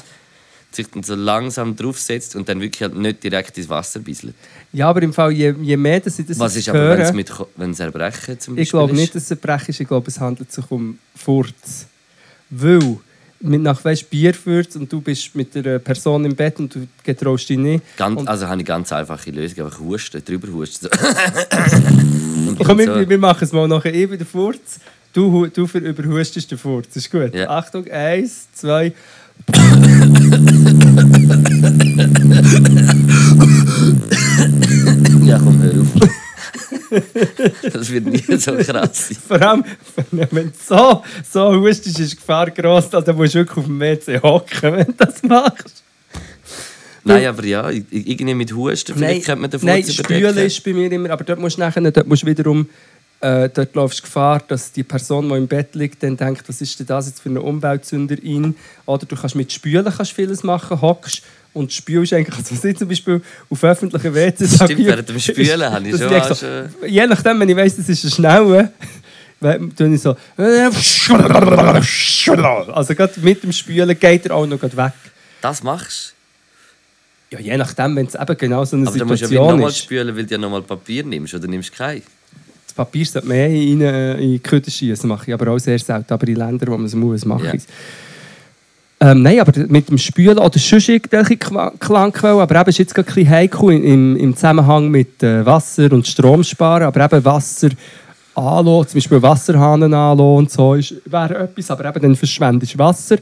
sich 0.71 0.87
dann 0.89 1.03
so 1.03 1.15
langsam 1.15 1.75
draufsetzt 1.75 2.35
und 2.35 2.49
dann 2.49 2.59
wirklich 2.59 2.81
halt 2.81 2.95
nicht 2.95 3.23
direkt 3.23 3.57
ins 3.57 3.69
Wasser 3.69 3.99
bisselt. 3.99 4.33
ja 4.73 4.89
aber 4.89 5.01
im 5.03 5.13
Fall, 5.13 5.31
je, 5.31 5.53
je 5.61 5.77
mehr 5.77 5.99
dass 5.99 6.17
ich 6.19 6.25
das 6.25 6.39
Was 6.39 6.55
ist 6.55 6.67
aber, 6.67 6.97
wenn 6.97 7.19
es 7.19 7.31
wenn 7.55 7.71
es 7.71 7.79
Erbrechen 7.79 8.39
zum 8.39 8.55
Beispiel 8.55 8.63
ich 8.63 8.69
glaube 8.71 8.93
nicht, 8.93 9.13
dass 9.15 9.23
es 9.23 9.31
ein 9.31 9.37
Brech 9.37 9.69
ist, 9.69 9.79
ich 9.79 9.87
glaube, 9.87 10.07
es 10.09 10.19
handelt 10.19 10.51
sich 10.51 10.65
um 10.71 10.97
Furz. 11.15 11.85
Weil, 12.49 12.97
mit 13.43 13.61
nach 13.61 13.83
weißt, 13.83 14.09
Bierfurz 14.09 14.75
und 14.77 14.91
du 14.91 15.01
bist 15.01 15.35
mit 15.35 15.55
einer 15.55 15.77
Person 15.79 16.23
im 16.25 16.35
Bett 16.35 16.59
und 16.59 16.73
du 16.73 16.87
getraust 17.03 17.49
dich 17.49 17.57
nicht. 17.57 17.83
Ganz, 17.97 18.19
und- 18.19 18.27
also 18.27 18.47
habe 18.47 18.61
ich 18.61 18.67
ganz 18.67 18.91
einfache 18.91 19.29
Lösung, 19.31 19.65
einfach 19.65 19.79
husten, 19.79 20.23
drüber 20.23 20.47
husten. 20.51 20.87
So. 20.87 20.89
Komm, 22.63 22.77
wir, 22.79 23.09
wir 23.09 23.17
machen 23.17 23.43
es 23.43 23.51
mal 23.51 23.67
nachher 23.67 23.93
eben 23.93 24.17
den 24.17 24.27
Furz. 24.27 24.79
Du, 25.11 25.45
du 25.47 25.67
für 25.67 25.77
überhustest 25.79 26.49
den 26.51 26.57
Furz, 26.57 26.95
ist 26.95 27.11
gut. 27.11 27.33
Ja. 27.35 27.49
Achtung, 27.49 27.85
eins, 27.91 28.47
zwei. 28.53 28.93
Ja, 35.23 35.37
komm, 35.39 35.61
hör 35.61 35.81
auf. 35.81 36.09
Das 37.71 37.91
wird 37.91 38.05
nie 38.05 38.37
so 38.37 38.53
krass 38.55 39.07
sein. 39.07 39.17
Vor 39.27 39.41
allem, 39.41 39.63
wenn 40.11 40.47
du 40.47 40.53
so, 40.63 41.03
so 41.29 41.61
hustest, 41.61 41.99
ist 41.99 42.11
die 42.13 42.15
Gefahr 42.17 42.51
gross, 42.51 42.89
dass 42.89 43.05
du 43.05 43.13
musst 43.13 43.35
wirklich 43.35 43.57
auf 43.57 43.65
dem 43.65 43.79
WC 43.79 44.21
hocken, 44.21 44.73
wenn 44.73 44.85
du 44.87 44.93
das 44.97 45.23
machst. 45.23 45.83
Nein, 47.05 47.25
aber 47.25 47.45
ja, 47.45 47.69
irgendwie 47.69 48.33
mit 48.33 48.53
Husten, 48.53 48.95
vielleicht 48.95 49.25
könnte 49.25 49.41
man 49.41 49.49
den 49.49 49.59
nein 49.63 49.83
überdecken. 49.83 50.37
ist 50.37 50.63
bei 50.63 50.73
mir 50.73 50.91
immer, 50.91 51.09
aber 51.09 51.23
dort 51.23 51.39
musst 51.39 51.57
du 51.57 51.61
nachher, 51.61 51.91
dort 51.91 52.07
musst 52.07 52.25
wiederum, 52.25 52.69
äh, 53.19 53.49
dort 53.49 53.75
läufst 53.75 53.99
du 53.99 54.03
Gefahr, 54.03 54.41
dass 54.47 54.71
die 54.71 54.83
Person, 54.83 55.27
die 55.29 55.35
im 55.35 55.47
Bett 55.47 55.75
liegt, 55.75 56.01
dann 56.03 56.15
denkt, 56.15 56.47
was 56.47 56.61
ist 56.61 56.79
denn 56.79 56.87
das 56.87 57.07
jetzt 57.07 57.21
für 57.21 57.29
eine 57.29 57.41
Umweltsünderin? 57.41 58.55
Oder 58.85 59.05
du 59.05 59.15
kannst 59.15 59.35
mit 59.35 59.51
Spülen 59.51 59.85
kannst 59.85 60.13
vieles 60.13 60.43
machen, 60.43 60.81
hockst 60.81 61.23
und 61.53 61.71
spülst 61.71 62.13
eigentlich, 62.13 62.35
also 62.35 62.55
was 62.55 62.63
ich 62.63 62.77
zum 62.77 62.87
Beispiel 62.87 63.21
auf 63.49 63.63
öffentlichen 63.63 64.13
WCs 64.13 64.55
Stimmt, 64.55 64.85
während 64.85 65.09
dem 65.09 65.19
Spülen 65.19 65.71
habe 65.71 65.87
ich 65.87 65.97
schon 65.97 66.35
so, 66.35 66.85
Je 66.85 67.05
nachdem, 67.07 67.39
wenn 67.39 67.49
ich 67.49 67.55
weiss, 67.55 67.75
das 67.75 67.89
ist 67.89 68.03
ein 68.03 68.11
Schneller, 68.11 68.71
tue 69.75 69.93
ich 69.93 70.01
so. 70.01 70.15
Also 72.73 72.95
gerade 72.95 73.13
mit 73.21 73.43
dem 73.43 73.51
Spülen 73.51 73.99
geht 73.99 74.25
er 74.25 74.35
auch 74.35 74.47
noch 74.47 74.61
weg. 74.61 74.93
Das 75.41 75.61
machst 75.61 76.15
Ja, 77.29 77.39
je 77.39 77.57
nachdem, 77.57 77.95
wenn 77.95 78.05
es 78.05 78.15
eben 78.15 78.37
genau 78.37 78.63
so 78.65 78.77
eine 78.77 78.85
du. 78.85 78.91
Aber 78.91 78.99
dann 78.99 79.07
musst 79.07 79.21
du 79.21 79.25
ja 79.25 79.27
Situation 79.27 79.55
nochmal 79.55 79.69
ist. 79.69 79.77
spülen, 79.79 80.15
weil 80.15 80.25
du 80.25 80.31
ja 80.31 80.37
nochmal 80.37 80.61
Papier 80.61 81.03
nimmst 81.03 81.33
oder 81.33 81.47
nimmst 81.47 81.75
kein. 81.75 82.01
Das 82.65 82.73
Papier 82.73 83.05
sollte 83.05 83.27
man 83.27 83.37
eh 83.37 83.71
in, 83.71 83.81
äh, 83.81 84.13
in 84.15 84.31
die 84.31 84.39
Küche 84.39 84.71
schießen, 84.71 85.07
mache 85.07 85.25
ich 85.27 85.33
aber 85.33 85.51
auch 85.51 85.59
sehr 85.59 85.77
selten. 85.77 86.13
Aber 86.13 86.27
in 86.27 86.35
Ländern, 86.35 86.69
wo 86.69 86.77
man 86.77 86.85
es 86.85 86.95
muss, 86.95 87.25
mache 87.25 87.47
ich 87.47 87.53
es. 87.55 87.67
Ähm, 89.03 89.21
nein, 89.21 89.41
aber 89.41 89.51
mit 89.67 89.89
dem 89.89 89.97
Spülen 89.97 90.37
oder 90.37 90.57
sonst 90.57 90.87
irgendwelche 90.87 91.35
Klangquellen, 91.35 92.39
aber 92.39 92.61
eben 92.61 92.69
ist 92.69 92.77
jetzt 92.77 92.95
gerade 92.95 93.09
ein 93.09 93.13
bisschen 93.13 93.29
heikel 93.29 93.71
im, 93.73 94.15
im, 94.15 94.33
Zusammenhang 94.33 94.87
mit 94.87 95.21
äh, 95.21 95.45
Wasser 95.45 95.91
und 95.91 96.07
Stromsparen, 96.07 96.87
aber 96.87 97.03
eben 97.03 97.25
Wasser 97.25 97.67
anlassen, 98.33 98.87
zum 98.87 98.97
Beispiel 98.97 99.21
Wasserhahn 99.21 99.83
anlassen 99.83 100.37
und 100.37 100.49
so, 100.49 100.77
wäre 101.03 101.37
etwas, 101.37 101.69
aber 101.69 101.89
eben 101.89 102.01
dann 102.01 102.15
verschwendest 102.15 102.75
du 102.75 102.79
Wasser. 102.79 103.17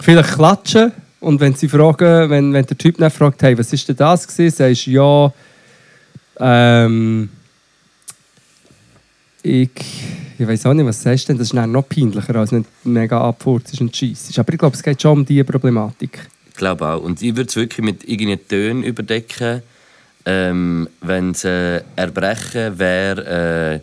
Vielleicht 0.00 0.36
klatschen 0.36 0.90
und 1.20 1.38
wenn 1.38 1.52
sie 1.52 1.68
fragen, 1.68 2.30
wenn, 2.30 2.54
wenn 2.54 2.64
der 2.64 2.78
Typ 2.78 2.96
dann 2.96 3.10
fragt, 3.10 3.42
hey, 3.42 3.58
was 3.58 3.74
ist 3.74 3.86
denn 3.90 3.96
das 3.96 4.26
gewesen, 4.26 4.56
sagst 4.56 4.86
du, 4.86 4.90
ja, 4.90 5.32
ähm, 6.40 7.28
ich, 9.42 9.70
ich 10.38 10.46
weiß 10.46 10.66
auch 10.66 10.74
nicht, 10.74 10.86
was 10.86 11.02
sagst 11.02 11.24
du 11.24 11.32
denn? 11.32 11.38
Das 11.38 11.48
ist 11.48 11.54
dann 11.56 11.72
noch 11.72 11.88
peinlicher, 11.88 12.34
als 12.36 12.52
nicht 12.52 12.66
mega 12.84 13.20
abfurzt 13.20 13.80
und 13.80 13.94
scheiss. 13.96 14.38
Aber 14.38 14.52
ich 14.52 14.58
glaube, 14.58 14.76
es 14.76 14.82
geht 14.82 15.00
schon 15.00 15.18
um 15.20 15.24
diese 15.24 15.44
Problematik. 15.44 16.28
Ich 16.48 16.54
glaube 16.54 16.86
auch. 16.86 17.02
Und 17.02 17.20
ich 17.22 17.34
würde 17.36 17.48
es 17.48 17.56
wirklich 17.56 17.84
mit 17.84 18.04
irgendeinen 18.08 18.46
Tönen 18.48 18.82
überdecken. 18.84 19.62
Ähm, 20.26 20.88
Wenn 21.00 21.30
es 21.30 21.44
äh, 21.44 21.82
Erbrechen 21.96 22.78
wäre, 22.78 23.80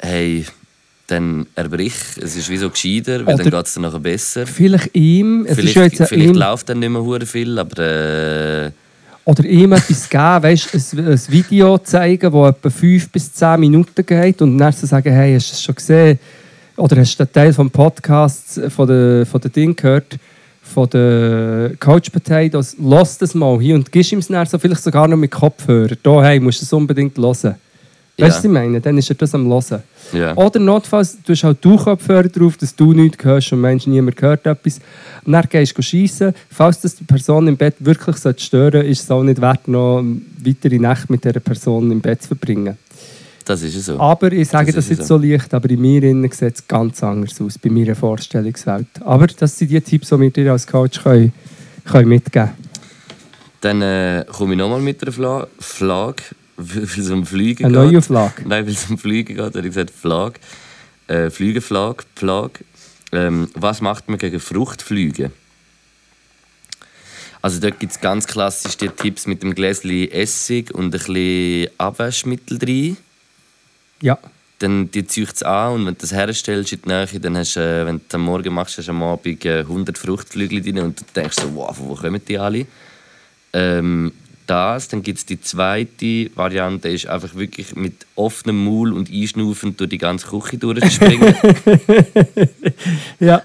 äh, 0.00 0.06
hey, 0.06 0.46
dann 1.06 1.46
erbrich. 1.54 1.94
Es 2.20 2.36
ist 2.36 2.48
wie 2.48 2.56
so 2.56 2.70
gescheiter, 2.70 3.24
weil 3.26 3.34
Oder- 3.34 3.44
dann 3.44 3.52
geht 3.52 3.66
es 3.66 3.74
dann 3.74 3.82
nachher 3.82 4.00
besser. 4.00 4.46
Vielleicht 4.46 4.94
ihm, 4.94 5.46
es 5.46 5.56
Vielleicht, 5.56 5.76
ist 5.76 5.98
jetzt 6.00 6.08
vielleicht 6.08 6.30
ihm, 6.30 6.36
läuft 6.36 6.68
dann 6.68 6.78
nicht 6.80 6.88
mehr 6.90 7.26
viel, 7.26 7.58
aber 7.58 7.78
äh, 7.82 8.70
oder 9.26 9.44
ihm 9.44 9.72
etwas 9.72 10.08
geben, 10.08 10.42
weißt, 10.42 10.72
ein, 10.72 11.08
ein 11.08 11.20
Video 11.28 11.76
zeigen, 11.78 12.32
das 12.32 12.48
etwa 12.48 12.70
5 12.70 13.10
bis 13.10 13.32
10 13.34 13.58
Minuten 13.58 14.06
geht 14.06 14.40
und 14.40 14.56
dann 14.56 14.72
zu 14.72 14.86
sagen, 14.86 15.12
hey, 15.12 15.34
hast 15.34 15.50
du 15.50 15.54
es 15.54 15.62
schon 15.62 15.74
gesehen? 15.74 16.18
Oder 16.76 16.96
hast 16.98 17.18
du 17.18 17.24
den 17.24 17.32
Teil 17.32 17.52
vom 17.52 17.68
Podcast 17.68 18.60
von 18.68 18.86
der, 18.86 19.26
von 19.26 19.40
der 19.40 19.50
Ding 19.50 19.74
gehört, 19.74 20.16
von 20.62 20.88
der 20.90 21.72
Coach 21.80 22.10
Potatoes, 22.10 22.76
lass 22.80 23.18
das 23.18 23.34
mal 23.34 23.58
hier 23.60 23.74
und 23.74 23.90
gibst 23.90 24.12
ihm 24.12 24.20
es 24.20 24.28
so 24.28 24.58
vielleicht 24.58 24.84
sogar 24.84 25.08
noch 25.08 25.16
mit 25.16 25.32
Kopfhörer. 25.32 25.96
Da, 26.00 26.22
hey, 26.22 26.38
musst 26.38 26.60
du 26.60 26.64
es 26.64 26.72
unbedingt 26.72 27.18
hören. 27.18 27.56
Weißt 28.18 28.36
du, 28.36 28.38
was 28.38 28.44
ich 28.44 28.50
meine? 28.50 28.80
Dann 28.80 28.96
ist 28.96 29.10
er 29.10 29.16
das 29.16 29.34
am 29.34 29.46
Hören. 29.46 29.82
ja. 30.12 30.34
Oder 30.36 30.58
notfalls, 30.58 31.18
du 31.22 31.32
hast 31.32 31.44
halt 31.44 31.60
Kopfhörer 31.60 32.28
drauf, 32.28 32.56
dass 32.56 32.74
du 32.74 32.94
nichts 32.94 33.22
hörst 33.22 33.52
und 33.52 33.60
meinst, 33.60 33.86
niemand 33.86 34.20
hört 34.22 34.46
etwas. 34.46 34.80
Und 35.24 35.32
dann 35.32 35.46
gehst 35.50 35.76
du 35.76 35.82
schiessen. 35.82 36.32
Falls 36.50 36.80
das 36.80 36.96
die 36.96 37.04
Person 37.04 37.46
im 37.46 37.58
Bett 37.58 37.74
wirklich 37.80 38.16
stören 38.16 38.36
sollte, 38.38 38.78
ist 38.78 39.02
es 39.02 39.10
auch 39.10 39.22
nicht 39.22 39.40
wert, 39.40 39.68
noch 39.68 40.02
weitere 40.42 40.78
Nächte 40.78 41.06
mit 41.08 41.24
dieser 41.24 41.40
Person 41.40 41.90
im 41.90 42.00
Bett 42.00 42.22
zu 42.22 42.28
verbringen. 42.28 42.78
Das 43.44 43.62
ist 43.62 43.84
so. 43.84 44.00
Aber 44.00 44.32
ich 44.32 44.48
sage 44.48 44.72
Das 44.72 44.86
das, 44.86 44.88
jetzt 44.98 45.06
so. 45.06 45.18
so 45.18 45.24
leicht, 45.24 45.54
aber 45.54 45.70
in 45.70 45.80
mir 45.80 46.02
innen 46.02 46.30
sieht 46.32 46.54
es 46.56 46.66
ganz 46.66 47.02
anders 47.02 47.40
aus, 47.40 47.58
bei 47.58 47.70
meiner 47.70 47.94
Vorstellungswelt. 47.94 48.88
Aber 49.04 49.28
das 49.28 49.56
sind 49.56 49.70
die 49.70 49.80
Tipps, 49.80 50.08
die 50.08 50.18
wir 50.18 50.30
dir 50.30 50.52
als 50.52 50.66
Coach 50.66 51.02
können, 51.02 51.32
können 51.84 52.08
mitgeben 52.08 52.50
Dann 53.60 53.82
äh, 53.82 54.24
komme 54.26 54.54
ich 54.54 54.58
nochmal 54.58 54.80
mit 54.80 55.00
Fla 55.14 55.46
Flag, 55.60 56.16
weil 56.56 56.82
es 56.84 57.10
um 57.10 57.26
Fliegen 57.26 57.66
Eine 57.66 57.74
geht. 57.78 57.84
neue 57.86 57.98
Auflage. 57.98 58.42
Nein, 58.46 58.66
weil 58.66 58.72
es 58.72 58.88
um 58.90 58.98
Fliegen 58.98 59.36
geht, 59.36 59.44
habe 59.44 59.58
ich 59.58 59.64
gesagt 59.66 59.90
Flag. 59.90 60.32
Äh, 61.08 61.30
Flügenflag, 61.30 62.04
Plag. 62.14 62.50
Ähm, 63.12 63.48
was 63.54 63.80
macht 63.80 64.08
man 64.08 64.18
gegen 64.18 64.40
Fruchtflüge? 64.40 65.30
Also 67.42 67.60
dort 67.60 67.78
gibt 67.78 67.92
es 67.92 68.00
ganz 68.00 68.26
klassisch 68.26 68.76
die 68.76 68.88
Tipps 68.88 69.26
mit 69.26 69.42
dem 69.42 69.54
Gläschen 69.54 70.10
Essig 70.10 70.74
und 70.74 70.86
ein 70.86 70.90
bisschen 70.90 71.68
Abwaschmittel 71.78 72.58
drin. 72.58 72.96
Ja. 74.02 74.18
dann 74.58 74.90
die 74.90 75.06
zieht 75.06 75.32
es 75.32 75.42
an 75.42 75.74
und 75.74 75.86
wenn 75.86 75.94
du 75.94 76.00
das 76.00 76.12
herstellst 76.12 76.72
in 76.72 76.80
die 76.82 76.88
Nähe, 76.88 77.20
dann 77.20 77.36
hast 77.36 77.56
du, 77.56 77.60
äh, 77.60 77.86
wenn 77.86 78.00
du 78.08 78.16
am 78.16 78.22
Morgen 78.22 78.52
machst, 78.52 78.78
hast 78.78 78.88
du 78.88 78.90
am 78.90 79.02
Abend 79.02 79.44
äh, 79.44 79.60
100 79.60 79.96
Fruchtflügel 79.96 80.60
drin 80.60 80.80
und 80.80 81.00
du 81.00 81.04
denkst 81.14 81.36
so, 81.40 81.54
wow, 81.54 81.74
wo 81.78 81.94
kommen 81.94 82.20
die 82.26 82.38
alle? 82.38 82.66
Ähm, 83.52 84.12
das, 84.46 84.88
dann 84.88 85.02
gibt 85.02 85.18
es 85.18 85.26
die 85.26 85.40
zweite 85.40 86.30
Variante, 86.34 86.88
ist 86.88 87.06
einfach 87.06 87.34
wirklich 87.34 87.74
mit 87.74 88.06
offenem 88.14 88.64
Maul 88.64 88.92
und 88.92 89.10
Einschnaufen 89.10 89.76
durch 89.76 89.90
die 89.90 89.98
ganze 89.98 90.26
Küche 90.26 90.58
durchzuspringen. 90.58 91.34
Ja. 93.18 93.42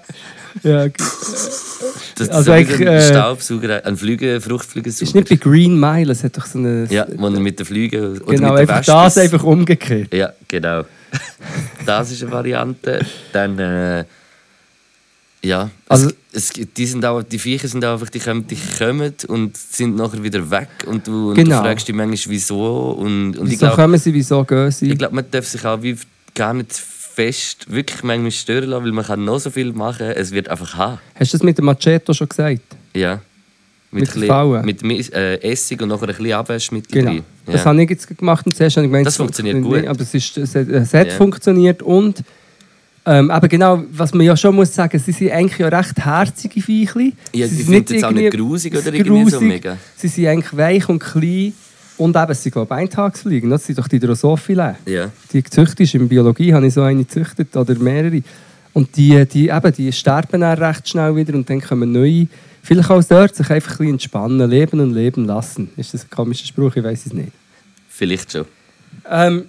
ja. 0.62 0.88
Das 0.88 2.28
Also 2.28 2.42
so 2.42 2.46
wie 2.46 2.52
eigentlich, 2.52 2.80
ein 2.80 2.94
äh, 2.94 3.08
Staubsauger, 3.08 3.84
ein 3.86 3.96
Flüge, 3.96 4.40
Fruchtflügelsauger. 4.40 5.04
Ist 5.04 5.14
nicht 5.14 5.28
bei 5.28 5.36
Green 5.36 5.78
Mile, 5.78 6.12
es 6.12 6.22
hat 6.22 6.36
doch 6.36 6.46
so 6.46 6.58
eine. 6.58 6.86
ja, 6.90 7.06
wo 7.16 7.26
er 7.26 7.40
mit 7.40 7.58
den 7.58 7.66
Flügen 7.66 8.20
oder 8.20 8.36
genau, 8.36 8.52
mit 8.52 8.60
einfach 8.60 8.84
das 8.84 9.18
einfach 9.18 9.42
umgekehrt. 9.42 10.12
Ja, 10.12 10.32
genau. 10.46 10.84
das 11.86 12.12
ist 12.12 12.22
eine 12.22 12.32
Variante. 12.32 13.04
Dann, 13.32 13.58
äh, 13.58 14.04
ja, 15.44 15.70
Also- 15.88 16.10
es, 16.34 16.50
es, 16.56 16.66
die, 16.76 16.86
sind 16.86 17.04
auch, 17.04 17.22
die 17.22 17.38
Viecher 17.38 17.68
sind 17.68 17.84
auch 17.84 17.94
einfach, 17.94 18.08
die 18.10 18.18
kommen, 18.20 18.46
die 18.46 18.56
kommen 18.78 19.12
und 19.28 19.56
sind 19.56 19.96
nachher 19.96 20.22
wieder 20.22 20.50
weg 20.50 20.68
und 20.86 21.06
du, 21.06 21.30
und 21.30 21.34
Genau. 21.34 21.58
du 21.58 21.62
fragst 21.64 21.86
dich 21.88 21.94
manchmal, 21.94 22.32
wieso. 22.32 22.90
Und, 22.92 23.36
und 23.36 23.46
ich 23.46 23.52
Wieso 23.52 23.66
glaube, 23.66 23.76
kommen 23.82 23.98
sie, 23.98 24.14
wieso 24.14 24.44
gehen 24.44 24.70
sie? 24.70 24.90
ich 24.92 24.98
glaub, 24.98 25.12
man 25.12 25.24
darf 25.30 25.46
sich 25.46 25.64
auch 25.64 25.82
wie 25.82 25.96
gar 26.34 26.54
nicht 26.54 26.72
fest 26.72 27.70
wirklich 27.70 28.02
manchmal 28.02 28.30
stören 28.30 28.70
lassen, 28.70 28.84
weil 28.84 28.92
man 28.92 29.04
kann 29.04 29.22
noch 29.24 29.38
so 29.40 29.50
viel 29.50 29.72
machen, 29.72 30.06
es 30.06 30.30
wird 30.32 30.48
einfach 30.48 30.74
haben. 30.76 30.98
Hast 31.14 31.32
du 31.34 31.36
das 31.38 31.44
mit 31.44 31.58
dem 31.58 31.66
Maceto 31.66 32.14
schon 32.14 32.28
gesagt? 32.28 32.60
Ja. 32.94 33.20
Mit 33.90 34.08
ein 34.08 34.20
bisschen-? 34.20 34.64
Mit 34.64 34.82
Mi- 34.82 35.12
äh, 35.12 35.34
Essig 35.42 35.82
und 35.82 35.90
nachher 35.90 36.08
ein 36.08 36.14
bisschen 36.16 36.32
Abwaschmittel 36.32 37.02
Genau. 37.04 37.22
Das 37.44 37.56
Ja. 37.56 37.64
habe 37.66 37.82
ich 37.82 37.90
jetzt 37.90 38.16
gemacht 38.16 38.46
und 38.46 38.56
zuerst 38.56 38.76
habe 38.78 38.86
ich 38.86 38.90
gemeint, 38.90 39.06
Das 39.06 39.18
funktioniert 39.18 39.60
gut. 39.62 39.86
Aber 39.86 40.00
es, 40.00 40.14
ist, 40.14 40.38
es, 40.38 40.54
hat, 40.54 40.68
es 40.68 40.94
hat 40.94 41.08
Ja. 41.08 41.12
funktioniert 41.14 41.82
und 41.82 42.22
ähm, 43.04 43.30
aber 43.30 43.48
genau, 43.48 43.82
was 43.90 44.14
man 44.14 44.24
ja 44.24 44.36
schon 44.36 44.54
muss 44.54 44.74
sagen, 44.74 44.98
sie 44.98 45.12
sind 45.12 45.32
eigentlich 45.32 45.58
ja 45.58 45.68
recht 45.68 45.98
herzige 45.98 46.60
Viechli. 46.60 47.14
Ja, 47.32 47.48
sie 47.48 47.62
sind 47.62 47.90
jetzt 47.90 48.04
auch 48.04 48.12
nicht 48.12 48.32
grusig 48.32 48.76
oder 48.76 48.92
irgendwie 48.92 49.30
so 49.30 49.40
mega. 49.40 49.76
Sie 49.96 50.08
sind 50.08 50.26
eigentlich 50.26 50.56
weich 50.56 50.88
und 50.88 51.00
klein 51.00 51.52
und 51.96 52.16
eben, 52.16 52.34
sie 52.34 52.50
glaube 52.50 52.74
Eintagsfliegen. 52.74 53.50
Das 53.50 53.66
sind 53.66 53.78
doch 53.78 53.88
die 53.88 53.98
Drosophila. 53.98 54.76
Ja. 54.86 55.10
Die 55.32 55.42
gezüchtet 55.42 55.92
in 55.94 56.08
Biologie 56.08 56.54
habe 56.54 56.66
ich 56.66 56.74
so 56.74 56.82
eine 56.82 57.04
gezüchtet 57.04 57.56
oder 57.56 57.74
mehrere. 57.74 58.22
Und 58.72 58.96
die, 58.96 59.26
die, 59.26 59.48
eben, 59.48 59.72
die 59.72 59.92
sterben 59.92 60.40
dann 60.40 60.58
recht 60.58 60.88
schnell 60.88 61.14
wieder 61.16 61.34
und 61.34 61.48
dann 61.50 61.60
kommen 61.60 61.92
neue. 61.92 62.28
Vielleicht 62.62 62.90
auch 62.90 63.02
dort 63.02 63.34
sich 63.34 63.50
einfach 63.50 63.72
ein 63.72 63.78
bisschen 63.78 63.92
entspannen, 63.94 64.48
leben 64.48 64.80
und 64.80 64.94
leben 64.94 65.24
lassen. 65.24 65.70
Ist 65.76 65.92
das 65.92 66.04
ein 66.04 66.10
komischer 66.10 66.46
Spruch? 66.46 66.76
Ich 66.76 66.84
weiß 66.84 67.06
es 67.06 67.12
nicht. 67.12 67.32
Vielleicht 67.88 68.32
schon. 68.32 68.46
Ähm, 69.10 69.46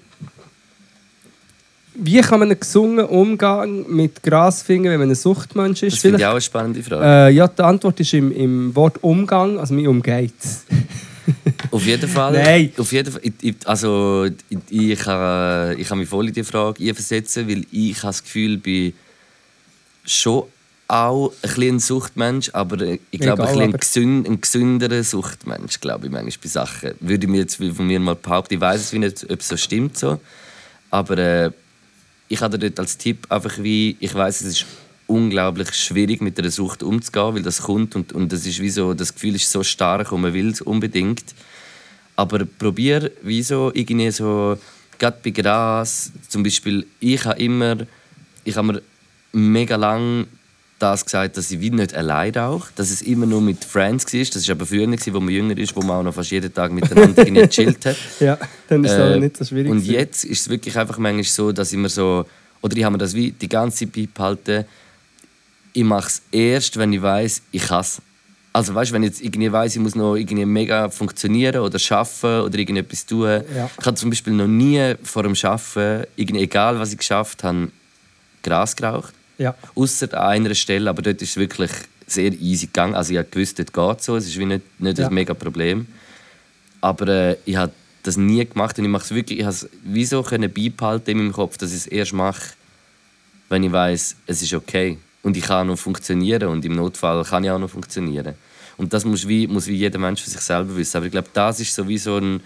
wie 1.96 2.22
kann 2.22 2.40
man 2.40 2.50
einen 2.50 2.60
gesungenen 2.60 3.06
Umgang 3.06 3.86
mit 3.90 4.24
Gras 4.24 4.62
finden, 4.64 4.90
wenn 4.90 5.00
man 5.00 5.10
ein 5.10 5.16
Suchtmensch 5.16 5.84
ist? 5.84 5.94
Das 5.94 6.02
finde 6.02 6.20
ich 6.20 6.26
auch 6.26 6.32
eine 6.32 6.42
spannende 6.42 6.84
Frage. 6.84 7.06
äh, 7.06 7.30
ja, 7.32 7.48
die 7.48 7.62
Antwort 7.62 8.00
ist 8.00 8.14
im, 8.14 8.32
im 8.32 8.76
Wort 8.76 9.04
Umgang, 9.04 9.60
also 9.60 9.74
mir 9.74 9.90
umgeht 9.90 10.34
Auf 11.72 11.86
jeden 11.86 12.10
Fall. 12.10 12.34
Nein. 12.34 12.74
Auf 12.78 12.92
jeden 12.92 13.12
Fall. 13.12 13.22
Ich, 13.42 13.56
also, 13.66 14.28
ich, 14.50 14.58
ich, 14.70 15.00
kann, 15.00 15.80
ich 15.80 15.88
kann 15.88 15.98
mich 15.98 16.10
voll 16.10 16.28
in 16.28 16.34
die 16.34 16.44
Frage 16.44 16.84
einversetzen, 16.84 17.48
weil 17.48 17.66
ich 17.72 17.98
habe 17.98 18.08
das 18.08 18.24
Gefühl, 18.24 18.56
ich 18.56 18.64
bin 18.64 18.94
schon 20.06 20.44
auch 20.88 21.30
ein 21.30 21.36
bisschen 21.42 21.76
ein 21.76 21.80
Suchtmensch, 21.80 22.50
aber 22.54 22.82
ich 22.82 23.00
glaube, 23.12 23.44
Egal, 23.44 23.62
ein, 23.62 23.72
bisschen 23.72 24.24
gesünd, 24.24 24.28
ein 24.28 24.42
gesünderer 24.42 25.04
Suchtmensch, 25.04 25.80
glaube 25.80 26.08
ich, 26.08 26.12
manchmal 26.12 26.38
bei 26.44 26.50
Sachen. 26.50 26.92
Würde 27.00 27.26
ich 27.26 27.32
mir 27.32 27.40
jetzt 27.40 27.56
von 27.56 27.88
mir 27.88 28.00
mal 28.00 28.16
behaupten. 28.16 28.56
Ich 28.56 28.62
weiß 28.62 28.82
es 28.82 28.94
nicht, 28.94 29.32
ob 29.32 29.40
es 29.40 29.48
so 29.48 29.58
stimmt 29.58 29.98
so. 29.98 30.20
Aber 30.92 31.18
äh, 31.18 31.52
ich 32.34 32.42
habe 32.42 32.58
dort 32.58 32.80
als 32.80 32.98
Tipp 32.98 33.28
einfach 33.30 33.60
wie, 33.60 33.96
ich 34.00 34.14
weiß 34.14 34.42
es 34.42 34.48
ist 34.48 34.66
unglaublich 35.06 35.72
schwierig 35.76 36.20
mit 36.20 36.40
der 36.40 36.50
Sucht 36.50 36.82
umzugehen, 36.82 37.36
weil 37.36 37.44
das 37.44 37.62
kommt 37.62 37.96
und, 37.96 38.12
und 38.12 38.32
das 38.32 38.48
ist 38.48 38.60
wie 38.60 38.72
so, 38.72 38.96
das 38.96 39.14
Gefühl 39.14 39.36
ist 39.36 39.52
so 39.52 39.62
stark 39.62 40.12
und 40.12 40.22
man 40.22 40.34
will 40.34 40.50
es 40.50 40.60
unbedingt. 40.62 41.24
Aber 42.16 42.44
probier 42.46 43.12
wie 43.22 43.44
so 43.44 43.72
irgendwie 43.76 44.10
so, 44.10 44.58
gerade 44.98 45.18
bei 45.24 45.30
Gras, 45.30 46.12
zum 46.28 46.42
Beispiel, 46.42 46.88
ich 47.00 47.24
habe 47.24 47.40
immer, 47.40 47.78
ich 48.44 48.56
habe 48.56 48.74
mir 48.74 48.82
mega 49.32 49.76
lang 49.76 50.26
das 50.84 51.04
gesagt, 51.06 51.38
dass 51.38 51.50
ich 51.52 51.60
wie 51.60 51.70
nicht 51.70 51.94
allein 51.94 52.34
rauche, 52.36 52.72
dass 52.76 52.92
es 52.92 53.02
immer 53.02 53.26
nur 53.26 53.42
mit 53.42 53.64
Friends 53.64 54.06
war. 54.14 54.20
Das 54.22 54.48
war 54.48 54.56
aber 54.56 54.66
früher, 54.66 54.88
wo 54.88 55.20
man 55.20 55.30
jünger 55.34 55.58
ist, 55.58 55.76
wo 55.76 55.82
man 55.82 55.98
auch 55.98 56.04
noch 56.04 56.14
fast 56.14 56.32
jeden 56.32 56.54
Tag 56.54 56.72
miteinander 56.72 57.26
gechillt 57.26 57.86
hat. 57.86 57.96
Ja, 58.20 58.38
dann 58.68 58.84
ist 58.84 58.92
es 58.92 58.98
Äh, 59.00 59.20
nicht 59.20 59.38
so 59.38 59.46
schwierig. 59.46 59.72
Und 59.72 59.78
gewesen. 59.80 59.94
jetzt 59.94 60.24
ist 60.26 60.42
es 60.42 60.50
wirklich 60.50 60.78
einfach 60.78 60.98
manchmal 60.98 61.24
so, 61.24 61.52
dass 61.52 61.72
ich 61.72 61.78
mir 61.78 61.90
so, 61.90 62.26
oder 62.62 62.78
ich 62.78 62.84
habe 62.84 62.94
mir 62.94 62.98
das 63.00 63.14
wie 63.14 63.32
die 63.32 63.50
ganze 63.50 63.80
Zeit 63.86 63.94
beibehalten, 63.94 64.66
ich 65.74 65.84
mache 65.84 66.08
es 66.08 66.22
erst, 66.32 66.78
wenn 66.78 66.94
ich 66.94 67.02
weiß, 67.02 67.42
ich 67.52 67.64
kann 67.66 67.82
es. 67.82 68.02
Also 68.56 68.76
weißt, 68.76 68.92
wenn 68.92 69.02
ich 69.02 69.10
jetzt 69.10 69.22
irgendwie 69.24 69.52
weiß, 69.52 69.76
ich 69.76 69.82
muss 69.82 69.96
noch 69.96 70.16
irgendwie 70.16 70.46
mega 70.46 70.88
funktionieren 70.90 71.62
oder 71.62 71.80
schaffen 71.80 72.42
oder 72.42 72.60
irgendetwas 72.60 73.04
tun. 73.06 73.42
Ja. 73.56 73.70
Ich 73.80 73.86
habe 73.86 73.96
zum 73.96 74.12
Beispiel 74.12 74.34
noch 74.34 74.46
nie 74.48 74.94
vor 75.02 75.24
dem 75.24 75.34
Schaffen, 75.34 76.04
irgendwie, 76.16 76.44
egal 76.44 76.78
was 76.80 76.92
ich 76.92 77.00
geschafft 77.00 77.44
habe, 77.44 77.70
Gras 78.44 78.76
geraucht. 78.76 79.14
Ja. 79.38 79.56
Außer 79.76 80.14
an 80.14 80.28
einer 80.32 80.56
Stelle, 80.56 80.90
aber 80.90 81.02
dort 81.02 81.22
ist 81.22 81.32
es 81.32 81.38
wirklich 81.38 81.72
sehr 82.08 82.32
easy 82.34 82.68
gegangen. 82.68 82.96
Also 82.96 83.12
ich 83.14 83.18
habe 83.18 83.28
gewusst, 83.30 83.58
dort 83.60 83.74
geht 83.74 84.00
es 84.00 84.06
so. 84.06 84.16
Es 84.16 84.28
ist 84.28 84.38
wie 84.38 84.46
nicht, 84.46 84.64
nicht 84.80 84.98
Ja. 85.00 85.08
ein 85.08 85.14
mega 85.14 85.34
Problem. 85.34 85.88
Aber 86.82 87.08
äh, 87.08 87.38
ich 87.46 87.56
habe 87.56 87.72
das 88.04 88.18
nie 88.18 88.46
gemacht 88.46 88.78
und 88.78 88.84
ich 88.86 88.92
mache 88.92 89.06
es 89.06 89.16
wirklich, 89.16 89.40
ich 89.40 89.46
habe 89.46 89.54
es 89.56 89.70
wieso 89.84 90.22
können 90.24 90.52
beibehalten 90.52 91.12
in 91.12 91.18
meinem 91.18 91.32
Kopf, 91.34 91.58
dass 91.58 91.72
ich 91.72 91.78
es 91.78 91.88
erst 91.88 92.14
mache, 92.14 92.42
wenn 93.50 93.64
ich 93.64 93.72
weiß, 93.72 94.16
es 94.28 94.42
ist 94.42 94.54
okay 94.54 94.98
und 95.22 95.38
ich 95.38 95.44
kann 95.46 95.68
noch 95.68 95.78
funktionieren 95.80 96.50
und 96.50 96.66
im 96.66 96.76
Notfall 96.76 97.24
kann 97.24 97.44
ich 97.46 97.50
auch 97.52 97.60
noch 97.60 97.70
funktionieren. 97.70 98.34
Und 98.76 98.92
das 98.92 99.06
muss 99.06 99.28
wie, 99.28 99.48
muss 99.48 99.68
wie 99.68 99.76
jeder 99.76 100.00
Mensch 100.00 100.22
für 100.22 100.30
sich 100.30 100.42
selber 100.42 100.76
wissen. 100.76 100.98
Aber 100.98 101.06
ich 101.06 101.12
glaube, 101.12 101.30
das 101.34 101.60
ist 101.60 101.74
so 101.74 101.88
wie 101.88 101.98
so 101.98 102.18
ein, 102.18 102.42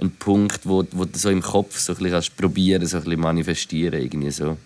ein 0.00 0.10
Punkt, 0.12 0.60
wo, 0.64 0.84
wo 0.92 1.04
du 1.04 1.18
so 1.18 1.28
im 1.28 1.42
Kopf 1.42 1.78
so 1.78 1.92
ein 1.94 1.98
bisschen 1.98 2.34
probieren, 2.36 2.86
so 2.86 2.96
ein 2.98 3.04
bisschen 3.04 3.20
manifestieren 3.20 4.00
irgendwie 4.00 4.30
so. 4.30 4.56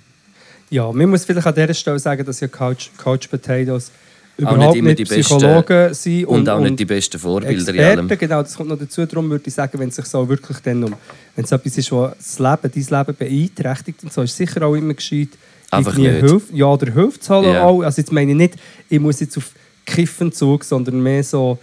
Ja, 0.71 0.91
man 0.93 1.09
muss 1.11 1.25
vielleicht 1.25 1.47
an 1.47 1.55
dieser 1.55 1.75
Stelle 1.75 1.99
sagen, 1.99 2.25
dass 2.25 2.41
ja 2.41 2.49
Coach, 2.49 2.91
Coach 2.97 3.29
Potatoes 3.29 3.91
überhaupt 4.39 4.75
nicht 4.75 4.83
nicht, 4.85 4.99
die 4.99 5.05
besten- 5.05 5.23
Psychologen 5.39 5.95
sind. 5.95 6.25
Und, 6.27 6.49
auch 6.49 6.61
nicht 6.61 6.79
die 6.79 6.85
besten 6.85 7.19
Vorbilder 7.19 7.73
in 7.75 7.81
allem. 7.81 7.99
Experten, 8.01 8.19
genau, 8.19 8.43
das 8.43 8.55
kommt 8.55 8.69
noch 8.69 8.79
dazu. 8.79 9.07
Darum 9.07 9.31
würde 9.31 9.45
ich 9.47 9.55
sagen, 9.55 9.79
wenn 9.79 9.89
es 9.89 9.97
sich 9.97 10.05
so 10.07 10.29
wirklich 10.29 10.59
dann 10.59 10.83
um, 10.85 10.95
wenn 11.37 11.45
es 11.45 11.53
etwas 11.53 11.79
ist, 11.79 11.93
was 11.93 12.15
das 12.19 12.39
Leben, 12.39 12.87
dein 12.89 12.99
Leben 13.07 13.17
beeinträchtigt 13.17 14.03
und 14.03 14.13
so, 14.13 14.23
ist 14.23 14.33
es 14.33 14.37
sicher 14.37 14.63
auch 14.67 14.75
immer 14.75 14.95
gescheit, 14.95 15.29
Einfach 15.71 15.97
nicht. 15.97 16.11
Hilfe, 16.21 16.43
ja, 16.53 16.67
oder 16.67 16.93
Hilfe 16.93 17.19
zu 17.19 17.35
holen 17.35 17.53
Ja. 17.53 17.65
auch. 17.65 17.83
Also 17.83 18.01
jetzt 18.01 18.13
meine 18.13 18.31
ich 18.33 18.37
nicht, 18.37 18.55
ich 18.89 19.01
muss 19.01 19.21
jetzt 19.21 19.37
auf 19.39 19.51
Kiffenzug, 19.85 20.65
sondern 20.65 21.03
mehr 21.03 21.23
so 21.25 21.59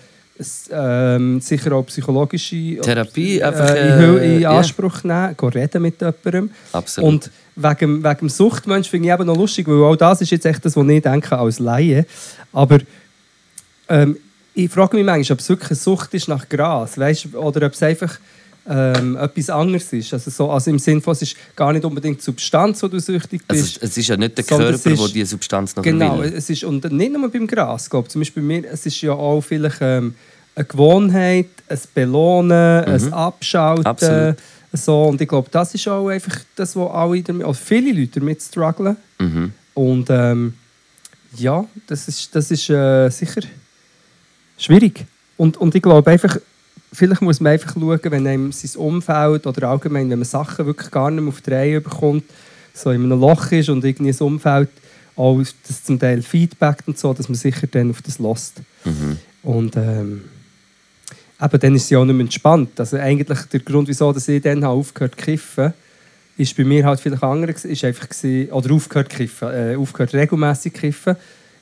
ähm, 0.72 1.40
sicher 1.42 1.74
auch 1.74 1.86
psychologische 1.86 2.78
Therapie 2.82 3.40
äh, 3.40 3.44
einfach, 3.44 3.70
in, 3.70 3.78
äh, 3.78 4.38
in. 4.38 4.46
Anspruch 4.46 5.04
nehmen, 5.04 5.38
gehen 5.38 5.50
reden 5.50 5.82
mit 5.82 6.02
jemandem. 6.02 6.50
Absolut. 6.72 7.10
Und 7.10 7.32
wegen, 7.56 8.04
wegen 8.04 8.18
dem 8.18 8.30
Suchtmensch 8.30 8.90
finde 8.90 9.10
ich 9.10 9.14
eben 9.14 9.28
noch 9.28 9.38
lustig, 9.38 9.68
weil 9.68 9.84
auch 9.84 9.96
das 9.96 10.22
ist 10.22 10.32
jetzt 10.32 10.46
echt 10.46 10.66
das, 10.66 10.76
was 10.76 10.88
ich 10.88 11.02
denke 11.02 11.38
als 11.38 11.60
Laie. 11.60 12.06
Aber 12.52 12.80
ähm, 13.90 14.18
ich 14.56 14.72
frage 14.72 14.98
mich 14.98 15.06
manchmal, 15.06 15.36
ob 15.36 15.40
es 15.40 15.50
wirklich 15.50 15.72
eine 15.72 15.78
Sucht 15.78 16.14
ist 16.14 16.28
nach 16.28 16.50
Gras, 16.50 16.98
weißt, 16.98 17.36
oder 17.36 17.68
ob 17.68 17.74
es 17.74 17.84
einfach 17.84 18.18
ähm, 18.70 19.18
etwas 19.18 19.49
anderes 19.49 19.91
ist. 19.91 20.14
Also, 20.14 20.32
so, 20.32 20.49
also 20.51 20.70
im 20.70 20.80
Sinne 20.80 21.01
von, 21.01 21.11
es 21.11 21.22
ist 21.22 21.36
gar 21.55 21.74
nicht 21.74 21.84
unbedingt 21.84 22.20
die 22.20 22.24
Substanz, 22.24 22.82
wo 22.82 22.88
du 22.88 22.99
süchtig 22.99 23.41
Also, 23.47 23.61
bist. 23.61 23.80
es 23.82 23.97
ist 23.97 24.07
ja 24.07 24.16
nicht 24.18 24.38
der 24.38 24.45
Körper, 24.45 24.72
der 24.72 25.07
diese 25.09 25.26
Substanz 25.26 25.76
noch 25.76 25.84
Genau, 25.84 26.20
will. 26.20 26.34
es 26.34 26.49
ist, 26.49 26.64
und 26.64 26.89
nicht 26.91 27.11
nur 27.11 27.30
beim 27.30 27.45
Gras, 27.47 27.89
glaube. 27.89 28.07
Zum 28.07 28.22
Beispiel 28.22 28.41
bei 28.41 28.47
mir, 28.47 28.72
es 28.72 28.86
ist 28.86 29.01
ja 29.01 29.11
auch 29.14 29.41
vielleicht 29.41 29.78
ähm, 29.82 30.16
eine 30.55 30.66
Gewohnheit, 30.66 31.47
ein 31.68 31.80
Belohnen, 31.93 32.86
ein 32.86 33.14
Abschalten. 33.14 33.81
Mhm. 33.84 33.88
Absolut. 33.88 34.35
So. 34.72 35.03
Und 35.03 35.22
ich 35.22 35.27
glaube, 35.27 35.49
das 35.52 35.73
ist 35.76 35.88
auch 35.88 36.07
einfach 36.07 36.40
das, 36.56 36.76
was 36.76 36.91
alle 36.91 37.22
damit, 37.22 37.45
also 37.45 37.60
viele 37.61 37.91
Leute 37.99 38.19
damit 38.19 38.41
strugglen. 38.41 38.95
Mhm. 39.19 39.52
Und 39.73 40.07
ähm, 40.10 40.53
ja, 41.35 41.65
das 41.88 42.07
ist, 42.07 42.35
das 42.35 42.49
ist 42.52 42.69
äh, 42.69 43.10
sicher 43.10 43.41
schwierig. 44.57 45.06
Und, 45.38 45.57
und 45.57 45.76
ich 45.76 45.81
glaube 45.81 46.10
einfach, 46.11 46.38
vielleicht 46.94 47.22
muss 47.22 47.40
man 47.40 47.53
einfach 47.53 47.74
schauen, 47.74 47.99
wenn 48.03 48.28
einem 48.28 48.52
sein 48.52 48.80
Umfeld 48.80 49.45
oder 49.45 49.70
allgemein, 49.70 50.10
wenn 50.10 50.20
man 50.20 50.26
Sachen 50.26 50.65
wirklich 50.65 50.91
gar 50.91 51.11
nicht 51.11 51.22
mehr 51.22 51.30
auf 51.30 51.41
die 51.41 51.52
Reihe 51.52 51.82
bekommt, 51.82 52.24
so 52.74 52.91
in 52.91 53.03
einem 53.03 53.20
Loch 53.20 53.52
ist 53.52 53.70
und 53.70 53.84
irgendwie 53.84 54.11
das 54.11 54.22
Umfeld 54.22 54.70
auch 55.15 55.40
das 55.68 55.84
zum 55.84 55.99
Teil 55.99 56.22
Feedback 56.22 56.80
und 56.88 56.98
so, 56.98 57.14
dass 57.14 57.30
man 57.30 57.36
sicher 57.36 57.68
dann 57.68 57.91
auf 57.91 58.02
das 58.02 58.20
lässt. 58.20 58.61
Mhm. 58.84 59.18
Und 59.44 59.76
ähm, 59.76 60.22
eben, 61.41 61.60
dann 61.60 61.76
ist 61.76 61.88
sie 61.88 61.95
auch 61.95 62.06
nicht 62.06 62.15
mehr 62.15 62.24
entspannt. 62.24 62.80
Also 62.80 62.98
eigentlich 62.98 63.40
der 63.52 63.60
Grund, 63.60 63.88
wieso 63.88 64.11
dass 64.11 64.28
ich 64.28 64.41
dann 64.41 64.64
habe 64.64 64.76
aufgehört 64.76 65.15
zu 65.15 65.26
kiffen, 65.26 65.74
ist 66.38 66.57
bei 66.57 66.64
mir 66.64 66.86
halt 66.86 66.99
vielleicht 66.99 67.22
anderes, 67.22 67.65
ist 67.65 67.84
einfach 67.84 68.10
gewesen, 68.10 68.52
oder 68.52 68.74
aufgehört 68.74 69.10
kiffen, 69.10 69.49
äh, 69.49 69.76
aufgehört 69.76 70.14
regelmäßig 70.14 70.74
zu 70.74 70.80
kiffen, 70.80 71.15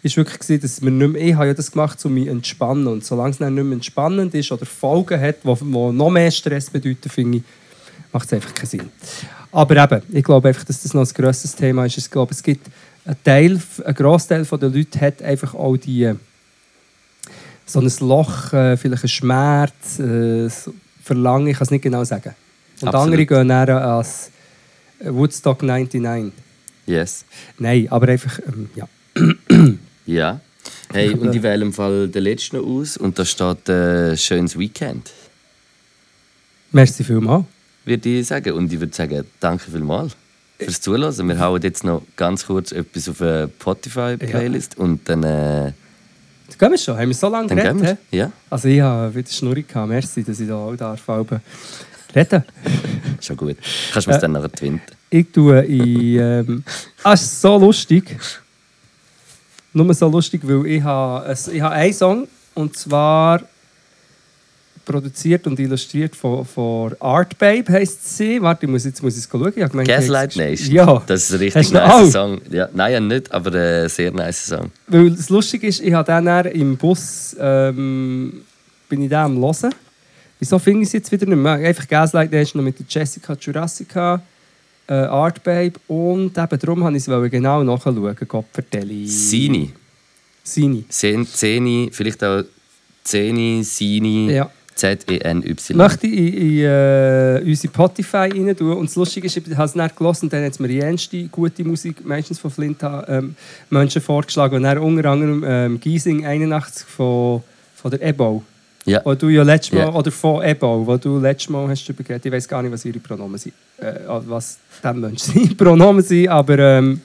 ist 0.03 0.17
wirklich 0.17 0.39
gewesen, 0.39 0.61
dass 0.61 0.81
man 0.81 0.97
nicht 0.97 1.13
mehr, 1.13 1.21
ich 1.21 1.35
habe 1.35 1.47
ja 1.47 1.53
das 1.53 1.71
gemacht, 1.71 2.03
um 2.05 2.13
mich 2.13 2.25
zu 2.25 2.31
entspannen 2.31 2.87
und 2.87 3.05
solange 3.05 3.31
es 3.31 3.37
dann 3.37 3.53
nicht 3.53 3.63
mehr 3.63 3.73
entspannend 3.73 4.33
ist 4.33 4.51
oder 4.51 4.65
Folgen 4.65 5.19
hat, 5.19 5.37
die, 5.43 5.63
noch 5.63 6.09
mehr 6.09 6.31
Stress 6.31 6.69
bedeuten, 6.69 7.09
finde 7.09 7.39
ich, 7.39 7.43
macht 8.11 8.25
es 8.25 8.33
einfach 8.33 8.53
keinen 8.53 8.67
Sinn. 8.67 8.89
Aber 9.51 9.75
eben, 9.75 10.01
ich 10.11 10.23
glaube 10.23 10.47
einfach, 10.47 10.63
dass 10.63 10.81
das 10.81 10.93
noch 10.93 11.05
ein 11.05 11.13
grosses 11.13 11.55
Thema 11.55 11.85
ist. 11.85 11.97
Ich 11.97 12.09
glaube, 12.09 12.33
es 12.33 12.41
gibt 12.41 12.67
einen 13.05 13.23
Teil, 13.23 13.61
ein 13.85 13.93
Großteil 13.93 14.45
der 14.45 14.69
Leute 14.69 15.01
hat 15.01 15.21
einfach 15.21 15.53
auch 15.53 15.77
die 15.77 16.13
so 17.65 17.79
ein 17.79 17.91
Loch, 17.99 18.53
äh, 18.53 18.75
vielleicht 18.75 19.03
ein 19.03 19.09
Schmerz, 19.09 19.99
äh, 19.99 20.49
so 20.49 20.73
Verlangen, 21.03 21.47
ich 21.47 21.57
kann 21.57 21.65
es 21.65 21.71
nicht 21.71 21.83
genau 21.83 22.03
sagen. 22.03 22.35
Und 22.81 22.87
Absolut. 22.87 23.05
andere 23.05 23.25
gehen 23.25 23.47
dann 23.47 23.69
als 23.69 24.29
Woodstock 25.03 25.63
99. 25.63 26.33
Yes. 26.85 27.25
Nein, 27.57 27.87
aber 27.89 28.09
einfach, 28.09 28.39
ähm, 28.47 28.69
ja. 28.75 28.87
Ja. 30.11 30.39
Hey, 30.91 31.13
und 31.19 31.33
ich 31.33 31.41
wähle 31.41 31.63
im 31.63 31.73
Fall 31.73 32.07
den 32.07 32.23
letzten 32.23 32.57
aus 32.57 32.97
und 32.97 33.17
da 33.17 33.25
steht 33.25 33.69
äh, 33.69 34.15
«Schönes 34.17 34.57
Weekend», 34.57 35.11
Merci 36.73 37.03
vielmals. 37.03 37.45
würde 37.85 38.09
ich 38.09 38.27
sagen. 38.27 38.53
Und 38.53 38.71
ich 38.71 38.79
würde 38.79 38.93
sagen, 38.93 39.25
danke 39.39 39.69
vielmals 39.69 40.15
fürs 40.57 40.79
Zuhören. 40.79 41.27
Wir 41.27 41.39
hauen 41.39 41.61
jetzt 41.61 41.83
noch 41.83 42.03
ganz 42.15 42.45
kurz 42.45 42.71
etwas 42.71 43.09
auf 43.09 43.21
eine 43.21 43.49
Spotify-Playlist 43.59 44.77
und 44.77 45.07
dann, 45.09 45.23
äh, 45.23 45.73
Jetzt 46.47 46.59
gehen 46.59 46.71
wir 46.71 46.77
schon. 46.77 46.97
Haben 46.97 47.07
wir 47.07 47.15
so 47.15 47.29
lange 47.29 47.47
dann 47.47 47.77
geredet? 47.77 47.97
Ja, 48.11 48.31
Also 48.49 48.67
ich 48.67 48.79
habe 48.81 49.13
wieder 49.15 49.29
Schnurri 49.29 49.63
gehabt. 49.63 49.89
Merci, 49.89 50.23
dass 50.23 50.39
ich 50.39 50.47
da 50.47 50.55
auch 50.55 50.75
darf 50.75 51.01
reden 52.15 52.43
schon 53.21 53.37
gut. 53.37 53.57
Kannst 53.93 54.07
du 54.07 54.11
mir 54.11 54.17
Äh, 54.17 54.21
dann 54.21 54.31
nachher 54.33 54.51
twinten. 54.51 54.95
Ich 55.09 55.27
tue 55.31 55.59
in... 55.61 56.19
Ähm, 56.19 56.63
ah, 57.03 57.13
es 57.13 57.21
ist 57.23 57.41
so 57.41 57.57
lustig. 57.57 58.17
Nur 59.73 59.93
so 59.93 60.07
lustig, 60.09 60.41
weil 60.43 60.65
ich 60.67 60.83
habe, 60.83 61.27
es- 61.29 61.47
ich 61.47 61.61
habe 61.61 61.75
einen 61.75 61.93
Song 61.93 62.27
und 62.55 62.75
zwar 62.77 63.41
produziert 64.83 65.45
und 65.47 65.59
illustriert 65.59 66.15
von, 66.15 66.43
von 66.43 66.95
Art 66.99 67.37
Babe 67.37 67.71
heisst 67.71 68.17
sie. 68.17 68.41
Warte, 68.41 68.65
ich 68.65 68.71
muss, 68.71 68.83
jetzt 68.83 69.01
muss 69.01 69.13
ich 69.17 69.23
es 69.23 69.29
schauen. 69.31 69.53
Ich 69.55 69.69
gemeint, 69.69 69.87
Gaslight 69.87 70.35
Nation. 70.35 70.73
Ja. 70.75 71.01
Das 71.05 71.23
ist 71.23 71.33
ein 71.33 71.39
richtig 71.39 71.71
nice 71.71 71.91
alle? 71.93 72.11
Song. 72.11 72.41
Ja, 72.49 72.67
nein, 72.73 73.07
nicht, 73.07 73.31
aber 73.31 73.53
ein 73.53 73.89
sehr 73.89 74.11
nice 74.11 74.47
Song. 74.47 74.71
Weil 74.87 75.11
das 75.11 75.29
Lustige 75.29 75.67
ist, 75.67 75.81
ich 75.81 75.93
habe 75.93 76.05
dann 76.05 76.27
im 76.47 76.75
Bus 76.77 77.35
ähm, 77.39 78.41
bin 78.89 79.03
ich 79.03 79.09
da 79.09 79.25
am 79.25 79.37
hören. 79.39 79.73
Wieso 80.39 80.57
finde 80.57 80.81
ich 80.81 80.87
es 80.87 80.93
jetzt 80.93 81.11
wieder 81.11 81.27
nicht 81.27 81.37
mehr? 81.37 81.53
Einfach 81.53 81.87
Gaslight 81.87 82.31
Nation 82.31 82.59
noch 82.61 82.65
mit 82.65 82.79
der 82.79 82.85
Jessica 82.89 83.37
Jurassica, 83.39 84.21
äh, 84.87 84.93
Art 84.93 85.43
Babe 85.43 85.73
und 85.87 86.37
eben 86.37 86.59
darum 86.59 86.83
habe 86.83 86.97
ich 86.97 87.07
es 87.07 87.31
genau 87.31 87.63
nachschauen. 87.63 88.15
Gott 88.27 88.45
vertelle. 88.51 89.05
Sini. 89.07 89.71
Sini. 90.43 90.83
Sen- 90.89 91.27
Zeni, 91.27 91.89
vielleicht 91.91 92.23
auch 92.23 92.43
Zeni, 93.03 93.63
Sini, 93.63 94.31
Ja. 94.31 94.49
Z-E-N-Y. 94.73 95.75
Möchte 95.77 96.07
ich 96.07 96.17
in, 96.17 96.33
in 96.37 96.57
äh, 96.65 97.41
unsere 97.45 97.71
Spotify 97.73 98.17
rein 98.33 98.55
tun. 98.57 98.73
Und 98.77 98.89
das 98.89 98.95
Lustige 98.95 99.27
ist, 99.27 99.37
ich 99.37 99.43
habe 99.55 99.65
es 99.65 99.75
nicht 99.75 99.95
gelesen 99.95 100.25
und 100.25 100.33
dann 100.33 100.43
hat 100.45 100.53
es 100.53 100.59
mir 100.59 100.69
die 100.69 100.79
ernste, 100.79 101.23
gute 101.27 101.63
Musik, 101.63 102.03
meistens 102.05 102.39
von 102.39 102.49
Flint, 102.49 102.79
ähm, 103.07 103.35
Menschen 103.69 104.01
vorgeschlagen. 104.01 104.55
Und 104.55 104.63
dann 104.63 104.77
unter 104.79 105.09
anderem 105.09 105.43
ähm, 105.45 105.79
Giesing 105.79 106.25
81 106.25 106.85
von, 106.87 107.43
von 107.75 107.91
der 107.91 108.01
Ebau. 108.01 108.43
Ja, 108.85 109.01
Wo 109.05 109.13
du 109.13 109.29
ja 109.29 109.43
letztes 109.43 109.73
Mal, 109.73 109.81
Ja. 109.81 109.93
oder 109.93 110.11
von 110.11 110.43
Ebau, 110.43 110.85
wo 110.87 110.97
du 110.97 111.19
letztes 111.19 111.49
Mal 111.49 111.67
hast 111.67 111.85
darüber 111.87 112.03
geredet, 112.03 112.25
ich 112.25 112.31
weiß 112.31 112.47
gar 112.47 112.63
nicht, 112.63 112.71
was 112.71 112.83
ihre 112.83 112.99
Pronomen 112.99 113.37
sind, 113.37 113.53
äh, 113.77 113.93
was 114.07 114.57
dem 114.83 115.01
Menschen 115.01 115.33
seine 115.35 115.55
Pronomen 115.55 116.01
sind, 116.03 116.29
aber 116.29 116.57
ähm, 116.57 117.01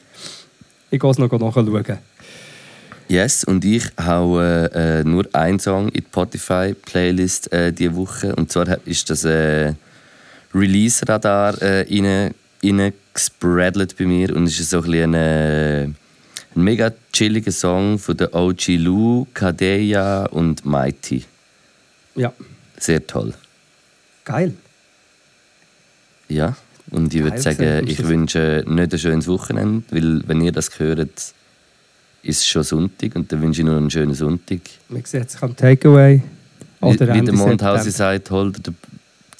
ich 0.90 0.98
gehe 0.98 1.10
es 1.10 1.18
noch 1.18 1.30
nachschauen. 1.30 1.98
yes. 3.08 3.44
Und 3.44 3.64
ich 3.64 3.84
haue 4.00 4.70
äh, 4.72 5.04
nur 5.04 5.26
einen 5.32 5.58
Song 5.58 5.88
in 5.88 6.00
die 6.00 6.06
Spotify-Playlist 6.06 7.52
äh, 7.52 7.72
diese 7.72 7.94
Woche. 7.94 8.34
Und 8.34 8.50
zwar 8.50 8.78
ist 8.86 9.10
das 9.10 9.24
äh, 9.24 9.74
Release-Radar 10.54 11.60
äh, 11.60 11.84
reingespreadelt 12.62 13.96
bei 13.98 14.04
mir. 14.06 14.34
Und 14.34 14.44
es 14.46 14.58
ist 14.60 14.70
so 14.70 14.78
ein, 14.78 14.84
bisschen 14.84 15.14
ein, 15.14 15.14
äh, 15.14 15.82
ein 15.84 15.94
mega 16.54 16.90
chilliger 17.12 17.52
Song 17.52 17.98
von 17.98 18.16
der 18.16 18.34
OG 18.34 18.68
Lou, 18.78 19.26
Kadeya 19.34 20.26
und 20.26 20.64
Mighty. 20.64 21.24
Ja, 22.16 22.32
Sehr 22.78 23.06
toll. 23.06 23.34
geil. 24.24 24.54
Ja, 26.28 26.56
und 26.90 27.14
ich 27.14 27.22
würde 27.22 27.40
sagen, 27.40 27.86
ich 27.86 28.02
wünsche 28.06 28.64
nicht 28.66 28.92
ein 28.92 28.98
schönes 28.98 29.28
Wochenende, 29.28 29.84
weil 29.90 30.22
wenn 30.26 30.40
ihr 30.40 30.52
das 30.52 30.78
hört, 30.78 30.98
ist 31.00 31.34
es 32.22 32.46
schon 32.46 32.64
Sonntag 32.64 33.14
und 33.14 33.30
dann 33.30 33.40
wünsche 33.42 33.60
ich 33.60 33.66
nur 33.66 33.76
einen 33.76 33.90
schönen 33.90 34.14
Sonntag. 34.14 34.60
Man 34.88 35.04
sieht 35.04 35.30
sich 35.30 35.42
am 35.42 35.54
Takeaway. 35.54 36.22
Wie, 36.80 36.86
Oder 36.86 37.06
wie 37.14 37.18
Ende 37.18 37.32
der 37.32 37.38
September. 37.38 37.90
sagt, 37.90 38.30
hol 38.30 38.52
dir 38.52 38.60
den, 38.62 38.76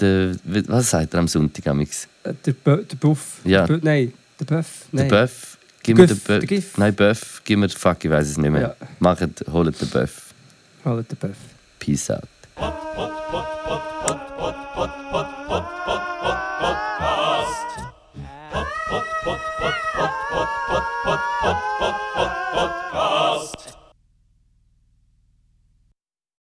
den, 0.00 0.40
wie- 0.44 0.68
was 0.68 0.90
sagt 0.90 1.12
er 1.14 1.20
am 1.20 1.28
Sonntag 1.28 1.66
amix? 1.66 2.06
Äh, 2.22 2.32
Der, 2.44 2.54
Bö- 2.54 2.84
der 2.84 2.96
Buff. 2.96 3.38
Ja. 3.44 3.66
Der 3.66 3.76
Bö- 3.76 3.80
nein, 3.84 4.12
der 4.40 4.44
Buff. 4.44 4.66
Der. 4.92 5.04
Böff, 5.04 5.58
gib 5.82 5.96
mir 5.98 6.06
den 6.06 6.20
der. 6.28 6.38
Giff. 6.40 6.78
Nein, 6.78 6.94
Böff, 6.94 7.42
gib 7.44 7.58
mir 7.58 7.68
fuck, 7.68 8.04
ich 8.04 8.10
weiß 8.10 8.28
es 8.30 8.38
nicht 8.38 8.50
mehr. 8.50 8.76
Ja. 8.80 8.86
Macht, 9.00 9.22
holt 9.52 9.80
den 9.80 9.88
Böff. 9.88 10.32
Halt 10.84 11.10
der 11.10 11.16
Buff. 11.28 11.36
Peace 11.80 12.10
out. 12.10 12.22
pot 12.56 12.76
pot 12.96 13.12
pot 13.32 13.48
pot 13.66 13.82
pot 14.02 14.20
pot 14.38 14.56
pot 14.74 14.94
pot 15.12 15.28
pot 15.48 15.66
pot 15.86 16.15